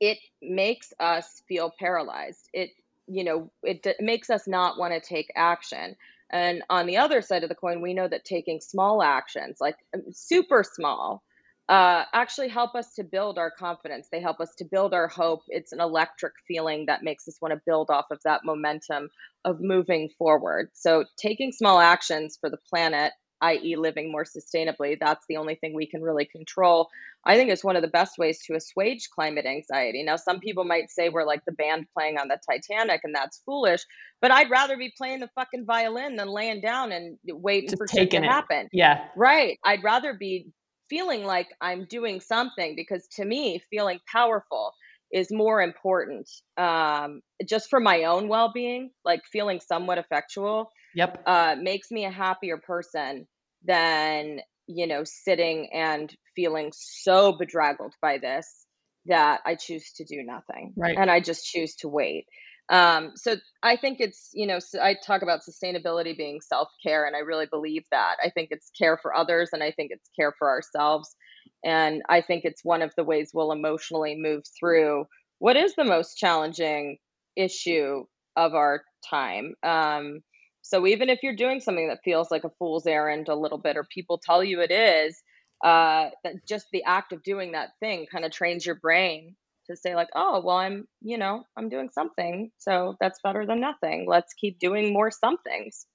it 0.00 0.18
makes 0.42 0.92
us 1.00 1.42
feel 1.48 1.72
paralyzed. 1.78 2.48
It, 2.52 2.70
you 3.06 3.24
know, 3.24 3.50
it 3.62 3.82
d- 3.82 3.94
makes 4.00 4.30
us 4.30 4.46
not 4.46 4.78
want 4.78 4.94
to 4.94 5.00
take 5.00 5.30
action. 5.36 5.96
And 6.30 6.62
on 6.70 6.86
the 6.86 6.98
other 6.98 7.22
side 7.22 7.42
of 7.42 7.48
the 7.48 7.54
coin, 7.54 7.80
we 7.80 7.94
know 7.94 8.08
that 8.08 8.24
taking 8.24 8.60
small 8.60 9.02
actions, 9.02 9.58
like 9.60 9.76
um, 9.94 10.02
super 10.12 10.64
small, 10.64 11.22
uh, 11.68 12.04
actually 12.12 12.48
help 12.48 12.74
us 12.74 12.94
to 12.94 13.04
build 13.04 13.38
our 13.38 13.50
confidence. 13.50 14.08
They 14.10 14.20
help 14.20 14.40
us 14.40 14.54
to 14.58 14.64
build 14.64 14.92
our 14.94 15.08
hope. 15.08 15.42
It's 15.48 15.72
an 15.72 15.80
electric 15.80 16.34
feeling 16.46 16.86
that 16.86 17.02
makes 17.02 17.26
us 17.28 17.38
want 17.40 17.54
to 17.54 17.60
build 17.66 17.90
off 17.90 18.06
of 18.10 18.20
that 18.24 18.42
momentum 18.44 19.08
of 19.44 19.60
moving 19.60 20.10
forward. 20.18 20.70
So, 20.74 21.04
taking 21.16 21.52
small 21.52 21.78
actions 21.80 22.36
for 22.40 22.50
the 22.50 22.58
planet, 22.70 23.12
i.e., 23.40 23.76
living 23.76 24.10
more 24.10 24.24
sustainably, 24.24 24.96
that's 25.00 25.24
the 25.28 25.36
only 25.36 25.54
thing 25.54 25.74
we 25.74 25.86
can 25.86 26.02
really 26.02 26.24
control. 26.24 26.88
I 27.26 27.36
think 27.36 27.50
it's 27.50 27.64
one 27.64 27.76
of 27.76 27.82
the 27.82 27.88
best 27.88 28.18
ways 28.18 28.40
to 28.46 28.54
assuage 28.54 29.08
climate 29.14 29.46
anxiety. 29.46 30.02
Now, 30.02 30.16
some 30.16 30.40
people 30.40 30.64
might 30.64 30.90
say 30.90 31.08
we're 31.08 31.24
like 31.24 31.44
the 31.46 31.52
band 31.52 31.86
playing 31.96 32.18
on 32.18 32.28
the 32.28 32.38
Titanic, 32.48 33.00
and 33.04 33.14
that's 33.14 33.42
foolish. 33.44 33.84
But 34.20 34.30
I'd 34.30 34.50
rather 34.50 34.76
be 34.76 34.92
playing 34.96 35.20
the 35.20 35.30
fucking 35.34 35.64
violin 35.66 36.16
than 36.16 36.28
laying 36.28 36.60
down 36.60 36.92
and 36.92 37.18
waiting 37.26 37.70
Just 37.70 37.78
for 37.78 37.88
shit 37.88 38.10
to 38.10 38.18
it. 38.18 38.24
happen. 38.24 38.68
Yeah, 38.72 39.06
right. 39.16 39.58
I'd 39.64 39.82
rather 39.84 40.14
be 40.14 40.48
feeling 40.88 41.24
like 41.24 41.48
I'm 41.60 41.86
doing 41.86 42.20
something 42.20 42.76
because 42.76 43.06
to 43.16 43.24
me, 43.24 43.62
feeling 43.70 44.00
powerful 44.10 44.72
is 45.12 45.30
more 45.30 45.62
important 45.62 46.28
um, 46.56 47.20
just 47.46 47.70
for 47.70 47.80
my 47.80 48.04
own 48.04 48.28
well 48.28 48.50
being, 48.52 48.90
like 49.04 49.22
feeling 49.32 49.60
somewhat 49.60 49.98
effectual. 49.98 50.70
Yep. 50.94 51.22
Uh, 51.26 51.56
makes 51.60 51.90
me 51.90 52.04
a 52.04 52.10
happier 52.10 52.58
person 52.58 53.26
than, 53.64 54.40
you 54.66 54.86
know, 54.86 55.02
sitting 55.04 55.70
and 55.72 56.14
feeling 56.36 56.72
so 56.74 57.32
bedraggled 57.32 57.94
by 58.00 58.18
this 58.18 58.66
that 59.06 59.40
I 59.44 59.54
choose 59.54 59.92
to 59.96 60.04
do 60.04 60.22
nothing. 60.22 60.72
Right. 60.76 60.96
And 60.96 61.10
I 61.10 61.20
just 61.20 61.44
choose 61.44 61.74
to 61.76 61.88
wait. 61.88 62.26
Um, 62.70 63.12
so 63.16 63.36
I 63.62 63.76
think 63.76 63.98
it's, 64.00 64.30
you 64.32 64.46
know, 64.46 64.58
I 64.80 64.96
talk 65.06 65.22
about 65.22 65.40
sustainability 65.40 66.16
being 66.16 66.40
self 66.40 66.68
care, 66.82 67.06
and 67.06 67.14
I 67.14 67.18
really 67.18 67.46
believe 67.50 67.84
that. 67.90 68.16
I 68.24 68.30
think 68.30 68.48
it's 68.50 68.70
care 68.70 68.98
for 69.00 69.14
others, 69.14 69.50
and 69.52 69.62
I 69.62 69.70
think 69.70 69.90
it's 69.92 70.08
care 70.18 70.32
for 70.38 70.48
ourselves. 70.48 71.14
And 71.62 72.02
I 72.08 72.22
think 72.22 72.44
it's 72.44 72.64
one 72.64 72.80
of 72.82 72.92
the 72.96 73.04
ways 73.04 73.32
we'll 73.34 73.52
emotionally 73.52 74.16
move 74.18 74.44
through 74.58 75.06
what 75.38 75.56
is 75.56 75.74
the 75.74 75.84
most 75.84 76.16
challenging 76.16 76.98
issue 77.36 78.04
of 78.36 78.54
our 78.54 78.82
time. 79.10 79.54
Um, 79.62 80.20
so 80.64 80.86
even 80.86 81.10
if 81.10 81.22
you're 81.22 81.36
doing 81.36 81.60
something 81.60 81.88
that 81.88 82.00
feels 82.04 82.30
like 82.30 82.44
a 82.44 82.50
fool's 82.58 82.86
errand 82.86 83.28
a 83.28 83.36
little 83.36 83.58
bit, 83.58 83.76
or 83.76 83.84
people 83.84 84.18
tell 84.18 84.42
you 84.42 84.60
it 84.60 84.70
is, 84.72 85.22
uh, 85.62 86.10
that 86.24 86.46
just 86.48 86.66
the 86.72 86.84
act 86.84 87.12
of 87.12 87.22
doing 87.22 87.52
that 87.52 87.70
thing 87.80 88.06
kind 88.10 88.24
of 88.24 88.32
trains 88.32 88.66
your 88.66 88.76
brain 88.76 89.36
to 89.66 89.76
say 89.76 89.94
like 89.94 90.08
oh 90.14 90.42
well 90.44 90.56
i'm 90.58 90.86
you 91.00 91.16
know 91.16 91.42
i'm 91.56 91.70
doing 91.70 91.88
something 91.90 92.50
so 92.58 92.96
that's 93.00 93.20
better 93.22 93.46
than 93.46 93.60
nothing. 93.60 94.06
Let's 94.08 94.34
keep 94.34 94.58
doing 94.58 94.92
more 94.92 95.10
somethings 95.10 95.86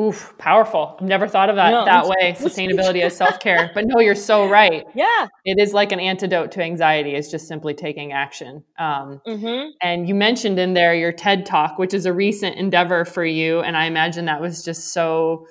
Oof, 0.00 0.32
powerful. 0.38 0.96
I've 1.00 1.08
never 1.08 1.26
thought 1.26 1.50
of 1.50 1.56
that 1.56 1.70
no, 1.70 1.84
that 1.84 2.06
way. 2.06 2.32
Sustainability 2.38 3.02
as 3.02 3.16
self 3.16 3.40
care. 3.40 3.72
But 3.74 3.84
no, 3.86 4.00
you're 4.00 4.14
so 4.14 4.48
right. 4.48 4.86
Yeah. 4.94 5.26
It 5.44 5.58
is 5.58 5.72
like 5.72 5.90
an 5.90 5.98
antidote 5.98 6.52
to 6.52 6.62
anxiety, 6.62 7.14
it's 7.14 7.30
just 7.30 7.48
simply 7.48 7.74
taking 7.74 8.12
action. 8.12 8.62
Um, 8.78 9.20
mm-hmm. 9.26 9.70
And 9.82 10.08
you 10.08 10.14
mentioned 10.14 10.58
in 10.60 10.74
there 10.74 10.94
your 10.94 11.10
TED 11.10 11.46
Talk, 11.46 11.78
which 11.78 11.94
is 11.94 12.06
a 12.06 12.12
recent 12.12 12.56
endeavor 12.56 13.04
for 13.04 13.24
you. 13.24 13.60
And 13.60 13.76
I 13.76 13.86
imagine 13.86 14.26
that 14.26 14.40
was 14.40 14.64
just 14.64 14.92
so 14.92 15.46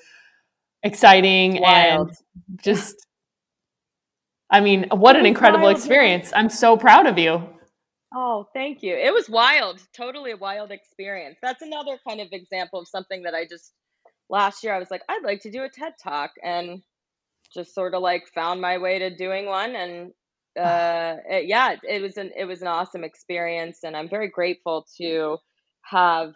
exciting 0.81 1.59
Wild. 1.59 2.09
and 2.09 2.61
just, 2.63 2.95
I 4.49 4.61
mean, 4.61 4.87
what 4.91 5.17
an 5.17 5.25
incredible 5.25 5.65
wild. 5.65 5.77
experience. 5.77 6.31
I'm 6.33 6.49
so 6.49 6.77
proud 6.77 7.05
of 7.05 7.19
you. 7.19 7.43
Oh, 8.15 8.47
thank 8.53 8.81
you. 8.81 8.95
It 8.95 9.13
was 9.13 9.29
wild, 9.29 9.81
totally 9.93 10.31
a 10.31 10.37
wild 10.37 10.71
experience. 10.71 11.37
That's 11.41 11.61
another 11.61 11.99
kind 12.07 12.21
of 12.21 12.29
example 12.31 12.79
of 12.79 12.87
something 12.87 13.23
that 13.23 13.33
I 13.33 13.45
just 13.45 13.73
last 14.29 14.63
year 14.63 14.73
I 14.73 14.79
was 14.79 14.91
like, 14.91 15.03
I'd 15.09 15.23
like 15.23 15.41
to 15.41 15.51
do 15.51 15.63
a 15.63 15.69
TED 15.69 15.93
talk 16.01 16.31
and 16.43 16.81
just 17.53 17.73
sort 17.73 17.93
of 17.93 18.01
like 18.01 18.27
found 18.33 18.61
my 18.61 18.77
way 18.77 18.99
to 18.99 19.15
doing 19.15 19.45
one 19.45 19.75
and 19.75 20.11
uh 20.59 21.17
it, 21.29 21.45
yeah, 21.47 21.75
it 21.83 22.01
was 22.01 22.17
an 22.17 22.31
it 22.35 22.45
was 22.45 22.61
an 22.61 22.67
awesome 22.67 23.03
experience 23.03 23.79
and 23.83 23.95
I'm 23.95 24.09
very 24.09 24.29
grateful 24.29 24.85
to 24.97 25.37
have 25.83 26.33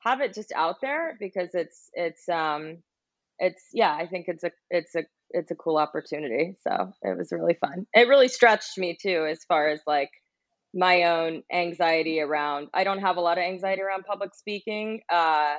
have 0.00 0.20
it 0.20 0.34
just 0.34 0.52
out 0.54 0.76
there 0.80 1.16
because 1.18 1.50
it's 1.54 1.90
it's 1.94 2.28
um 2.28 2.78
it's 3.38 3.62
yeah, 3.72 3.92
I 3.92 4.06
think 4.06 4.26
it's 4.28 4.44
a 4.44 4.50
it's 4.70 4.94
a 4.94 5.04
it's 5.30 5.50
a 5.50 5.56
cool 5.56 5.78
opportunity. 5.78 6.56
So 6.62 6.92
it 7.02 7.18
was 7.18 7.32
really 7.32 7.54
fun. 7.60 7.86
It 7.94 8.08
really 8.08 8.28
stretched 8.28 8.78
me 8.78 8.96
too 9.00 9.26
as 9.28 9.44
far 9.44 9.68
as 9.68 9.80
like 9.86 10.10
my 10.74 11.04
own 11.04 11.42
anxiety 11.50 12.20
around 12.20 12.68
i 12.74 12.84
don't 12.84 13.00
have 13.00 13.16
a 13.16 13.20
lot 13.20 13.38
of 13.38 13.44
anxiety 13.44 13.80
around 13.80 14.04
public 14.04 14.34
speaking 14.34 15.00
uh, 15.10 15.56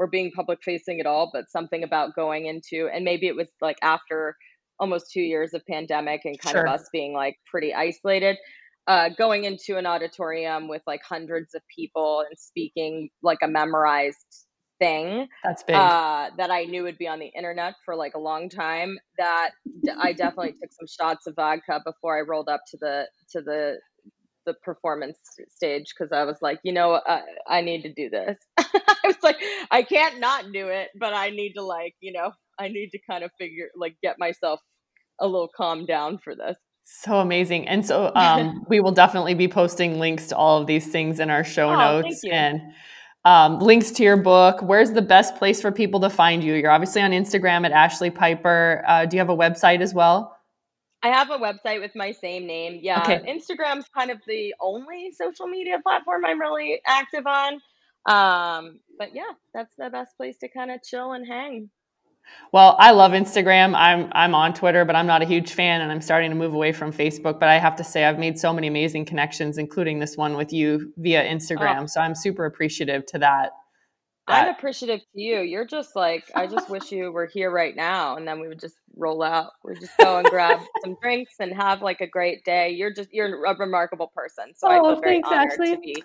or 0.00 0.06
being 0.06 0.32
public 0.32 0.58
facing 0.64 0.98
at 0.98 1.06
all 1.06 1.30
but 1.32 1.44
something 1.50 1.84
about 1.84 2.16
going 2.16 2.46
into 2.46 2.88
and 2.92 3.04
maybe 3.04 3.26
it 3.26 3.36
was 3.36 3.48
like 3.60 3.76
after 3.82 4.34
almost 4.80 5.12
two 5.12 5.20
years 5.20 5.52
of 5.52 5.60
pandemic 5.66 6.22
and 6.24 6.40
kind 6.40 6.54
sure. 6.54 6.66
of 6.66 6.72
us 6.72 6.88
being 6.90 7.12
like 7.12 7.36
pretty 7.48 7.74
isolated 7.74 8.36
uh, 8.86 9.10
going 9.16 9.44
into 9.44 9.76
an 9.76 9.86
auditorium 9.86 10.66
with 10.66 10.80
like 10.86 11.02
hundreds 11.06 11.54
of 11.54 11.60
people 11.72 12.24
and 12.26 12.36
speaking 12.38 13.10
like 13.22 13.38
a 13.42 13.46
memorized 13.46 14.46
thing 14.78 15.28
that's 15.44 15.62
big 15.62 15.76
uh, 15.76 16.30
that 16.38 16.50
i 16.50 16.64
knew 16.64 16.82
would 16.82 16.96
be 16.96 17.06
on 17.06 17.18
the 17.18 17.30
internet 17.36 17.74
for 17.84 17.94
like 17.94 18.14
a 18.14 18.18
long 18.18 18.48
time 18.48 18.98
that 19.18 19.50
i 20.00 20.14
definitely 20.14 20.52
took 20.52 20.72
some 20.72 20.86
shots 20.88 21.26
of 21.26 21.34
vodka 21.36 21.78
before 21.84 22.16
i 22.16 22.22
rolled 22.22 22.48
up 22.48 22.62
to 22.66 22.78
the 22.80 23.06
to 23.30 23.42
the 23.42 23.76
the 24.46 24.54
performance 24.62 25.18
stage 25.48 25.92
because 25.96 26.12
I 26.12 26.24
was 26.24 26.38
like, 26.40 26.60
you 26.62 26.72
know, 26.72 26.92
uh, 26.92 27.22
I 27.46 27.60
need 27.60 27.82
to 27.82 27.92
do 27.92 28.08
this. 28.10 28.38
I 28.58 28.96
was 29.04 29.16
like, 29.22 29.36
I 29.70 29.82
can't 29.82 30.20
not 30.20 30.52
do 30.52 30.68
it, 30.68 30.88
but 30.98 31.12
I 31.12 31.30
need 31.30 31.54
to 31.54 31.62
like, 31.62 31.94
you 32.00 32.12
know, 32.12 32.32
I 32.58 32.68
need 32.68 32.90
to 32.90 32.98
kind 33.08 33.24
of 33.24 33.30
figure 33.38 33.68
like 33.76 33.96
get 34.02 34.18
myself 34.18 34.60
a 35.20 35.26
little 35.26 35.50
calmed 35.54 35.86
down 35.86 36.18
for 36.18 36.34
this. 36.34 36.56
So 36.84 37.20
amazing. 37.20 37.68
And 37.68 37.86
so 37.86 38.12
um, 38.16 38.64
we 38.68 38.80
will 38.80 38.92
definitely 38.92 39.34
be 39.34 39.48
posting 39.48 39.98
links 39.98 40.28
to 40.28 40.36
all 40.36 40.60
of 40.60 40.66
these 40.66 40.88
things 40.88 41.20
in 41.20 41.30
our 41.30 41.44
show 41.44 41.70
oh, 41.70 42.00
notes 42.00 42.22
and 42.30 42.60
um, 43.24 43.58
links 43.58 43.90
to 43.92 44.02
your 44.02 44.16
book. 44.16 44.62
Where's 44.62 44.92
the 44.92 45.02
best 45.02 45.36
place 45.36 45.60
for 45.60 45.70
people 45.70 46.00
to 46.00 46.10
find 46.10 46.42
you? 46.42 46.54
You're 46.54 46.70
obviously 46.70 47.02
on 47.02 47.10
Instagram 47.10 47.70
at 47.70 47.72
Ashlee 47.72 48.14
Piper. 48.14 48.82
Uh, 48.86 49.06
do 49.06 49.16
you 49.16 49.20
have 49.20 49.30
a 49.30 49.36
website 49.36 49.80
as 49.80 49.94
well? 49.94 50.36
I 51.02 51.08
have 51.08 51.30
a 51.30 51.38
website 51.38 51.80
with 51.80 51.94
my 51.94 52.12
same 52.12 52.46
name. 52.46 52.80
Yeah. 52.82 53.00
Okay. 53.02 53.20
Instagram's 53.26 53.86
kind 53.96 54.10
of 54.10 54.18
the 54.26 54.54
only 54.60 55.12
social 55.12 55.46
media 55.46 55.78
platform 55.82 56.24
I'm 56.26 56.40
really 56.40 56.80
active 56.86 57.26
on. 57.26 57.54
Um, 58.06 58.80
but 58.98 59.14
yeah, 59.14 59.32
that's 59.54 59.74
the 59.78 59.90
best 59.90 60.16
place 60.16 60.36
to 60.38 60.48
kind 60.48 60.70
of 60.70 60.82
chill 60.82 61.12
and 61.12 61.26
hang. 61.26 61.70
Well, 62.52 62.76
I 62.78 62.90
love 62.92 63.12
Instagram. 63.12 63.74
I'm 63.74 64.08
I'm 64.12 64.34
on 64.34 64.54
Twitter, 64.54 64.84
but 64.84 64.94
I'm 64.94 65.06
not 65.06 65.22
a 65.22 65.24
huge 65.24 65.52
fan 65.52 65.80
and 65.80 65.90
I'm 65.90 66.00
starting 66.00 66.30
to 66.30 66.36
move 66.36 66.54
away 66.54 66.72
from 66.72 66.92
Facebook, 66.92 67.40
but 67.40 67.48
I 67.48 67.58
have 67.58 67.76
to 67.76 67.84
say 67.84 68.04
I've 68.04 68.18
made 68.18 68.38
so 68.38 68.52
many 68.52 68.66
amazing 68.68 69.04
connections 69.04 69.58
including 69.58 69.98
this 69.98 70.16
one 70.16 70.36
with 70.36 70.52
you 70.52 70.92
via 70.96 71.24
Instagram. 71.24 71.82
Oh. 71.82 71.86
So 71.86 72.00
I'm 72.00 72.14
super 72.14 72.44
appreciative 72.44 73.06
to 73.06 73.18
that. 73.18 73.50
I'm 74.32 74.48
appreciative 74.48 75.00
to 75.00 75.20
you. 75.20 75.40
You're 75.40 75.66
just 75.66 75.94
like, 75.96 76.24
I 76.34 76.46
just 76.46 76.68
wish 76.70 76.92
you 76.92 77.12
were 77.12 77.26
here 77.26 77.50
right 77.50 77.74
now. 77.74 78.16
And 78.16 78.26
then 78.26 78.40
we 78.40 78.48
would 78.48 78.60
just 78.60 78.76
roll 78.96 79.22
out. 79.22 79.52
We'd 79.64 79.80
just 79.80 79.96
go 79.98 80.18
and 80.18 80.26
grab 80.26 80.60
some 80.84 80.96
drinks 81.02 81.34
and 81.40 81.52
have 81.54 81.82
like 81.82 82.00
a 82.00 82.06
great 82.06 82.44
day. 82.44 82.70
You're 82.70 82.92
just, 82.92 83.10
you're 83.12 83.44
a 83.44 83.56
remarkable 83.56 84.12
person. 84.14 84.52
So 84.56 84.68
oh, 84.68 84.70
I 84.70 84.76
feel 84.76 85.00
very 85.00 85.22
thanks, 85.22 85.56
honored 85.56 85.68
Ashlee. 85.68 85.74
to 85.74 85.80
be, 85.80 86.04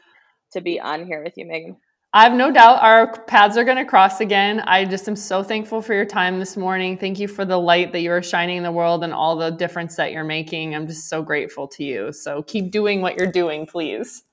to 0.53 0.61
be 0.61 0.79
on 0.79 1.05
here 1.05 1.23
with 1.23 1.33
you, 1.37 1.45
Megan. 1.45 1.77
I 2.15 2.23
have 2.23 2.31
no 2.31 2.49
doubt 2.49 2.81
our 2.81 3.11
paths 3.23 3.57
are 3.57 3.65
going 3.65 3.75
to 3.75 3.83
cross 3.83 4.21
again. 4.21 4.61
I 4.61 4.85
just 4.85 5.05
am 5.09 5.17
so 5.17 5.43
thankful 5.43 5.81
for 5.81 5.93
your 5.93 6.05
time 6.05 6.39
this 6.39 6.55
morning. 6.55 6.97
Thank 6.97 7.19
you 7.19 7.27
for 7.27 7.43
the 7.43 7.57
light 7.57 7.91
that 7.91 7.99
you 7.99 8.11
are 8.11 8.23
shining 8.23 8.55
in 8.55 8.63
the 8.63 8.71
world 8.71 9.03
and 9.03 9.11
all 9.11 9.35
the 9.35 9.49
difference 9.49 9.97
that 9.97 10.13
you're 10.13 10.23
making. 10.23 10.73
I'm 10.73 10.87
just 10.87 11.09
so 11.09 11.21
grateful 11.21 11.67
to 11.67 11.83
you. 11.83 12.13
So 12.13 12.41
keep 12.43 12.71
doing 12.71 13.01
what 13.01 13.17
you're 13.17 13.29
doing, 13.29 13.65
please. 13.65 14.23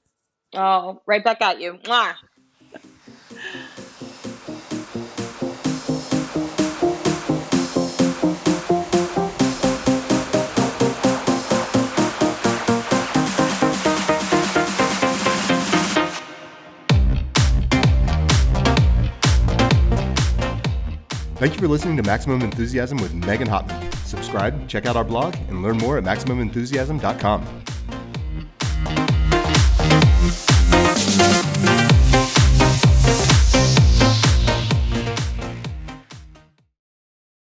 Oh, 0.55 1.03
right 1.07 1.25
back 1.25 1.43
at 1.43 1.61
you. 1.61 1.79
Mwah. 1.83 2.15
Thank 21.43 21.55
you 21.55 21.61
for 21.61 21.67
listening 21.67 21.97
to 21.97 22.05
Maximum 22.05 22.41
Enthusiasm 22.43 22.99
with 22.99 23.13
Megan 23.15 23.49
Hottman. 23.49 23.93
Subscribe, 24.07 24.69
check 24.69 24.87
out 24.87 24.95
our 24.95 25.03
blog, 25.03 25.35
and 25.49 25.61
learn 25.61 25.77
more 25.77 25.99
at 25.99 26.05
MaximumEnthusiasm.com. 26.05 27.72